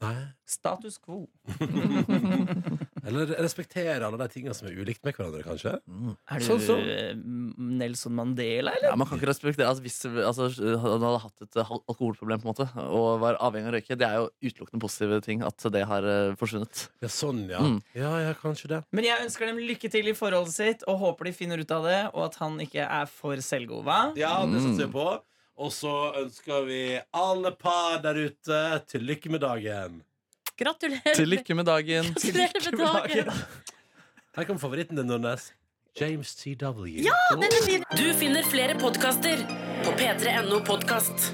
Nei. 0.01 0.15
Status 0.49 0.97
quo. 0.97 1.27
Eller 3.07 3.31
respektere 3.41 4.03
alle 4.05 4.17
de 4.19 4.27
tingene 4.33 4.53
som 4.55 4.67
er 4.69 4.75
ulikt 4.77 5.03
med 5.05 5.15
hverandre, 5.15 5.41
kanskje. 5.45 5.71
Er 5.79 6.39
du 6.41 6.45
Sånn 6.45 6.59
som- 6.61 6.79
eh, 6.81 7.13
Nelson 7.57 8.13
Mandela, 8.13 8.71
eller? 8.77 8.89
Ja, 8.91 8.95
Man 8.95 9.07
kan 9.07 9.17
ikke 9.19 9.29
respektere 9.31 9.67
altså, 9.67 9.81
Hvis 9.81 10.05
altså, 10.05 10.49
han 10.81 11.01
hadde 11.01 11.21
hatt 11.21 11.41
et 11.41 11.55
alkoholproblem 11.55 12.41
på 12.41 12.47
en 12.49 12.53
måte 12.53 12.67
og 12.89 13.19
var 13.21 13.37
avhengig 13.39 13.67
av 13.67 13.73
å 13.73 13.77
røyke, 13.77 13.97
det 13.97 14.07
er 14.07 14.15
jo 14.19 14.29
utelukkende 14.43 14.81
positive 14.81 15.21
ting 15.21 15.41
at 15.43 15.57
det 15.71 15.85
har 15.87 16.03
uh, 16.03 16.35
forsvunnet. 16.35 16.89
Ja, 17.01 17.07
sånn, 17.07 17.47
ja. 17.49 17.59
Mm. 17.59 17.81
Ja, 17.95 18.11
ja, 18.27 18.33
kanskje 18.33 18.67
det. 18.75 18.83
Men 18.91 19.03
jeg 19.05 19.21
ønsker 19.25 19.45
dem 19.47 19.57
lykke 19.57 19.89
til 19.91 20.07
i 20.07 20.13
forholdet 20.17 20.53
sitt, 20.53 20.83
og 20.87 20.99
håper 20.99 21.25
de 21.25 21.31
finner 21.33 21.59
ut 21.59 21.71
av 21.71 21.83
det, 21.83 21.99
og 22.13 22.25
at 22.25 22.35
han 22.41 22.57
ikke 22.59 22.85
er 22.87 23.05
for 23.09 23.35
selvgod, 23.37 23.83
hva? 23.85 24.15
Ja, 24.17 24.45
det 24.45 24.61
Mm. 24.61 24.65
satser 24.75 24.85
jeg 24.85 24.91
på. 24.93 25.21
Og 25.57 25.71
så 25.75 25.91
ønsker 26.21 26.65
vi 26.65 26.81
alle 27.13 27.51
par 27.59 27.99
der 28.03 28.17
ute 28.27 28.61
til 28.87 29.03
lykke 29.05 29.29
med 29.33 29.43
dagen. 29.43 30.01
Gratulerer. 30.57 31.15
Til 31.15 31.27
lykke 31.27 31.55
med 31.57 31.65
dagen. 31.65 32.13
Gratulerer 32.13 32.71
med 32.77 32.85
dagen. 32.85 33.33
Her 34.35 34.43
kommer 34.47 34.61
favoritten 34.61 34.97
din, 34.97 35.09
Nordnes. 35.11 35.51
James 35.99 36.35
TW. 36.39 36.85
Ja, 37.03 37.17
den 37.35 37.43
er 37.43 37.65
fin. 37.65 37.83
Du 37.99 38.05
finner 38.15 38.47
flere 38.47 38.77
podkaster 38.79 39.43
på 39.83 39.91
p3.no 39.99 40.61
podkast. 40.65 41.33